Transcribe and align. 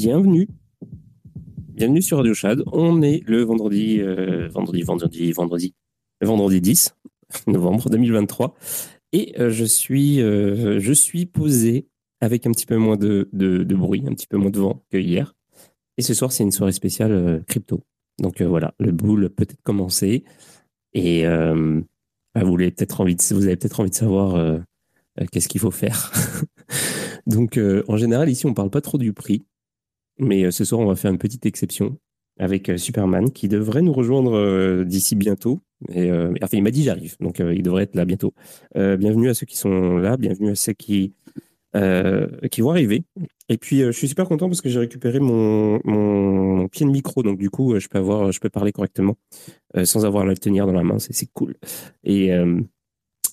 Bienvenue. 0.00 0.46
Bienvenue 1.74 2.02
sur 2.02 2.18
Radio 2.18 2.32
Shad. 2.32 2.62
On 2.70 3.02
est 3.02 3.20
le 3.26 3.42
vendredi, 3.42 4.00
euh, 4.00 4.46
vendredi, 4.46 4.82
vendredi, 4.82 5.32
vendredi, 5.32 5.74
vendredi 6.20 6.60
10 6.60 6.94
novembre 7.48 7.90
2023. 7.90 8.54
Et 9.12 9.34
euh, 9.40 9.50
je, 9.50 9.64
suis, 9.64 10.22
euh, 10.22 10.78
je 10.78 10.92
suis 10.92 11.26
posé 11.26 11.88
avec 12.20 12.46
un 12.46 12.52
petit 12.52 12.64
peu 12.64 12.76
moins 12.76 12.96
de, 12.96 13.28
de, 13.32 13.74
bruit, 13.74 14.04
un 14.06 14.12
petit 14.12 14.28
peu 14.28 14.36
moins 14.36 14.52
de 14.52 14.60
vent 14.60 14.84
que 14.88 14.98
hier. 14.98 15.34
Et 15.96 16.02
ce 16.02 16.14
soir, 16.14 16.30
c'est 16.30 16.44
une 16.44 16.52
soirée 16.52 16.70
spéciale 16.70 17.42
crypto. 17.48 17.82
Donc 18.20 18.40
voilà, 18.40 18.74
le 18.78 18.92
boule 18.92 19.30
peut-être 19.30 19.62
commencé. 19.64 20.22
Et 20.92 21.24
bah, 21.24 22.44
vous, 22.44 22.54
avez 22.54 22.70
peut-être 22.70 23.00
envie 23.00 23.16
de, 23.16 23.54
peut-être 23.56 23.80
envie 23.80 23.90
de 23.90 23.96
savoir 23.96 24.60
qu'est-ce 25.32 25.48
qu'il 25.48 25.60
faut 25.60 25.72
faire. 25.72 26.12
Donc 27.26 27.58
en 27.88 27.96
général, 27.96 28.28
ici, 28.28 28.46
on 28.46 28.54
parle 28.54 28.70
pas 28.70 28.80
trop 28.80 28.96
du 28.96 29.12
prix. 29.12 29.44
Mais 30.18 30.44
euh, 30.44 30.50
ce 30.50 30.64
soir, 30.64 30.80
on 30.80 30.86
va 30.86 30.96
faire 30.96 31.10
une 31.10 31.18
petite 31.18 31.46
exception 31.46 31.96
avec 32.38 32.68
euh, 32.68 32.76
Superman 32.76 33.30
qui 33.30 33.48
devrait 33.48 33.82
nous 33.82 33.92
rejoindre 33.92 34.36
euh, 34.36 34.84
d'ici 34.84 35.16
bientôt. 35.16 35.60
Enfin, 35.90 36.56
il 36.56 36.62
m'a 36.62 36.72
dit 36.72 36.82
j'arrive, 36.82 37.16
donc 37.20 37.38
il 37.38 37.62
devrait 37.62 37.84
être 37.84 37.94
là 37.94 38.04
bientôt. 38.04 38.34
bienvenue 38.74 39.28
à 39.28 39.34
ceux 39.34 39.46
qui 39.46 39.56
sont 39.56 39.96
là, 39.96 40.16
bienvenue 40.16 40.50
à 40.50 40.54
ceux 40.56 40.72
qui 40.72 41.14
qui 42.50 42.60
vont 42.60 42.70
arriver. 42.70 43.04
Et 43.48 43.58
puis, 43.58 43.82
je 43.82 43.92
suis 43.92 44.08
super 44.08 44.26
content 44.26 44.48
parce 44.48 44.60
que 44.60 44.68
j'ai 44.68 44.80
récupéré 44.80 45.20
mon, 45.20 46.66
pied 46.66 46.84
de 46.84 46.90
micro, 46.90 47.22
donc 47.22 47.38
du 47.38 47.48
coup, 47.48 47.78
je 47.78 47.86
peux 47.86 47.98
avoir, 47.98 48.32
je 48.32 48.40
peux 48.40 48.50
parler 48.50 48.72
correctement 48.72 49.16
sans 49.84 50.04
avoir 50.04 50.24
à 50.24 50.26
le 50.26 50.36
tenir 50.36 50.66
dans 50.66 50.72
la 50.72 50.82
main. 50.82 50.98
C'est 50.98 51.30
cool. 51.32 51.54
Et, 52.02 52.32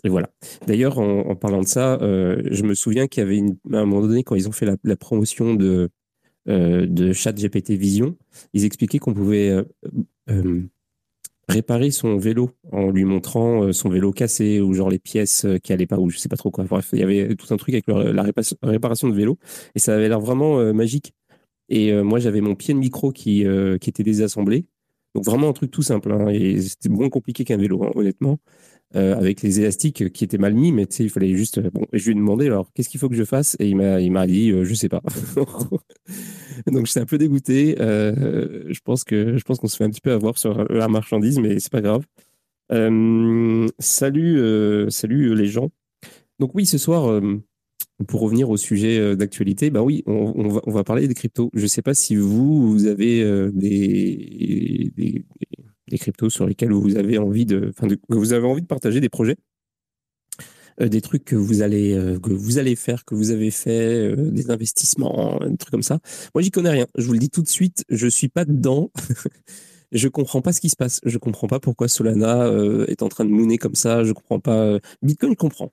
voilà. 0.03 0.29
D'ailleurs, 0.67 0.99
en, 0.99 1.35
parlant 1.35 1.61
de 1.61 1.67
ça, 1.67 1.97
je 1.99 2.61
me 2.61 2.75
souviens 2.75 3.07
qu'il 3.07 3.23
y 3.23 3.25
avait 3.25 3.41
à 3.73 3.79
un 3.79 3.85
moment 3.85 4.05
donné 4.05 4.23
quand 4.23 4.35
ils 4.35 4.47
ont 4.47 4.51
fait 4.51 4.67
la 4.83 4.95
promotion 4.95 5.55
de 5.55 5.89
euh, 6.47 6.85
de 6.85 7.11
chat 7.13 7.33
GPT 7.33 7.71
Vision, 7.71 8.15
ils 8.53 8.65
expliquaient 8.65 8.99
qu'on 8.99 9.13
pouvait 9.13 9.49
euh, 9.49 9.63
euh, 10.29 10.61
réparer 11.49 11.91
son 11.91 12.17
vélo 12.17 12.51
en 12.71 12.91
lui 12.91 13.03
montrant 13.03 13.71
son 13.71 13.89
vélo 13.89 14.11
cassé 14.11 14.61
ou 14.61 14.73
genre 14.73 14.89
les 14.89 14.99
pièces 14.99 15.45
qui 15.63 15.73
allaient 15.73 15.87
pas 15.87 15.97
ou 15.97 16.09
je 16.09 16.17
sais 16.17 16.29
pas 16.29 16.37
trop 16.37 16.51
quoi. 16.51 16.63
Bref, 16.65 16.89
il 16.93 16.99
y 16.99 17.03
avait 17.03 17.35
tout 17.35 17.53
un 17.53 17.57
truc 17.57 17.75
avec 17.75 17.87
la 17.87 18.23
réparation 18.63 19.09
de 19.09 19.13
vélo 19.13 19.37
et 19.75 19.79
ça 19.79 19.93
avait 19.93 20.09
l'air 20.09 20.19
vraiment 20.19 20.73
magique. 20.73 21.13
Et 21.69 21.93
moi, 22.01 22.19
j'avais 22.19 22.41
mon 22.41 22.55
pied 22.55 22.73
de 22.73 22.79
micro 22.79 23.11
qui, 23.11 23.45
qui 23.79 23.89
était 23.89 24.03
désassemblé. 24.03 24.65
Donc 25.15 25.23
vraiment 25.23 25.49
un 25.49 25.53
truc 25.53 25.71
tout 25.71 25.81
simple. 25.81 26.11
Hein, 26.11 26.27
et 26.29 26.61
c'était 26.61 26.89
moins 26.89 27.09
compliqué 27.09 27.45
qu'un 27.45 27.57
vélo, 27.57 27.83
hein, 27.83 27.91
honnêtement. 27.95 28.37
Euh, 28.95 29.13
avec 29.13 29.41
les 29.41 29.59
élastiques 29.59 30.13
qui 30.13 30.23
étaient 30.23 30.37
mal 30.37 30.53
mis, 30.53 30.71
mais 30.71 30.85
tu 30.85 30.95
sais, 30.95 31.03
il 31.03 31.09
fallait 31.09 31.35
juste. 31.35 31.59
Bon, 31.59 31.85
je 31.91 32.05
lui 32.05 32.11
ai 32.11 32.15
demandé 32.15 32.45
alors 32.45 32.71
qu'est-ce 32.73 32.87
qu'il 32.87 32.99
faut 32.99 33.09
que 33.09 33.15
je 33.15 33.25
fasse? 33.25 33.57
Et 33.59 33.67
il 33.67 33.75
m'a, 33.75 33.99
il 33.99 34.09
m'a 34.09 34.25
dit 34.25 34.51
euh, 34.51 34.63
je 34.63 34.73
sais 34.73 34.87
pas. 34.87 35.01
Donc 36.67 36.85
j'étais 36.85 37.01
un 37.01 37.05
peu 37.05 37.17
dégoûté. 37.17 37.75
Euh, 37.81 38.63
je 38.69 38.79
pense 38.79 39.03
que 39.03 39.35
je 39.35 39.43
pense 39.43 39.59
qu'on 39.59 39.67
se 39.67 39.75
fait 39.75 39.83
un 39.83 39.89
petit 39.89 39.99
peu 39.99 40.13
avoir 40.13 40.37
sur 40.37 40.63
la 40.71 40.87
marchandise, 40.87 41.39
mais 41.39 41.59
c'est 41.59 41.71
pas 41.71 41.81
grave. 41.81 42.05
salut, 43.79 44.89
salut 44.89 45.35
les 45.35 45.47
gens. 45.47 45.71
Donc 46.39 46.55
oui, 46.55 46.65
ce 46.65 46.77
soir. 46.77 47.21
pour 48.07 48.21
revenir 48.21 48.49
au 48.49 48.55
sujet 48.55 49.17
d'actualité, 49.17 49.71
bah 49.71 49.81
oui, 49.81 50.03
on, 50.05 50.47
va, 50.47 50.61
on 50.65 50.71
va 50.71 50.85
parler 50.85 51.09
des 51.09 51.15
cryptos. 51.15 51.49
Je 51.53 51.67
sais 51.67 51.81
pas 51.81 51.93
si 51.93 52.15
vous, 52.15 52.71
vous 52.71 52.85
avez 52.85 53.49
des 53.51 55.25
cryptos 55.91 56.29
sur 56.29 56.45
lesquels 56.45 56.71
vous 56.71 56.97
avez 56.97 57.17
envie 57.17 57.45
de, 57.45 57.71
vous 58.09 58.33
avez 58.33 58.47
envie 58.47 58.61
de 58.61 58.67
partager 58.67 58.99
des 59.01 59.09
projets, 59.09 59.37
euh, 60.81 60.89
des 60.89 61.01
trucs 61.01 61.23
que 61.23 61.35
vous 61.35 61.61
allez, 61.61 61.93
euh, 61.93 62.19
que 62.19 62.31
vous 62.31 62.57
allez 62.57 62.75
faire, 62.75 63.05
que 63.05 63.15
vous 63.15 63.31
avez 63.31 63.51
fait, 63.51 64.11
euh, 64.11 64.15
des 64.15 64.51
investissements, 64.51 65.39
des 65.39 65.57
trucs 65.57 65.71
comme 65.71 65.83
ça. 65.83 65.99
Moi, 66.33 66.41
j'y 66.41 66.51
connais 66.51 66.69
rien. 66.69 66.87
Je 66.97 67.05
vous 67.05 67.13
le 67.13 67.19
dis 67.19 67.29
tout 67.29 67.41
de 67.41 67.47
suite, 67.47 67.85
je 67.89 68.07
suis 68.07 68.27
pas 68.29 68.45
dedans. 68.45 68.91
je 69.91 70.07
comprends 70.07 70.41
pas 70.41 70.53
ce 70.53 70.61
qui 70.61 70.69
se 70.69 70.75
passe. 70.75 70.99
Je 71.05 71.17
comprends 71.17 71.47
pas 71.47 71.59
pourquoi 71.59 71.87
Solana 71.87 72.49
est 72.87 73.01
en 73.03 73.09
train 73.09 73.25
de 73.25 73.29
mooner 73.29 73.57
comme 73.57 73.75
ça. 73.75 74.03
Je 74.03 74.13
comprends 74.13 74.39
pas. 74.39 74.79
Bitcoin, 75.01 75.31
je 75.31 75.37
comprends. 75.37 75.71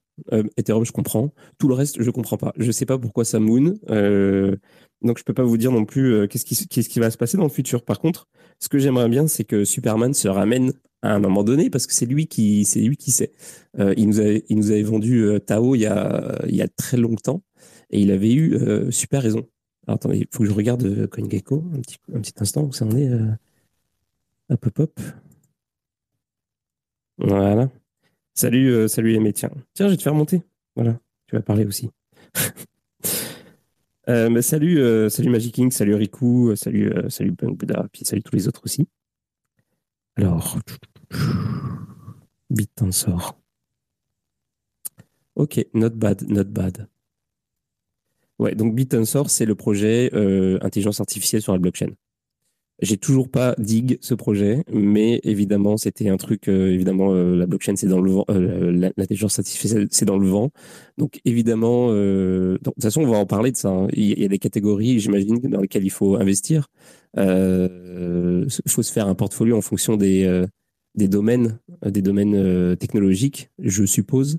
Ethereum, 0.57 0.85
je 0.85 0.93
comprends. 0.93 1.33
Tout 1.59 1.69
le 1.69 1.75
reste, 1.75 2.03
je 2.03 2.11
comprends 2.11 2.37
pas. 2.37 2.53
Je 2.57 2.71
sais 2.71 2.87
pas 2.87 2.99
pourquoi 2.99 3.25
ça 3.25 3.39
moon. 3.39 3.75
donc, 5.03 5.19
je 5.19 5.25
peux 5.25 5.35
pas 5.35 5.45
vous 5.45 5.57
dire 5.57 5.73
non 5.73 5.85
plus 5.85 6.29
qu'est-ce 6.29 6.45
qui, 6.45 7.01
va 7.01 7.11
se 7.11 7.17
passer 7.17 7.37
dans 7.37 7.45
le 7.45 7.51
futur. 7.51 7.85
Par 7.85 7.99
contre, 8.01 8.29
ce 8.59 8.69
que 8.69 8.79
j'aimerais 8.79 9.09
bien, 9.09 9.27
c'est 9.27 9.45
que 9.45 9.65
Superman 9.65 10.15
se 10.15 10.29
ramène 10.29 10.73
à 11.03 11.15
un 11.15 11.19
moment 11.19 11.45
donné 11.45 11.69
parce 11.69 11.87
que 11.87 11.95
c'est 11.95 12.07
lui 12.07 12.27
qui, 12.27 12.65
c'est 12.65 12.81
lui 12.81 12.97
qui 12.97 13.11
sait. 13.11 13.33
Euh, 13.79 13.93
il 13.97 14.09
nous 14.09 14.21
avait, 14.21 14.45
il 14.49 14.57
nous 14.57 14.71
avait 14.71 14.83
vendu 14.83 15.25
euh, 15.25 15.39
Tao 15.41 15.75
il 15.75 15.81
y 15.81 15.87
a, 15.87 16.41
il 16.49 16.55
y 16.55 16.63
a 16.63 16.69
très 16.69 16.97
longtemps 16.97 17.43
et 17.91 18.01
il 18.01 18.11
avait 18.11 18.33
eu 18.33 18.55
euh, 18.55 18.91
super 18.91 19.23
raison. 19.23 19.49
Alors 19.87 19.97
attendez, 19.97 20.19
il 20.19 20.27
faut 20.31 20.45
que 20.45 20.49
je 20.49 20.55
regarde 20.55 21.07
CoinGecko 21.09 21.65
un 21.75 21.81
petit, 21.81 21.97
un 22.15 22.21
petit 22.21 22.35
instant 22.39 22.63
où 22.63 22.73
ça 22.73 22.85
en 22.85 22.97
est. 22.97 23.11
hop, 24.51 24.67
hop, 24.67 24.79
hop. 24.79 25.01
Voilà. 27.19 27.71
Salut, 28.35 28.89
salut 28.89 29.19
les 29.19 29.33
Tiens, 29.33 29.51
tiens, 29.75 29.87
je 29.87 29.93
vais 29.93 29.97
te 29.97 30.03
faire 30.03 30.15
monter. 30.15 30.43
Voilà, 30.75 30.99
tu 31.27 31.37
vas 31.37 31.43
parler 31.43 31.67
aussi. 31.67 31.91
Euh, 34.09 34.43
salut, 34.43 34.81
euh, 34.81 35.09
salut 35.09 35.31
Magic 35.31 35.55
King, 35.55 35.71
salut 35.71 35.95
Riku, 35.95 36.51
euh, 36.51 36.57
salut, 36.57 36.93
salut 37.09 37.35
Punk 37.35 37.57
Buddha, 37.57 37.87
puis 37.93 38.05
salut 38.05 38.23
tous 38.23 38.35
les 38.35 38.49
autres 38.49 38.63
aussi. 38.65 38.89
Alors, 40.17 40.59
sort. 42.91 43.39
Ok, 45.37 45.65
not 45.73 45.91
bad, 45.91 46.29
not 46.29 46.45
bad. 46.45 46.89
Ouais, 48.39 48.55
donc 48.57 48.75
BitTensor, 48.75 49.31
c'est 49.31 49.47
le 49.47 49.55
projet 49.55 50.11
intelligence 50.63 51.01
artificielle 51.01 51.43
sur 51.43 51.53
la 51.53 51.59
blockchain. 51.59 51.93
J'ai 52.83 52.97
toujours 52.97 53.29
pas 53.29 53.55
dig 53.59 53.97
ce 54.01 54.13
projet, 54.13 54.65
mais 54.73 55.21
évidemment, 55.23 55.77
c'était 55.77 56.09
un 56.09 56.17
truc. 56.17 56.49
Euh, 56.49 56.73
évidemment, 56.73 57.15
euh, 57.15 57.37
la 57.37 57.47
blockchain, 57.47 57.77
c'est 57.77 57.87
dans 57.87 58.01
le 58.01 58.11
vent. 58.11 58.25
Euh, 58.29 58.91
L'intelligence 58.97 59.39
artificielle, 59.39 59.87
c'est 59.93 60.05
dans 60.05 60.19
le 60.19 60.27
vent. 60.27 60.51
Donc, 60.99 61.21
évidemment, 61.25 61.93
de 61.93 62.59
toute 62.63 62.83
façon, 62.83 63.03
on 63.03 63.11
va 63.11 63.19
en 63.19 63.27
parler 63.27 63.53
de 63.53 63.57
ça. 63.57 63.69
Hein. 63.69 63.87
Il, 63.93 64.19
y 64.19 64.25
a, 64.25 64.29
des 64.29 64.39
catégories, 64.41 64.99
j'imagine, 64.99 65.39
dans 65.39 65.61
lesquelles 65.61 65.85
il 65.85 65.91
faut 65.91 66.17
investir. 66.17 66.67
Il 67.17 68.49
faut 68.67 68.83
se 68.83 68.93
faire 68.93 69.07
un 69.07 69.15
portfolio 69.15 69.57
en 69.57 69.63
fonction 69.63 69.97
des 69.97 70.45
des 70.95 71.09
domaines, 71.09 71.59
euh, 71.85 71.91
des 71.91 72.03
domaines 72.03 72.35
euh, 72.35 72.77
technologiques, 72.77 73.51
je 73.59 73.85
suppose. 73.85 74.39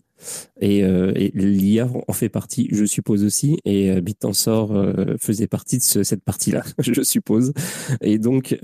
Et, 0.60 0.84
euh, 0.84 1.12
l'IA 1.34 1.90
en 2.08 2.14
fait 2.14 2.30
partie, 2.30 2.68
je 2.72 2.86
suppose 2.86 3.24
aussi. 3.24 3.58
Et 3.66 4.02
Bitensor 4.02 4.74
faisait 5.20 5.48
partie 5.48 5.78
de 5.78 5.84
cette 6.04 6.24
partie-là, 6.24 6.64
je 6.80 7.02
suppose. 7.02 7.54
Et 8.02 8.18
donc, 8.18 8.58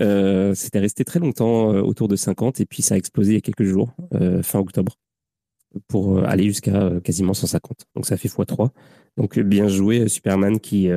c'était 0.54 0.78
resté 0.78 1.04
très 1.04 1.20
longtemps 1.20 1.68
autour 1.68 2.08
de 2.08 2.16
50 2.16 2.60
et 2.60 2.66
puis 2.66 2.82
ça 2.82 2.94
a 2.94 2.98
explosé 2.98 3.32
il 3.32 3.34
y 3.34 3.38
a 3.38 3.40
quelques 3.40 3.64
jours, 3.64 3.94
fin 4.42 4.58
octobre, 4.58 4.96
pour 5.88 6.24
aller 6.24 6.44
jusqu'à 6.44 6.90
quasiment 7.02 7.34
150. 7.34 7.86
Donc 7.94 8.06
ça 8.06 8.16
fait 8.16 8.28
x3. 8.28 8.70
Donc 9.16 9.38
bien 9.38 9.68
joué 9.68 10.08
Superman 10.08 10.60
qui 10.60 10.88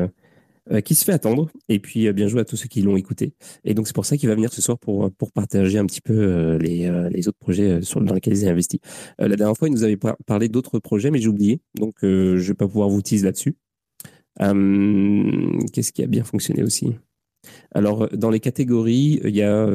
euh, 0.71 0.79
qui 0.79 0.95
se 0.95 1.03
fait 1.03 1.11
attendre. 1.11 1.49
Et 1.67 1.79
puis, 1.79 2.07
euh, 2.07 2.13
bien 2.13 2.27
joué 2.27 2.39
à 2.39 2.45
tous 2.45 2.55
ceux 2.55 2.67
qui 2.67 2.81
l'ont 2.81 2.95
écouté. 2.95 3.33
Et 3.65 3.73
donc, 3.73 3.87
c'est 3.87 3.95
pour 3.95 4.05
ça 4.05 4.15
qu'il 4.15 4.29
va 4.29 4.35
venir 4.35 4.53
ce 4.53 4.61
soir 4.61 4.79
pour, 4.79 5.11
pour 5.11 5.33
partager 5.33 5.77
un 5.77 5.85
petit 5.85 5.99
peu 5.99 6.13
euh, 6.13 6.57
les, 6.57 6.89
les 7.11 7.27
autres 7.27 7.37
projets 7.39 7.81
sur, 7.81 8.01
dans 8.01 8.13
lesquels 8.13 8.37
il 8.37 8.47
a 8.47 8.51
investi. 8.51 8.79
la 9.19 9.35
dernière 9.35 9.57
fois, 9.57 9.67
il 9.67 9.73
nous 9.73 9.83
avait 9.83 9.97
parlé 10.25 10.47
d'autres 10.47 10.79
projets, 10.79 11.11
mais 11.11 11.19
j'ai 11.19 11.27
oublié. 11.27 11.59
Donc, 11.75 11.95
je 12.01 12.39
vais 12.39 12.53
pas 12.53 12.67
pouvoir 12.67 12.89
vous 12.89 13.01
teaser 13.01 13.25
là-dessus. 13.25 13.55
Qu'est-ce 14.39 15.91
qui 15.91 16.03
a 16.03 16.07
bien 16.07 16.23
fonctionné 16.23 16.63
aussi? 16.63 16.91
Alors, 17.71 18.07
dans 18.09 18.29
les 18.29 18.39
catégories, 18.39 19.19
il 19.23 19.35
y 19.35 19.41
a 19.41 19.67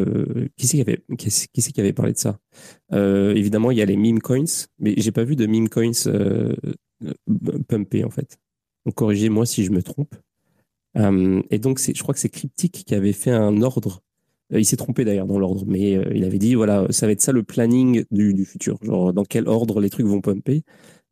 qui 0.57 0.67
c'est 0.67 0.77
qui 0.77 0.81
avait 0.81 1.03
qui 1.19 1.31
c'est 1.31 1.73
qui 1.73 1.81
avait 1.81 1.93
parlé 1.93 2.13
de 2.13 2.19
ça? 2.19 2.39
Évidemment, 2.93 3.71
il 3.71 3.79
y 3.79 3.83
a 3.83 3.85
les 3.85 3.97
meme 3.97 4.21
coins, 4.21 4.45
mais 4.79 4.95
j'ai 4.97 5.13
pas 5.13 5.25
vu 5.25 5.37
de 5.37 5.47
meme 5.47 5.69
coins 5.69 5.93
euh, 6.07 6.55
pumpés 7.69 8.05
en 8.05 8.11
fait. 8.11 8.39
Donc, 8.85 8.95
corrigez-moi 8.95 9.47
si 9.47 9.65
je 9.65 9.71
me 9.71 9.83
trompe. 9.83 10.15
Euh, 10.97 11.43
et 11.51 11.59
donc, 11.59 11.79
je 11.81 12.03
crois 12.03 12.15
que 12.15 12.21
c'est 12.21 12.29
Cryptic 12.29 12.85
qui 12.87 12.95
avait 12.95 13.13
fait 13.13 13.31
un 13.31 13.63
ordre. 13.63 14.03
Euh, 14.53 14.61
il 14.61 14.65
s'est 14.65 14.77
trompé 14.77 15.05
d'ailleurs 15.05 15.27
dans 15.27 15.39
l'ordre, 15.39 15.65
mais 15.67 15.97
euh, 15.97 16.11
il 16.15 16.25
avait 16.25 16.39
dit 16.39 16.55
voilà, 16.55 16.87
ça 16.91 17.07
va 17.07 17.13
être 17.13 17.21
ça 17.21 17.33
le 17.33 17.43
planning 17.43 18.05
du, 18.11 18.45
futur, 18.45 18.79
genre 18.83 19.13
dans 19.13 19.25
quel 19.25 19.47
ordre 19.47 19.81
les 19.81 19.91
trucs 19.91 20.07
vont 20.07 20.21
pumper. 20.23 20.65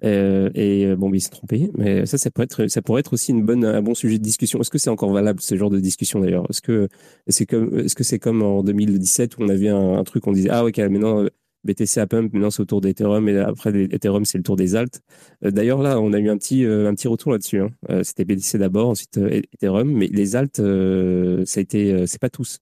et 0.02 0.94
bon, 0.96 1.08
mais 1.10 1.18
il 1.18 1.20
s'est 1.20 1.30
trompé. 1.30 1.70
Mais 1.76 2.06
ça, 2.06 2.18
ça 2.18 2.30
pourrait 2.30 2.44
être, 2.44 2.66
ça 2.68 2.80
être 2.80 3.12
aussi 3.12 3.32
une 3.32 3.44
bonne, 3.44 3.64
un 3.64 3.82
bon 3.82 3.94
sujet 3.94 4.18
de 4.18 4.22
discussion. 4.22 4.60
Est-ce 4.60 4.70
que 4.70 4.78
c'est 4.78 4.90
encore 4.90 5.12
valable 5.12 5.40
ce 5.40 5.56
genre 5.56 5.70
de 5.70 5.80
discussion 5.80 6.20
d'ailleurs? 6.20 6.46
Est-ce 6.50 6.62
que 6.62 6.88
c'est 7.28 7.46
comme, 7.46 7.78
est-ce 7.78 7.94
que 7.94 8.04
c'est 8.04 8.18
comme 8.18 8.42
en 8.42 8.62
2017 8.62 9.36
où 9.38 9.42
on 9.42 9.48
avait 9.48 9.68
un, 9.68 9.98
un 9.98 10.04
truc, 10.04 10.26
on 10.26 10.32
disait 10.32 10.50
ah 10.50 10.64
ok, 10.64 10.78
maintenant 10.78 11.26
BTC 11.66 12.00
à 12.00 12.06
pump, 12.06 12.32
maintenant 12.32 12.50
c'est 12.50 12.62
autour 12.62 12.80
d'Ethereum 12.80 13.28
et 13.28 13.38
après 13.38 13.70
Ethereum 13.92 14.24
c'est 14.24 14.38
le 14.38 14.44
tour 14.44 14.56
des 14.56 14.74
alts. 14.76 15.02
Euh, 15.44 15.50
d'ailleurs 15.50 15.82
là, 15.82 16.00
on 16.00 16.12
a 16.12 16.18
eu 16.18 16.30
un 16.30 16.38
petit 16.38 16.64
euh, 16.64 16.90
retour 17.04 17.32
là-dessus. 17.32 17.60
Hein. 17.60 17.70
Euh, 17.90 18.02
c'était 18.02 18.24
BTC 18.24 18.58
d'abord, 18.58 18.88
ensuite 18.88 19.18
Ethereum, 19.18 19.92
mais 19.92 20.06
les 20.08 20.36
alts, 20.36 20.56
ça 20.56 21.60
a 21.60 21.62
été, 21.62 22.06
c'est 22.06 22.20
pas 22.20 22.30
tous, 22.30 22.60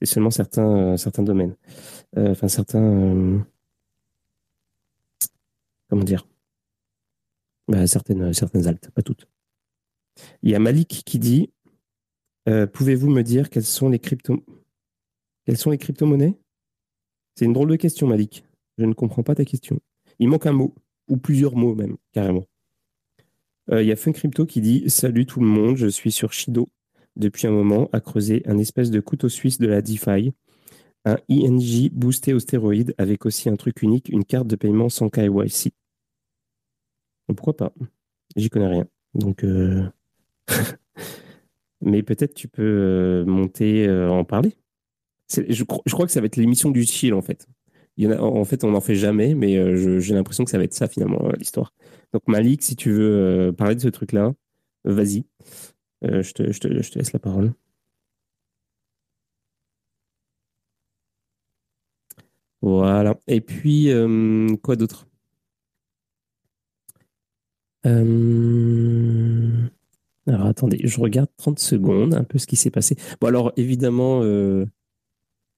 c'est 0.00 0.06
seulement 0.06 0.30
certains 0.30 1.22
domaines, 1.22 1.54
enfin 2.16 2.48
certains, 2.48 3.44
comment 5.88 6.04
dire, 6.04 6.26
bah, 7.68 7.86
certaines 7.86 8.32
certaines 8.32 8.66
alts, 8.66 8.90
pas 8.90 9.02
toutes. 9.02 9.28
Il 10.42 10.50
y 10.50 10.54
a 10.54 10.58
Malik 10.58 11.02
qui 11.04 11.18
dit 11.18 11.50
Pouvez-vous 12.72 13.10
me 13.10 13.22
dire 13.22 13.50
quels 13.50 13.64
sont 13.64 13.90
les 13.90 13.98
crypto 13.98 14.42
quelles 15.48 15.56
sont 15.56 15.70
les 15.70 15.78
crypto-monnaies? 15.78 16.34
C'est 17.38 17.44
une 17.44 17.52
drôle 17.52 17.70
de 17.70 17.76
question, 17.76 18.08
Malik. 18.08 18.44
Je 18.78 18.84
ne 18.84 18.94
comprends 18.94 19.22
pas 19.22 19.36
ta 19.36 19.44
question. 19.44 19.78
Il 20.18 20.26
manque 20.26 20.46
un 20.46 20.52
mot, 20.52 20.74
ou 21.06 21.18
plusieurs 21.18 21.54
mots 21.54 21.76
même, 21.76 21.96
carrément. 22.10 22.44
Il 23.70 23.84
y 23.84 23.92
a 23.92 23.96
Fun 23.96 24.10
Crypto 24.10 24.44
qui 24.44 24.60
dit 24.60 24.90
Salut 24.90 25.24
tout 25.24 25.38
le 25.38 25.46
monde, 25.46 25.76
je 25.76 25.86
suis 25.86 26.10
sur 26.10 26.32
Shido 26.32 26.68
depuis 27.14 27.46
un 27.46 27.52
moment 27.52 27.88
à 27.92 28.00
creuser 28.00 28.42
un 28.46 28.58
espèce 28.58 28.90
de 28.90 28.98
couteau 28.98 29.28
suisse 29.28 29.60
de 29.60 29.68
la 29.68 29.82
DeFi, 29.82 30.32
un 31.04 31.16
ING 31.28 31.90
boosté 31.92 32.34
aux 32.34 32.40
stéroïdes 32.40 32.92
avec 32.98 33.24
aussi 33.24 33.48
un 33.48 33.54
truc 33.54 33.82
unique, 33.82 34.08
une 34.08 34.24
carte 34.24 34.48
de 34.48 34.56
paiement 34.56 34.88
sans 34.88 35.08
KYC. 35.08 35.70
Pourquoi 37.28 37.56
pas? 37.56 37.72
J'y 38.34 38.50
connais 38.50 38.66
rien. 38.66 38.88
Donc, 39.14 39.44
euh, 39.44 39.88
mais 41.82 42.02
peut-être 42.02 42.34
tu 42.34 42.48
peux 42.48 42.64
euh, 42.64 43.24
monter 43.26 43.86
euh, 43.86 44.10
en 44.10 44.24
parler. 44.24 44.56
Je, 45.30 45.64
crois 45.64 46.06
que 46.06 46.12
ça 46.12 46.20
va 46.20 46.26
être 46.26 46.36
l'émission 46.36 46.70
du 46.70 46.84
chill 46.84 47.14
en 47.14 47.22
fait. 47.22 47.46
En, 48.00 48.44
fait, 48.44 48.62
on 48.62 48.70
n'en 48.70 48.80
fait 48.80 48.94
jamais, 48.94 49.34
mais 49.34 49.76
j'ai 50.00 50.14
l'impression 50.14 50.44
que 50.44 50.50
ça 50.50 50.58
va 50.58 50.64
être 50.64 50.74
ça 50.74 50.88
finalement 50.88 51.30
l'histoire. 51.36 51.74
Donc 52.12 52.22
Malik, 52.28 52.62
si 52.62 52.76
tu 52.76 52.92
veux 52.92 53.52
parler 53.56 53.74
de 53.74 53.80
ce 53.80 53.88
truc-là, 53.88 54.32
vas-y. 54.84 55.24
je, 56.02 56.32
te, 56.32 56.68
laisse 56.68 57.12
la 57.12 57.18
parole. 57.18 57.52
Voilà. 62.62 63.18
Et 63.26 63.40
puis, 63.40 63.90
quoi 64.62 64.76
d'autre? 64.76 65.08
Euh, 67.86 69.68
alors 70.26 70.46
attendez, 70.46 70.80
je 70.84 71.00
regarde 71.00 71.28
30 71.36 71.58
secondes, 71.58 72.14
un 72.14 72.24
peu 72.24 72.38
ce 72.38 72.46
qui 72.46 72.56
s'est 72.56 72.70
passé. 72.70 72.96
Bon 73.20 73.28
alors 73.28 73.52
évidemment, 73.56 74.20
euh, 74.22 74.66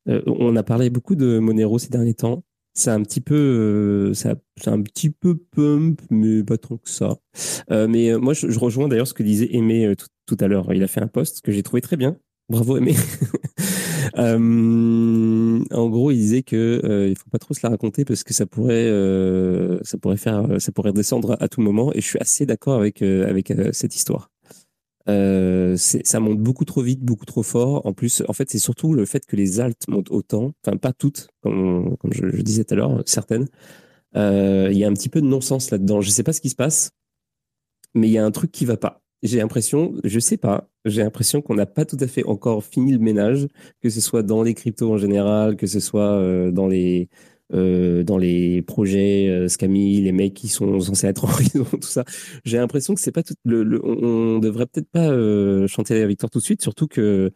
euh, 0.08 0.22
on 0.26 0.56
a 0.56 0.62
parlé 0.62 0.90
beaucoup 0.90 1.14
de 1.14 1.38
Monero 1.38 1.78
ces 1.78 1.88
derniers 1.88 2.14
temps. 2.14 2.42
C'est 2.72 2.90
un 2.90 3.02
petit 3.02 3.20
peu, 3.20 4.12
c'est 4.14 4.30
un 4.66 4.82
petit 4.82 5.10
peu 5.10 5.36
pump, 5.36 6.00
mais 6.08 6.44
pas 6.44 6.56
tant 6.56 6.76
que 6.76 6.88
ça. 6.88 7.16
mais 7.68 8.16
moi, 8.16 8.32
je, 8.32 8.58
rejoins 8.58 8.86
d'ailleurs 8.86 9.08
ce 9.08 9.14
que 9.14 9.24
disait 9.24 9.48
Aimé 9.52 9.92
tout, 10.26 10.36
à 10.38 10.46
l'heure. 10.46 10.72
Il 10.72 10.82
a 10.84 10.86
fait 10.86 11.00
un 11.00 11.08
post 11.08 11.40
que 11.40 11.50
j'ai 11.50 11.64
trouvé 11.64 11.82
très 11.82 11.96
bien. 11.96 12.16
Bravo 12.48 12.76
Aimé. 12.76 12.94
Euh, 14.18 15.64
en 15.70 15.88
gros, 15.88 16.10
il 16.10 16.16
disait 16.16 16.42
que 16.42 16.80
euh, 16.84 17.08
il 17.08 17.16
faut 17.16 17.30
pas 17.30 17.38
trop 17.38 17.54
se 17.54 17.60
la 17.62 17.70
raconter 17.70 18.04
parce 18.04 18.24
que 18.24 18.34
ça 18.34 18.46
pourrait, 18.46 18.86
euh, 18.86 19.78
ça 19.82 19.98
pourrait 19.98 20.16
faire, 20.16 20.46
ça 20.58 20.72
pourrait 20.72 20.92
descendre 20.92 21.36
à 21.40 21.48
tout 21.48 21.60
moment. 21.60 21.92
Et 21.94 22.00
je 22.00 22.06
suis 22.06 22.18
assez 22.18 22.46
d'accord 22.46 22.76
avec 22.80 23.02
cette 23.72 23.94
histoire. 23.94 24.29
Ça 25.76 26.20
monte 26.20 26.38
beaucoup 26.38 26.64
trop 26.64 26.82
vite, 26.82 27.00
beaucoup 27.00 27.26
trop 27.26 27.42
fort. 27.42 27.86
En 27.86 27.92
plus, 27.92 28.22
en 28.28 28.32
fait, 28.32 28.50
c'est 28.50 28.58
surtout 28.58 28.92
le 28.94 29.04
fait 29.06 29.26
que 29.26 29.36
les 29.36 29.60
altes 29.60 29.88
montent 29.88 30.10
autant, 30.10 30.52
enfin 30.64 30.76
pas 30.76 30.92
toutes, 30.92 31.28
comme, 31.42 31.96
je, 32.10 32.42
disais 32.42 32.64
tout 32.64 32.74
à 32.74 32.76
l'heure, 32.76 33.02
certaines. 33.06 33.48
Il 34.14 34.76
y 34.76 34.84
a 34.84 34.88
un 34.88 34.94
petit 34.94 35.08
peu 35.08 35.20
de 35.20 35.26
non-sens 35.26 35.70
là-dedans. 35.70 36.00
Je 36.00 36.10
sais 36.10 36.22
pas 36.22 36.32
ce 36.32 36.40
qui 36.40 36.50
se 36.50 36.56
passe, 36.56 36.90
mais 37.94 38.08
il 38.08 38.12
y 38.12 38.18
a 38.18 38.24
un 38.24 38.30
truc 38.30 38.52
qui 38.52 38.64
va 38.64 38.76
pas 38.76 39.00
j'ai 39.22 39.38
l'impression, 39.38 39.94
je 40.04 40.18
sais 40.18 40.36
pas, 40.36 40.68
j'ai 40.84 41.02
l'impression 41.02 41.42
qu'on 41.42 41.54
n'a 41.54 41.66
pas 41.66 41.84
tout 41.84 41.98
à 42.00 42.06
fait 42.06 42.24
encore 42.24 42.64
fini 42.64 42.92
le 42.92 42.98
ménage, 42.98 43.48
que 43.82 43.90
ce 43.90 44.00
soit 44.00 44.22
dans 44.22 44.42
les 44.42 44.54
cryptos 44.54 44.90
en 44.90 44.96
général, 44.96 45.56
que 45.56 45.66
ce 45.66 45.80
soit 45.80 46.12
euh, 46.12 46.50
dans 46.50 46.68
les 46.68 47.08
euh, 47.52 48.02
dans 48.02 48.18
les 48.18 48.62
projets 48.62 49.28
euh, 49.28 49.48
Scammy, 49.48 50.00
les 50.00 50.12
mecs 50.12 50.34
qui 50.34 50.48
sont 50.48 50.80
censés 50.80 51.06
être 51.06 51.24
en 51.24 51.28
prison, 51.28 51.64
tout 51.64 51.82
ça. 51.82 52.04
J'ai 52.44 52.58
l'impression 52.58 52.94
que 52.94 53.00
c'est 53.00 53.12
pas 53.12 53.22
tout. 53.22 53.34
Le, 53.44 53.84
on, 53.84 54.38
devrait 54.38 54.66
peut-être 54.66 54.90
pas 54.90 55.10
euh, 55.10 55.66
chanter 55.66 55.98
la 55.98 56.06
victoire 56.06 56.30
tout 56.30 56.38
de 56.38 56.44
suite, 56.44 56.62
surtout 56.62 56.86
que 56.86 57.30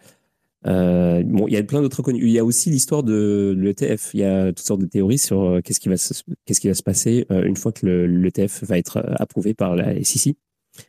euh, 0.66 1.22
bon, 1.24 1.46
il 1.48 1.54
y 1.54 1.56
a 1.56 1.62
plein 1.62 1.82
d'autres 1.82 2.02
connus. 2.02 2.22
Il 2.22 2.30
y 2.30 2.38
a 2.38 2.44
aussi 2.44 2.70
l'histoire 2.70 3.02
de 3.02 3.54
l'ETF. 3.58 4.10
Il 4.14 4.20
y 4.20 4.24
a 4.24 4.48
toutes 4.48 4.66
sortes 4.66 4.80
de 4.80 4.86
théories 4.86 5.18
sur 5.18 5.60
qu'est-ce 5.62 5.80
qui 5.80 5.88
va 5.88 5.96
se, 5.96 6.14
qu'est-ce 6.46 6.60
qui 6.60 6.68
va 6.68 6.74
se 6.74 6.82
passer 6.82 7.26
une 7.30 7.56
fois 7.56 7.72
que 7.72 7.86
l'ETF 7.86 8.64
va 8.64 8.78
être 8.78 9.04
approuvé 9.18 9.52
par 9.52 9.76
la 9.76 10.02
SEC. 10.02 10.36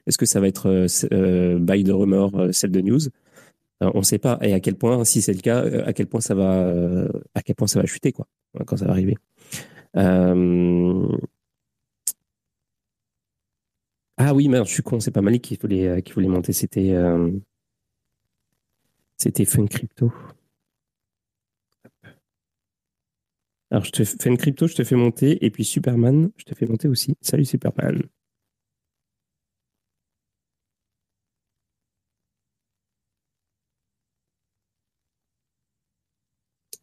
Est-ce 0.08 0.18
que 0.18 0.26
ça 0.26 0.40
va 0.40 0.48
être 0.48 0.88
by 1.60 1.84
the 1.84 1.92
rumor, 1.92 2.32
celle 2.52 2.72
de 2.72 2.82
news? 2.82 3.10
On 3.82 4.00
ne 4.00 4.04
sait 4.04 4.20
pas. 4.20 4.38
Et 4.42 4.54
à 4.54 4.60
quel 4.60 4.76
point, 4.76 5.04
si 5.04 5.22
c'est 5.22 5.34
le 5.34 5.42
cas, 5.42 5.62
à 5.86 5.94
quel 5.94 6.08
point 6.08 6.22
ça 6.22 6.36
va, 6.36 7.08
à 7.34 7.42
quel 7.42 7.56
point 7.56 7.68
ça 7.68 7.80
va 7.80 7.86
chuter 7.86 8.12
quoi, 8.12 8.28
quand 8.66 8.78
ça 8.78 8.86
va 8.86 8.92
arriver. 8.92 9.18
Ah 14.18 14.34
oui, 14.34 14.48
merde, 14.48 14.68
je 14.68 14.74
suis 14.74 14.84
con, 14.84 15.00
c'est 15.00 15.12
pas 15.12 15.22
Malik 15.22 15.44
qui 15.44 15.58
voulait, 15.58 16.02
qui 16.02 16.14
voulait 16.14 16.28
monter, 16.28 16.54
c'était 16.54 16.96
c'était 19.18 19.46
Fun 19.46 19.66
Crypto. 19.68 20.12
Alors, 23.72 23.84
je 23.84 23.92
te 23.92 24.04
fais 24.04 24.30
une 24.30 24.38
crypto, 24.38 24.68
je 24.68 24.76
te 24.76 24.84
fais 24.84 24.96
monter, 24.96 25.44
et 25.44 25.50
puis 25.50 25.66
Superman, 25.66 26.30
je 26.38 26.44
te 26.46 26.54
fais 26.56 26.66
monter 26.66 26.88
aussi. 26.88 27.16
Salut 27.20 27.46
Superman. 27.46 28.04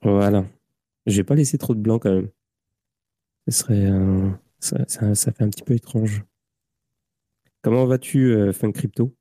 Voilà. 0.03 0.45
Je 1.07 1.17
vais 1.17 1.25
pas 1.25 1.35
laisser 1.35 1.59
trop 1.59 1.75
de 1.75 1.81
blanc 1.81 1.99
quand 1.99 2.13
même. 2.13 2.31
Ce 3.49 3.59
serait, 3.59 3.89
ça, 4.61 4.85
ça, 4.87 5.33
fait 5.33 5.43
un 5.43 5.51
petit 5.51 5.65
peu 5.65 5.75
étrange. 5.75 6.25
Comment 7.63 7.87
vas-tu, 7.87 8.33
euh, 8.33 8.53
Fun 8.53 8.73
Crypto? 8.73 9.15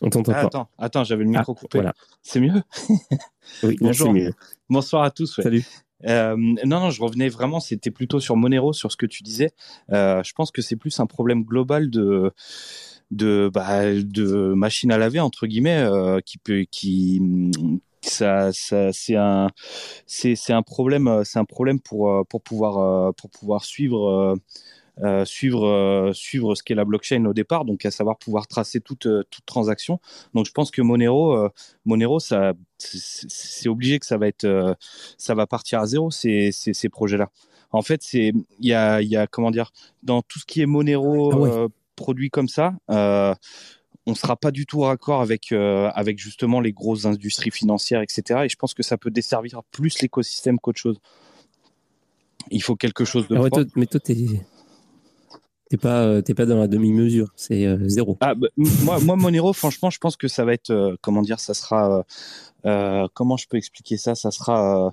On 0.00 0.10
t'entend 0.10 0.32
ah, 0.32 0.40
pas. 0.40 0.46
Attends, 0.46 0.68
attends, 0.78 1.04
j'avais 1.04 1.24
le 1.24 1.30
micro 1.30 1.52
ah, 1.56 1.60
coupé. 1.60 1.78
Voilà. 1.78 1.94
C'est 2.22 2.40
mieux? 2.40 2.62
Oui, 3.62 3.76
bonjour. 3.80 4.12
Mieux. 4.12 4.32
Bonsoir 4.68 5.04
à 5.04 5.10
tous. 5.10 5.40
Salut. 5.40 5.64
Euh, 6.04 6.36
non, 6.36 6.80
non, 6.80 6.90
je 6.90 7.00
revenais 7.00 7.28
vraiment, 7.28 7.60
c'était 7.60 7.90
plutôt 7.90 8.18
sur 8.18 8.36
Monero, 8.36 8.72
sur 8.72 8.90
ce 8.90 8.96
que 8.96 9.06
tu 9.06 9.22
disais. 9.22 9.52
Euh, 9.92 10.22
je 10.24 10.32
pense 10.32 10.50
que 10.50 10.60
c'est 10.60 10.76
plus 10.76 10.98
un 11.00 11.06
problème 11.06 11.44
global 11.44 11.90
de 11.90 12.32
de 13.12 13.50
bah, 13.52 13.92
de 13.92 14.54
machine 14.54 14.90
à 14.90 14.98
laver 14.98 15.20
entre 15.20 15.46
guillemets 15.46 15.78
euh, 15.78 16.20
qui 16.20 16.38
peut 16.38 16.64
qui 16.70 17.20
ça, 18.02 18.52
ça 18.52 18.92
c'est 18.92 19.16
un 19.16 19.48
c'est 20.06 20.34
c'est 20.34 20.52
un 20.52 20.62
problème 20.62 21.22
c'est 21.24 21.38
un 21.38 21.44
problème 21.44 21.78
pour 21.78 22.10
euh, 22.10 22.24
pour 22.24 22.42
pouvoir 22.42 22.78
euh, 22.78 23.12
pour 23.12 23.30
pouvoir 23.30 23.64
suivre 23.64 24.36
euh, 25.02 25.24
suivre 25.24 26.10
suivre 26.14 26.54
ce 26.54 26.62
qu'est 26.62 26.74
la 26.74 26.84
blockchain 26.84 27.24
au 27.26 27.32
départ 27.32 27.64
donc 27.64 27.84
à 27.86 27.90
savoir 27.90 28.18
pouvoir 28.18 28.46
tracer 28.46 28.80
toute 28.80 29.08
toute 29.30 29.46
transaction. 29.46 30.00
Donc 30.34 30.46
je 30.46 30.52
pense 30.52 30.70
que 30.70 30.82
Monero 30.82 31.48
Monero 31.84 32.18
ça 32.18 32.54
c'est 32.78 33.68
obligé 33.68 33.98
que 33.98 34.06
ça 34.06 34.18
va 34.18 34.26
être 34.26 34.76
ça 35.16 35.34
va 35.34 35.46
partir 35.46 35.80
à 35.80 35.86
zéro 35.86 36.10
ces 36.10 36.50
ces, 36.52 36.74
ces 36.74 36.88
projets 36.88 37.16
là 37.18 37.30
en 37.70 37.82
fait 37.82 38.02
c'est 38.02 38.32
il 38.58 38.66
y 38.66 38.74
a 38.74 39.00
il 39.00 39.08
y 39.08 39.16
a 39.16 39.26
comment 39.26 39.50
dire 39.50 39.72
dans 40.02 40.22
tout 40.22 40.38
ce 40.38 40.44
qui 40.44 40.60
est 40.60 40.66
Monero 40.66 41.32
ah 41.32 41.68
produit 41.96 42.30
comme 42.30 42.48
ça, 42.48 42.74
euh, 42.90 43.34
on 44.06 44.14
sera 44.14 44.36
pas 44.36 44.50
du 44.50 44.66
tout 44.66 44.80
raccord 44.80 45.20
avec 45.20 45.52
euh, 45.52 45.90
avec 45.94 46.18
justement 46.18 46.60
les 46.60 46.72
grosses 46.72 47.04
industries 47.06 47.50
financières, 47.50 48.02
etc. 48.02 48.40
Et 48.44 48.48
je 48.48 48.56
pense 48.56 48.74
que 48.74 48.82
ça 48.82 48.98
peut 48.98 49.10
desservir 49.10 49.62
plus 49.70 50.00
l'écosystème 50.02 50.58
qu'autre 50.58 50.80
chose. 50.80 50.98
Il 52.50 52.62
faut 52.62 52.74
quelque 52.74 53.04
chose 53.04 53.28
de. 53.28 53.36
Ah 53.36 53.64
mais 53.76 53.86
toi, 53.86 54.00
t'es 54.00 55.76
pas 55.80 56.02
euh, 56.02 56.22
pas 56.36 56.46
dans 56.46 56.58
la 56.58 56.66
demi-mesure, 56.66 57.32
c'est 57.36 57.64
euh, 57.64 57.78
zéro. 57.88 58.18
Ah, 58.20 58.34
bah, 58.34 58.48
moi, 58.56 58.98
moi, 58.98 59.16
Monero, 59.16 59.52
franchement, 59.52 59.90
je 59.90 59.98
pense 59.98 60.16
que 60.16 60.26
ça 60.26 60.44
va 60.44 60.52
être 60.52 60.96
comment 61.00 61.22
dire, 61.22 61.38
ça 61.38 61.54
sera 61.54 62.04
comment 63.14 63.36
je 63.36 63.46
peux 63.46 63.56
expliquer 63.56 63.96
ça, 63.96 64.16
ça 64.16 64.32
sera 64.32 64.92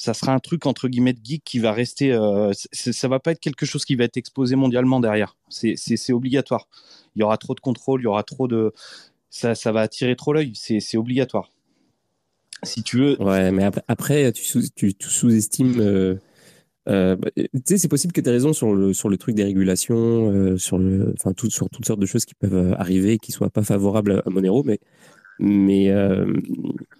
ça 0.00 0.14
sera 0.14 0.32
un 0.32 0.38
truc 0.38 0.64
entre 0.64 0.88
guillemets 0.88 1.14
geek 1.22 1.44
qui 1.44 1.58
va 1.58 1.72
rester. 1.72 2.10
Euh, 2.12 2.52
ça 2.72 3.06
va 3.06 3.20
pas 3.20 3.32
être 3.32 3.40
quelque 3.40 3.66
chose 3.66 3.84
qui 3.84 3.96
va 3.96 4.04
être 4.04 4.16
exposé 4.16 4.56
mondialement 4.56 4.98
derrière. 4.98 5.36
C'est 5.50 6.12
obligatoire. 6.14 6.68
Il 7.14 7.20
y 7.20 7.22
aura 7.22 7.36
trop 7.36 7.54
de 7.54 7.60
contrôle, 7.60 8.00
il 8.00 8.04
y 8.04 8.06
aura 8.06 8.22
trop 8.22 8.48
de. 8.48 8.72
Ça, 9.28 9.54
ça 9.54 9.72
va 9.72 9.82
attirer 9.82 10.16
trop 10.16 10.32
l'œil. 10.32 10.52
C'est 10.54 10.96
obligatoire. 10.96 11.50
Si 12.62 12.82
tu 12.82 12.96
veux. 12.96 13.22
Ouais, 13.22 13.52
mais 13.52 13.68
après, 13.88 14.32
tu, 14.32 14.42
sous, 14.42 14.62
tu, 14.74 14.94
sous-estimes. 14.98 15.80
Euh, 15.80 16.16
euh, 16.88 17.16
bah, 17.16 17.28
tu 17.36 17.50
sais, 17.66 17.76
c'est 17.76 17.88
possible 17.88 18.14
que 18.14 18.22
tu 18.22 18.28
aies 18.30 18.32
raison 18.32 18.54
sur 18.54 18.74
le, 18.74 18.94
sur 18.94 19.10
le 19.10 19.18
truc 19.18 19.34
des 19.34 19.44
régulations, 19.44 20.30
euh, 20.32 20.56
sur, 20.56 20.78
le, 20.78 21.14
tout, 21.36 21.50
sur 21.50 21.68
toutes 21.68 21.84
sortes 21.84 22.00
de 22.00 22.06
choses 22.06 22.24
qui 22.24 22.34
peuvent 22.34 22.74
arriver 22.78 23.18
qui 23.18 23.32
soient 23.32 23.50
pas 23.50 23.62
favorables 23.62 24.22
à 24.24 24.30
Monero, 24.30 24.62
mais 24.64 24.80
mais 25.40 25.90
euh, 25.90 26.32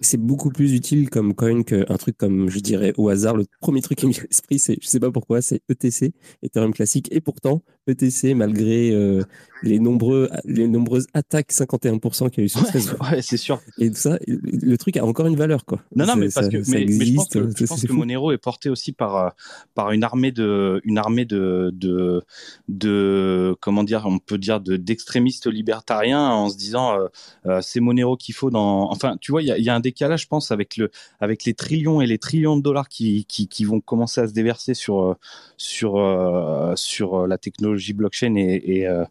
c'est 0.01 0.19
beaucoup 0.19 0.49
plus 0.49 0.73
utile 0.73 1.09
comme 1.09 1.35
coin 1.35 1.61
qu'un 1.61 1.97
truc 1.97 2.17
comme, 2.17 2.49
je 2.49 2.59
dirais, 2.59 2.91
au 2.97 3.09
hasard. 3.09 3.37
Le 3.37 3.45
premier 3.61 3.81
truc 3.81 3.99
qui 3.99 4.07
me 4.07 4.11
vient 4.11 4.23
à 4.23 4.25
l'esprit, 4.25 4.57
c'est, 4.57 4.77
je 4.81 4.87
sais 4.87 4.99
pas 4.99 5.11
pourquoi, 5.11 5.41
c'est 5.41 5.61
ETC, 5.69 6.13
Ethereum 6.41 6.73
classique. 6.73 7.07
Et 7.11 7.21
pourtant, 7.21 7.61
ETC 7.87 8.35
malgré 8.35 8.91
euh, 8.91 9.23
les, 9.63 9.79
nombreux, 9.79 10.29
les 10.45 10.67
nombreuses 10.67 11.07
attaques 11.13 11.51
51% 11.51 12.29
qu'il 12.29 12.39
y 12.39 12.41
a 12.41 12.45
eu 12.45 12.49
sur 12.49 12.65
ce 12.65 12.71
réseau. 12.71 12.95
Ouais, 13.01 13.21
c'est 13.21 13.37
sûr. 13.37 13.59
Et 13.77 13.89
tout 13.89 13.97
ça, 13.97 14.17
le 14.27 14.77
truc 14.77 14.97
a 14.97 15.05
encore 15.05 15.27
une 15.27 15.35
valeur, 15.35 15.65
quoi. 15.65 15.81
Non, 15.95 16.05
non, 16.05 16.15
mais 16.15 16.29
parce 16.33 16.49
que, 16.49 16.57
mais, 16.71 16.87
je 16.87 17.15
pense 17.15 17.29
que, 17.29 17.49
je 17.55 17.65
pense 17.65 17.85
que 17.85 17.91
Monero 17.91 18.31
est 18.31 18.37
porté 18.37 18.69
aussi 18.69 18.91
par, 18.91 19.15
euh, 19.15 19.29
par 19.75 19.91
une 19.91 20.03
armée 20.03 20.31
de, 20.31 20.81
une 20.83 20.97
armée 20.97 21.25
de, 21.25 21.71
de, 21.73 22.23
de, 22.67 23.55
comment 23.59 23.83
dire, 23.83 24.05
on 24.05 24.19
peut 24.19 24.37
dire 24.37 24.59
d'extrémistes 24.59 25.47
libertariens 25.47 26.29
en 26.29 26.49
se 26.49 26.57
disant, 26.57 26.93
euh, 26.93 27.07
euh, 27.45 27.61
c'est 27.61 27.79
Monero 27.79 28.17
qu'il 28.17 28.35
faut 28.35 28.49
dans, 28.49 28.91
enfin, 28.91 29.17
tu 29.19 29.31
vois, 29.31 29.41
il 29.41 29.47
y 29.47 29.51
a, 29.51 29.57
y 29.57 29.69
a, 29.69 29.75
un 29.75 29.79
décalage, 29.79 30.23
je 30.23 30.27
pense, 30.27 30.51
avec 30.51 30.77
le, 30.77 30.91
avec 31.19 31.45
les 31.45 31.53
trillions 31.53 32.01
et 32.01 32.07
les 32.07 32.17
trillions 32.17 32.57
de 32.57 32.61
dollars 32.61 32.89
qui, 32.89 33.25
qui, 33.25 33.47
qui 33.47 33.65
vont 33.65 33.79
commencer 33.79 34.21
à 34.21 34.27
se 34.27 34.33
déverser 34.33 34.73
sur, 34.73 35.17
sur, 35.57 36.73
sur 36.75 37.27
la 37.27 37.37
technologie 37.37 37.70
blockchain 37.93 38.35
et, 38.35 38.55
et, 38.55 39.03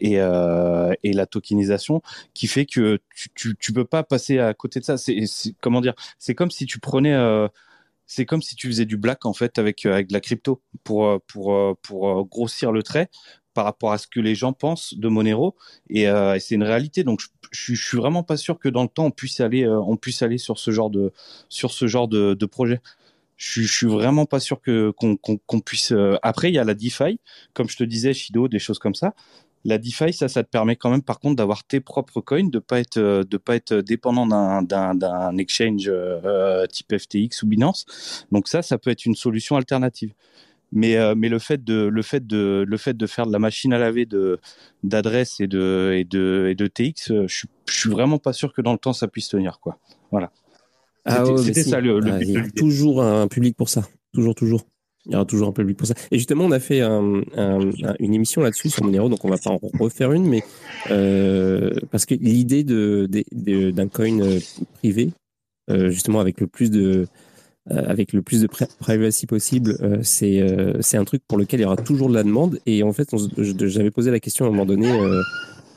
et, 0.00 0.20
euh, 0.20 0.92
et 1.02 1.12
la 1.12 1.26
tokenisation 1.26 2.02
qui 2.34 2.46
fait 2.46 2.66
que 2.66 2.98
tu, 3.34 3.56
tu, 3.56 3.72
peux 3.72 3.84
pas 3.84 4.02
passer 4.02 4.38
à 4.38 4.54
côté 4.54 4.80
de 4.80 4.84
ça. 4.84 4.96
C'est 4.96 5.16
comment 5.60 5.80
dire 5.80 5.94
C'est 6.18 6.34
comme 6.34 6.50
si 6.50 6.66
tu 6.66 6.78
prenais 6.78 7.14
euh, 7.14 7.48
c'est 8.06 8.26
comme 8.26 8.42
si 8.42 8.56
tu 8.56 8.66
faisais 8.66 8.86
du 8.86 8.96
black 8.96 9.24
en 9.24 9.32
fait 9.32 9.58
avec 9.58 9.86
avec 9.86 10.08
de 10.08 10.12
la 10.12 10.20
crypto 10.20 10.60
pour 10.82 11.06
euh, 11.06 11.18
pour 11.28 11.54
euh, 11.54 11.74
pour 11.82 12.24
grossir 12.26 12.72
le 12.72 12.82
trait 12.82 13.08
par 13.54 13.64
rapport 13.64 13.92
à 13.92 13.98
ce 13.98 14.08
que 14.08 14.20
les 14.20 14.34
gens 14.34 14.52
pensent 14.52 14.94
de 14.94 15.08
Monero. 15.08 15.56
Et, 15.90 16.08
euh, 16.08 16.38
c'est 16.40 16.54
une 16.54 16.62
réalité. 16.62 17.04
Donc 17.04 17.20
je, 17.20 17.28
je, 17.52 17.74
suis 17.74 17.96
vraiment 17.98 18.22
pas 18.22 18.36
sûr 18.36 18.58
que 18.58 18.68
dans 18.68 18.82
le 18.82 18.88
temps 18.88 19.06
on 19.06 19.10
puisse 19.12 19.40
aller 19.40 19.66
on 19.68 19.96
puisse 19.96 20.22
aller 20.22 20.38
sur 20.38 20.58
ce 20.58 20.72
genre 20.72 20.90
de 20.90 21.12
sur 21.48 21.72
ce 21.72 21.86
genre 21.86 22.08
de 22.08 22.46
projet 22.46 22.80
je, 23.40 23.62
je 23.62 23.72
suis 23.72 23.86
vraiment 23.86 24.26
pas 24.26 24.38
sûr 24.38 24.60
que 24.60 24.90
qu'on 24.90 25.16
qu'on 25.16 25.60
puisse 25.60 25.94
après 26.22 26.50
il 26.50 26.54
y 26.54 26.58
a 26.58 26.64
la 26.64 26.74
DeFi 26.74 27.18
comme 27.54 27.68
je 27.68 27.76
te 27.76 27.84
disais 27.84 28.12
Shido 28.12 28.48
des 28.48 28.58
choses 28.58 28.78
comme 28.78 28.94
ça 28.94 29.14
la 29.64 29.78
DeFi, 29.78 30.12
ça, 30.12 30.28
ça 30.28 30.42
te 30.42 30.48
permet 30.48 30.76
quand 30.76 30.90
même, 30.90 31.02
par 31.02 31.20
contre, 31.20 31.36
d'avoir 31.36 31.64
tes 31.64 31.80
propres 31.80 32.20
coins, 32.20 32.48
de 32.48 32.58
pas 32.58 32.80
être, 32.80 32.96
euh, 32.96 33.24
de 33.24 33.36
pas 33.36 33.56
être 33.56 33.74
dépendant 33.74 34.26
d'un, 34.26 35.36
exchange 35.36 35.84
euh, 35.88 36.66
type 36.66 36.96
FTX 36.96 37.42
ou 37.42 37.46
Binance. 37.46 38.26
Donc 38.32 38.48
ça, 38.48 38.62
ça 38.62 38.78
peut 38.78 38.90
être 38.90 39.04
une 39.04 39.14
solution 39.14 39.56
alternative. 39.56 40.14
Mais, 40.72 40.96
euh, 40.96 41.14
mais 41.16 41.28
le 41.28 41.40
fait 41.40 41.62
de, 41.62 41.88
le 41.88 42.02
fait 42.02 42.24
de, 42.26 42.64
le 42.66 42.76
fait 42.76 42.96
de 42.96 43.06
faire 43.06 43.26
de 43.26 43.32
la 43.32 43.40
machine 43.40 43.72
à 43.72 43.78
laver 43.78 44.06
de, 44.06 44.38
d'adresses 44.84 45.40
et 45.40 45.48
de, 45.48 45.92
et 45.96 46.04
de, 46.04 46.46
et 46.48 46.54
de 46.54 46.66
TX, 46.68 47.26
je 47.26 47.26
suis, 47.26 47.48
je 47.68 47.74
suis 47.74 47.90
vraiment 47.90 48.18
pas 48.18 48.32
sûr 48.32 48.52
que 48.52 48.62
dans 48.62 48.72
le 48.72 48.78
temps 48.78 48.92
ça 48.92 49.08
puisse 49.08 49.28
tenir, 49.28 49.58
quoi. 49.58 49.78
Voilà. 50.12 50.30
Ah 51.04 51.24
c'était, 51.42 51.62
ça 51.62 51.80
le, 51.80 52.00
le 52.00 52.12
ah, 52.12 52.18
Il 52.22 52.30
y 52.30 52.36
a 52.36 52.50
toujours 52.50 53.02
un 53.02 53.28
public 53.28 53.56
pour 53.56 53.68
ça. 53.68 53.88
Toujours, 54.12 54.34
toujours. 54.34 54.66
Il 55.06 55.12
y 55.12 55.14
aura 55.14 55.24
toujours 55.24 55.48
un 55.48 55.52
public 55.52 55.76
pour 55.78 55.86
ça. 55.86 55.94
Et 56.10 56.18
justement, 56.18 56.44
on 56.44 56.50
a 56.50 56.60
fait 56.60 56.82
un, 56.82 57.22
un, 57.36 57.70
une 58.00 58.14
émission 58.14 58.42
là-dessus 58.42 58.68
sur 58.68 58.84
Monero, 58.84 59.08
donc 59.08 59.24
on 59.24 59.30
va 59.30 59.38
pas 59.38 59.50
en 59.50 59.58
refaire 59.78 60.12
une, 60.12 60.26
mais 60.26 60.42
euh, 60.90 61.70
parce 61.90 62.04
que 62.04 62.14
l'idée 62.14 62.64
de, 62.64 63.08
de, 63.32 63.70
d'un 63.70 63.88
coin 63.88 64.20
euh, 64.20 64.38
privé, 64.74 65.10
euh, 65.70 65.90
justement 65.90 66.20
avec 66.20 66.40
le 66.40 66.46
plus 66.46 66.70
de 66.70 67.06
euh, 67.70 67.82
avec 67.86 68.12
le 68.12 68.20
plus 68.20 68.42
de 68.42 68.48
privacy 68.78 69.26
possible, 69.26 69.76
c'est 70.02 70.44
c'est 70.80 70.98
un 70.98 71.04
truc 71.04 71.22
pour 71.26 71.38
lequel 71.38 71.60
il 71.60 71.62
y 71.62 71.66
aura 71.66 71.76
toujours 71.76 72.10
de 72.10 72.14
la 72.14 72.22
demande. 72.22 72.58
Et 72.66 72.82
en 72.82 72.92
fait, 72.92 73.08
j'avais 73.38 73.90
posé 73.90 74.10
la 74.10 74.20
question 74.20 74.44
à 74.44 74.48
un 74.48 74.50
moment 74.50 74.66
donné. 74.66 74.88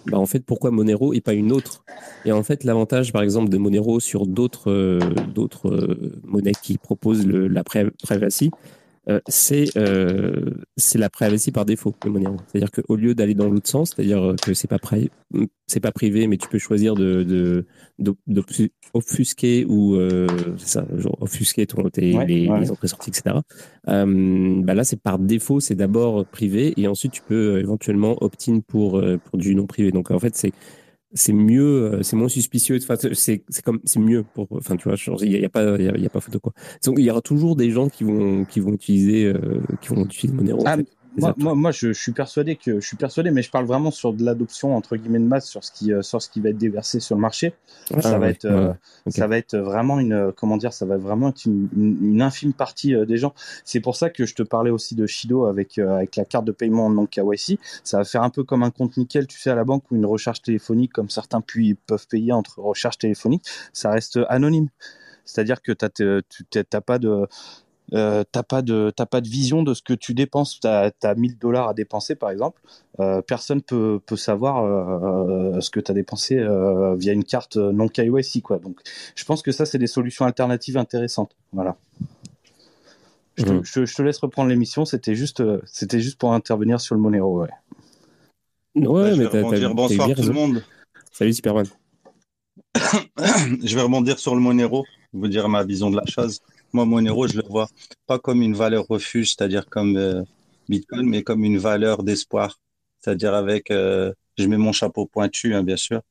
Bah 0.05 0.17
en 0.17 0.25
fait, 0.25 0.41
pourquoi 0.45 0.71
Monero 0.71 1.13
et 1.13 1.21
pas 1.21 1.33
une 1.33 1.51
autre? 1.51 1.85
Et 2.25 2.31
en 2.31 2.43
fait, 2.43 2.63
l'avantage, 2.63 3.11
par 3.13 3.21
exemple, 3.21 3.49
de 3.49 3.57
Monero 3.57 3.99
sur 3.99 4.27
d'autres 4.27 4.99
d'autres 5.25 5.97
monnaies 6.23 6.55
qui 6.61 6.77
proposent 6.77 7.25
le, 7.25 7.47
la 7.47 7.63
privacy, 7.63 8.53
euh, 9.09 9.19
c'est 9.27 9.75
euh, 9.75 10.51
c'est 10.77 10.97
la 10.97 11.09
privacy 11.09 11.51
par 11.51 11.65
défaut 11.65 11.93
le 12.05 12.11
Monero. 12.11 12.37
C'est-à-dire 12.47 12.71
qu'au 12.71 12.95
lieu 12.95 13.13
d'aller 13.13 13.33
dans 13.33 13.49
l'autre 13.49 13.67
sens, 13.67 13.91
c'est-à-dire 13.93 14.35
que 14.41 14.53
c'est 14.53 14.69
pas 14.69 14.79
c'est 15.67 15.81
pas 15.81 15.91
privé, 15.91 16.27
mais 16.27 16.37
tu 16.37 16.47
peux 16.47 16.57
choisir 16.57 16.95
de 16.95 17.65
d'offusquer 17.99 19.65
ou 19.65 19.95
euh, 19.95 20.27
ça, 20.57 20.85
genre 20.97 21.17
offusquer 21.21 21.67
ton, 21.67 21.89
tes, 21.89 22.13
les, 22.25 22.49
entrées 22.49 22.87
sorties, 22.87 23.09
etc. 23.09 23.37
Euh, 23.89 24.61
bah 24.61 24.73
là, 24.73 24.85
c'est 24.85 25.01
par 25.01 25.19
défaut, 25.19 25.59
c'est 25.59 25.75
d'abord 25.75 26.25
privé 26.25 26.73
et 26.77 26.87
ensuite 26.87 27.11
tu 27.11 27.21
peux 27.21 27.59
éventuellement 27.59 28.17
opt-in 28.21 28.61
pour 28.61 29.03
pour 29.25 29.37
du 29.37 29.53
non 29.53 29.67
privé. 29.67 29.91
Donc 29.91 30.11
en 30.11 30.19
fait, 30.19 30.35
c'est 30.35 30.53
c'est 31.13 31.33
mieux, 31.33 31.93
euh, 31.93 32.03
c'est 32.03 32.15
moins 32.15 32.27
suspicieux. 32.27 32.77
Enfin, 32.81 32.95
c'est 33.13 33.43
c'est 33.47 33.61
comme 33.63 33.79
c'est 33.83 33.99
mieux 33.99 34.23
pour. 34.23 34.47
Enfin, 34.51 34.75
tu 34.75 34.89
vois, 34.89 34.97
il 35.21 35.31
y, 35.31 35.45
a, 35.45 35.49
pas 35.49 35.77
il 35.77 36.01
y, 36.01 36.05
a, 36.05 36.09
pas 36.09 36.19
photo 36.19 36.39
quoi. 36.39 36.53
Donc, 36.85 36.95
il 36.97 37.05
y 37.05 37.11
aura 37.11 37.21
toujours 37.21 37.55
des 37.55 37.71
gens 37.71 37.89
qui 37.89 38.03
vont 38.03 38.45
qui 38.45 38.59
vont 38.59 38.73
utiliser 38.73 39.25
euh, 39.25 39.61
qui 39.81 39.89
vont 39.89 40.03
utiliser 40.05 40.35
Monero. 40.35 40.63
Ah, 40.65 40.77
moi, 41.17 41.33
moi, 41.37 41.55
moi 41.55 41.71
je, 41.71 41.93
je, 41.93 41.99
suis 41.99 42.11
persuadé 42.11 42.55
que 42.55 42.79
je 42.79 42.85
suis 42.85 42.97
persuadé, 42.97 43.31
mais 43.31 43.41
je 43.41 43.51
parle 43.51 43.65
vraiment 43.65 43.91
sur 43.91 44.13
de 44.13 44.23
l'adoption 44.23 44.75
entre 44.75 44.95
guillemets 44.97 45.19
de 45.19 45.25
masse 45.25 45.47
sur 45.47 45.63
ce 45.63 45.71
qui 45.71 45.93
euh, 45.93 46.01
sur 46.01 46.21
ce 46.21 46.29
qui 46.29 46.39
va 46.41 46.49
être 46.49 46.57
déversé 46.57 46.99
sur 46.99 47.15
le 47.15 47.21
marché. 47.21 47.53
Ah, 47.93 48.01
ça 48.01 48.17
va 48.17 48.29
être 48.29 48.45
euh, 48.45 48.73
ça 49.07 49.27
va 49.27 49.37
être 49.37 49.57
vraiment 49.57 49.99
une 49.99 50.31
comment 50.35 50.57
dire, 50.57 50.73
ça 50.73 50.85
va 50.85 50.97
vraiment 50.97 51.29
être 51.29 51.45
une, 51.45 51.69
une, 51.75 52.21
infime 52.21 52.53
partie 52.53 52.95
euh, 52.95 53.05
des 53.05 53.17
gens. 53.17 53.33
C'est 53.63 53.79
pour 53.79 53.95
ça 53.95 54.09
que 54.09 54.25
je 54.25 54.33
te 54.33 54.43
parlais 54.43 54.71
aussi 54.71 54.95
de 54.95 55.05
Shido 55.05 55.45
avec 55.45 55.77
avec 55.77 56.15
la 56.15 56.25
carte 56.25 56.45
de 56.45 56.51
paiement 56.51 56.89
non 56.89 57.05
KYC. 57.05 57.59
Ça 57.83 57.97
va 57.97 58.03
faire 58.03 58.23
un 58.23 58.29
peu 58.29 58.43
comme 58.43 58.63
un 58.63 58.71
compte 58.71 58.97
nickel, 58.97 59.27
tu 59.27 59.39
sais, 59.39 59.49
à 59.49 59.55
la 59.55 59.63
banque 59.63 59.83
ou 59.91 59.95
une 59.95 60.05
recharge 60.05 60.41
téléphonique, 60.41 60.93
comme 60.93 61.09
certains 61.09 61.41
puis 61.41 61.75
peuvent 61.75 62.07
payer 62.07 62.33
entre 62.33 62.59
recharge 62.59 62.97
téléphonique. 62.97 63.45
Ça 63.71 63.91
reste 63.91 64.19
anonyme. 64.29 64.67
C'est-à-dire 65.25 65.61
que 65.61 65.71
tu 65.71 66.03
n'as 66.55 66.81
pas 66.81 66.99
de 66.99 67.27
euh, 67.93 68.23
t'as 68.31 68.43
pas 68.43 68.61
de 68.61 68.91
t'as 68.95 69.05
pas 69.05 69.21
de 69.21 69.27
vision 69.27 69.63
de 69.63 69.73
ce 69.73 69.81
que 69.81 69.93
tu 69.93 70.13
dépenses. 70.13 70.59
T'as 70.59 70.91
as 71.03 71.15
1000 71.15 71.37
dollars 71.37 71.67
à 71.67 71.73
dépenser 71.73 72.15
par 72.15 72.31
exemple. 72.31 72.61
Euh, 72.99 73.21
personne 73.21 73.61
peut 73.61 73.99
peut 74.05 74.15
savoir 74.15 74.63
euh, 74.63 75.59
ce 75.61 75.69
que 75.69 75.79
tu 75.79 75.91
as 75.91 75.93
dépensé 75.93 76.37
euh, 76.37 76.95
via 76.95 77.13
une 77.13 77.23
carte 77.23 77.57
non 77.57 77.87
KYC 77.87 78.41
quoi. 78.41 78.57
Donc 78.57 78.79
je 79.15 79.25
pense 79.25 79.41
que 79.41 79.51
ça 79.51 79.65
c'est 79.65 79.77
des 79.77 79.87
solutions 79.87 80.25
alternatives 80.25 80.77
intéressantes. 80.77 81.35
Voilà. 81.51 81.77
Je 83.35 83.45
te, 83.45 83.51
mmh. 83.51 83.61
je, 83.63 83.85
je 83.85 83.95
te 83.95 84.01
laisse 84.01 84.19
reprendre 84.19 84.49
l'émission. 84.49 84.85
C'était 84.85 85.15
juste 85.15 85.43
c'était 85.65 85.99
juste 85.99 86.19
pour 86.19 86.33
intervenir 86.33 86.81
sur 86.81 86.95
le 86.95 87.01
Monero. 87.01 87.41
Ouais. 87.41 87.49
Ouais, 88.75 89.15
mais 89.15 89.29
t'as 89.29 89.69
bonsoir 89.69 90.09
tout 90.15 90.23
le 90.23 90.33
monde. 90.33 90.63
Salut 91.11 91.33
Superman. 91.33 91.67
je 92.77 93.75
vais 93.75 93.81
rebondir 93.81 94.17
sur 94.17 94.33
le 94.33 94.41
Monero, 94.41 94.83
vous 95.13 95.27
dire 95.27 95.47
ma 95.47 95.63
vision 95.63 95.91
de 95.91 95.97
la 95.97 96.05
chose. 96.07 96.41
Moi, 96.73 96.85
Monero, 96.85 97.27
je 97.27 97.37
le 97.37 97.43
vois 97.47 97.67
pas 98.07 98.19
comme 98.19 98.41
une 98.41 98.55
valeur 98.55 98.85
refuge, 98.87 99.29
c'est-à-dire 99.35 99.67
comme 99.69 99.95
euh, 99.97 100.23
Bitcoin, 100.69 101.07
mais 101.07 101.23
comme 101.23 101.43
une 101.43 101.57
valeur 101.59 102.03
d'espoir. 102.03 102.59
C'est-à-dire 102.99 103.33
avec, 103.35 103.69
euh, 103.71 104.11
je 104.37 104.47
mets 104.47 104.57
mon 104.57 104.71
chapeau 104.71 105.05
pointu, 105.05 105.53
hein, 105.53 105.63
bien 105.63 105.77
sûr, 105.77 106.01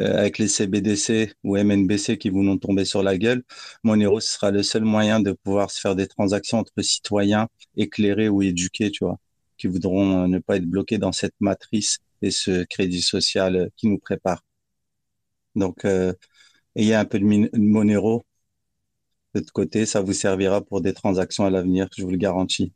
euh, 0.00 0.18
avec 0.18 0.38
les 0.38 0.48
CBDC 0.48 1.34
ou 1.44 1.56
MNBC 1.56 2.18
qui 2.18 2.30
vont 2.30 2.42
nous 2.42 2.58
tomber 2.58 2.84
sur 2.84 3.02
la 3.02 3.18
gueule, 3.18 3.44
Monero 3.84 4.20
ce 4.20 4.32
sera 4.34 4.50
le 4.50 4.62
seul 4.64 4.84
moyen 4.84 5.20
de 5.20 5.32
pouvoir 5.32 5.70
se 5.70 5.80
faire 5.80 5.96
des 5.96 6.08
transactions 6.08 6.58
entre 6.58 6.82
citoyens 6.82 7.48
éclairés 7.76 8.28
ou 8.28 8.42
éduqués, 8.42 8.90
tu 8.90 9.04
vois, 9.04 9.18
qui 9.58 9.68
voudront 9.68 10.28
ne 10.28 10.38
pas 10.40 10.56
être 10.56 10.66
bloqués 10.66 10.98
dans 10.98 11.12
cette 11.12 11.34
matrice 11.40 11.98
et 12.22 12.30
ce 12.32 12.64
crédit 12.64 13.02
social 13.02 13.70
qui 13.76 13.88
nous 13.88 13.98
prépare. 13.98 14.42
Donc, 15.54 15.84
ayez 16.76 16.94
un 16.94 17.04
peu 17.04 17.18
de 17.18 17.24
Monero 17.58 18.24
de 19.40 19.50
côté, 19.50 19.86
ça 19.86 20.00
vous 20.00 20.12
servira 20.12 20.60
pour 20.60 20.80
des 20.80 20.92
transactions 20.92 21.44
à 21.44 21.50
l'avenir, 21.50 21.88
je 21.96 22.02
vous 22.04 22.10
le 22.10 22.16
garantis. 22.16 22.72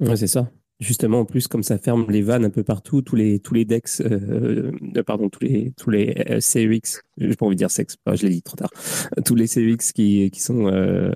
Ouais, 0.00 0.16
c'est 0.16 0.26
ça. 0.26 0.50
Justement, 0.80 1.20
en 1.20 1.24
plus, 1.26 1.46
comme 1.46 1.62
ça 1.62 1.76
ferme 1.76 2.06
les 2.10 2.22
vannes 2.22 2.46
un 2.46 2.50
peu 2.50 2.64
partout, 2.64 3.02
tous 3.02 3.14
les 3.14 3.38
tous 3.38 3.52
les 3.52 3.66
DEX, 3.66 4.00
euh, 4.00 4.72
euh 4.96 5.02
pardon, 5.02 5.28
tous 5.28 5.44
les 5.44 5.72
tous 5.76 5.90
les 5.90 6.14
euh, 6.30 6.40
CEX, 6.40 7.02
j'ai 7.18 7.36
pas 7.36 7.44
envie 7.44 7.54
de 7.54 7.58
dire 7.58 7.70
sexe, 7.70 7.98
je 8.06 8.26
l'ai 8.26 8.32
dit 8.32 8.42
trop 8.42 8.56
tard, 8.56 8.70
tous 9.26 9.34
les 9.34 9.46
CEX 9.46 9.92
qui 9.92 10.30
qui 10.30 10.40
sont 10.40 11.12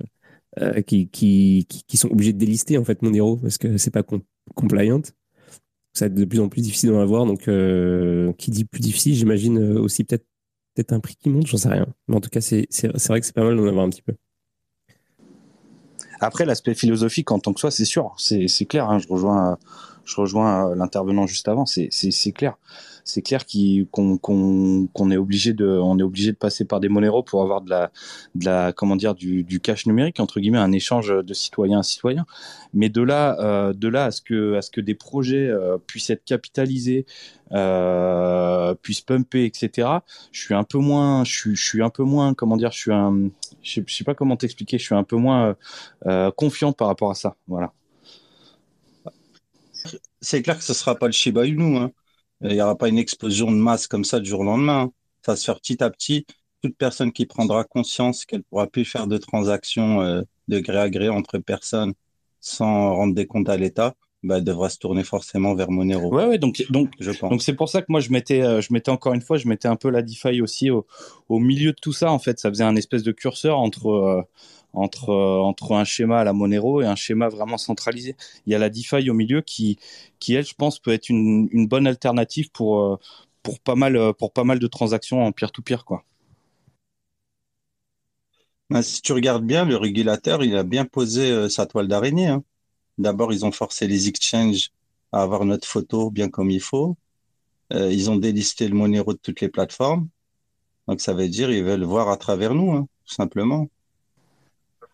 qui, 0.87 1.09
qui, 1.09 1.67
qui 1.67 1.97
sont 1.97 2.11
obligés 2.11 2.33
de 2.33 2.39
délister 2.39 2.79
en 2.79 2.85
fait 2.85 3.03
Monero 3.03 3.39
parce 3.39 3.59
que 3.59 3.79
c'est 3.79 3.91
pas 3.91 4.05
compliant. 4.55 5.01
Ça 5.95 6.05
va 6.05 6.07
être 6.09 6.15
de 6.15 6.25
plus 6.25 6.41
en 6.41 6.49
plus 6.49 6.61
difficile 6.61 6.91
d'en 6.91 7.01
avoir. 7.01 7.25
Donc, 7.25 7.49
qui 8.37 8.51
dit 8.51 8.65
plus 8.65 8.81
difficile, 8.81 9.15
j'imagine 9.15 9.59
aussi 9.59 10.05
peut-être 10.05 10.27
peut-être 10.75 10.93
un 10.93 11.01
prix 11.01 11.17
qui 11.17 11.31
monte, 11.31 11.47
j'en 11.47 11.57
sais 11.57 11.69
rien. 11.69 11.87
Mais 12.09 12.17
en 12.17 12.21
tout 12.21 12.31
cas, 12.31 12.41
c'est 12.41 12.67
vrai 13.09 13.21
que 13.21 13.27
c'est 13.27 13.35
pas 13.35 13.45
mal 13.45 13.57
d'en 13.57 13.67
avoir 13.67 13.85
un 13.85 13.91
petit 13.91 14.03
peu. 14.03 14.15
Après, 16.21 16.45
l'aspect 16.45 16.75
philosophique 16.75 17.31
en 17.31 17.39
tant 17.39 17.53
que 17.53 17.61
soi, 17.61 17.71
c'est 17.71 17.85
sûr, 17.85 18.15
c'est 18.19 18.67
clair. 18.67 18.91
Hein, 18.91 18.99
je 18.99 19.09
rejoins, 19.09 19.59
je 20.05 20.17
rejoins 20.17 20.75
l'intervenant 20.75 21.27
juste 21.27 21.49
avant, 21.49 21.67
c'est 21.67 22.33
clair 22.33 22.57
c'est 23.05 23.23
clair 23.23 23.45
qu'on 23.91 24.19
qu'on 24.19 25.11
est 25.11 25.17
obligé 25.17 25.53
de 25.53 25.67
on 25.67 25.99
est 25.99 26.03
obligé 26.03 26.33
de 26.33 26.37
passer 26.37 26.65
par 26.65 26.81
des 26.81 26.89
Monero 26.89 27.23
pour 27.23 27.43
avoir 27.43 27.61
de 27.61 27.71
la 27.71 27.93
de 28.35 28.47
la 28.47 28.73
comment 28.73 28.97
dire 28.97 29.15
du, 29.15 29.45
du 29.45 29.61
cash 29.61 29.87
numérique 29.87 30.21
entre 30.21 30.41
guillemets 30.41 30.59
un 30.59 30.73
échange 30.73 31.15
de 31.15 31.35
citoyen 31.35 31.81
à 31.81 31.83
citoyen 31.83 32.25
mais 32.73 32.89
de 32.89 33.03
là 33.03 33.37
euh, 33.41 33.73
de 33.75 33.89
là 33.89 34.07
à 34.07 34.11
ce 34.11 34.23
que 34.23 34.55
à 34.55 34.63
ce 34.63 34.71
que 34.71 34.81
des 34.81 34.95
projets 34.95 35.49
euh, 35.49 35.77
puissent 35.79 36.11
être 36.11 36.25
capitalisés 36.25 37.05
euh, 37.53 38.75
puissent 38.75 39.03
pumper 39.03 39.45
etc 39.45 39.89
je 40.33 40.41
suis 40.41 40.55
un 40.55 40.65
peu 40.65 40.79
moins 40.79 41.25
je 41.25 41.33
suis 41.33 41.57
je 41.57 41.65
suis 41.65 41.83
un 41.83 41.91
peu 41.91 42.05
moins 42.05 42.33
comment 42.33 42.57
dire 42.57 42.73
je 42.73 42.79
suis 42.79 42.93
un 42.93 43.31
je 43.63 43.75
sais, 43.75 43.85
sais 43.87 44.05
pas 44.05 44.15
comment 44.15 44.37
t'expliquer 44.37 44.79
je 44.79 44.85
suis 44.85 44.95
un 44.95 45.05
peu 45.05 45.17
moins 45.17 45.57
euh, 46.07 46.31
confiant 46.31 46.73
par 46.73 46.89
rapport 46.89 47.11
à 47.11 47.15
ça 47.15 47.37
voilà 47.49 47.73
c'est 50.25 50.43
clair 50.43 50.57
que 50.57 50.65
ce 50.65 50.73
sera 50.73 50.95
pas 50.95 51.07
le 51.07 51.13
Shiba 51.13 51.47
Inu. 51.47 51.77
Hein. 51.77 51.93
Il 52.45 52.55
n'y 52.55 52.61
aura 52.61 52.77
pas 52.77 52.89
une 52.89 52.99
explosion 52.99 53.51
de 53.51 53.57
masse 53.57 53.87
comme 53.87 54.05
ça 54.05 54.21
du 54.21 54.29
jour 54.29 54.41
au 54.41 54.45
lendemain. 54.45 54.83
Hein. 54.83 54.93
Ça 55.25 55.33
va 55.33 55.37
se 55.37 55.45
faire 55.45 55.59
petit 55.61 55.83
à 55.83 55.91
petit. 55.91 56.27
Toute 56.63 56.77
personne 56.77 57.13
qui 57.13 57.27
prendra 57.27 57.65
conscience 57.65 58.25
qu'elle 58.25 58.43
pourra 58.43 58.67
plus 58.67 58.85
faire 58.85 59.07
de 59.07 59.17
transactions 59.17 60.03
euh, 60.03 60.23
de 60.49 60.61
gré 60.61 60.79
à 60.79 60.91
gré 60.91 61.09
entre 61.09 61.39
personnes 61.39 61.95
sans 62.41 62.95
rendre 62.95 63.15
des 63.15 63.27
comptes 63.27 63.49
à 63.49 63.57
l'État, 63.57 63.95
bah, 64.23 64.37
elle 64.39 64.45
devra 64.45 64.69
se 64.69 64.79
tourner 64.79 65.03
forcément 65.03 65.55
vers 65.55 65.71
Monero. 65.71 66.15
Ouais, 66.15 66.27
ouais, 66.27 66.39
donc 66.39 66.63
donc 66.71 66.91
je 67.01 67.11
pense. 67.11 67.31
Donc 67.31 67.43
c'est 67.43 67.55
pour 67.55 67.69
ça 67.71 67.81
que 67.81 67.87
moi 67.89 68.01
je 68.01 68.11
mettais 68.11 68.43
euh, 68.43 68.61
je 68.61 68.73
mettais 68.73 68.91
encore 68.91 69.15
une 69.15 69.23
fois 69.23 69.39
je 69.39 69.49
mettais 69.49 69.69
un 69.69 69.77
peu 69.77 69.91
la 69.91 70.03
DeFi 70.03 70.43
aussi 70.43 70.71
au, 70.71 70.87
au 71.29 71.39
milieu 71.39 71.73
de 71.73 71.79
tout 71.81 71.93
ça 71.93 72.11
en 72.11 72.19
fait, 72.19 72.39
ça 72.39 72.51
faisait 72.51 72.65
un 72.65 72.77
espèce 72.77 73.03
de 73.03 73.13
curseur 73.13 73.59
entre 73.59 73.89
euh, 73.89 74.23
entre 74.75 75.11
entre 75.15 75.73
un 75.73 75.85
schéma 75.85 76.21
à 76.21 76.25
la 76.25 76.33
Monero 76.33 76.83
et 76.83 76.87
un 76.87 76.97
schéma 76.97 77.29
vraiment 77.29 77.59
centralisé. 77.59 78.17
Il 78.47 78.53
y 78.53 78.55
a 78.57 78.59
la 78.59 78.71
DeFi 78.71 79.09
au 79.11 79.15
milieu 79.15 79.41
qui 79.43 79.79
qui 80.21 80.35
elle 80.35 80.47
je 80.47 80.55
pense 80.55 80.79
peut 80.79 80.93
être 80.93 81.09
une, 81.09 81.49
une 81.53 81.67
bonne 81.69 81.87
alternative 81.87 82.51
pour 82.51 82.99
pour 83.43 83.61
pas 83.61 83.75
mal 83.77 84.15
pour 84.15 84.33
pas 84.33 84.45
mal 84.45 84.59
de 84.59 84.67
transactions 84.67 85.25
en 85.25 85.33
peer 85.33 85.53
to 85.53 85.63
peer 85.63 85.85
quoi. 85.85 86.05
Ben, 88.71 88.83
si 88.83 89.03
tu 89.03 89.13
regardes 89.13 89.45
bien, 89.47 89.65
le 89.65 89.77
régulateur, 89.77 90.43
il 90.43 90.57
a 90.57 90.63
bien 90.65 90.85
posé 90.85 91.31
euh, 91.31 91.49
sa 91.49 91.67
toile 91.67 91.89
d'araignée. 91.89 92.29
Hein. 92.29 92.43
D'abord, 92.99 93.33
ils 93.33 93.45
ont 93.47 93.53
forcé 93.53 93.87
les 93.87 94.09
exchanges 94.09 94.71
à 95.13 95.23
avoir 95.23 95.45
notre 95.45 95.69
photo 95.69 96.11
bien 96.11 96.29
comme 96.31 96.51
il 96.51 96.61
faut. 96.61 96.97
Euh, 97.73 97.93
ils 97.93 98.11
ont 98.11 98.17
délisté 98.17 98.69
le 98.69 98.75
Monero 98.77 99.13
de 99.15 99.19
toutes 99.19 99.41
les 99.41 99.49
plateformes. 99.51 100.09
Donc, 100.89 101.01
ça 101.01 101.15
veut 101.15 101.29
dire 101.29 101.51
ils 101.53 101.65
veulent 101.65 101.85
voir 101.85 102.11
à 102.11 102.17
travers 102.19 102.55
nous, 102.55 102.73
hein, 102.73 102.89
tout 103.07 103.15
simplement. 103.15 103.69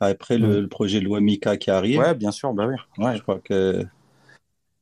Après, 0.00 0.38
le, 0.38 0.66
projet 0.66 1.00
de 1.00 1.04
loi 1.04 1.20
Mika 1.20 1.56
qui 1.56 1.70
arrive. 1.70 1.98
Ouais, 1.98 2.14
bien 2.14 2.30
sûr, 2.30 2.52
bah 2.54 2.66
oui. 2.66 2.76
Ouais. 3.04 3.16
Je 3.16 3.22
crois 3.22 3.38
que. 3.38 3.84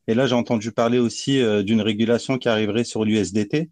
Et 0.06 0.14
là, 0.14 0.26
j'ai 0.26 0.34
entendu 0.34 0.72
parler 0.72 0.98
aussi 0.98 1.40
euh, 1.40 1.62
d'une 1.62 1.82
régulation 1.82 2.38
qui 2.38 2.48
arriverait 2.48 2.84
sur 2.84 3.04
l'USDT, 3.04 3.70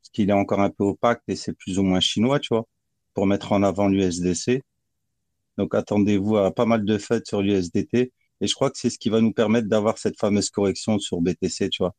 parce 0.00 0.10
qu'il 0.12 0.28
est 0.28 0.34
encore 0.34 0.60
un 0.60 0.70
peu 0.70 0.84
opaque 0.84 1.22
et 1.28 1.36
c'est 1.36 1.54
plus 1.54 1.78
ou 1.78 1.82
moins 1.82 2.00
chinois, 2.00 2.38
tu 2.38 2.48
vois 2.52 2.66
pour 3.14 3.26
mettre 3.26 3.52
en 3.52 3.62
avant 3.62 3.88
l'USDC. 3.88 4.62
Donc 5.56 5.74
attendez-vous 5.74 6.36
à 6.36 6.52
pas 6.52 6.66
mal 6.66 6.84
de 6.84 6.98
fêtes 6.98 7.26
sur 7.26 7.40
l'USDT. 7.40 8.12
Et 8.40 8.46
je 8.46 8.54
crois 8.54 8.70
que 8.70 8.78
c'est 8.78 8.90
ce 8.90 8.98
qui 8.98 9.08
va 9.08 9.20
nous 9.20 9.32
permettre 9.32 9.68
d'avoir 9.68 9.96
cette 9.96 10.18
fameuse 10.18 10.50
correction 10.50 10.98
sur 10.98 11.20
BTC, 11.20 11.70
tu 11.70 11.82
vois. 11.82 11.94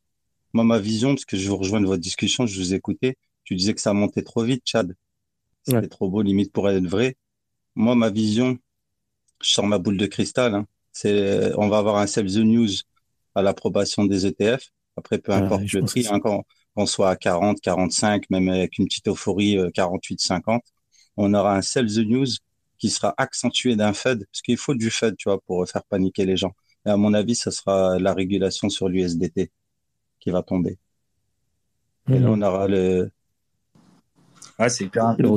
Moi, 0.52 0.64
ma 0.64 0.78
vision, 0.78 1.14
parce 1.14 1.24
que 1.24 1.36
je 1.36 1.48
vous 1.48 1.56
rejoins 1.56 1.80
de 1.80 1.86
votre 1.86 2.02
discussion, 2.02 2.46
je 2.46 2.58
vous 2.58 2.74
écoutais, 2.74 3.16
tu 3.44 3.56
disais 3.56 3.74
que 3.74 3.80
ça 3.80 3.94
montait 3.94 4.22
trop 4.22 4.44
vite, 4.44 4.62
Chad. 4.64 4.94
C'était 5.64 5.88
trop 5.88 6.08
beau, 6.08 6.22
limite 6.22 6.52
pour 6.52 6.68
être 6.68 6.86
vrai. 6.86 7.16
Moi, 7.74 7.96
ma 7.96 8.10
vision, 8.10 8.58
je 9.42 9.50
sors 9.50 9.66
ma 9.66 9.78
boule 9.78 9.96
de 9.96 10.06
cristal, 10.06 10.54
hein. 10.54 10.66
c'est, 10.92 11.52
on 11.56 11.68
va 11.68 11.78
avoir 11.78 11.96
un 11.96 12.06
sell 12.06 12.26
the 12.26 12.38
news 12.38 12.68
à 13.34 13.42
l'approbation 13.42 14.04
des 14.04 14.26
ETF. 14.26 14.70
Après, 14.96 15.18
peu 15.18 15.32
importe 15.32 15.70
le 15.72 15.82
prix, 15.82 16.06
hein, 16.10 16.20
quand 16.20 16.44
on 16.74 16.86
soit 16.86 17.10
à 17.10 17.16
40, 17.16 17.60
45, 17.60 18.30
même 18.30 18.48
avec 18.48 18.78
une 18.78 18.86
petite 18.86 19.08
euphorie 19.08 19.58
48, 19.74 20.14
euh, 20.14 20.24
50, 20.26 20.62
on 21.16 21.34
aura 21.34 21.56
un 21.56 21.62
sell 21.62 21.86
the 21.86 22.06
news 22.06 22.26
qui 22.78 22.90
sera 22.90 23.14
accentué 23.16 23.76
d'un 23.76 23.92
Fed, 23.92 24.26
parce 24.26 24.42
qu'il 24.42 24.56
faut 24.56 24.74
du 24.74 24.90
Fed, 24.90 25.16
tu 25.16 25.28
vois, 25.28 25.40
pour 25.40 25.66
faire 25.68 25.84
paniquer 25.84 26.26
les 26.26 26.36
gens. 26.36 26.52
Et 26.84 26.90
à 26.90 26.96
mon 26.96 27.14
avis, 27.14 27.34
ce 27.34 27.50
sera 27.50 27.98
la 27.98 28.14
régulation 28.14 28.68
sur 28.68 28.88
l'USDT 28.88 29.50
qui 30.20 30.30
va 30.30 30.42
tomber. 30.42 30.78
Et 32.08 32.18
là, 32.18 32.28
mhm. 32.28 32.28
on 32.28 32.42
aura 32.42 32.68
le, 32.68 33.10
c'est 34.68 34.84
hyper 34.84 35.14
le, 35.18 35.28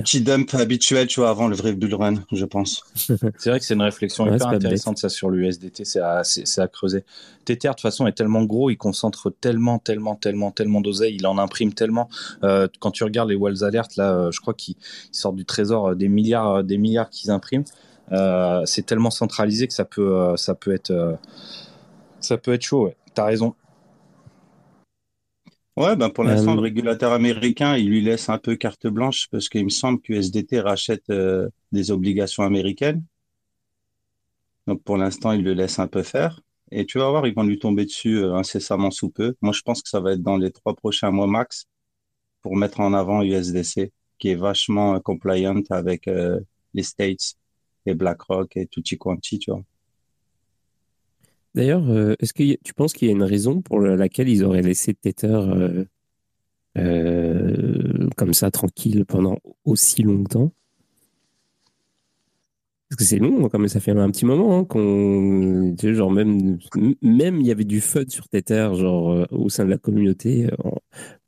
petit, 0.00 0.22
dump 0.22 0.54
habituel, 0.54 1.06
tu 1.06 1.20
vois, 1.20 1.28
avant 1.28 1.46
le 1.46 1.54
vrai 1.54 1.74
bull 1.74 1.94
run, 1.94 2.14
je 2.32 2.44
pense. 2.46 2.82
c'est 2.94 3.50
vrai 3.50 3.58
que 3.58 3.64
c'est 3.64 3.74
une 3.74 3.82
réflexion 3.82 4.26
hyper 4.26 4.48
intéressante, 4.48 4.98
ça, 4.98 5.10
sur 5.10 5.28
l'USDT, 5.28 5.84
c'est 5.84 6.00
à, 6.00 6.22
à, 6.22 6.68
creuser. 6.68 7.04
Tether, 7.44 7.68
de 7.68 7.72
toute 7.74 7.82
façon, 7.82 8.06
est 8.06 8.12
tellement 8.12 8.44
gros, 8.44 8.70
il 8.70 8.78
concentre 8.78 9.30
tellement, 9.30 9.78
tellement, 9.78 10.14
tellement, 10.14 10.50
tellement 10.50 10.80
d'oseille, 10.80 11.16
il 11.16 11.26
en 11.26 11.36
imprime 11.36 11.74
tellement. 11.74 12.08
Euh, 12.44 12.66
quand 12.80 12.90
tu 12.92 13.04
regardes 13.04 13.28
les 13.28 13.36
Walls 13.36 13.62
Alert, 13.62 13.96
là, 13.96 14.12
euh, 14.12 14.30
je 14.32 14.40
crois 14.40 14.54
qu'ils 14.54 14.76
sortent 15.10 15.36
du 15.36 15.44
trésor 15.44 15.88
euh, 15.88 15.94
des 15.94 16.08
milliards, 16.08 16.64
des 16.64 16.78
milliards 16.78 17.10
qu'ils 17.10 17.30
impriment. 17.30 17.64
c'est 18.64 18.86
tellement 18.86 19.10
centralisé 19.10 19.68
que 19.68 19.74
ça 19.74 19.84
peut, 19.84 20.34
ça 20.36 20.54
peut 20.54 20.72
être, 20.72 21.18
ça 22.20 22.38
peut 22.38 22.54
être 22.54 22.62
chaud. 22.62 22.86
Ouais. 22.86 22.96
T'as 23.14 23.26
raison. 23.26 23.54
Ouais, 25.76 25.96
ben 25.96 26.10
pour 26.10 26.24
l'instant, 26.24 26.52
le 26.54 26.58
euh, 26.58 26.62
régulateur 26.62 27.12
américain, 27.12 27.76
il 27.76 27.88
lui 27.88 28.02
laisse 28.02 28.28
un 28.28 28.38
peu 28.38 28.56
carte 28.56 28.86
blanche 28.86 29.28
parce 29.30 29.48
qu'il 29.48 29.64
me 29.64 29.70
semble 29.70 30.00
que 30.02 30.12
SDT 30.12 30.60
rachète 30.60 31.08
euh, 31.10 31.48
des 31.72 31.90
obligations 31.90 32.42
américaines. 32.42 33.02
Donc 34.66 34.82
pour 34.82 34.98
l'instant, 34.98 35.32
il 35.32 35.42
le 35.42 35.54
laisse 35.54 35.78
un 35.78 35.88
peu 35.88 36.02
faire. 36.02 36.40
Et 36.70 36.84
tu 36.84 36.98
vas 36.98 37.08
voir, 37.08 37.26
ils 37.26 37.34
vont 37.34 37.42
lui 37.42 37.58
tomber 37.58 37.84
dessus 37.86 38.18
euh, 38.18 38.34
incessamment 38.34 38.90
sous 38.90 39.10
peu. 39.10 39.34
Moi, 39.40 39.52
je 39.52 39.62
pense 39.62 39.82
que 39.82 39.88
ça 39.88 40.00
va 40.00 40.12
être 40.12 40.22
dans 40.22 40.36
les 40.36 40.50
trois 40.50 40.74
prochains 40.74 41.10
mois 41.10 41.26
max 41.26 41.66
pour 42.42 42.56
mettre 42.56 42.80
en 42.80 42.92
avant 42.92 43.22
USDC, 43.22 43.92
qui 44.18 44.28
est 44.28 44.34
vachement 44.34 44.98
compliant 45.00 45.60
avec 45.70 46.10
les 46.74 46.82
States 46.82 47.36
et 47.86 47.94
BlackRock 47.94 48.56
et 48.56 48.66
tutti 48.66 48.98
quanti, 48.98 49.38
tu 49.38 49.52
vois. 49.52 49.62
D'ailleurs, 51.54 51.88
euh, 51.90 52.14
est-ce 52.18 52.32
que 52.32 52.56
tu 52.64 52.74
penses 52.74 52.94
qu'il 52.94 53.08
y 53.08 53.10
a 53.10 53.14
une 53.14 53.22
raison 53.22 53.60
pour 53.60 53.80
laquelle 53.80 54.28
ils 54.28 54.42
auraient 54.44 54.62
laissé 54.62 54.94
Tether 54.94 55.26
euh, 55.28 55.84
euh, 56.78 58.08
comme 58.16 58.32
ça, 58.32 58.50
tranquille, 58.50 59.04
pendant 59.06 59.38
aussi 59.64 60.02
longtemps? 60.02 60.52
Parce 62.88 62.98
que 62.98 63.04
c'est 63.04 63.18
long, 63.18 63.48
comme 63.48 63.68
ça 63.68 63.80
fait 63.80 63.90
un 63.92 64.10
petit 64.10 64.26
moment 64.26 64.58
hein, 64.58 64.64
qu'on, 64.64 65.74
même, 66.10 66.58
même 67.00 67.40
il 67.40 67.46
y 67.46 67.50
avait 67.50 67.64
du 67.64 67.80
fun 67.80 68.04
sur 68.08 68.28
Tether, 68.28 68.70
genre 68.74 69.26
au 69.30 69.48
sein 69.48 69.64
de 69.64 69.70
la 69.70 69.78
communauté 69.78 70.50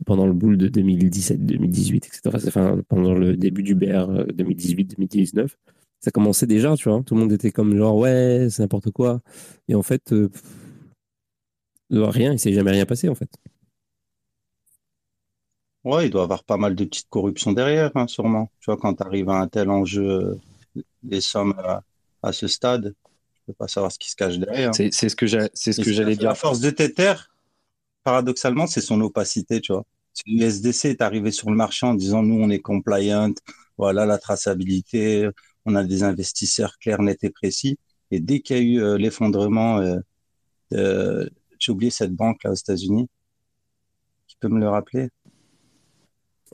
pendant 0.05 0.27
le 0.27 0.35
boule 0.35 0.59
de 0.59 0.69
2017, 0.69 1.43
2018, 1.45 2.07
etc. 2.07 2.21
Enfin, 2.49 2.83
pendant 2.89 3.15
le 3.15 3.35
début 3.37 3.63
du 3.63 3.75
BR 3.75 4.27
2018-2019 4.35 5.49
ça 6.05 6.11
commençait 6.11 6.47
déjà, 6.47 6.77
tu 6.77 6.91
vois. 6.91 7.03
Tout 7.03 7.15
le 7.15 7.21
monde 7.21 7.33
était 7.33 7.51
comme 7.51 7.75
genre, 7.77 7.97
ouais, 7.97 8.49
c'est 8.51 8.63
n'importe 8.63 8.91
quoi. 8.91 9.21
Et 9.69 9.75
en 9.75 9.83
fait, 9.83 10.13
euh, 10.13 10.29
rien, 11.91 12.35
il 12.35 12.39
s'est 12.39 12.53
jamais 12.53 12.73
rien 12.73 12.85
passé, 12.85 13.09
en 13.09 13.15
fait. 13.15 13.31
Ouais, 15.83 16.07
il 16.07 16.11
doit 16.11 16.21
y 16.21 16.25
avoir 16.25 16.45
pas 16.45 16.59
mal 16.59 16.75
de 16.75 16.85
petites 16.85 17.09
corruptions 17.09 17.53
derrière, 17.53 17.91
hein, 17.95 18.07
sûrement. 18.07 18.51
Tu 18.61 18.67
vois, 18.67 18.77
quand 18.77 18.93
tu 18.95 19.03
arrives 19.03 19.31
à 19.31 19.41
un 19.41 19.49
tel 19.49 19.71
enjeu, 19.71 20.39
des 21.03 21.23
sommes 21.23 21.55
à, 22.23 22.33
ce 22.33 22.49
stade, 22.49 22.95
tu 23.35 23.43
peux 23.47 23.53
pas 23.55 23.69
savoir 23.69 23.91
ce 23.91 23.99
qui 23.99 24.11
se 24.11 24.17
cache 24.17 24.37
derrière. 24.39 24.75
C'est 24.75 24.91
ce 24.91 25.17
que 25.17 25.27
j'allais 25.27 26.17
dire. 26.17 26.29
La 26.29 26.35
force 26.35 26.61
de 26.61 26.69
Tether, 26.69 27.15
paradoxalement, 28.03 28.67
c'est 28.67 28.83
son 28.83 29.01
opacité, 29.01 29.63
tu 29.63 29.73
vois. 29.73 29.85
Si 30.13 30.23
l'USDC 30.27 30.85
est 30.85 31.01
arrivé 31.01 31.31
sur 31.31 31.49
le 31.49 31.57
marché 31.57 31.87
en 31.87 31.95
disant, 31.95 32.23
nous, 32.23 32.39
on 32.39 32.51
est 32.51 32.61
compliant, 32.61 33.33
voilà 33.79 34.05
la 34.05 34.19
traçabilité, 34.19 35.29
on 35.67 35.75
a 35.75 35.85
des 35.85 36.03
investisseurs 36.03 36.79
clairs, 36.79 37.03
nets 37.03 37.25
et 37.25 37.31
précis. 37.31 37.79
Et 38.11 38.21
dès 38.21 38.41
qu'il 38.41 38.57
y 38.57 38.59
a 38.59 38.63
eu 38.63 38.83
euh, 38.83 38.99
l'effondrement, 38.99 39.81
euh, 40.73 41.27
j'ai 41.59 41.73
oublié 41.73 41.91
cette 41.91 42.13
banque 42.13 42.45
là 42.45 42.51
aux 42.51 42.55
États-Unis. 42.55 43.09
Tu 44.27 44.37
peux 44.41 44.49
me 44.49 44.61
le 44.61 44.69
rappeler? 44.69 45.09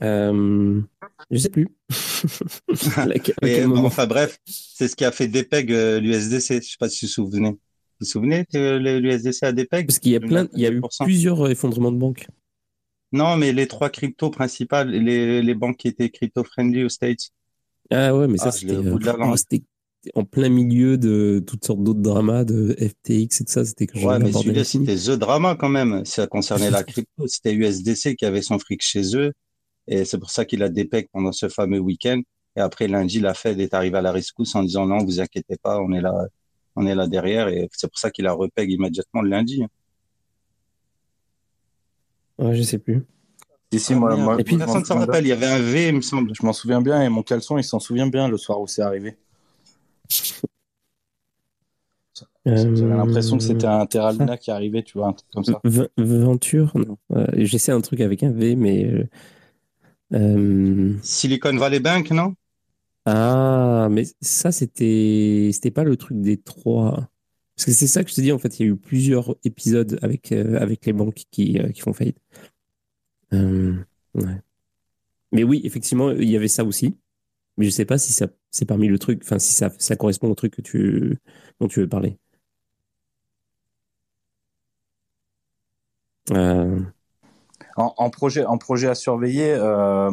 Euh, 0.03 0.81
Je 1.29 1.37
sais 1.37 1.49
plus. 1.49 1.67
enfin 2.69 4.07
bref, 4.07 4.39
c'est 4.45 4.87
ce 4.87 4.95
qui 4.95 5.05
a 5.05 5.11
fait 5.11 5.27
DPEG 5.27 5.71
euh, 5.71 5.99
l'USDC. 5.99 6.61
Je 6.61 6.69
sais 6.69 6.77
pas 6.79 6.89
si 6.89 7.05
vous 7.05 7.09
vous 7.09 7.13
souvenez. 7.13 7.49
Vous 7.49 7.57
vous 7.99 8.05
souvenez 8.05 8.45
que 8.45 8.77
l'USDC 8.77 9.43
a 9.43 9.51
DPEG 9.51 9.87
Parce 9.87 9.99
qu'il 9.99 10.13
y 10.13 10.15
a 10.15 10.19
plein, 10.19 10.47
il 10.53 10.61
y 10.61 10.65
a 10.65 10.71
eu 10.71 10.81
plusieurs 11.01 11.49
effondrements 11.49 11.91
de 11.91 11.97
banques. 11.97 12.27
Non, 13.11 13.35
mais 13.35 13.51
les 13.51 13.67
trois 13.67 13.89
cryptos 13.89 14.31
principales, 14.31 14.89
les, 14.89 15.41
les 15.41 15.53
banques 15.53 15.77
qui 15.77 15.89
étaient 15.89 16.09
crypto-friendly 16.09 16.85
aux 16.85 16.89
States, 16.89 17.31
ah 17.91 18.15
ouais, 18.15 18.27
mais 18.27 18.37
ça, 18.37 18.49
ah, 18.49 19.13
oh, 19.19 19.37
c'était 19.37 19.63
en 20.15 20.23
plein 20.23 20.49
milieu 20.49 20.97
de 20.97 21.43
toutes 21.45 21.65
sortes 21.65 21.83
d'autres 21.83 21.99
dramas, 21.99 22.43
de 22.43 22.75
FTX 22.79 23.09
et 23.09 23.27
tout 23.45 23.51
ça. 23.51 23.65
C'était 23.65 23.87
que 23.87 23.99
Ouais, 23.99 24.17
mais 24.17 24.31
celui-là, 24.31 24.63
c'était 24.63 24.95
The 24.95 25.11
Drama 25.11 25.55
quand 25.55 25.69
même. 25.69 26.05
Ça 26.05 26.25
concernait 26.27 26.71
la 26.71 26.83
crypto. 26.83 27.27
C'était 27.27 27.53
USDC 27.53 28.15
qui 28.15 28.25
avait 28.25 28.41
son 28.41 28.57
fric 28.59 28.81
chez 28.81 29.15
eux. 29.15 29.31
Et 29.87 30.05
c'est 30.05 30.17
pour 30.17 30.31
ça 30.31 30.45
qu'il 30.45 30.63
a 30.63 30.69
dépec 30.69 31.09
pendant 31.11 31.31
ce 31.31 31.49
fameux 31.49 31.79
week-end. 31.79 32.21
Et 32.55 32.61
après, 32.61 32.87
lundi, 32.87 33.19
la 33.19 33.33
Fed 33.33 33.59
est 33.59 33.73
arrivée 33.73 33.97
à 33.97 34.01
la 34.01 34.11
rescousse 34.11 34.55
en 34.55 34.63
disant 34.63 34.85
non, 34.85 35.03
vous 35.03 35.19
inquiétez 35.19 35.57
pas, 35.61 35.79
on 35.79 35.91
est 35.93 36.01
là, 36.01 36.13
on 36.75 36.85
est 36.85 36.95
là 36.95 37.07
derrière. 37.07 37.47
Et 37.47 37.69
c'est 37.71 37.87
pour 37.87 37.99
ça 37.99 38.09
qu'il 38.09 38.27
a 38.27 38.33
repeg 38.33 38.71
immédiatement 38.71 39.21
le 39.21 39.29
lundi. 39.29 39.63
Ouais, 42.37 42.55
je 42.55 42.63
sais 42.63 42.79
plus. 42.79 43.05
Moi, 43.91 44.15
moi, 44.17 44.35
et 44.39 44.43
puis, 44.43 44.57
personne 44.57 44.81
ne 44.81 44.85
s'en 44.85 44.99
rappelle, 44.99 45.25
il 45.25 45.29
y 45.29 45.31
avait 45.31 45.45
un 45.45 45.59
V, 45.59 45.89
il 45.89 45.95
me 45.95 46.01
semble. 46.01 46.33
Je 46.35 46.45
m'en 46.45 46.51
souviens 46.51 46.81
bien, 46.81 47.01
et 47.01 47.09
mon 47.09 47.23
caleçon, 47.23 47.57
il 47.57 47.63
s'en 47.63 47.79
souvient 47.79 48.07
bien 48.07 48.27
le 48.27 48.37
soir 48.37 48.59
où 48.59 48.67
c'est 48.67 48.81
arrivé. 48.81 49.15
J'avais 52.45 52.95
l'impression 52.95 53.37
que 53.37 53.43
c'était 53.43 53.67
un 53.67 53.85
Terra 53.85 54.13
qui 54.37 54.51
arrivait, 54.51 54.83
tu 54.83 54.97
vois, 54.97 55.07
un 55.07 55.13
truc 55.13 55.29
comme 55.31 55.43
ça. 55.45 55.61
Venture, 55.97 56.71
non. 56.75 56.97
Euh, 57.15 57.27
J'essaie 57.35 57.71
un 57.71 57.81
truc 57.81 58.01
avec 58.01 58.23
un 58.23 58.31
V, 58.31 58.55
mais. 58.55 58.85
Euh, 58.85 59.07
euh... 60.13 60.93
Silicon 61.01 61.55
Valley 61.55 61.79
Bank, 61.79 62.11
non? 62.11 62.35
Ah, 63.05 63.87
mais 63.89 64.03
ça, 64.21 64.51
c'était 64.51 65.49
c'était 65.53 65.71
pas 65.71 65.83
le 65.83 65.95
truc 65.95 66.19
des 66.19 66.37
trois. 66.37 67.07
Parce 67.55 67.65
que 67.65 67.71
c'est 67.71 67.87
ça 67.87 68.03
que 68.03 68.09
je 68.09 68.15
te 68.15 68.21
dis, 68.21 68.31
en 68.31 68.39
fait, 68.39 68.59
il 68.59 68.65
y 68.65 68.69
a 68.69 68.71
eu 68.71 68.75
plusieurs 68.75 69.35
épisodes 69.43 69.97
avec, 70.01 70.31
avec 70.31 70.85
les 70.85 70.93
banques 70.93 71.23
qui, 71.31 71.59
qui 71.73 71.81
font 71.81 71.93
faillite. 71.93 72.17
Ouais. 73.31 74.41
Mais 75.31 75.43
oui, 75.43 75.61
effectivement, 75.63 76.11
il 76.11 76.29
y 76.29 76.35
avait 76.35 76.47
ça 76.47 76.63
aussi. 76.63 76.97
Mais 77.57 77.65
je 77.65 77.71
sais 77.71 77.85
pas 77.85 77.97
si 77.97 78.13
ça 78.13 78.27
c'est 78.51 78.65
parmi 78.65 78.87
le 78.87 78.99
truc, 78.99 79.21
enfin 79.23 79.39
si 79.39 79.53
ça, 79.53 79.69
ça 79.79 79.95
correspond 79.95 80.29
au 80.29 80.35
truc 80.35 80.61
tu, 80.63 81.19
dont 81.59 81.67
tu 81.67 81.79
veux 81.81 81.87
parler. 81.89 82.17
Euh. 86.31 86.79
En, 87.77 88.09
projet, 88.09 88.45
en 88.45 88.57
projet 88.57 88.87
à 88.89 88.95
surveiller, 88.95 89.53
euh, 89.53 90.11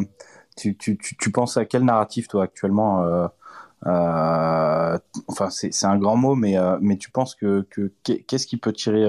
tu, 0.56 0.76
tu, 0.76 0.96
tu, 0.96 1.30
penses 1.32 1.56
à 1.56 1.64
quel 1.64 1.84
narratif 1.84 2.28
toi 2.28 2.44
actuellement 2.44 3.02
euh, 3.04 4.98
Enfin, 5.26 5.50
c'est 5.50 5.84
un 5.84 5.98
grand 5.98 6.16
mot, 6.16 6.34
mais, 6.34 6.56
mais 6.80 6.96
tu 6.96 7.10
penses 7.10 7.34
que 7.34 7.66
qu'est-ce 8.04 8.46
qui 8.46 8.56
peut 8.56 8.72
tirer, 8.72 9.06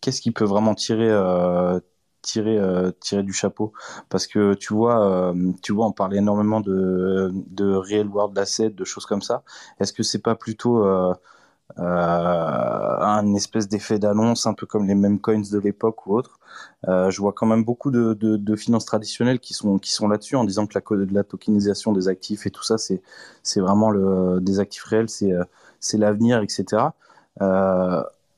qu'est-ce 0.00 0.20
qui 0.20 0.30
peut 0.30 0.44
vraiment 0.44 0.74
tirer 0.74 1.10
tirer 2.22 2.58
euh, 2.58 2.92
du 3.12 3.32
chapeau. 3.32 3.72
Parce 4.08 4.26
que 4.26 4.54
tu 4.54 4.74
vois 4.74 5.04
euh, 5.06 5.52
tu 5.62 5.72
vois 5.72 5.86
on 5.86 5.92
parlait 5.92 6.18
énormément 6.18 6.60
de 6.60 7.30
de 7.32 7.74
real 7.74 8.08
world 8.08 8.36
assets 8.38 8.70
de 8.70 8.84
choses 8.84 9.06
comme 9.06 9.22
ça. 9.22 9.42
Est-ce 9.80 9.92
que 9.92 10.02
c'est 10.02 10.22
pas 10.22 10.34
plutôt 10.34 10.84
euh, 10.84 11.14
un 11.78 13.34
espèce 13.34 13.68
d'effet 13.68 13.98
d'annonce 13.98 14.46
un 14.46 14.54
peu 14.54 14.66
comme 14.66 14.86
les 14.86 14.94
mêmes 14.94 15.20
coins 15.20 15.40
de 15.40 15.58
l'époque 15.58 16.06
ou 16.06 16.16
autre? 16.16 16.38
Je 16.86 17.20
vois 17.20 17.32
quand 17.32 17.46
même 17.46 17.64
beaucoup 17.64 17.90
de, 17.90 18.14
de, 18.14 18.36
de, 18.36 18.56
finances 18.56 18.84
traditionnelles 18.86 19.38
qui 19.40 19.54
sont 19.54 19.78
qui 19.78 19.92
sont 19.92 20.08
là-dessus 20.08 20.36
en 20.36 20.44
disant 20.44 20.66
que 20.66 20.78
la, 20.94 21.06
la 21.12 21.24
tokenisation 21.24 21.92
des 21.92 22.08
actifs 22.08 22.46
et 22.46 22.50
tout 22.50 22.64
ça 22.64 22.78
c'est 22.78 23.02
c'est 23.42 23.60
vraiment 23.60 23.92
des 24.40 24.60
actifs 24.60 24.84
réels 24.84 25.08
c'est 25.08 25.32
c'est 25.78 25.98
l'avenir 25.98 26.42
etc 26.42 26.88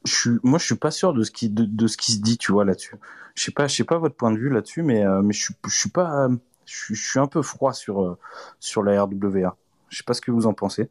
je 0.04 0.14
suis, 0.14 0.30
moi, 0.42 0.58
je 0.58 0.66
suis 0.66 0.76
pas 0.76 0.90
sûr 0.90 1.12
de 1.12 1.22
ce 1.22 1.30
qui, 1.30 1.48
de, 1.48 1.64
de 1.64 1.86
ce 1.86 1.96
qui 1.96 2.12
se 2.12 2.18
dit, 2.18 2.38
tu 2.38 2.52
vois, 2.52 2.64
là-dessus. 2.64 2.96
Je 3.34 3.44
sais 3.44 3.52
pas, 3.52 3.66
je 3.68 3.74
sais 3.74 3.84
pas 3.84 3.98
votre 3.98 4.16
point 4.16 4.32
de 4.32 4.38
vue 4.38 4.50
là-dessus, 4.50 4.82
mais, 4.82 5.04
euh, 5.04 5.22
mais 5.22 5.32
je 5.32 5.44
suis, 5.44 5.54
je 5.66 5.74
suis 5.74 5.90
pas, 5.90 6.28
je, 6.66 6.94
suis 6.94 7.18
un 7.18 7.26
peu 7.26 7.42
froid 7.42 7.72
sur, 7.72 8.02
euh, 8.02 8.18
sur 8.60 8.82
la 8.82 9.02
RWA. 9.02 9.56
Je 9.88 9.96
sais 9.96 10.04
pas 10.04 10.14
ce 10.14 10.20
que 10.20 10.30
vous 10.30 10.46
en 10.46 10.54
pensez. 10.54 10.88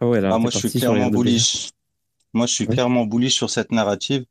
Ah 0.00 0.06
ouais, 0.06 0.20
là, 0.20 0.30
ah, 0.32 0.38
moi, 0.38 0.50
je 0.50 0.58
suis 0.58 0.80
clairement 0.80 1.10
bullish. 1.10 1.70
Moi, 2.32 2.46
je 2.46 2.52
suis 2.52 2.66
clairement 2.66 3.04
bullish 3.06 3.34
sur 3.34 3.50
cette 3.50 3.72
narrative. 3.72 4.24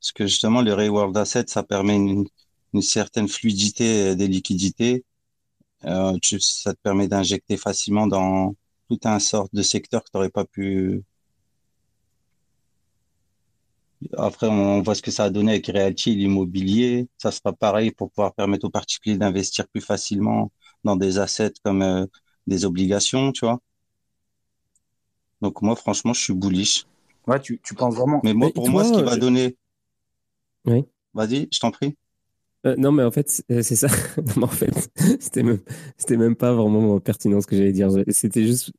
Parce 0.00 0.12
que 0.12 0.26
justement, 0.26 0.62
le 0.62 0.74
reward 0.74 1.16
asset, 1.16 1.44
ça 1.46 1.62
permet 1.62 1.96
une, 1.96 2.26
une 2.72 2.82
certaine 2.82 3.28
fluidité 3.28 4.16
des 4.16 4.28
liquidités. 4.28 5.04
Euh, 5.84 6.18
ça 6.40 6.74
te 6.74 6.78
permet 6.82 7.08
d'injecter 7.08 7.56
facilement 7.56 8.06
dans 8.06 8.54
tout 8.88 9.00
un 9.04 9.18
sort 9.18 9.48
de 9.52 9.62
secteur 9.62 10.02
que 10.02 10.10
tu 10.10 10.16
n'aurais 10.16 10.30
pas 10.30 10.44
pu 10.44 11.02
après, 14.16 14.46
on 14.48 14.82
voit 14.82 14.94
ce 14.94 15.02
que 15.02 15.10
ça 15.10 15.24
a 15.24 15.30
donné 15.30 15.52
avec 15.52 15.66
Realty, 15.66 16.14
l'immobilier. 16.14 17.08
Ça 17.18 17.30
sera 17.30 17.52
pareil 17.52 17.90
pour 17.90 18.10
pouvoir 18.10 18.34
permettre 18.34 18.66
aux 18.66 18.70
particuliers 18.70 19.18
d'investir 19.18 19.68
plus 19.68 19.82
facilement 19.82 20.52
dans 20.84 20.96
des 20.96 21.18
assets 21.18 21.52
comme 21.64 21.82
euh, 21.82 22.06
des 22.46 22.64
obligations, 22.64 23.32
tu 23.32 23.44
vois. 23.44 23.60
Donc 25.42 25.62
moi, 25.62 25.76
franchement, 25.76 26.12
je 26.12 26.20
suis 26.20 26.34
bullish. 26.34 26.86
Ouais, 27.26 27.40
tu, 27.40 27.60
tu 27.62 27.74
penses 27.74 27.94
vraiment. 27.94 28.20
Mais 28.24 28.34
moi, 28.34 28.50
pour 28.54 28.68
moi, 28.68 28.84
ce 28.84 28.92
qui 28.92 29.02
va 29.02 29.16
donner. 29.16 29.56
Oui. 30.64 30.86
Vas-y, 31.14 31.48
je 31.52 31.58
t'en 31.58 31.70
prie. 31.70 31.96
Euh, 32.66 32.76
non, 32.76 32.92
mais 32.92 33.02
en 33.02 33.10
fait, 33.10 33.42
c'est 33.48 33.62
ça. 33.62 33.88
en 34.42 34.46
fait, 34.46 34.90
c'était 35.20 35.42
même, 35.42 35.60
c'était 35.96 36.16
même 36.16 36.36
pas 36.36 36.52
vraiment 36.52 37.00
pertinent 37.00 37.40
ce 37.40 37.46
que 37.46 37.56
j'allais 37.56 37.72
dire. 37.72 37.90
C'était 38.08 38.46
juste, 38.46 38.72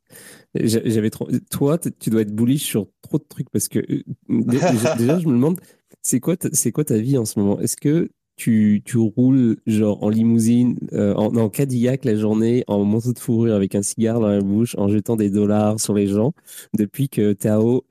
j'avais 0.54 1.10
trop. 1.10 1.28
Toi, 1.50 1.78
tu 1.78 2.10
dois 2.10 2.22
être 2.22 2.34
bullish 2.34 2.64
sur 2.64 2.88
trop 3.02 3.18
de 3.18 3.24
trucs 3.28 3.50
parce 3.50 3.68
que 3.68 3.80
euh, 3.80 4.02
déjà, 4.28 5.18
je 5.18 5.26
me 5.26 5.32
demande, 5.32 5.60
c'est 6.00 6.20
quoi, 6.20 6.36
c'est 6.52 6.72
quoi 6.72 6.84
ta 6.84 6.98
vie 6.98 7.18
en 7.18 7.24
ce 7.24 7.38
moment? 7.38 7.60
Est-ce 7.60 7.76
que 7.76 8.10
tu, 8.36 8.82
tu 8.84 8.98
roules 8.98 9.58
genre 9.66 10.02
en 10.02 10.08
limousine, 10.08 10.78
euh, 10.92 11.14
en, 11.14 11.34
en, 11.36 11.48
Cadillac 11.48 12.04
la 12.04 12.16
journée, 12.16 12.64
en 12.66 12.84
manteau 12.84 13.12
de 13.12 13.18
fourrure 13.18 13.54
avec 13.54 13.74
un 13.74 13.82
cigare 13.82 14.20
dans 14.20 14.28
la 14.28 14.40
bouche, 14.40 14.74
en 14.78 14.88
jetant 14.88 15.16
des 15.16 15.30
dollars 15.30 15.78
sur 15.78 15.94
les 15.94 16.06
gens 16.06 16.32
depuis 16.74 17.08
que 17.08 17.34
Tao 17.34 17.84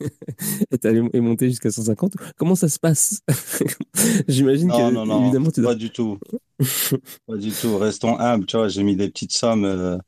est, 0.70 0.84
allé, 0.84 1.02
est 1.12 1.20
monté 1.20 1.48
jusqu'à 1.48 1.70
150 1.70 2.14
Comment 2.36 2.54
ça 2.54 2.68
se 2.68 2.78
passe? 2.78 3.20
J'imagine 4.28 4.68
que 4.68 4.92
non, 4.92 5.06
non, 5.06 5.22
évidemment 5.24 5.50
tu 5.50 5.60
dois... 5.60 5.72
pas 5.72 5.76
du 5.76 5.90
tout. 5.90 6.18
pas 7.26 7.36
du 7.36 7.50
tout. 7.50 7.78
Restons 7.78 8.18
humbles, 8.18 8.46
tu 8.46 8.56
vois. 8.56 8.68
J'ai 8.68 8.82
mis 8.82 8.96
des 8.96 9.08
petites 9.08 9.32
sommes. 9.32 9.64
Euh, 9.64 9.98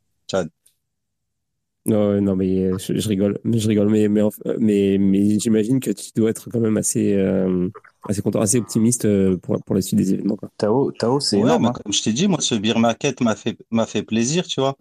non, 1.86 2.20
non, 2.20 2.34
mais 2.34 2.64
euh, 2.64 2.78
je, 2.78 3.08
rigole, 3.08 3.38
je 3.44 3.68
rigole, 3.68 3.88
mais 3.88 4.08
mais 4.08 4.22
mais, 4.58 4.98
mais 4.98 5.38
j'imagine 5.38 5.78
que 5.78 5.92
tu 5.92 6.10
dois 6.16 6.30
être 6.30 6.50
quand 6.50 6.58
même 6.58 6.76
assez 6.76 7.14
euh, 7.14 7.68
assez 8.08 8.22
content, 8.22 8.40
assez 8.40 8.58
optimiste 8.58 9.04
euh, 9.04 9.36
pour 9.36 9.62
pour 9.62 9.76
la 9.76 9.80
suite 9.82 9.98
des 9.98 10.12
événements. 10.14 10.34
Quoi. 10.34 10.50
Tao, 10.58 10.90
Tao, 10.90 11.20
c'est 11.20 11.38
énorme. 11.38 11.66
Hein. 11.66 11.72
Comme 11.72 11.92
je 11.92 12.02
t'ai 12.02 12.12
dit, 12.12 12.26
moi, 12.26 12.40
ce 12.40 12.56
beer 12.56 12.78
market 12.80 13.20
m'a 13.20 13.36
fait 13.36 13.56
m'a 13.70 13.86
fait 13.86 14.02
plaisir, 14.02 14.48
tu 14.48 14.60
vois. 14.60 14.76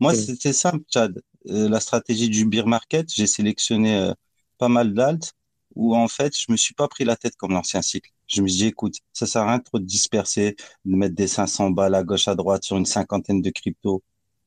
Moi, 0.00 0.14
c'était 0.14 0.54
simple, 0.54 0.82
Chad. 0.88 1.20
la 1.44 1.80
stratégie 1.80 2.30
du 2.30 2.46
beer 2.46 2.66
market, 2.66 3.12
j'ai 3.12 3.26
sélectionné 3.26 4.12
pas 4.58 4.68
mal 4.68 4.94
d'altes 4.94 5.34
où 5.74 5.94
en 5.94 6.08
fait, 6.08 6.36
je 6.38 6.50
me 6.50 6.56
suis 6.56 6.74
pas 6.74 6.88
pris 6.88 7.04
la 7.04 7.16
tête 7.16 7.36
comme 7.36 7.52
l'ancien 7.52 7.82
cycle. 7.82 8.10
Je 8.26 8.42
me 8.42 8.48
suis 8.48 8.58
dit, 8.58 8.66
écoute, 8.66 8.96
ça 9.12 9.26
sert 9.26 9.42
à 9.42 9.48
rien 9.48 9.58
de 9.58 9.62
trop 9.62 9.78
de 9.78 9.84
disperser, 9.84 10.56
de 10.84 10.96
mettre 10.96 11.14
des 11.14 11.28
500 11.28 11.70
balles 11.70 11.94
à 11.94 12.02
gauche, 12.02 12.28
à 12.28 12.34
droite 12.34 12.64
sur 12.64 12.76
une 12.76 12.86
cinquantaine 12.86 13.42
de 13.42 13.50
cryptos 13.50 14.02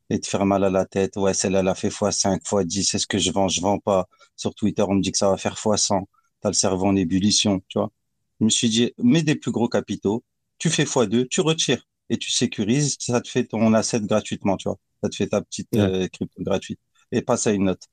et 0.09 0.19
te 0.19 0.27
faire 0.27 0.45
mal 0.45 0.63
à 0.63 0.69
la 0.69 0.85
tête. 0.85 1.17
Ouais, 1.17 1.33
celle-là, 1.33 1.59
elle 1.59 1.67
a 1.67 1.75
fait 1.75 1.89
x5, 1.89 2.41
x10. 2.43 2.83
C'est 2.83 2.99
ce 2.99 3.07
que 3.07 3.17
je 3.17 3.31
vends. 3.31 3.47
Je 3.47 3.61
vends 3.61 3.79
pas. 3.79 4.07
Sur 4.35 4.55
Twitter, 4.55 4.83
on 4.87 4.95
me 4.95 5.01
dit 5.01 5.11
que 5.11 5.17
ça 5.17 5.29
va 5.29 5.37
faire 5.37 5.55
x100. 5.55 6.05
T'as 6.41 6.49
le 6.49 6.53
cerveau 6.53 6.87
en 6.87 6.95
ébullition, 6.95 7.61
tu 7.67 7.79
vois. 7.79 7.91
Je 8.39 8.45
me 8.45 8.49
suis 8.49 8.69
dit, 8.69 8.93
mets 8.97 9.23
des 9.23 9.35
plus 9.35 9.51
gros 9.51 9.69
capitaux. 9.69 10.23
Tu 10.57 10.69
fais 10.69 10.85
x2, 10.85 11.27
tu 11.27 11.41
retires 11.41 11.85
et 12.09 12.17
tu 12.17 12.31
sécurises. 12.31 12.97
Ça 12.99 13.21
te 13.21 13.29
fait 13.29 13.45
ton 13.45 13.73
asset 13.73 14.01
gratuitement, 14.01 14.57
tu 14.57 14.67
vois. 14.69 14.77
Ça 15.03 15.09
te 15.09 15.15
fait 15.15 15.27
ta 15.27 15.41
petite 15.41 15.69
euh, 15.75 16.07
crypto 16.07 16.43
gratuite 16.43 16.79
et 17.11 17.21
passe 17.21 17.47
à 17.47 17.51
une 17.51 17.65
note. 17.65 17.83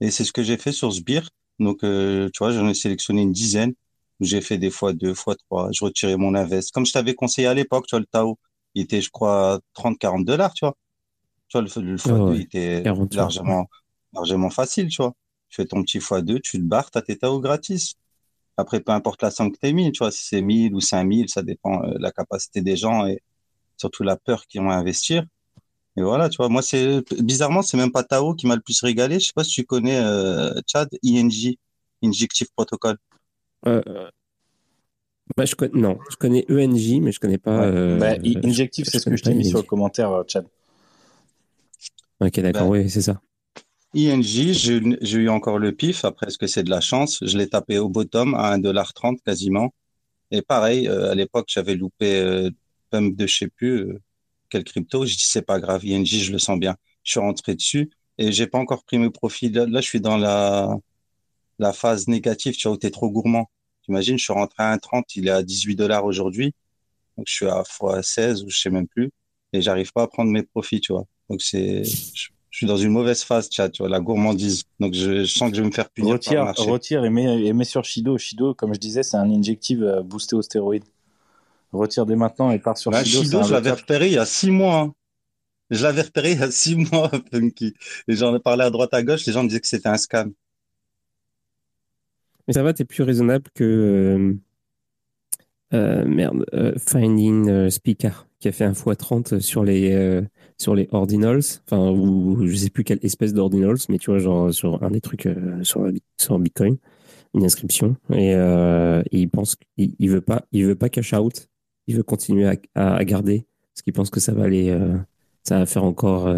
Et 0.00 0.10
c'est 0.10 0.24
ce 0.24 0.32
que 0.32 0.42
j'ai 0.42 0.56
fait 0.58 0.72
sur 0.72 0.92
Sbir. 0.92 1.28
Donc, 1.58 1.84
euh, 1.84 2.28
tu 2.32 2.38
vois, 2.38 2.52
j'en 2.52 2.68
ai 2.68 2.74
sélectionné 2.74 3.22
une 3.22 3.32
dizaine. 3.32 3.74
J'ai 4.20 4.40
fait 4.40 4.58
des 4.58 4.70
fois 4.70 4.92
deux, 4.92 5.14
fois 5.14 5.36
trois. 5.36 5.70
Je 5.72 5.84
retirais 5.84 6.16
mon 6.16 6.34
invest. 6.34 6.72
Comme 6.72 6.86
je 6.86 6.92
t'avais 6.92 7.14
conseillé 7.14 7.46
à 7.48 7.54
l'époque, 7.54 7.86
tu 7.86 7.94
vois, 7.94 8.00
le 8.00 8.06
Tao, 8.06 8.38
il 8.74 8.82
était, 8.82 9.00
je 9.00 9.10
crois, 9.10 9.60
30, 9.74 9.98
40 9.98 10.24
dollars, 10.24 10.54
tu 10.54 10.64
vois. 10.64 10.76
Tu 11.48 11.58
vois, 11.58 11.62
le, 11.62 11.82
le 11.82 11.96
x2, 11.96 12.34
il 12.34 12.42
était 12.42 12.88
largement, 13.10 13.68
largement 14.12 14.50
facile, 14.50 14.88
tu 14.88 15.02
vois. 15.02 15.14
Tu 15.48 15.56
fais 15.62 15.66
ton 15.66 15.82
petit 15.82 16.00
x2, 16.00 16.40
tu 16.40 16.58
te 16.58 16.62
barres, 16.64 16.90
t'as 16.90 17.02
tes 17.02 17.16
Tao 17.18 17.40
gratis. 17.40 17.94
Après, 18.56 18.80
peu 18.80 18.92
importe 18.92 19.22
la 19.22 19.30
somme 19.30 19.52
que 19.52 19.58
t'as 19.58 19.72
mis, 19.72 19.92
tu 19.92 19.98
vois, 20.00 20.10
si 20.10 20.24
c'est 20.24 20.42
1000 20.42 20.74
ou 20.74 20.80
5000, 20.80 21.28
ça 21.28 21.42
dépend 21.42 21.80
de 21.80 21.94
euh, 21.94 21.98
la 22.00 22.12
capacité 22.12 22.60
des 22.62 22.76
gens 22.76 23.06
et 23.06 23.22
surtout 23.76 24.02
la 24.04 24.16
peur 24.16 24.46
qu'ils 24.46 24.60
ont 24.62 24.70
à 24.70 24.76
investir. 24.76 25.24
Et 25.98 26.00
voilà, 26.00 26.28
tu 26.28 26.36
vois, 26.36 26.48
moi, 26.48 26.62
c'est 26.62 27.02
bizarrement, 27.20 27.60
c'est 27.60 27.76
même 27.76 27.90
pas 27.90 28.04
Tao 28.04 28.34
qui 28.34 28.46
m'a 28.46 28.54
le 28.54 28.60
plus 28.60 28.80
régalé. 28.82 29.18
Je 29.18 29.26
sais 29.26 29.32
pas 29.34 29.42
si 29.42 29.50
tu 29.50 29.64
connais 29.64 29.98
euh, 29.98 30.54
Chad, 30.64 30.88
ING, 31.02 31.56
Injective 32.04 32.46
Protocol. 32.54 32.96
Euh, 33.66 33.82
bah, 35.36 35.44
je 35.44 35.56
connais, 35.56 35.76
non, 35.76 35.98
je 36.08 36.14
connais 36.14 36.46
ENJ, 36.48 37.00
mais 37.00 37.10
je 37.10 37.18
connais 37.18 37.38
pas. 37.38 37.64
Euh, 37.64 37.98
bah, 37.98 38.14
Injective, 38.44 38.84
c'est 38.88 39.00
ce 39.00 39.10
que 39.10 39.16
je 39.16 39.24
t'ai 39.24 39.34
mis 39.34 39.44
sur 39.44 39.58
le 39.58 39.64
commentaire, 39.64 40.12
euh, 40.12 40.22
Chad. 40.28 40.46
Ok, 42.20 42.38
d'accord, 42.38 42.62
bah, 42.62 42.68
oui, 42.68 42.88
c'est 42.88 43.02
ça. 43.02 43.20
ING, 43.96 44.22
j'ai 44.22 45.18
eu 45.18 45.28
encore 45.28 45.58
le 45.58 45.72
pif. 45.72 46.04
Après, 46.04 46.28
est-ce 46.28 46.38
que 46.38 46.46
c'est 46.46 46.62
de 46.62 46.70
la 46.70 46.80
chance? 46.80 47.18
Je 47.22 47.36
l'ai 47.36 47.48
tapé 47.48 47.78
au 47.78 47.88
bottom 47.88 48.36
à 48.36 48.56
1,30$ 48.56 49.18
quasiment. 49.24 49.74
Et 50.30 50.42
pareil, 50.42 50.86
à 50.86 51.16
l'époque, 51.16 51.46
j'avais 51.48 51.74
loupé 51.74 52.20
euh, 52.20 52.50
pump 52.90 53.16
de 53.16 53.26
je 53.26 53.36
sais 53.36 53.48
plus 53.48 53.98
quel 54.48 54.64
crypto. 54.64 55.06
Je 55.06 55.14
dis, 55.14 55.24
c'est 55.24 55.42
pas 55.42 55.60
grave, 55.60 55.84
ING, 55.84 56.04
je 56.04 56.32
le 56.32 56.38
sens 56.38 56.58
bien. 56.58 56.76
Je 57.04 57.12
suis 57.12 57.20
rentré 57.20 57.54
dessus 57.54 57.90
et 58.18 58.32
j'ai 58.32 58.46
pas 58.46 58.58
encore 58.58 58.84
pris 58.84 58.98
mes 58.98 59.10
profits. 59.10 59.50
Là, 59.50 59.80
je 59.80 59.86
suis 59.86 60.00
dans 60.00 60.16
la, 60.16 60.76
la 61.58 61.72
phase 61.72 62.08
négative, 62.08 62.56
tu 62.56 62.68
vois, 62.68 62.76
où 62.76 62.78
t'es 62.78 62.90
trop 62.90 63.10
gourmand. 63.10 63.50
T'imagines, 63.84 64.18
je 64.18 64.24
suis 64.24 64.32
rentré 64.32 64.62
à 64.62 64.76
1,30, 64.76 65.04
il 65.16 65.28
est 65.28 65.30
à 65.30 65.42
18 65.42 65.76
dollars 65.76 66.04
aujourd'hui. 66.04 66.52
Donc, 67.16 67.26
je 67.28 67.34
suis 67.34 67.46
à 67.46 67.64
fois 67.64 68.02
16 68.02 68.44
ou 68.44 68.50
je 68.50 68.58
sais 68.58 68.70
même 68.70 68.86
plus. 68.86 69.10
Et 69.52 69.62
j'arrive 69.62 69.92
pas 69.92 70.02
à 70.02 70.06
prendre 70.06 70.30
mes 70.30 70.42
profits, 70.42 70.80
tu 70.80 70.92
vois. 70.92 71.04
Donc, 71.30 71.40
c'est, 71.40 71.84
je, 71.84 72.28
suis 72.50 72.66
dans 72.66 72.76
une 72.76 72.92
mauvaise 72.92 73.22
phase, 73.22 73.48
tu 73.48 73.62
vois, 73.78 73.88
la 73.88 74.00
gourmandise. 74.00 74.64
Donc, 74.78 74.94
je, 74.94 75.24
sens 75.24 75.50
que 75.50 75.56
je 75.56 75.62
vais 75.62 75.68
me 75.68 75.72
faire 75.72 75.90
punir. 75.90 76.14
Retire, 76.14 76.52
retire 76.56 77.04
et 77.04 77.10
mets, 77.10 77.46
et 77.46 77.52
mets 77.52 77.64
sur 77.64 77.84
Shido. 77.84 78.18
Shido, 78.18 78.54
comme 78.54 78.74
je 78.74 78.80
disais, 78.80 79.02
c'est 79.02 79.16
un 79.16 79.30
injective 79.30 79.82
euh, 79.82 80.02
boosté 80.02 80.36
aux 80.36 80.42
stéroïdes 80.42 80.84
retire 81.72 82.06
dès 82.06 82.16
maintenant 82.16 82.50
et 82.50 82.58
part 82.58 82.78
sur 82.78 82.90
bah, 82.90 83.04
Shido. 83.04 83.42
je 83.42 83.52
l'avais 83.52 83.72
repéré 83.72 84.06
il 84.06 84.14
y 84.14 84.18
a 84.18 84.26
six 84.26 84.50
mois. 84.50 84.80
Hein. 84.80 84.94
Je 85.70 85.82
l'avais 85.82 86.02
repéré 86.02 86.32
il 86.32 86.40
y 86.40 86.42
a 86.42 86.50
six 86.50 86.76
mois, 86.92 87.10
Funky. 87.32 87.74
Et 88.08 88.14
j'en 88.14 88.34
ai 88.34 88.40
parlé 88.40 88.64
à 88.64 88.70
droite 88.70 88.94
à 88.94 89.02
gauche, 89.02 89.26
les 89.26 89.32
gens 89.32 89.42
me 89.42 89.48
disaient 89.48 89.60
que 89.60 89.66
c'était 89.66 89.88
un 89.88 89.96
scam. 89.96 90.32
Mais 92.46 92.54
ça 92.54 92.62
va, 92.62 92.72
tu 92.72 92.82
es 92.82 92.84
plus 92.86 93.02
raisonnable 93.02 93.44
que, 93.54 94.34
merde, 95.70 96.46
Finding 96.78 97.68
Speaker, 97.68 98.26
qui 98.40 98.48
a 98.48 98.52
fait 98.52 98.64
un 98.64 98.72
x30 98.72 99.40
sur 99.40 99.64
les, 99.64 100.22
sur 100.56 100.74
les 100.74 100.88
ordinals, 100.90 101.42
enfin, 101.66 101.90
ou 101.90 102.46
je 102.46 102.56
sais 102.56 102.70
plus 102.70 102.84
quelle 102.84 103.00
espèce 103.02 103.34
d'ordinals, 103.34 103.76
mais 103.90 103.98
tu 103.98 104.10
vois, 104.10 104.18
genre 104.18 104.54
sur 104.54 104.82
un 104.82 104.90
des 104.90 105.02
trucs 105.02 105.28
sur, 105.62 105.90
sur 106.16 106.38
Bitcoin, 106.38 106.78
une 107.34 107.44
inscription, 107.44 107.96
et, 108.14 108.32
il 109.12 109.28
pense 109.28 109.56
qu'il 109.76 109.94
il 109.98 110.08
veut 110.08 110.22
pas, 110.22 110.46
il 110.50 110.64
veut 110.64 110.74
pas 110.74 110.88
cash 110.88 111.12
out, 111.12 111.50
il 111.88 111.96
veut 111.96 112.04
continuer 112.04 112.46
à, 112.74 112.94
à 112.94 113.04
garder, 113.04 113.46
parce 113.74 113.82
qu'il 113.82 113.92
pense 113.92 114.10
que 114.10 114.20
ça 114.20 114.32
va 114.32 114.44
aller, 114.44 114.72
ça 115.42 115.58
va 115.58 115.66
faire 115.66 115.84
encore 115.84 116.28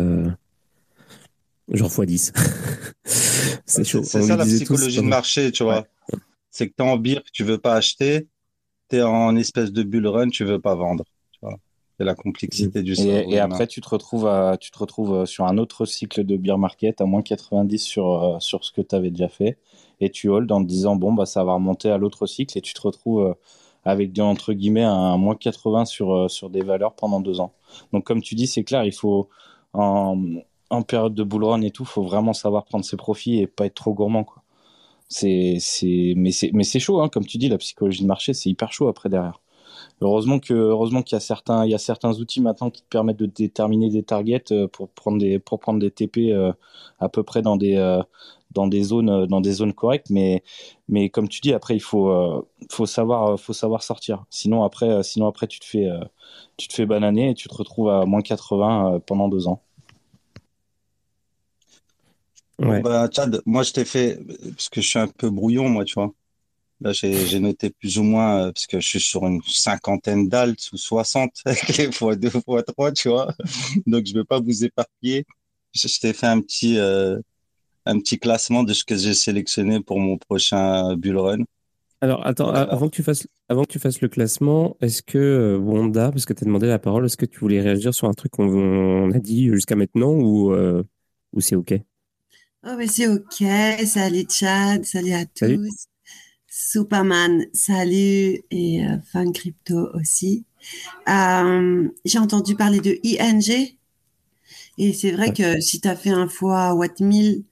genre 1.72 1.90
x10. 1.90 2.32
c'est 3.66 3.84
chaud. 3.84 4.02
C'est 4.02 4.22
ça 4.22 4.36
la 4.36 4.44
psychologie 4.44 4.96
de 5.00 5.02
marché, 5.02 5.52
tu 5.52 5.62
vois. 5.62 5.86
C'est 6.50 6.68
que 6.68 6.74
tu 6.76 6.82
es 6.82 6.86
en 6.86 7.00
que 7.00 7.30
tu 7.32 7.44
veux 7.44 7.58
pas 7.58 7.74
acheter, 7.74 8.28
tu 8.88 8.96
es 8.96 9.02
en 9.02 9.36
espèce 9.36 9.72
de 9.72 9.82
bull 9.82 10.06
run, 10.06 10.30
tu 10.30 10.44
veux 10.44 10.60
pas 10.60 10.74
vendre. 10.74 11.04
C'est 11.98 12.06
la 12.06 12.14
complexité 12.14 12.82
du 12.82 12.98
Et, 12.98 13.34
et 13.34 13.38
après, 13.38 13.66
tu 13.66 13.82
te, 13.82 13.88
retrouves 13.90 14.26
à, 14.26 14.56
tu 14.58 14.70
te 14.70 14.78
retrouves 14.78 15.12
euh, 15.12 15.26
sur 15.26 15.44
un 15.44 15.58
autre 15.58 15.84
cycle 15.84 16.24
de 16.24 16.38
beer 16.38 16.56
market 16.56 17.02
à 17.02 17.04
moins 17.04 17.20
90 17.20 17.78
sur, 17.78 18.22
euh, 18.22 18.40
sur 18.40 18.64
ce 18.64 18.72
que 18.72 18.80
tu 18.80 18.94
avais 18.94 19.10
déjà 19.10 19.28
fait. 19.28 19.58
Et 20.00 20.08
tu 20.08 20.30
hold 20.30 20.50
en 20.50 20.62
te 20.62 20.66
disant, 20.66 20.96
bon, 20.96 21.12
bah, 21.12 21.26
ça 21.26 21.44
va 21.44 21.52
remonter 21.52 21.90
à 21.90 21.98
l'autre 21.98 22.26
cycle 22.26 22.56
et 22.56 22.62
tu 22.62 22.72
te 22.72 22.80
retrouves 22.80 23.36
euh, 23.86 23.90
avec, 23.90 24.18
entre 24.18 24.52
guillemets, 24.52 24.84
un 24.84 25.16
moins 25.16 25.36
80 25.36 25.84
sur, 25.86 26.30
sur 26.30 26.50
des 26.50 26.62
valeurs 26.62 26.94
pendant 26.94 27.20
deux 27.20 27.40
ans. 27.40 27.52
Donc, 27.92 28.04
comme 28.04 28.22
tu 28.22 28.34
dis, 28.34 28.46
c'est 28.46 28.64
clair, 28.64 28.84
il 28.84 28.92
faut, 28.92 29.28
en, 29.74 30.42
période 30.86 31.14
de 31.14 31.22
bull 31.22 31.44
run 31.44 31.62
et 31.62 31.70
tout, 31.70 31.84
faut 31.84 32.02
vraiment 32.02 32.32
savoir 32.32 32.64
prendre 32.64 32.84
ses 32.84 32.96
profits 32.96 33.38
et 33.40 33.46
pas 33.46 33.66
être 33.66 33.74
trop 33.74 33.94
gourmand, 33.94 34.24
quoi. 34.24 34.42
C'est, 35.08 35.56
c'est, 35.60 36.14
mais 36.16 36.30
c'est, 36.30 36.52
mais 36.54 36.62
c'est 36.64 36.78
chaud, 36.78 37.00
hein, 37.02 37.08
comme 37.08 37.26
tu 37.26 37.36
dis, 37.38 37.48
la 37.48 37.58
psychologie 37.58 38.02
de 38.02 38.06
marché, 38.06 38.32
c'est 38.32 38.48
hyper 38.48 38.72
chaud 38.72 38.88
après 38.88 39.08
derrière. 39.08 39.40
Heureusement 40.00 40.38
que, 40.38 40.54
heureusement 40.54 41.02
qu'il 41.02 41.16
y 41.16 41.18
a 41.18 41.20
certains, 41.20 41.64
il 41.66 41.70
y 41.70 41.74
a 41.74 41.78
certains 41.78 42.18
outils 42.18 42.40
maintenant 42.40 42.70
qui 42.70 42.82
te 42.82 42.88
permettent 42.88 43.18
de 43.18 43.26
déterminer 43.26 43.90
des 43.90 44.02
targets 44.02 44.52
euh, 44.52 44.66
pour 44.68 44.88
prendre 44.90 45.18
des, 45.18 45.38
pour 45.38 45.60
prendre 45.60 45.78
des 45.80 45.90
TP 45.90 46.32
euh, 46.32 46.52
à 47.00 47.08
peu 47.08 47.22
près 47.22 47.42
dans 47.42 47.56
des, 47.56 47.76
euh, 47.76 48.02
dans 48.52 48.66
des 48.66 48.82
zones, 48.82 49.26
dans 49.26 49.40
des 49.40 49.52
zones 49.52 49.72
correctes. 49.74 50.10
Mais, 50.10 50.42
mais 50.88 51.10
comme 51.10 51.28
tu 51.28 51.40
dis, 51.40 51.52
après 51.52 51.76
il 51.76 51.80
faut, 51.80 52.46
faut 52.70 52.86
savoir, 52.86 53.38
faut 53.38 53.52
savoir 53.52 53.82
sortir. 53.82 54.24
Sinon 54.30 54.64
après, 54.64 55.02
sinon 55.02 55.26
après 55.28 55.46
tu 55.46 55.60
te 55.60 55.66
fais, 55.66 55.88
tu 56.56 56.68
te 56.68 56.74
fais 56.74 56.86
bananer 56.86 57.30
et 57.30 57.34
tu 57.34 57.48
te 57.48 57.54
retrouves 57.54 57.90
à 57.90 58.04
moins 58.06 58.22
80 58.22 59.00
pendant 59.06 59.28
deux 59.28 59.48
ans. 59.48 59.62
Bah, 62.60 63.08
Chad, 63.10 63.40
moi 63.46 63.62
je 63.62 63.72
t'ai 63.72 63.84
fait, 63.84 64.18
parce 64.50 64.68
que 64.68 64.80
je 64.80 64.88
suis 64.88 64.98
un 64.98 65.08
peu 65.08 65.30
brouillon, 65.30 65.68
moi, 65.68 65.84
tu 65.84 65.94
vois. 65.94 66.12
Là, 66.82 66.92
j'ai 66.92 67.40
noté 67.40 67.70
plus 67.70 67.98
ou 67.98 68.02
moins, 68.02 68.46
euh, 68.46 68.52
parce 68.52 68.66
que 68.66 68.80
je 68.80 68.88
suis 68.88 69.00
sur 69.00 69.26
une 69.26 69.42
cinquantaine 69.42 70.28
d'altes 70.28 70.70
ou 70.72 70.78
60 70.78 71.30
avec 71.44 71.76
les 71.76 71.92
fois 71.92 72.16
2 72.16 72.30
fois 72.30 72.62
3, 72.62 72.92
tu 72.92 73.08
vois. 73.10 73.34
Donc, 73.86 74.06
je 74.06 74.12
ne 74.12 74.18
veux 74.18 74.24
pas 74.24 74.40
vous 74.40 74.64
éparpiller. 74.64 75.26
Je, 75.74 76.00
t'ai 76.00 76.12
fait 76.12 76.26
un 76.26 76.40
petit, 76.40 76.78
euh, 76.78 77.18
un 77.86 77.98
petit 77.98 78.18
classement 78.18 78.62
de 78.62 78.72
ce 78.72 78.84
que 78.84 78.96
j'ai 78.96 79.14
sélectionné 79.14 79.80
pour 79.80 79.98
mon 79.98 80.18
prochain 80.18 80.96
bull 80.96 81.18
run. 81.18 81.44
Alors, 82.02 82.26
attends, 82.26 82.48
avant 82.48 82.88
que 82.88 82.94
tu 82.94 83.02
fasses, 83.02 83.26
avant 83.48 83.64
que 83.64 83.72
tu 83.72 83.78
fasses 83.78 84.00
le 84.00 84.08
classement, 84.08 84.76
est-ce 84.80 85.02
que 85.02 85.18
euh, 85.18 85.58
Wanda, 85.58 86.10
parce 86.10 86.24
que 86.24 86.32
tu 86.32 86.44
as 86.44 86.46
demandé 86.46 86.66
la 86.66 86.78
parole, 86.78 87.04
est-ce 87.04 87.18
que 87.18 87.26
tu 87.26 87.38
voulais 87.40 87.60
réagir 87.60 87.92
sur 87.92 88.08
un 88.08 88.14
truc 88.14 88.32
qu'on 88.32 89.10
a 89.12 89.18
dit 89.18 89.48
jusqu'à 89.48 89.76
maintenant 89.76 90.12
ou, 90.12 90.54
ou 90.54 91.40
c'est 91.40 91.56
OK? 91.56 91.74
Oh, 92.66 92.74
mais 92.76 92.86
c'est 92.86 93.08
OK. 93.08 93.42
Salut 93.86 94.26
Chad, 94.28 94.84
salut 94.84 95.12
à 95.12 95.24
tous. 95.24 95.86
Superman, 96.46 97.46
salut. 97.54 98.42
Et 98.50 98.84
euh, 98.84 98.98
Fan 99.10 99.32
Crypto 99.32 99.88
aussi. 99.94 100.44
Euh, 101.08 101.88
j'ai 102.04 102.18
entendu 102.18 102.56
parler 102.56 102.80
de 102.80 102.98
ING. 103.02 103.76
Et 104.76 104.92
c'est 104.92 105.12
vrai 105.12 105.32
que 105.32 105.60
si 105.60 105.80
tu 105.80 105.88
as 105.88 105.96
fait 105.96 106.10
un 106.10 106.28
fois 106.28 106.74
What 106.74 107.00
1000 107.00 107.44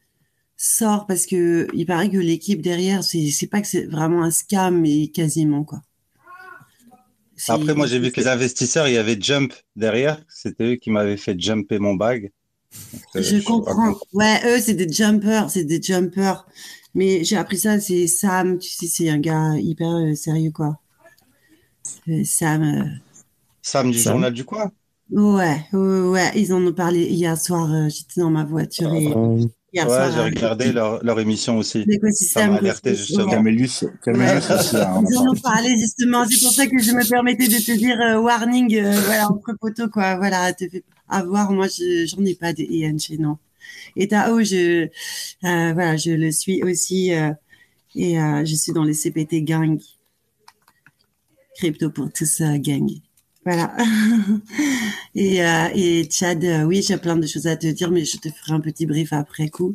sort 0.58 1.06
parce 1.06 1.24
que 1.24 1.68
il 1.72 1.86
paraît 1.86 2.10
que 2.10 2.18
l'équipe 2.18 2.60
derrière, 2.60 3.02
c'est, 3.04 3.46
pas 3.46 3.62
que 3.62 3.68
c'est 3.68 3.86
vraiment 3.86 4.22
un 4.22 4.30
scam, 4.30 4.80
mais 4.80 5.06
quasiment 5.08 5.64
quoi. 5.64 5.80
Après, 7.46 7.72
moi, 7.72 7.86
j'ai 7.86 8.00
vu 8.00 8.10
que 8.10 8.20
les 8.20 8.26
investisseurs, 8.26 8.88
il 8.88 8.94
y 8.94 8.98
avait 8.98 9.16
Jump 9.18 9.54
derrière. 9.76 10.20
C'était 10.28 10.72
eux 10.72 10.74
qui 10.74 10.90
m'avaient 10.90 11.16
fait 11.16 11.40
jumper 11.40 11.78
mon 11.78 11.94
bag. 11.94 12.32
Euh, 13.14 13.22
je, 13.22 13.40
comprends. 13.44 13.94
Ouais, 14.12 14.40
eux, 14.44 14.60
c'est 14.60 14.74
des 14.74 14.92
jumpers, 14.92 15.48
c'est 15.48 15.62
des 15.62 15.80
jumpers. 15.80 16.44
Mais 16.94 17.22
j'ai 17.22 17.36
appris 17.36 17.58
ça, 17.58 17.78
c'est 17.78 18.08
Sam, 18.08 18.58
tu 18.58 18.68
sais, 18.68 18.88
c'est 18.88 19.08
un 19.08 19.20
gars 19.20 19.54
hyper 19.56 19.88
euh, 19.88 20.14
sérieux, 20.16 20.50
quoi. 20.50 20.80
Euh, 22.08 22.22
Sam. 22.24 22.98
Sam 23.62 23.92
du 23.92 23.98
journal 23.98 24.32
du 24.32 24.44
coin? 24.44 24.72
Ouais, 25.12 25.64
ouais, 25.72 26.32
ils 26.34 26.52
en 26.52 26.66
ont 26.66 26.72
parlé 26.72 27.06
hier 27.06 27.38
soir. 27.38 27.88
J'étais 27.88 28.20
dans 28.20 28.30
ma 28.30 28.44
voiture 28.44 28.92
et. 28.94 29.14
Hier 29.72 29.86
ouais, 29.86 30.10
j'ai 30.14 30.20
regardé 30.20 30.72
leur, 30.72 31.04
leur, 31.04 31.20
émission 31.20 31.58
aussi. 31.58 31.84
Ça 32.12 32.48
m'a 32.48 32.56
alerté 32.56 32.94
justement. 32.94 33.30
Camélus, 33.30 33.84
Camélus 34.02 34.50
aussi. 34.50 34.76
Hein, 34.76 35.04
Ils 35.10 35.18
en 35.18 35.30
ont 35.30 35.34
parlé 35.34 35.76
justement. 35.76 36.24
C'est 36.26 36.40
pour 36.42 36.52
ça 36.52 36.66
que 36.66 36.78
je 36.78 36.92
me 36.92 37.06
permettais 37.06 37.48
de 37.48 37.56
te 37.56 37.72
dire 37.72 37.98
warning, 38.22 38.80
voilà, 38.80 39.28
entre 39.30 39.54
poteaux, 39.60 39.88
quoi. 39.88 40.16
Voilà, 40.16 40.52
te 40.54 40.68
fais 40.68 40.82
à 41.08 41.22
voir. 41.22 41.52
Moi, 41.52 41.66
j'en 41.68 42.24
ai 42.24 42.34
pas 42.34 42.54
de 42.54 42.62
ING, 42.62 43.18
non. 43.18 43.36
Et 43.96 44.08
Tao, 44.08 44.42
je, 44.42 44.84
euh, 44.84 45.72
voilà, 45.72 45.96
je 45.96 46.12
le 46.12 46.30
suis 46.30 46.62
aussi 46.62 47.12
euh, 47.12 47.32
et 47.94 48.20
euh, 48.20 48.44
je 48.44 48.54
suis 48.54 48.72
dans 48.72 48.84
les 48.84 48.94
CPT 48.94 49.44
gang. 49.44 49.78
Crypto 51.56 51.90
pour 51.90 52.12
tous 52.12 52.40
gang. 52.40 52.88
Voilà. 53.48 53.74
et, 55.14 55.38
et 55.74 56.10
Chad, 56.10 56.44
oui, 56.66 56.84
j'ai 56.86 56.98
plein 56.98 57.16
de 57.16 57.26
choses 57.26 57.46
à 57.46 57.56
te 57.56 57.66
dire, 57.66 57.90
mais 57.90 58.04
je 58.04 58.18
te 58.18 58.28
ferai 58.28 58.52
un 58.52 58.60
petit 58.60 58.84
brief 58.84 59.14
après 59.14 59.48
coup. 59.48 59.74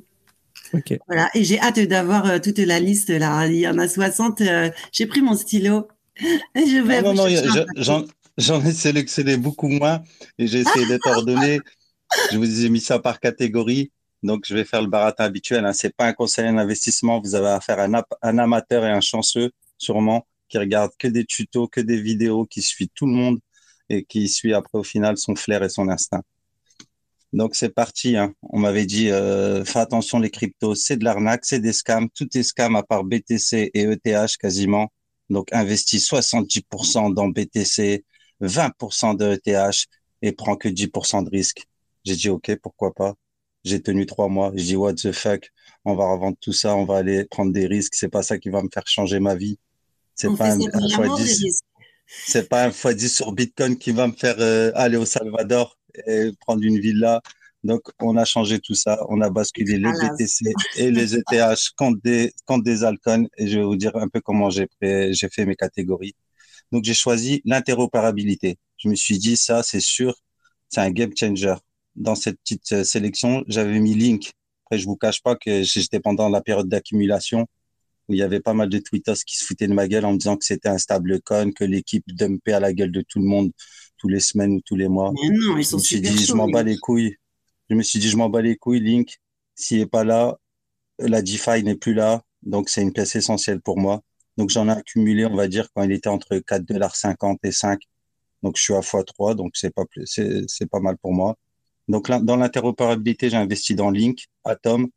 Ok. 0.75 0.99
Voilà. 1.07 1.31
Et 1.33 1.43
j'ai 1.43 1.59
hâte 1.59 1.79
d'avoir 1.79 2.39
toute 2.39 2.59
la 2.59 2.79
liste 2.79 3.09
là. 3.09 3.47
Il 3.47 3.55
y 3.55 3.67
en 3.67 3.79
a 3.79 3.87
60. 3.87 4.43
j'ai 4.91 5.07
pris 5.07 5.21
mon 5.23 5.35
stylo. 5.35 5.87
je 6.55 6.83
vais. 6.83 7.01
non, 7.01 7.15
non, 7.15 8.05
J'en 8.37 8.63
ai 8.63 8.71
sélectionné 8.71 9.37
beaucoup 9.37 9.67
moins 9.67 10.03
et 10.37 10.45
j'ai 10.45 10.59
essayé 10.59 10.85
d'être 10.85 11.07
ordonné. 11.07 11.59
Je 12.31 12.37
vous 12.37 12.65
ai 12.65 12.69
mis 12.69 12.79
ça 12.79 12.99
par 12.99 13.19
catégorie. 13.19 13.91
Donc, 14.21 14.45
je 14.45 14.53
vais 14.53 14.65
faire 14.65 14.83
le 14.83 14.87
baratin 14.87 15.23
habituel. 15.23 15.65
Hein. 15.65 15.73
C'est 15.73 15.95
pas 15.95 16.05
un 16.05 16.13
conseil 16.13 16.45
d'investissement. 16.45 17.19
Vous 17.19 17.33
avez 17.33 17.47
affaire 17.47 17.79
à 17.79 17.85
un, 17.85 18.03
un, 18.21 18.37
amateur 18.37 18.85
et 18.85 18.91
un 18.91 19.01
chanceux, 19.01 19.49
sûrement, 19.79 20.27
qui 20.47 20.59
regarde 20.59 20.91
que 20.99 21.07
des 21.07 21.25
tutos, 21.25 21.67
que 21.67 21.81
des 21.81 21.99
vidéos, 21.99 22.45
qui 22.45 22.61
suit 22.61 22.91
tout 22.93 23.07
le 23.07 23.13
monde 23.13 23.39
et 23.93 24.03
qui 24.03 24.27
suit 24.29 24.53
après, 24.53 24.77
au 24.77 24.83
final, 24.83 25.17
son 25.17 25.35
flair 25.35 25.63
et 25.63 25.69
son 25.69 25.89
instinct. 25.89 26.23
Donc, 27.33 27.55
c'est 27.55 27.69
parti. 27.69 28.15
Hein. 28.15 28.33
On 28.43 28.59
m'avait 28.59 28.85
dit, 28.85 29.09
euh, 29.09 29.65
fais 29.65 29.79
attention, 29.79 30.19
les 30.19 30.29
cryptos, 30.29 30.75
c'est 30.75 30.97
de 30.97 31.03
l'arnaque, 31.03 31.45
c'est 31.45 31.59
des 31.59 31.73
scams. 31.73 32.07
Tout 32.09 32.27
est 32.37 32.43
scam 32.43 32.75
à 32.75 32.83
part 32.83 33.03
BTC 33.03 33.71
et 33.73 33.81
ETH 33.83 34.37
quasiment. 34.37 34.91
Donc, 35.29 35.51
investis 35.51 36.07
70% 36.07 37.13
dans 37.13 37.27
BTC, 37.29 38.05
20% 38.41 39.15
de 39.17 39.39
ETH 39.43 39.87
et 40.21 40.31
prend 40.31 40.55
que 40.55 40.69
10% 40.69 41.23
de 41.23 41.29
risque. 41.29 41.65
J'ai 42.03 42.15
dit, 42.15 42.29
OK, 42.29 42.55
pourquoi 42.61 42.93
pas? 42.93 43.15
J'ai 43.63 43.81
tenu 43.81 44.05
trois 44.05 44.27
mois. 44.27 44.51
J'ai 44.55 44.65
dit, 44.65 44.75
what 44.75 44.93
the 44.93 45.11
fuck? 45.11 45.49
On 45.85 45.95
va 45.95 46.05
revendre 46.11 46.37
tout 46.39 46.53
ça. 46.53 46.75
On 46.75 46.85
va 46.85 46.97
aller 46.97 47.25
prendre 47.25 47.51
des 47.51 47.65
risques. 47.65 47.95
C'est 47.95 48.09
pas 48.09 48.21
ça 48.21 48.37
qui 48.37 48.49
va 48.49 48.61
me 48.61 48.69
faire 48.71 48.85
changer 48.85 49.19
ma 49.19 49.35
vie. 49.35 49.57
C'est 50.15 50.35
pas 50.37 50.51
un, 50.51 50.57
x10. 50.57 51.61
C'est 52.25 52.47
pas 52.47 52.65
un 52.65 52.69
x10 52.69 53.09
sur 53.09 53.31
Bitcoin 53.33 53.77
qui 53.77 53.91
va 53.91 54.07
me 54.07 54.13
faire 54.13 54.35
euh, 54.39 54.71
aller 54.75 54.97
au 54.97 55.05
Salvador 55.05 55.77
et 56.07 56.31
prendre 56.39 56.63
une 56.63 56.79
villa. 56.79 57.21
Donc, 57.63 57.81
on 57.99 58.17
a 58.17 58.25
changé 58.25 58.59
tout 58.59 58.75
ça. 58.75 58.99
On 59.09 59.21
a 59.21 59.29
basculé 59.29 59.77
les 59.77 59.91
BTC 59.91 60.53
et 60.77 60.91
les 60.91 61.15
ETH 61.15 61.23
contre 61.77 61.99
des, 62.03 62.33
contre 62.45 62.63
des 62.63 62.83
Alcon. 62.83 63.27
Et 63.37 63.47
je 63.47 63.59
vais 63.59 63.65
vous 63.65 63.75
dire 63.75 63.95
un 63.95 64.07
peu 64.09 64.21
comment 64.21 64.49
j'ai 64.49 64.67
j'ai 64.81 65.29
fait 65.29 65.45
mes 65.45 65.55
catégories. 65.55 66.13
Donc, 66.71 66.83
j'ai 66.83 66.93
choisi 66.93 67.41
l'interopérabilité. 67.45 68.57
Je 68.77 68.89
me 68.89 68.95
suis 68.95 69.17
dit, 69.17 69.37
ça, 69.37 69.63
c'est 69.63 69.79
sûr, 69.79 70.15
c'est 70.69 70.81
un 70.81 70.91
game 70.91 71.11
changer. 71.17 71.55
Dans 71.95 72.15
cette 72.15 72.39
petite 72.39 72.71
euh, 72.73 72.83
sélection, 72.83 73.43
j'avais 73.47 73.79
mis 73.79 73.93
Link. 73.93 74.31
Après, 74.65 74.79
je 74.79 74.85
vous 74.85 74.95
cache 74.95 75.21
pas 75.21 75.35
que 75.35 75.63
j'étais 75.63 75.99
pendant 75.99 76.29
la 76.29 76.41
période 76.41 76.67
d'accumulation 76.67 77.47
où 78.09 78.13
il 78.13 78.19
y 78.19 78.21
avait 78.21 78.39
pas 78.39 78.53
mal 78.53 78.69
de 78.69 78.79
tweeters 78.79 79.17
qui 79.25 79.37
se 79.37 79.45
foutaient 79.45 79.67
de 79.67 79.73
ma 79.73 79.87
gueule 79.87 80.05
en 80.05 80.13
me 80.13 80.17
disant 80.17 80.37
que 80.37 80.45
c'était 80.45 80.69
un 80.69 80.77
stablecoin, 80.77 81.51
que 81.51 81.63
l'équipe 81.63 82.03
dumpait 82.07 82.53
à 82.53 82.59
la 82.59 82.73
gueule 82.73 82.91
de 82.91 83.01
tout 83.01 83.19
le 83.19 83.25
monde 83.25 83.51
tous 83.97 84.09
les 84.09 84.19
semaines 84.19 84.55
ou 84.55 84.61
tous 84.61 84.75
les 84.75 84.87
mois. 84.87 85.11
Mais 85.13 85.29
non, 85.29 85.57
ils 85.57 85.65
sont 85.65 85.77
je 85.77 85.81
me 85.81 85.85
suis 85.85 86.01
dit, 86.01 86.25
je 86.25 86.33
m'en 86.33 86.49
bats 86.49 86.63
les 86.63 86.77
couilles. 86.77 87.15
Je 87.69 87.75
me 87.75 87.81
suis 87.81 87.99
dit, 87.99 88.09
je 88.09 88.17
m'en 88.17 88.29
bats 88.29 88.41
les 88.41 88.57
couilles, 88.57 88.81
Link. 88.81 89.17
S'il 89.55 89.79
est 89.79 89.85
pas 89.85 90.03
là, 90.03 90.37
la 90.99 91.21
DeFi 91.21 91.63
n'est 91.63 91.75
plus 91.75 91.93
là. 91.93 92.21
Donc, 92.41 92.69
c'est 92.69 92.81
une 92.81 92.91
pièce 92.91 93.15
essentielle 93.15 93.61
pour 93.61 93.77
moi. 93.77 94.01
Donc 94.37 94.49
j'en 94.49 94.67
ai 94.67 94.71
accumulé, 94.71 95.25
on 95.25 95.35
va 95.35 95.47
dire, 95.47 95.67
quand 95.73 95.83
il 95.83 95.91
était 95.91 96.09
entre 96.09 96.35
4,50$ 96.35 97.37
et 97.43 97.51
5. 97.51 97.81
Donc 98.41 98.57
je 98.57 98.63
suis 98.63 98.73
à 98.73 98.79
x3, 98.79 99.35
donc 99.35 99.51
c'est 99.55 99.73
pas 99.73 99.83
c'est 100.05 100.69
pas 100.69 100.79
mal 100.79 100.97
pour 100.97 101.13
moi. 101.13 101.37
Donc 101.87 102.09
là, 102.09 102.19
dans 102.19 102.35
l'interopérabilité, 102.35 103.29
j'ai 103.29 103.37
investi 103.37 103.75
dans 103.75 103.91
Link, 103.91 104.25
Atom, 104.43 104.89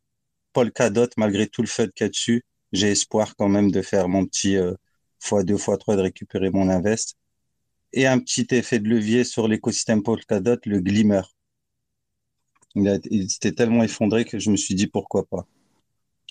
Polkadot, 0.53 1.09
malgré 1.17 1.47
tout 1.47 1.63
le 1.63 1.69
feu 1.69 1.91
qu'il 1.95 2.05
y 2.05 2.07
a 2.07 2.09
dessus. 2.09 2.45
J'ai 2.73 2.91
espoir 2.91 3.37
quand 3.37 3.49
même 3.49 3.71
de 3.71 3.83
faire 3.83 4.09
mon 4.09 4.27
petit 4.27 4.57
euh, 4.57 4.75
fois 5.21 5.45
deux, 5.45 5.57
fois 5.57 5.79
trois 5.79 5.97
de 5.97 6.03
récupérer 6.03 6.51
mon 6.51 6.69
invest. 6.69 7.17
Et 7.93 8.07
un 8.07 8.19
petit 8.19 8.47
effet 8.53 8.79
de 8.79 8.89
levier 8.89 9.25
sur 9.25 9.49
l'écosystème 9.49 10.03
Polkadot, 10.03 10.59
le 10.67 10.81
Glimmer. 10.81 11.23
Il, 12.75 12.89
a, 12.89 12.99
il 13.11 13.29
s'était 13.31 13.53
tellement 13.53 13.83
effondré 13.83 14.25
que 14.25 14.39
je 14.39 14.51
me 14.51 14.57
suis 14.57 14.75
dit 14.75 14.87
pourquoi 14.87 15.25
pas. 15.27 15.47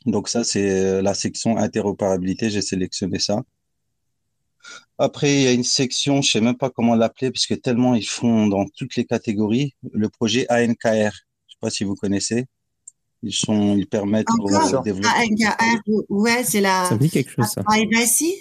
Donc 0.06 0.30
ça, 0.30 0.44
c'est 0.44 0.70
euh, 0.70 1.02
la 1.02 1.14
section 1.14 1.58
interopérabilité. 1.58 2.50
J'ai 2.50 2.62
sélectionné 2.62 3.20
ça. 3.20 3.44
Après, 4.98 5.34
il 5.34 5.42
y 5.42 5.48
a 5.48 5.52
une 5.52 5.64
section, 5.64 6.22
je 6.22 6.32
sais 6.32 6.42
même 6.42 6.58
pas 6.58 6.70
comment 6.70 6.96
l'appeler, 6.96 7.32
parce 7.32 7.46
que 7.48 7.54
tellement 7.54 7.96
ils 7.96 8.08
font 8.08 8.48
dans 8.48 8.66
toutes 8.76 8.96
les 8.96 9.06
catégories. 9.06 9.74
Le 9.92 10.10
projet 10.10 10.46
ANKR, 10.50 11.12
je 11.48 11.54
sais 11.54 11.58
pas 11.60 11.70
si 11.70 11.84
vous 11.84 11.96
connaissez. 11.96 12.46
Ils 13.26 13.34
sont, 13.34 13.76
ils 13.76 13.88
permettent 13.88 14.30
Encore? 14.30 14.82
aux 14.82 14.84
développeurs. 14.84 15.12
ANKR, 15.18 15.82
ouais, 16.10 16.44
c'est 16.44 16.62
la, 16.62 16.86
Ça 16.88 16.94
me 16.96 17.00
dit 17.00 17.10
quelque 17.10 17.32
chose, 17.32 17.46
la 17.48 17.64
ça. 17.64 17.64
privacy? 17.64 18.36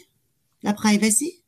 La 0.62 0.74
privacy? 0.74 1.42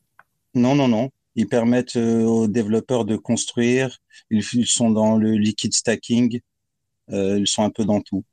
Non, 0.55 0.75
non, 0.75 0.89
non. 0.89 1.11
Ils 1.35 1.47
permettent 1.47 1.97
euh, 1.97 2.25
aux 2.25 2.49
développeurs 2.49 3.05
de 3.05 3.17
construire. 3.17 3.99
Ils, 4.31 4.43
ils 4.55 4.67
sont 4.67 4.91
dans 4.91 5.19
le 5.19 5.33
liquid 5.33 5.75
stacking. 5.75 6.41
Euh, 7.13 7.39
ils 7.39 7.47
sont 7.47 7.63
un 7.63 7.69
peu 7.69 7.85
dans 7.85 8.01
tout. 8.01 8.25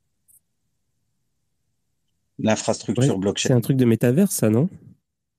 L'infrastructure 2.38 3.02
Ouais, 3.02 3.08
C'est 3.08 3.18
blockchain. 3.20 3.56
un 3.56 3.60
truc 3.60 3.76
de 3.76 3.84
métaverse, 3.84 4.34
ça, 4.34 4.48
non? 4.48 4.68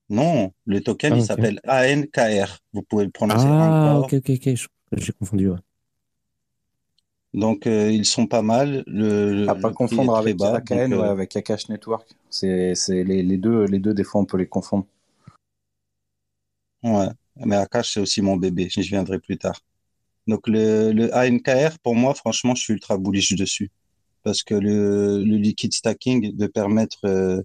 Non, 0.10 0.54
le 0.66 0.82
token, 0.82 1.14
Ah, 1.14 1.18
il 1.18 1.26
s'appelle 1.26 1.60
ANKR. 1.68 2.60
Vous 2.72 2.84
pouvez 2.84 3.06
le 3.06 3.10
prononcer 3.12 3.46
Ah, 3.48 3.96
encore. 3.96 4.06
ok, 4.06 4.14
ok, 4.14 4.30
ok. 4.30 4.56
je- 4.56 4.68
J'ai 4.98 5.12
confondu. 5.14 5.50
ouais. 5.50 5.58
Donc, 7.36 7.68
euh, 7.68 7.92
ils 7.92 8.06
sont 8.06 8.28
pas 8.28 8.42
mal. 8.42 8.84
Le, 8.88 9.48
À 9.50 9.56
pas 9.56 9.68
le 9.68 9.74
confondre 9.74 10.16
avec 10.16 10.38
bas. 10.38 10.56
AKN, 10.56 10.90
Donc, 10.92 11.02
ouais, 11.02 11.08
euh, 11.08 11.12
avec 11.12 11.36
Akash 11.36 11.68
Network. 11.68 12.08
C'est, 12.30 12.74
les, 12.90 13.24
les 13.24 13.38
deux, 13.38 13.66
les 13.66 13.80
deux, 13.80 13.94
des 13.94 14.06
fois, 14.06 14.22
on 14.22 14.26
peut 14.26 14.38
les 14.38 14.48
confondre. 14.48 14.86
ouais. 16.84 17.10
Mais 17.46 17.58
Akash, 17.58 17.94
c'est 17.94 18.00
aussi 18.00 18.22
mon 18.22 18.38
bébé. 18.38 18.70
J'y 18.70 18.82
viendrai 18.82 19.20
plus 19.20 19.38
tard. 19.38 19.60
Donc, 20.28 20.48
le, 20.48 20.94
le 20.94 21.14
ANKR, 21.14 21.78
pour 21.84 21.94
moi, 21.96 22.14
franchement, 22.14 22.56
je 22.56 22.62
suis 22.62 22.74
ultra 22.74 22.98
bullish 22.98 23.36
dessus. 23.36 23.70
Parce 24.24 24.42
que 24.42 24.56
le, 24.56 25.22
le 25.22 25.36
liquid 25.36 25.74
stacking, 25.74 26.36
de 26.36 26.48
permettre 26.48 27.00
euh, 27.04 27.42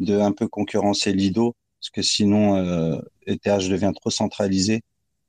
de 0.00 0.18
un 0.18 0.32
peu 0.32 0.48
concurrencer 0.48 1.12
Lido, 1.12 1.54
parce 1.80 1.90
que 1.90 2.02
sinon, 2.02 2.56
euh, 2.56 2.98
ETH 3.28 3.68
devient 3.70 3.92
trop 3.94 4.10
centralisé. 4.10 4.82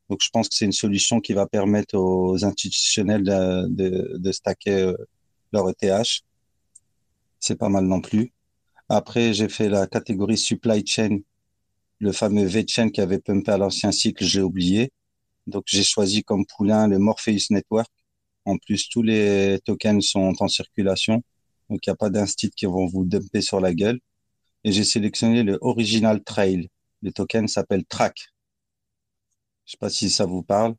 Donc, 0.10 0.20
je 0.24 0.30
pense 0.32 0.50
que 0.50 0.56
c'est 0.56 0.66
une 0.66 0.72
solution 0.72 1.22
qui 1.22 1.34
va 1.34 1.46
permettre 1.46 1.96
aux 1.96 2.44
institutionnels 2.44 3.24
de, 3.24 3.68
de, 3.70 4.18
de 4.18 4.32
stacker 4.32 4.72
euh, 4.72 4.98
leur 5.54 5.70
ETH. 5.70 6.24
C'est 7.40 7.56
pas 7.56 7.70
mal 7.70 7.86
non 7.86 8.02
plus. 8.02 8.34
Après, 8.90 9.34
j'ai 9.34 9.50
fait 9.50 9.70
la 9.70 9.86
catégorie 9.86 10.38
supply 10.38 10.84
chain, 10.86 11.20
le 12.00 12.12
fameux 12.12 12.46
V-chain 12.46 12.90
qui 12.90 13.02
avait 13.02 13.20
pumpé 13.20 13.52
à 13.52 13.58
l'ancien 13.58 13.92
cycle, 13.92 14.24
j'ai 14.24 14.42
oublié. 14.42 14.92
Donc, 15.46 15.64
j'ai 15.68 15.84
choisi 15.84 16.24
comme 16.24 16.46
poulain 16.46 16.88
le 16.88 16.98
Morpheus 16.98 17.48
Network. 17.52 17.92
En 18.46 18.58
plus, 18.58 18.90
tous 18.90 19.04
les 19.04 19.60
tokens 19.64 20.04
sont 20.04 20.34
en 20.40 20.48
circulation. 20.48 21.22
Donc, 21.70 21.86
il 21.86 21.90
n'y 21.90 21.94
a 21.94 21.96
pas 21.96 22.10
d'instit 22.10 22.50
qui 22.50 22.66
vont 22.66 22.88
vous 22.88 23.06
dumper 23.06 23.42
sur 23.42 23.60
la 23.60 23.74
gueule. 23.74 24.00
Et 24.64 24.72
j'ai 24.72 24.84
sélectionné 24.84 25.44
le 25.44 25.60
Original 25.62 26.24
Trail. 26.24 26.70
Le 27.04 27.12
token 27.12 27.48
s'appelle 27.48 27.86
Track. 27.86 28.30
Je 29.70 29.74
sais 29.74 29.78
pas 29.78 29.90
si 29.92 30.10
ça 30.10 30.26
vous 30.26 30.42
parle. 30.42 30.74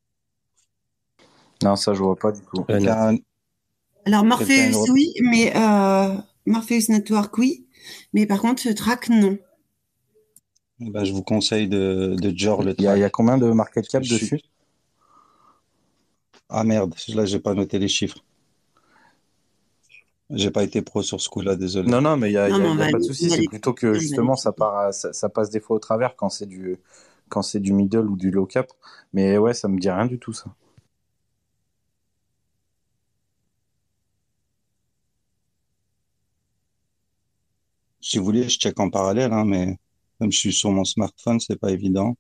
Non, 1.63 1.77
ça, 1.77 1.95
je 1.95 2.03
vois 2.03 2.17
pas 2.17 2.33
du 2.33 2.41
tout. 2.41 2.65
Euh, 2.69 3.17
Alors, 4.05 4.25
Morpheus, 4.25 4.91
oui, 4.91 5.15
mais 5.23 5.55
euh, 5.55 6.17
Morpheus 6.45 6.89
Network, 6.89 7.39
oui. 7.39 7.69
Mais 8.13 8.27
par 8.27 8.41
contre, 8.41 8.69
track, 8.73 9.09
non. 9.09 9.39
ben, 10.81 11.05
je 11.05 11.13
vous 11.13 11.23
conseille 11.23 11.69
de, 11.69 12.17
de 12.21 12.37
Jor 12.37 12.65
le 12.65 12.75
Il 12.79 12.83
y 12.83 12.89
a, 12.89 12.97
il 12.97 13.01
y 13.01 13.05
a 13.05 13.07
Track. 13.07 13.13
combien 13.13 13.39
de 13.39 13.49
market 13.53 13.87
cap 13.87 14.03
Je 14.03 14.13
suis- 14.17 14.25
dessus? 14.25 14.41
Ah 16.49 16.65
merde, 16.65 16.93
là, 17.15 17.25
j'ai 17.27 17.39
pas 17.39 17.55
noté 17.55 17.79
les 17.79 17.87
chiffres. 17.87 18.19
J'ai 20.31 20.51
pas 20.51 20.65
été 20.65 20.83
pro 20.83 21.05
sur 21.05 21.21
ce 21.21 21.29
coup-là, 21.29 21.55
désolé. 21.55 21.89
Non, 21.89 22.01
non, 22.01 22.17
mais 22.17 22.31
il 22.31 22.33
y 22.33 22.39
a, 22.39 22.49
y 22.49 22.53
a- 22.53 22.59
non, 22.59 22.77
y 22.77 22.83
a 22.83 22.91
pas 22.91 22.99
de 22.99 23.05
souci. 23.05 23.31
C'est 23.31 23.45
plutôt 23.45 23.73
que 23.73 23.95
justement, 23.95 24.35
ça 24.35 24.51
part, 24.51 24.77
à- 24.77 24.93
ça, 24.93 25.13
ça 25.13 25.29
passe 25.29 25.51
des 25.51 25.61
fois 25.61 25.77
au 25.77 25.81
travers 25.81 26.17
quand 26.17 26.29
c'est 26.29 26.47
du, 26.47 26.77
quand 27.31 27.43
c'est 27.43 27.61
du 27.61 27.73
middle 27.73 28.09
ou 28.11 28.17
du 28.17 28.31
low 28.31 28.45
cap. 28.47 28.71
Mais 29.15 29.39
ouais, 29.39 29.55
ça 29.55 29.69
me 29.69 29.79
dit 29.79 29.91
rien 29.91 30.07
du 30.07 30.19
tout, 30.19 30.33
ça. 30.35 30.55
Si 38.03 38.19
vous 38.19 38.25
voulez, 38.25 38.49
je 38.49 38.59
check 38.59 38.79
en 38.81 38.91
parallèle, 38.91 39.33
hein, 39.33 39.45
mais 39.45 39.79
comme 40.19 40.33
je 40.33 40.39
suis 40.39 40.53
sur 40.53 40.71
mon 40.71 40.85
smartphone, 40.85 41.41
c'est 41.41 41.59
pas 41.59 41.71
évident. 41.71 42.17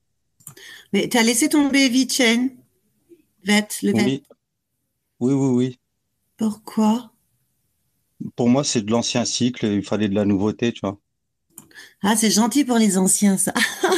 Mais 0.93 1.09
tu 1.09 1.17
as 1.19 1.23
laissé 1.23 1.49
tomber 1.49 1.89
VeChain, 1.89 2.49
VET, 3.45 3.69
le 3.83 3.93
VET? 3.93 4.05
Oui, 4.05 4.23
oui, 5.21 5.35
oui, 5.35 5.49
oui. 5.55 5.79
Pourquoi? 6.37 7.13
Pour 8.37 8.49
moi, 8.49 8.65
c'est 8.65 8.83
de 8.83 8.91
l'ancien 8.91 9.25
cycle, 9.25 9.67
il 9.67 9.83
fallait 9.83 10.09
de 10.09 10.15
la 10.15 10.25
nouveauté, 10.25 10.73
tu 10.73 10.81
vois. 10.83 10.99
Ah, 12.03 12.17
c'est 12.17 12.31
gentil 12.31 12.65
pour 12.65 12.79
les 12.79 12.99
anciens, 12.99 13.37
ça. 13.37 13.55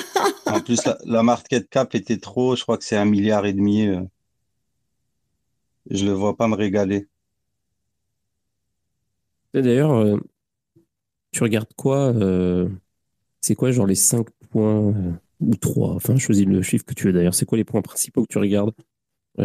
En 0.47 0.61
plus, 0.61 0.85
la, 0.85 0.99
la 1.05 1.23
market 1.23 1.69
cap 1.69 1.95
était 1.95 2.19
trop, 2.19 2.57
je 2.57 2.63
crois 2.63 2.79
que 2.79 2.85
c'est 2.85 2.97
un 2.97 3.05
milliard 3.05 3.47
et 3.47 3.53
demi. 3.53 3.87
euh. 3.87 4.03
Je 5.91 6.05
le 6.05 6.13
vois 6.13 6.37
pas 6.37 6.49
me 6.49 6.55
régaler. 6.55 7.09
D'ailleurs, 9.55 9.93
euh, 9.93 10.17
tu 11.33 11.43
regardes 11.43 11.73
quoi 11.77 12.13
euh, 12.15 12.69
C'est 13.41 13.55
quoi, 13.55 13.71
genre 13.71 13.87
les 13.87 13.95
5 13.95 14.29
points 14.51 14.89
euh, 14.89 15.13
ou 15.41 15.57
3 15.57 15.95
Enfin, 15.95 16.17
choisis 16.17 16.47
le 16.47 16.63
chiffre 16.63 16.85
que 16.85 16.95
tu 16.95 17.07
veux 17.07 17.13
d'ailleurs. 17.13 17.35
C'est 17.35 17.47
quoi 17.47 17.59
les 17.59 17.65
points 17.65 17.83
principaux 17.83 18.23
que 18.23 18.33
tu 18.33 18.39
regardes 18.39 18.73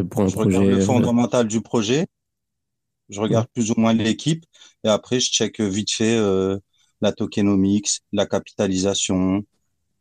pour 0.10 0.22
un 0.22 0.28
Je 0.28 0.38
regarde 0.38 0.66
le 0.66 0.80
fondamental 0.82 1.48
du 1.48 1.62
projet, 1.62 2.08
je 3.10 3.20
regarde 3.20 3.48
plus 3.54 3.72
ou 3.72 3.76
moins 3.78 3.94
l'équipe, 3.94 4.46
et 4.84 4.90
après, 4.90 5.20
je 5.20 5.32
check 5.32 5.62
vite 5.62 5.92
fait 5.92 6.20
la 7.02 7.12
tokenomics, 7.14 8.02
la 8.12 8.26
capitalisation, 8.26 9.46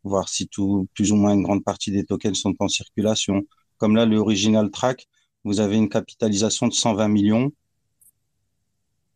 voir 0.09 0.29
si 0.29 0.49
tout, 0.49 0.89
plus 0.95 1.13
ou 1.13 1.17
moins 1.17 1.35
une 1.35 1.43
grande 1.43 1.65
partie 1.65 1.91
des 1.93 2.05
tokens 2.05 2.39
sont 2.39 2.55
en 2.61 2.69
circulation. 2.69 3.43
Comme 3.79 3.97
là, 3.97 4.07
le 4.07 4.19
original 4.19 4.71
track, 4.71 5.07
vous 5.45 5.61
avez 5.61 5.77
une 5.77 5.89
capitalisation 5.89 6.69
de 6.69 6.73
120 6.73 7.09
millions. 7.09 7.53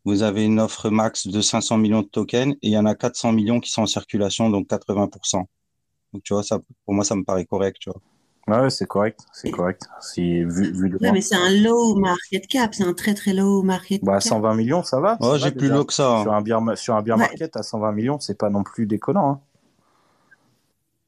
Vous 0.05 0.23
avez 0.23 0.45
une 0.45 0.59
offre 0.59 0.89
max 0.89 1.27
de 1.27 1.41
500 1.41 1.77
millions 1.77 2.01
de 2.01 2.07
tokens 2.07 2.53
et 2.61 2.67
il 2.67 2.71
y 2.71 2.77
en 2.77 2.85
a 2.85 2.95
400 2.95 3.31
millions 3.33 3.59
qui 3.59 3.69
sont 3.71 3.83
en 3.83 3.87
circulation, 3.87 4.49
donc 4.49 4.67
80%. 4.67 5.47
Donc, 6.13 6.23
tu 6.23 6.33
vois, 6.33 6.43
ça, 6.43 6.59
pour 6.85 6.93
moi, 6.93 7.03
ça 7.05 7.15
me 7.15 7.23
paraît 7.23 7.45
correct, 7.45 7.77
tu 7.79 7.89
vois. 7.89 8.01
Ouais, 8.47 8.69
c'est 8.71 8.87
correct, 8.87 9.19
c'est 9.31 9.51
correct. 9.51 9.83
Si, 10.01 10.43
vu, 10.43 10.71
vu 10.73 10.89
de 10.89 10.95
Ouais, 10.95 10.99
loin. 11.07 11.13
mais 11.13 11.21
c'est 11.21 11.35
un 11.35 11.51
low 11.51 11.95
market 11.95 12.47
cap, 12.47 12.73
c'est 12.73 12.83
un 12.83 12.93
très 12.93 13.13
très 13.13 13.33
low 13.33 13.61
market 13.61 14.03
Bah, 14.03 14.13
cap. 14.13 14.23
120 14.23 14.55
millions, 14.55 14.83
ça 14.83 14.99
va. 14.99 15.17
Oh, 15.21 15.29
va 15.31 15.37
j'ai 15.37 15.51
plus 15.51 15.69
low 15.69 15.85
que 15.85 15.93
ça. 15.93 16.17
hein. 16.17 16.21
Sur 16.23 16.33
un 16.33 16.41
beer, 16.41 16.57
sur 16.75 16.95
un 16.95 17.01
beer 17.03 17.13
Ouais. 17.13 17.19
market 17.19 17.55
à 17.55 17.63
120 17.63 17.91
millions, 17.91 18.19
c'est 18.19 18.37
pas 18.37 18.49
non 18.49 18.63
plus 18.63 18.87
déconnant. 18.87 19.29
Hein. 19.31 19.41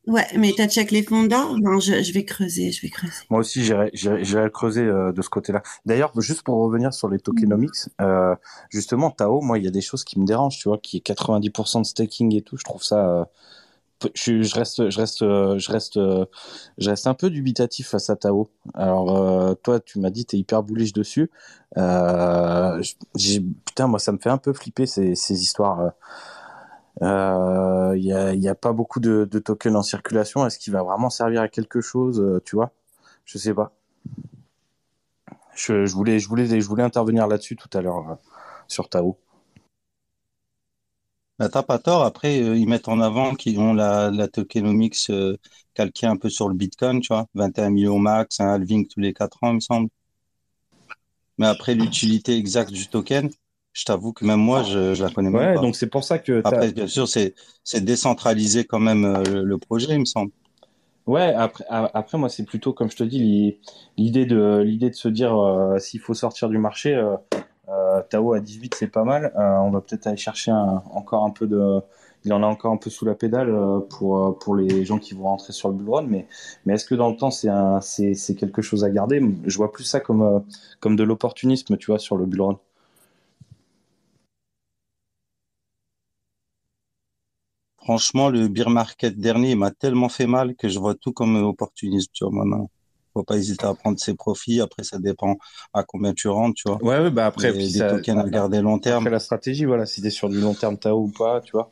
Ouais, 0.08 0.26
mais 0.38 0.54
t'as 0.56 0.68
check 0.70 0.92
les 0.92 1.04
fonds 1.04 1.24
d'or? 1.24 1.58
Non, 1.60 1.80
je, 1.80 2.02
je 2.04 2.14
vais 2.14 2.24
creuser, 2.26 2.72
je 2.72 2.82
vais 2.82 2.90
creuser. 2.90 3.26
Moi 3.30 3.40
aussi, 3.40 3.64
j'irai 3.64 4.52
creuser 4.52 4.82
euh, 4.82 5.12
de 5.12 5.22
ce 5.22 5.30
côté-là. 5.30 5.64
D'ailleurs, 5.86 6.12
juste 6.22 6.44
pour 6.44 6.58
revenir 6.58 6.94
sur 6.94 7.10
les 7.10 7.20
tokenomics, 7.20 7.72
euh, 8.02 8.36
justement, 8.70 9.12
Tao, 9.12 9.42
moi, 9.42 9.58
il 9.58 9.66
y 9.66 9.68
a 9.68 9.72
des 9.72 9.82
choses 9.82 10.04
qui 10.04 10.20
me 10.20 10.26
dérangent, 10.26 10.58
tu 10.60 10.68
vois, 10.70 10.78
qui 10.78 10.98
est 10.98 11.02
90% 11.02 11.82
de 11.82 11.86
staking 11.86 12.36
et 12.36 12.42
tout. 12.42 12.58
Je 12.58 12.64
trouve 12.64 12.84
ça. 12.84 13.08
euh, 13.22 13.26
je, 14.16 14.44
je 14.44 14.56
reste, 14.56 14.90
je 14.90 14.98
reste, 15.00 15.22
euh, 15.24 15.58
je 15.60 15.72
reste, 15.72 15.98
euh, 15.98 16.26
je 16.78 16.90
reste 16.90 17.08
un 17.08 17.14
peu 17.16 17.30
dubitatif 17.30 17.90
face 17.90 18.10
à 18.10 18.16
Tao. 18.18 18.50
Alors, 18.76 19.18
euh, 19.18 19.56
toi, 19.56 19.80
tu 19.80 20.00
m'as 20.00 20.10
dit, 20.12 20.26
t'es 20.26 20.38
hyper 20.38 20.64
bullish 20.64 20.94
dessus. 20.94 21.32
Putain, 23.66 23.88
moi, 23.88 24.00
ça 24.00 24.12
me 24.12 24.18
fait 24.18 24.30
un 24.30 24.38
peu 24.38 24.54
flipper 24.54 24.86
ces, 24.86 25.16
ces 25.16 25.42
histoires. 25.42 25.92
Euh. 27.02 27.74
Euh, 27.94 27.98
Il 27.98 28.06
y 28.06 28.14
a, 28.14 28.34
il 28.34 28.48
a 28.48 28.56
pas 28.56 28.74
beaucoup 28.74 29.00
de, 29.00 29.26
tokens 29.26 29.76
en 29.76 29.84
circulation. 29.84 30.46
Est-ce 30.46 30.60
qu'il 30.60 30.74
va 30.74 30.84
vraiment 30.84 31.10
servir 31.10 31.42
à 31.42 31.48
quelque 31.48 31.82
chose, 31.82 32.20
euh, 32.20 32.42
tu 32.46 32.56
vois? 32.56 32.72
Je 33.26 33.38
sais 33.38 33.54
pas. 33.54 33.72
Je, 35.56 35.94
voulais, 35.94 36.84
intervenir 36.84 37.28
là-dessus 37.28 37.56
tout 37.56 37.70
à 37.78 37.82
l'heure 37.82 38.10
euh, 38.12 38.16
sur 38.68 38.90
Tao. 38.90 39.18
Bah, 41.40 41.50
t'as 41.50 41.64
pas 41.64 41.80
tort. 41.80 42.04
Après, 42.04 42.38
ils 42.38 42.68
mettent 42.68 42.88
en 42.88 43.00
avant 43.00 43.34
qu'ils 43.36 43.60
ont 43.60 43.74
la, 43.74 44.28
tokenomics 44.28 45.12
calquée 45.74 46.08
un 46.08 46.18
peu 46.18 46.30
sur 46.30 46.48
le 46.50 46.56
Bitcoin, 46.56 47.02
tu 47.02 47.14
vois. 47.14 47.28
21 47.36 47.70
millions 47.72 48.00
max, 48.00 48.40
un 48.40 48.48
halving 48.54 48.88
tous 48.88 49.00
les 49.00 49.14
4 49.14 49.44
ans, 49.44 49.50
il 49.52 49.56
me 49.56 49.60
semble. 49.60 49.90
Mais 51.38 51.48
après, 51.48 51.74
l'utilité 51.76 52.38
exacte 52.38 52.72
du 52.72 52.88
token, 52.88 53.30
je 53.74 53.86
t'avoue 53.86 54.14
que 54.14 54.26
même 54.26 54.40
moi, 54.40 54.64
je, 54.64 54.94
je 54.94 55.04
la 55.04 55.10
connais 55.10 55.30
même 55.30 55.52
pas. 55.52 55.60
donc 55.62 55.76
c'est 55.76 55.88
pour 55.90 56.04
ça 56.04 56.20
que 56.20 56.42
Après, 56.44 56.72
bien 56.72 56.88
sûr, 56.88 57.08
c'est, 57.08 57.36
c'est 57.64 57.84
décentralisé 57.84 58.66
quand 58.66 58.80
même 58.80 59.06
euh, 59.06 59.44
le, 59.44 59.58
projet, 59.58 59.94
il 59.94 60.00
me 60.00 60.06
semble. 60.06 60.32
Ouais, 61.06 61.34
après, 61.34 61.66
a- 61.70 61.90
après 61.94 62.18
moi, 62.18 62.30
c'est 62.30 62.46
plutôt, 62.46 62.72
comme 62.72 62.90
je 62.90 62.96
te 62.96 63.04
dis, 63.04 63.20
l'i- 63.20 63.60
l'idée 63.98 64.26
de, 64.26 64.62
l'idée 64.66 64.90
de 64.90 64.96
se 64.96 65.10
dire 65.10 65.36
euh, 65.38 65.78
s'il 65.80 66.00
faut 66.00 66.14
sortir 66.14 66.48
du 66.50 66.58
marché, 66.58 66.96
euh, 66.96 67.18
Tao 68.10 68.34
à 68.34 68.40
18, 68.40 68.76
c'est 68.76 68.88
pas 68.88 69.04
mal. 69.04 69.32
On 69.38 69.72
va 69.72 69.82
peut-être 69.82 70.08
aller 70.08 70.18
chercher 70.18 70.52
un- 70.52 70.84
encore 70.92 71.26
un 71.26 71.32
peu 71.32 71.48
de 71.48 71.82
il 72.26 72.32
en 72.34 72.42
a 72.44 72.48
encore 72.48 72.72
un 72.74 72.78
peu 72.78 72.90
sous 72.90 73.04
la 73.06 73.16
pédale 73.16 73.54
pour, 73.90 74.40
pour 74.40 74.56
les 74.56 74.86
gens 74.86 74.98
qui 75.00 75.14
vont 75.14 75.24
rentrer 75.26 75.52
sur 75.54 75.68
le 75.70 75.76
bull 75.76 75.90
run. 75.90 76.04
Mais, 76.08 76.28
mais 76.66 76.74
est-ce 76.76 76.86
que 76.86 76.96
dans 76.96 77.10
le 77.10 77.18
temps, 77.18 77.32
c'est 77.32 78.36
quelque 78.38 78.62
chose 78.62 78.84
à 78.86 78.90
garder? 78.90 79.22
Je 79.46 79.58
vois 79.58 79.72
plus 79.74 79.84
ça 79.84 80.00
comme, 80.00 80.44
comme 80.80 80.96
de 80.96 81.04
l'opportunisme, 81.04 81.78
tu 81.78 81.88
vois, 81.88 82.00
sur 82.00 82.16
le 82.18 82.26
bull 82.26 82.42
run. 82.42 82.60
Franchement, 87.84 88.30
le 88.30 88.48
beer 88.48 88.70
market 88.70 89.18
dernier 89.18 89.56
m'a 89.56 89.72
tellement 89.72 90.10
fait 90.10 90.28
mal 90.28 90.56
que 90.56 90.70
je 90.70 90.80
vois 90.80 90.96
tout 90.96 91.12
comme 91.14 91.36
opportunisme, 91.36 92.10
tu 92.14 92.24
vois, 92.26 92.34
maintenant 92.34 92.70
faut 93.14 93.24
pas 93.24 93.38
hésiter 93.38 93.66
à 93.66 93.74
prendre 93.76 94.00
ses 94.00 94.16
profits. 94.16 94.60
Après, 94.60 94.84
ça 94.84 94.98
dépend 94.98 95.38
à 95.74 95.84
combien 95.84 96.14
tu 96.14 96.28
rentres, 96.28 96.56
tu 96.56 96.68
vois. 96.68 96.80
Ouais, 96.82 97.12
bah 97.12 97.28
après, 97.28 97.54
des 97.54 97.86
tokens 97.86 98.20
à 98.20 98.30
garder 98.30 98.62
long 98.62 98.80
terme. 98.80 99.04
Après 99.04 99.12
la 99.12 99.20
stratégie, 99.20 99.66
voilà, 99.66 99.86
si 99.86 100.02
tu 100.02 100.08
es 100.08 100.10
sur 100.10 100.30
du 100.30 100.40
long 100.40 100.54
terme 100.54 100.78
Tao 100.78 101.04
ou 101.04 101.10
pas, 101.10 101.42
tu 101.42 101.52
vois. 101.52 101.72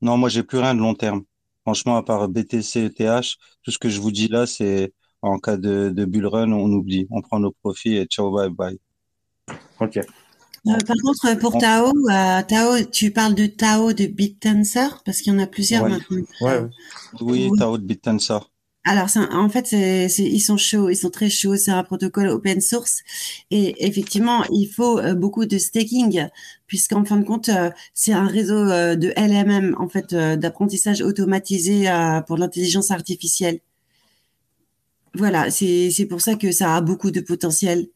Non, 0.00 0.16
moi, 0.16 0.28
j'ai 0.28 0.42
plus 0.42 0.58
rien 0.58 0.74
de 0.74 0.80
long 0.80 0.94
terme. 0.94 1.24
Franchement, 1.64 1.96
à 1.96 2.02
part 2.02 2.28
BTC, 2.28 2.80
ETH, 2.84 3.36
tout 3.62 3.70
ce 3.70 3.78
que 3.78 3.88
je 3.88 4.00
vous 4.00 4.10
dis 4.12 4.28
là, 4.28 4.46
c'est 4.46 4.92
en 5.22 5.38
cas 5.38 5.56
de, 5.56 5.90
de 5.90 6.04
bull 6.04 6.26
run, 6.26 6.52
on 6.52 6.70
oublie. 6.72 7.06
On 7.10 7.20
prend 7.22 7.40
nos 7.40 7.52
profits 7.52 7.96
et 7.96 8.06
ciao, 8.06 8.30
bye 8.32 8.48
bye. 8.50 8.78
Ok. 9.80 10.17
Euh, 10.68 10.78
par 10.86 10.96
contre, 11.02 11.38
pour 11.38 11.58
Tao, 11.58 11.92
euh, 12.10 12.42
Tao, 12.46 12.84
tu 12.90 13.10
parles 13.10 13.34
de 13.34 13.46
Tao 13.46 13.92
de 13.92 14.06
BitTensor 14.06 15.02
parce 15.04 15.20
qu'il 15.20 15.32
y 15.32 15.36
en 15.36 15.38
a 15.38 15.46
plusieurs 15.46 15.88
maintenant. 15.88 16.22
Ouais, 16.40 16.60
oui, 17.20 17.48
oui, 17.50 17.58
Tao 17.58 17.78
de 17.78 17.84
BitTensor. 17.84 18.50
Alors, 18.88 19.08
en 19.32 19.50
fait, 19.50 19.72
ils 19.72 20.40
sont 20.40 20.56
chauds, 20.56 20.88
ils 20.88 20.96
sont 20.96 21.10
très 21.10 21.28
chauds. 21.28 21.56
C'est 21.56 21.70
un 21.70 21.84
protocole 21.84 22.28
open 22.28 22.62
source 22.62 23.02
et 23.50 23.86
effectivement, 23.86 24.44
il 24.50 24.66
faut 24.66 24.98
euh, 24.98 25.14
beaucoup 25.14 25.44
de 25.44 25.58
staking 25.58 26.26
puisqu'en 26.66 27.04
fin 27.04 27.18
de 27.18 27.24
compte, 27.24 27.50
euh, 27.50 27.70
c'est 27.92 28.14
un 28.14 28.26
réseau 28.26 28.56
euh, 28.56 28.96
de 28.96 29.12
LMM, 29.14 29.76
en 29.78 29.88
fait, 29.90 30.14
d'apprentissage 30.14 31.02
automatisé 31.02 31.90
pour 32.26 32.38
l'intelligence 32.38 32.90
artificielle. 32.90 33.60
Voilà, 35.14 35.50
c'est 35.50 36.06
pour 36.08 36.22
ça 36.22 36.36
que 36.36 36.50
ça 36.50 36.76
a 36.76 36.80
beaucoup 36.80 37.10
de 37.10 37.20
potentiel 37.20 37.88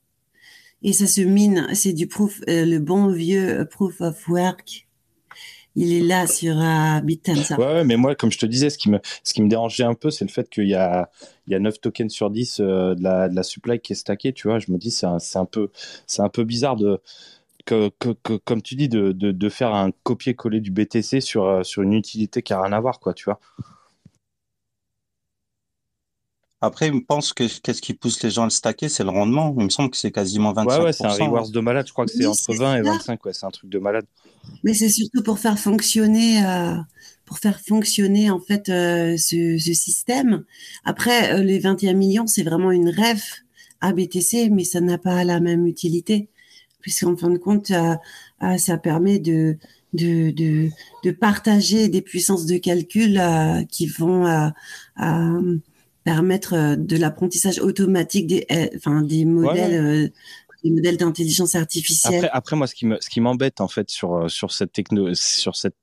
et 0.82 0.92
ça 0.92 1.06
se 1.06 1.20
mine. 1.20 1.68
C'est 1.74 1.92
du 1.92 2.06
proof, 2.06 2.40
le 2.46 2.78
bon 2.78 3.08
vieux 3.08 3.66
proof 3.70 4.00
of 4.00 4.28
work 4.28 4.86
il 5.74 5.92
est 5.92 6.06
là 6.06 6.26
sur 6.26 6.54
uh, 6.56 7.00
Ouais, 7.58 7.84
mais 7.84 7.96
moi, 7.96 8.14
comme 8.14 8.30
je 8.30 8.38
te 8.38 8.46
disais, 8.46 8.70
ce 8.70 8.76
qui 8.76 8.90
me, 8.90 9.00
ce 9.24 9.32
qui 9.32 9.42
me 9.42 9.48
dérangeait 9.48 9.84
un 9.84 9.94
peu, 9.94 10.10
c'est 10.10 10.24
le 10.24 10.30
fait 10.30 10.48
qu'il 10.50 10.68
y 10.68 10.74
a, 10.74 11.10
il 11.46 11.52
y 11.52 11.56
a 11.56 11.58
9 11.58 11.80
tokens 11.80 12.12
sur 12.12 12.30
10 12.30 12.60
euh, 12.60 12.94
de, 12.94 13.02
la, 13.02 13.28
de 13.28 13.34
la 13.34 13.42
supply 13.42 13.80
qui 13.80 13.92
est 13.92 13.96
stackée, 13.96 14.32
tu 14.32 14.48
vois. 14.48 14.58
Je 14.58 14.70
me 14.70 14.76
dis, 14.76 14.90
c'est 14.90 15.06
un, 15.06 15.18
un, 15.34 15.44
peu, 15.44 15.70
un 16.18 16.28
peu 16.28 16.44
bizarre 16.44 16.76
de, 16.76 17.00
que, 17.64 17.90
que, 17.98 18.36
comme 18.36 18.60
tu 18.60 18.74
dis, 18.74 18.88
de, 18.88 19.12
de, 19.12 19.32
de 19.32 19.48
faire 19.48 19.74
un 19.74 19.92
copier-coller 20.02 20.60
du 20.60 20.70
BTC 20.70 21.20
sur, 21.20 21.44
euh, 21.44 21.62
sur 21.62 21.82
une 21.82 21.94
utilité 21.94 22.42
qui 22.42 22.52
n'a 22.52 22.62
rien 22.62 22.72
à 22.72 22.80
voir, 22.80 23.00
quoi, 23.00 23.14
tu 23.14 23.24
vois. 23.24 23.40
Après, 26.64 26.86
il 26.86 26.94
me 26.94 27.04
pense 27.04 27.32
que 27.32 27.42
qu'est-ce 27.60 27.82
qui 27.82 27.92
pousse 27.92 28.22
les 28.22 28.30
gens 28.30 28.42
à 28.42 28.46
le 28.46 28.50
stacker, 28.50 28.88
c'est 28.88 29.02
le 29.02 29.10
rendement. 29.10 29.52
Il 29.58 29.64
me 29.64 29.68
semble 29.68 29.90
que 29.90 29.96
c'est 29.96 30.12
quasiment 30.12 30.52
25%. 30.52 30.66
Ouais, 30.68 30.84
ouais, 30.84 30.92
c'est 30.92 31.04
un 31.04 31.08
rewards 31.08 31.50
de 31.50 31.60
malade. 31.60 31.88
Je 31.88 31.92
crois 31.92 32.06
que 32.06 32.12
c'est 32.12 32.24
entre 32.24 32.54
20 32.54 32.76
et 32.76 32.82
25. 32.82 33.26
Ouais, 33.26 33.32
c'est 33.32 33.46
un 33.46 33.50
truc 33.50 33.68
de 33.68 33.80
malade. 33.80 34.06
Mais 34.62 34.72
c'est 34.72 34.88
surtout 34.88 35.24
pour 35.24 35.40
faire 35.40 35.58
fonctionner, 35.58 36.46
euh, 36.46 36.76
pour 37.24 37.40
faire 37.40 37.60
fonctionner 37.60 38.30
en 38.30 38.38
fait 38.38 38.68
euh, 38.68 39.16
ce, 39.16 39.58
ce, 39.58 39.72
système. 39.72 40.44
Après, 40.84 41.34
euh, 41.34 41.42
les 41.42 41.58
21 41.58 41.94
millions, 41.94 42.28
c'est 42.28 42.44
vraiment 42.44 42.70
une 42.70 42.88
rêve 42.88 43.24
à 43.80 43.92
BTC, 43.92 44.48
mais 44.50 44.62
ça 44.62 44.80
n'a 44.80 44.98
pas 44.98 45.24
la 45.24 45.40
même 45.40 45.66
utilité, 45.66 46.28
puisqu'en 46.80 47.16
fin 47.16 47.30
de 47.30 47.38
compte, 47.38 47.72
euh, 47.72 47.96
euh, 48.44 48.56
ça 48.56 48.78
permet 48.78 49.18
de 49.18 49.56
de, 49.94 50.30
de, 50.30 50.70
de, 51.04 51.10
partager 51.10 51.88
des 51.88 52.00
puissances 52.00 52.46
de 52.46 52.56
calcul 52.56 53.20
qui 53.68 53.86
vont 53.86 54.24
permettre 56.04 56.54
euh, 56.54 56.76
de 56.76 56.96
l'apprentissage 56.96 57.58
automatique 57.60 58.26
des, 58.26 58.46
euh, 58.50 58.68
enfin, 58.76 59.02
des 59.02 59.24
modèles, 59.24 59.74
euh, 59.74 60.08
des 60.64 60.70
modèles 60.70 60.96
d'intelligence 60.96 61.54
artificielle. 61.54 62.24
Après, 62.24 62.30
après, 62.32 62.56
moi, 62.56 62.66
ce 62.66 62.74
qui 62.74 62.86
me, 62.86 62.96
ce 63.00 63.10
qui 63.10 63.20
m'embête 63.20 63.60
en 63.60 63.68
fait 63.68 63.90
sur 63.90 64.30
sur 64.30 64.52
cette 64.52 64.72
techno, 64.72 65.12
sur 65.14 65.56
cette 65.56 65.74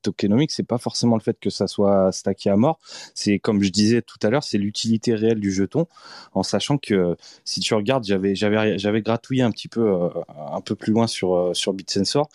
c'est 0.50 0.64
pas 0.64 0.78
forcément 0.78 1.16
le 1.18 1.22
fait 1.22 1.38
que 1.40 1.50
ça 1.50 1.68
soit 1.68 2.12
stacké 2.12 2.50
à 2.50 2.56
mort. 2.56 2.80
C'est 3.14 3.40
comme 3.40 3.62
je 3.62 3.70
disais 3.70 4.02
tout 4.02 4.20
à 4.24 4.30
l'heure, 4.30 4.44
c'est 4.44 4.58
l'utilité 4.58 5.16
réelle 5.16 5.40
du 5.40 5.52
jeton, 5.52 5.88
en 6.34 6.44
sachant 6.44 6.78
que 6.78 7.18
si 7.44 7.60
tu 7.60 7.74
regardes, 7.74 8.06
j'avais 8.06 8.36
j'avais 8.36 8.80
j'avais 8.80 9.02
gratouillé 9.02 9.44
un 9.44 9.52
petit 9.52 9.68
peu 9.68 10.10
un 10.38 10.62
peu 10.62 10.76
plus 10.76 10.94
loin 10.94 11.08
sur 11.08 11.52
sur 11.54 11.74
BitSensor. 11.74 12.30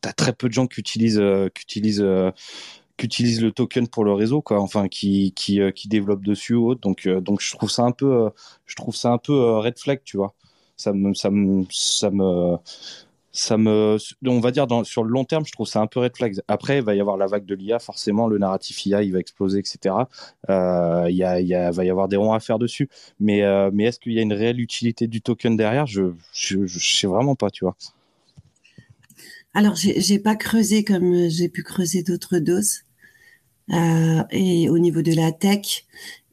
T'as 0.00 0.12
très 0.12 0.32
peu 0.32 0.48
de 0.48 0.52
gens 0.52 0.68
qui 0.68 0.78
utilisent 0.78 1.22
qui 1.54 1.62
utilisent 1.62 2.04
utilise 3.04 3.42
le 3.42 3.52
token 3.52 3.88
pour 3.88 4.04
le 4.04 4.12
réseau, 4.12 4.42
quoi. 4.42 4.60
Enfin, 4.60 4.88
qui 4.88 5.32
qui, 5.34 5.60
euh, 5.60 5.70
qui 5.70 5.88
dessus 5.88 6.54
ou 6.54 6.68
autre. 6.70 6.80
Donc 6.80 7.06
euh, 7.06 7.20
donc 7.20 7.40
je 7.40 7.52
trouve 7.52 7.70
ça 7.70 7.82
un 7.84 7.92
peu 7.92 8.26
euh, 8.26 8.30
je 8.66 8.76
trouve 8.76 8.94
ça 8.96 9.12
un 9.12 9.18
peu 9.18 9.58
red 9.58 9.78
flag, 9.78 10.00
tu 10.04 10.16
vois. 10.16 10.34
Ça 10.76 10.92
me 10.92 11.14
ça 11.14 11.30
me 11.30 11.64
ça 11.70 12.10
me 12.10 12.56
ça 13.32 13.56
me, 13.56 13.96
on 14.26 14.40
va 14.40 14.50
dire 14.50 14.66
sur 14.84 15.04
le 15.04 15.10
long 15.10 15.24
terme, 15.24 15.46
je 15.46 15.52
trouve 15.52 15.68
ça 15.68 15.80
un 15.80 15.86
peu 15.86 16.00
red 16.00 16.16
flag. 16.16 16.36
Après, 16.48 16.78
il 16.78 16.84
va 16.84 16.96
y 16.96 17.00
avoir 17.00 17.16
la 17.16 17.26
vague 17.26 17.44
de 17.46 17.54
l'IA, 17.54 17.78
forcément, 17.78 18.26
le 18.26 18.38
narratif 18.38 18.84
IA, 18.86 19.04
il 19.04 19.12
va 19.12 19.20
exploser, 19.20 19.60
etc. 19.60 19.94
Il 20.48 21.14
y 21.14 21.22
a, 21.22 21.40
y 21.40 21.52
va 21.52 21.84
y 21.84 21.90
avoir 21.90 22.08
des 22.08 22.16
ronds 22.16 22.32
à 22.32 22.40
faire 22.40 22.58
dessus. 22.58 22.88
Mais, 23.20 23.42
mais 23.72 23.84
est-ce 23.84 24.00
qu'il 24.00 24.12
y 24.14 24.18
a 24.18 24.22
une 24.22 24.32
réelle 24.32 24.60
utilité 24.60 25.06
du 25.06 25.22
token 25.22 25.56
derrière? 25.56 25.86
Je, 25.86 26.12
je 26.32 26.66
sais 26.66 27.06
vraiment 27.06 27.36
pas, 27.36 27.50
tu 27.50 27.64
vois. 27.64 27.76
Alors, 29.54 29.74
j'ai 29.76 30.18
pas 30.18 30.36
creusé 30.36 30.84
comme 30.84 31.28
j'ai 31.28 31.48
pu 31.48 31.62
creuser 31.62 32.02
d'autres 32.02 32.38
doses 32.38 32.82
euh, 33.72 34.22
et 34.30 34.68
au 34.68 34.78
niveau 34.78 35.02
de 35.02 35.12
la 35.12 35.32
tech, 35.32 35.84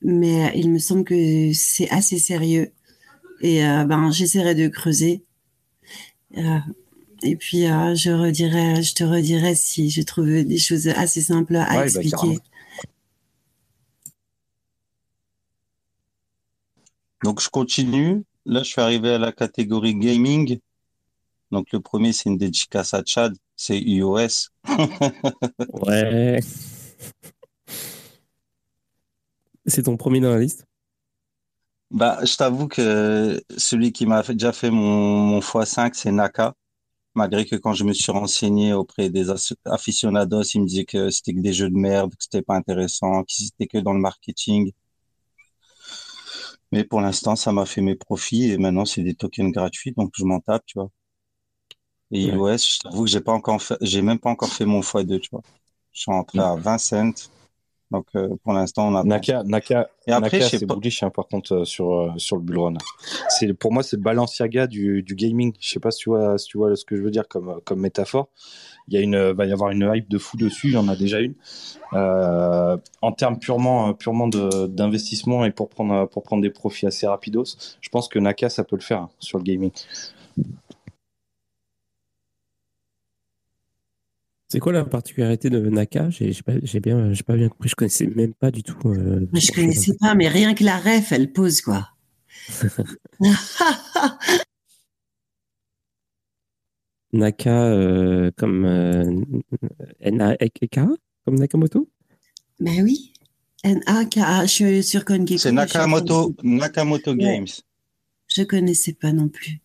mais 0.02 0.52
il 0.56 0.72
me 0.72 0.80
semble 0.80 1.04
que 1.04 1.52
c'est 1.54 1.90
assez 1.90 2.18
sérieux. 2.18 2.72
Et 3.42 3.66
euh, 3.66 3.86
ben, 3.86 4.12
j'essaierai 4.12 4.56
de 4.56 4.68
creuser. 4.68 5.24
Euh, 6.38 6.60
et 7.24 7.36
puis, 7.36 7.66
euh, 7.66 7.96
je 7.96 8.12
redirai, 8.12 8.82
je 8.82 8.94
te 8.94 9.04
redirai 9.04 9.56
si 9.56 9.90
je 9.90 10.02
trouve 10.02 10.26
des 10.26 10.58
choses 10.58 10.88
assez 10.88 11.22
simples 11.22 11.56
à 11.56 11.66
bah, 11.66 11.86
expliquer. 11.86 12.40
Donc, 17.24 17.42
je 17.42 17.50
continue. 17.50 18.24
Là, 18.46 18.64
je 18.64 18.70
suis 18.70 18.82
arrivé 18.82 19.12
à 19.12 19.18
la 19.18 19.32
catégorie 19.32 19.96
gaming. 19.96 20.60
Donc, 21.52 21.72
le 21.72 21.80
premier, 21.80 22.14
c'est 22.14 22.30
une 22.30 22.38
dédicace 22.38 22.94
à 22.94 23.02
Chad. 23.06 23.36
C'est 23.56 23.80
iOS. 23.80 24.50
ouais. 25.86 26.40
C'est 29.68 29.84
ton 29.84 29.98
premier 29.98 30.20
dans 30.20 30.32
la 30.32 30.40
liste? 30.40 30.66
Bah, 31.92 32.20
Je 32.24 32.36
t'avoue 32.36 32.68
que 32.68 33.42
celui 33.58 33.92
qui 33.94 34.06
m'a 34.06 34.22
déjà 34.24 34.52
fait 34.52 34.70
mon, 34.72 34.82
mon 34.82 35.40
x5, 35.42 35.96
c'est 35.96 36.12
Naka. 36.12 36.54
Malgré 37.16 37.46
que 37.46 37.56
quand 37.58 37.74
je 37.74 37.84
me 37.86 37.94
suis 37.94 38.12
renseigné 38.12 38.74
auprès 38.74 39.10
des 39.10 39.28
aficionados, 39.66 40.44
ils 40.56 40.62
me 40.62 40.68
disaient 40.68 40.86
que 40.86 41.10
c'était 41.12 41.34
que 41.34 41.42
des 41.42 41.54
jeux 41.54 41.70
de 41.70 41.78
merde, 41.78 42.12
que 42.12 42.24
c'était 42.24 42.42
pas 42.44 42.56
intéressant, 42.56 43.24
qu'ils 43.26 43.48
étaient 43.48 43.68
que 43.68 43.80
dans 43.80 43.94
le 43.94 44.00
marketing. 44.00 44.72
Mais 46.72 46.86
pour 46.86 47.02
l'instant, 47.02 47.36
ça 47.36 47.52
m'a 47.52 47.66
fait 47.66 47.82
mes 47.82 47.96
profits 47.96 48.52
et 48.52 48.58
maintenant, 48.58 48.86
c'est 48.86 49.04
des 49.04 49.16
tokens 49.16 49.52
gratuits, 49.52 49.94
donc 49.98 50.12
je 50.16 50.24
m'en 50.24 50.40
tape, 50.40 50.64
tu 50.66 50.80
vois. 50.80 50.90
Et 52.12 52.24
iOS, 52.26 52.58
je 52.58 52.80
t'avoue 52.80 53.04
que 53.06 53.10
j'ai 53.10 53.22
pas 53.22 53.32
encore 53.34 53.62
fait, 53.62 53.78
j'ai 53.82 54.02
même 54.02 54.20
pas 54.20 54.30
encore 54.30 54.52
fait 54.54 54.66
mon 54.66 54.82
x2, 54.82 55.20
tu 55.20 55.30
vois. 55.32 55.44
Je 55.94 56.02
suis 56.02 56.12
rentré 56.12 56.40
à 56.40 56.56
20 56.56 56.78
cents. 56.78 57.12
Donc 57.92 58.08
euh, 58.16 58.36
pour 58.44 58.54
l'instant, 58.54 58.90
on 58.90 58.96
a 58.96 59.04
Naka, 59.04 59.44
Naka, 59.44 59.90
et 60.08 60.12
après, 60.12 60.40
Naka, 60.40 60.50
c'est 60.50 60.66
pas... 60.66 60.76
bullish 60.76 61.04
hein, 61.04 61.10
par 61.10 61.28
contre 61.28 61.54
euh, 61.54 61.66
sur 61.66 61.94
euh, 61.94 62.12
sur 62.18 62.36
le 62.36 62.42
bull 62.42 62.60
run. 62.60 62.74
C'est 63.30 63.54
pour 63.54 63.72
moi 63.72 63.82
c'est 63.82 63.96
le 63.96 64.02
Balenciaga 64.02 64.68
du, 64.68 65.04
du 65.04 65.16
gaming. 65.16 65.54
Je 65.60 65.70
sais 65.70 65.80
pas 65.80 65.92
si 65.92 66.00
tu 66.00 66.10
vois 66.10 66.38
si 66.38 66.48
tu 66.48 66.58
vois 66.58 66.76
ce 66.76 66.84
que 66.84 66.98
je 66.98 67.02
veux 67.02 67.12
dire 67.12 67.28
comme 67.28 67.62
comme 67.64 67.80
métaphore. 67.80 68.28
Il 68.90 68.94
y 68.94 68.98
a 68.98 69.02
une 69.02 69.32
va 69.32 69.46
y 69.46 69.52
avoir 69.54 69.72
une 69.72 69.90
hype 69.94 70.10
de 70.10 70.18
fou 70.18 70.36
dessus. 70.38 70.68
Il 70.68 70.74
y 70.74 70.78
en 70.78 70.90
a 70.90 70.96
déjà 70.96 71.20
une. 71.20 71.36
Euh, 71.94 72.78
en 73.02 73.12
termes 73.14 73.40
purement 73.40 73.94
purement 73.94 74.28
d'investissement 74.28 75.46
et 75.46 75.52
pour 75.52 75.70
prendre 75.70 76.08
pour 76.08 76.24
prendre 76.24 76.42
des 76.42 76.50
profits 76.50 76.88
assez 76.88 77.08
rapidos, 77.08 77.46
je 77.80 77.90
pense 77.90 78.10
que 78.10 78.20
Naka 78.20 78.50
ça 78.50 78.66
peut 78.66 78.76
le 78.76 78.82
faire 78.82 79.04
hein, 79.04 79.10
sur 79.20 79.38
le 79.38 79.46
gaming. 79.46 79.72
C'est 84.50 84.60
quoi 84.60 84.72
la 84.72 84.86
particularité 84.86 85.50
de 85.50 85.60
Naka? 85.60 86.10
J'ai 86.10 86.32
pas, 86.42 86.54
bien, 86.80 87.12
pas 87.26 87.36
bien 87.36 87.50
compris. 87.50 87.68
Je 87.70 87.76
connaissais 87.76 88.08
même 88.08 88.34
pas 88.34 88.50
du 88.50 88.64
tout. 88.64 88.78
Euh, 88.86 89.28
je 89.34 89.52
connaissais 89.52 89.94
pas, 90.00 90.16
mais 90.16 90.30
rien 90.30 90.54
que 90.54 90.64
la 90.64 90.78
ref, 90.78 91.12
elle 91.12 91.34
pose 91.34 91.60
quoi. 91.60 91.90
Naka 97.14 97.64
euh, 97.66 98.32
comme 98.38 98.66
euh, 98.66 99.22
N-A-K 100.00 100.80
comme 101.26 101.40
Nakamoto? 101.40 101.90
Ben 102.60 102.84
oui. 102.84 103.12
N-A-K-A. 103.64 104.46
Je 104.46 104.52
suis 104.52 104.84
sur 104.84 105.04
CoinGecko. 105.04 105.40
C'est 105.40 105.52
Nakamoto, 105.52 106.34
Nakamoto 106.44 107.16
Games. 107.16 107.48
Je 108.28 108.44
connaissais 108.44 108.94
pas 108.94 109.12
non 109.12 109.28
plus. 109.28 109.60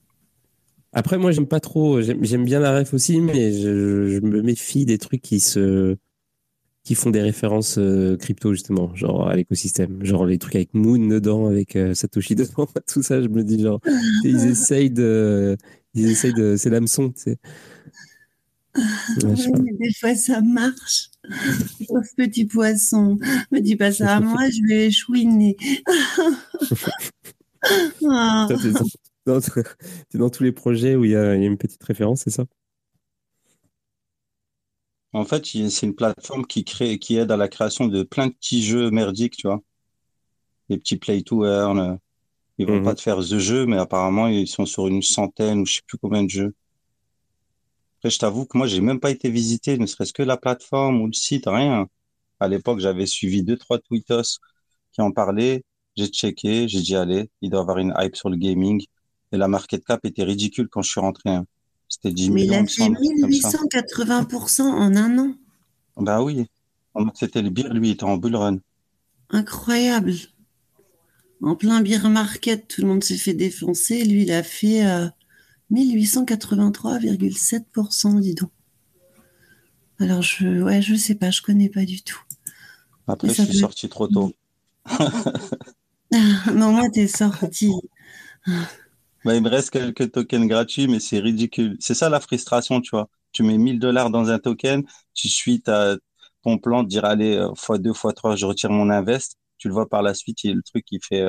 Après, 0.92 1.18
moi, 1.18 1.32
j'aime 1.32 1.46
pas 1.46 1.60
trop. 1.60 2.00
J'aime 2.02 2.44
bien 2.44 2.60
la 2.60 2.78
ref 2.78 2.92
aussi, 2.92 3.20
mais 3.20 3.52
je, 3.52 4.20
me 4.20 4.42
méfie 4.42 4.84
des 4.84 4.98
trucs 4.98 5.22
qui 5.22 5.40
se 5.40 5.96
qui 6.84 6.96
font 6.96 7.10
des 7.10 7.22
références 7.22 7.78
euh, 7.78 8.16
crypto 8.16 8.54
justement, 8.54 8.92
genre 8.96 9.28
à 9.28 9.36
l'écosystème, 9.36 10.04
genre 10.04 10.26
les 10.26 10.38
trucs 10.38 10.56
avec 10.56 10.74
Moon 10.74 11.06
dedans, 11.06 11.46
avec 11.46 11.76
euh, 11.76 11.94
Satoshi 11.94 12.34
dedans, 12.34 12.66
tout 12.92 13.04
ça. 13.04 13.22
Je 13.22 13.28
me 13.28 13.44
dis 13.44 13.62
genre, 13.62 13.78
ils 14.24 14.46
essayent 14.46 14.90
de, 14.90 15.56
ils 15.94 16.10
essayent 16.10 16.34
de, 16.34 16.56
c'est 16.56 16.70
l'hameçon, 16.70 17.10
tu 17.10 17.20
sais. 17.20 17.38
des 19.16 19.92
fois, 20.00 20.16
ça 20.16 20.40
marche. 20.40 21.10
Sauf 21.86 22.06
petit 22.16 22.46
poisson. 22.46 23.16
Me 23.52 23.60
dis 23.60 23.76
pas 23.76 23.92
ça 23.92 24.16
à 24.16 24.20
moi, 24.20 24.50
je 24.50 24.66
vais 24.66 24.90
chouiner. 24.90 25.56
ah. 28.10 28.48
dans, 29.26 29.38
dans, 30.14 30.30
tous 30.30 30.42
les 30.42 30.52
projets 30.52 30.96
où 30.96 31.04
il 31.04 31.12
y 31.12 31.16
a, 31.16 31.34
une 31.34 31.58
petite 31.58 31.82
référence, 31.82 32.22
c'est 32.22 32.30
ça? 32.30 32.44
En 35.12 35.24
fait, 35.24 35.44
c'est 35.44 35.86
une 35.86 35.94
plateforme 35.94 36.46
qui 36.46 36.64
crée, 36.64 36.98
qui 36.98 37.16
aide 37.16 37.30
à 37.30 37.36
la 37.36 37.48
création 37.48 37.86
de 37.86 38.02
plein 38.02 38.28
de 38.28 38.32
petits 38.32 38.62
jeux 38.62 38.90
merdiques, 38.90 39.36
tu 39.36 39.46
vois. 39.46 39.60
Les 40.68 40.78
petits 40.78 40.96
play 40.96 41.22
to 41.22 41.44
earn. 41.44 41.98
Ils 42.58 42.66
vont 42.66 42.78
mhm. 42.78 42.84
pas 42.84 42.94
te 42.94 43.02
faire 43.02 43.18
the 43.18 43.38
jeu, 43.38 43.66
mais 43.66 43.76
apparemment, 43.76 44.28
ils 44.28 44.48
sont 44.48 44.66
sur 44.66 44.86
une 44.86 45.02
centaine 45.02 45.60
ou 45.60 45.66
je 45.66 45.76
sais 45.76 45.82
plus 45.86 45.98
combien 45.98 46.22
de 46.22 46.30
jeux. 46.30 46.54
Après, 47.98 48.10
je 48.10 48.18
t'avoue 48.18 48.46
que 48.46 48.56
moi, 48.58 48.66
j'ai 48.66 48.80
même 48.80 49.00
pas 49.00 49.10
été 49.10 49.30
visiter, 49.30 49.78
ne 49.78 49.86
serait-ce 49.86 50.12
que 50.12 50.22
la 50.22 50.36
plateforme 50.36 51.00
ou 51.02 51.06
le 51.06 51.12
site, 51.12 51.44
rien. 51.46 51.86
À 52.40 52.48
l'époque, 52.48 52.80
j'avais 52.80 53.06
suivi 53.06 53.42
deux, 53.42 53.56
trois 53.56 53.78
tweetos 53.78 54.38
qui 54.92 55.00
en 55.00 55.12
parlaient. 55.12 55.62
J'ai 55.96 56.08
checké, 56.08 56.68
j'ai 56.68 56.80
dit, 56.80 56.96
allez, 56.96 57.30
il 57.42 57.50
doit 57.50 57.60
avoir 57.60 57.78
une 57.78 57.94
hype 57.98 58.16
sur 58.16 58.30
le 58.30 58.36
gaming. 58.36 58.84
Et 59.32 59.38
la 59.38 59.48
market 59.48 59.84
cap 59.84 60.04
était 60.04 60.22
ridicule 60.24 60.68
quand 60.68 60.82
je 60.82 60.90
suis 60.90 61.00
rentré. 61.00 61.30
Hein. 61.30 61.46
C'était 61.88 62.12
10 62.12 62.30
Mais 62.30 62.42
millions. 62.42 62.62
Mais 62.62 62.68
il 62.72 63.24
a 63.24 63.28
fait 63.28 63.48
1880% 63.48 64.62
en 64.62 64.96
un 64.96 65.18
an. 65.18 65.34
Bah 65.96 66.22
oui. 66.22 66.46
C'était 67.14 67.42
le 67.42 67.50
beer, 67.50 67.72
lui, 67.72 67.88
il 67.88 67.92
était 67.92 68.04
en 68.04 68.18
bull 68.18 68.36
run. 68.36 68.58
Incroyable. 69.30 70.12
En 71.42 71.56
plein 71.56 71.80
beer 71.80 72.08
market, 72.08 72.68
tout 72.68 72.82
le 72.82 72.88
monde 72.88 73.02
s'est 73.02 73.16
fait 73.16 73.34
défoncer. 73.34 74.04
Lui, 74.04 74.22
il 74.22 74.32
a 74.32 74.42
fait 74.42 74.82
1883,7%, 75.72 78.20
dis 78.20 78.34
donc. 78.34 78.50
Alors, 79.98 80.22
je, 80.22 80.62
ouais, 80.62 80.80
je 80.82 80.94
sais 80.94 81.14
pas, 81.14 81.30
je 81.30 81.42
connais 81.42 81.68
pas 81.68 81.84
du 81.84 82.02
tout. 82.02 82.20
Après, 83.06 83.32
je 83.32 83.42
suis 83.42 83.58
sorti 83.58 83.88
trop 83.88 84.08
tôt. 84.08 84.32
non, 86.54 86.72
moi, 86.72 86.88
t'es 86.92 87.06
sorti. 87.06 87.70
Bah, 89.24 89.34
il 89.36 89.42
me 89.42 89.48
reste 89.48 89.70
quelques 89.70 90.10
tokens 90.12 90.48
gratuits, 90.48 90.88
mais 90.88 90.98
c'est 91.00 91.20
ridicule. 91.20 91.76
C'est 91.80 91.94
ça 91.94 92.08
la 92.08 92.20
frustration, 92.20 92.80
tu 92.80 92.90
vois. 92.90 93.08
Tu 93.32 93.42
mets 93.44 93.56
1000 93.58 93.78
dollars 93.78 94.10
dans 94.10 94.30
un 94.30 94.38
token, 94.38 94.84
tu 95.14 95.28
suis 95.28 95.62
ta, 95.62 95.96
ton 96.42 96.58
plan 96.58 96.82
de 96.82 96.88
dire, 96.88 97.04
allez, 97.04 97.36
x2, 97.36 97.90
euh, 97.90 97.92
x3, 97.92 98.36
je 98.36 98.46
retire 98.46 98.70
mon 98.70 98.90
invest. 98.90 99.36
Tu 99.58 99.68
le 99.68 99.74
vois 99.74 99.88
par 99.88 100.02
la 100.02 100.14
suite, 100.14 100.42
il 100.44 100.48
y 100.48 100.52
a 100.52 100.56
le 100.56 100.62
truc 100.62 100.84
qui 100.84 100.98
fait 101.00 101.22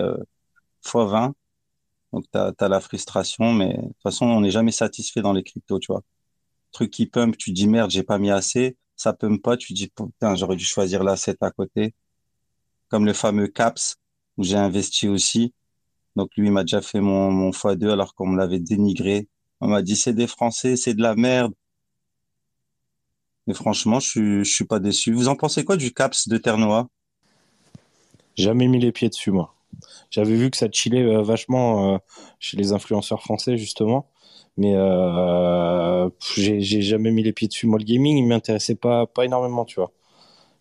x20. 0.83 1.29
Euh, 1.29 1.33
Donc, 2.13 2.25
tu 2.31 2.39
as, 2.39 2.69
la 2.69 2.79
frustration, 2.81 3.53
mais 3.53 3.73
de 3.77 3.81
toute 3.87 4.01
façon, 4.03 4.25
on 4.27 4.41
n'est 4.41 4.51
jamais 4.51 4.71
satisfait 4.71 5.21
dans 5.21 5.33
les 5.33 5.43
cryptos, 5.43 5.79
tu 5.79 5.91
vois. 5.91 6.03
Truc 6.73 6.91
qui 6.91 7.07
pump, 7.07 7.37
tu 7.37 7.51
dis, 7.53 7.67
merde, 7.67 7.91
j'ai 7.91 8.03
pas 8.03 8.19
mis 8.19 8.31
assez. 8.31 8.77
Ça 8.97 9.13
pump 9.13 9.41
pas, 9.43 9.57
tu 9.57 9.73
dis, 9.73 9.89
putain, 9.89 10.35
j'aurais 10.35 10.57
dû 10.57 10.65
choisir 10.65 11.03
l'asset 11.03 11.37
à 11.41 11.51
côté. 11.51 11.95
Comme 12.89 13.05
le 13.05 13.13
fameux 13.13 13.47
CAPS, 13.47 13.97
où 14.37 14.43
j'ai 14.43 14.55
investi 14.57 15.07
aussi 15.09 15.53
donc 16.16 16.30
lui, 16.38 16.49
m'a 16.51 16.64
déjà 16.64 16.82
fait 16.82 17.01
mon, 17.01 17.32
mon 17.32 17.51
x2 17.51 17.89
alors 17.91 18.14
qu'on 18.16 18.28
me 18.28 18.38
l'avait 18.38 18.59
dénigré. 18.59 19.28
On 19.61 19.68
m'a 19.68 19.82
dit 19.82 19.95
c'est 19.95 20.14
des 20.14 20.28
Français, 20.28 20.76
c'est 20.76 20.93
de 20.93 21.01
la 21.01 21.16
merde. 21.16 21.53
Mais 23.47 23.53
franchement, 23.53 23.99
je 23.99 24.43
je 24.43 24.53
suis 24.53 24.66
pas 24.66 24.80
déçu. 24.80 25.14
Vous 25.14 25.28
en 25.28 25.36
pensez 25.36 25.66
quoi 25.66 25.78
du 25.78 25.93
CAPS 25.93 26.28
de 26.28 26.38
Ternois? 26.38 26.88
Jamais 28.36 28.68
mis 28.68 28.80
les 28.80 28.91
pieds 28.91 29.09
dessus, 29.09 29.32
moi. 29.32 29.53
J'avais 30.11 30.36
vu 30.36 30.49
que 30.51 30.57
ça 30.57 30.68
chillait 30.72 31.03
euh, 31.03 31.22
vachement 31.24 31.95
euh, 31.95 31.97
chez 32.39 32.57
les 32.57 32.74
influenceurs 32.74 33.22
français, 33.22 33.57
justement. 33.57 34.09
Mais 34.57 34.76
euh, 34.76 36.09
j'ai 36.36 36.82
jamais 36.82 37.11
mis 37.11 37.24
les 37.24 37.34
pieds 37.34 37.47
dessus. 37.47 37.68
Moi, 37.68 37.80
le 37.80 37.86
gaming, 37.86 38.18
il 38.18 38.28
m'intéressait 38.28 38.76
pas, 38.76 39.07
pas 39.07 39.26
énormément, 39.26 39.66
tu 39.66 39.76
vois. 39.76 39.91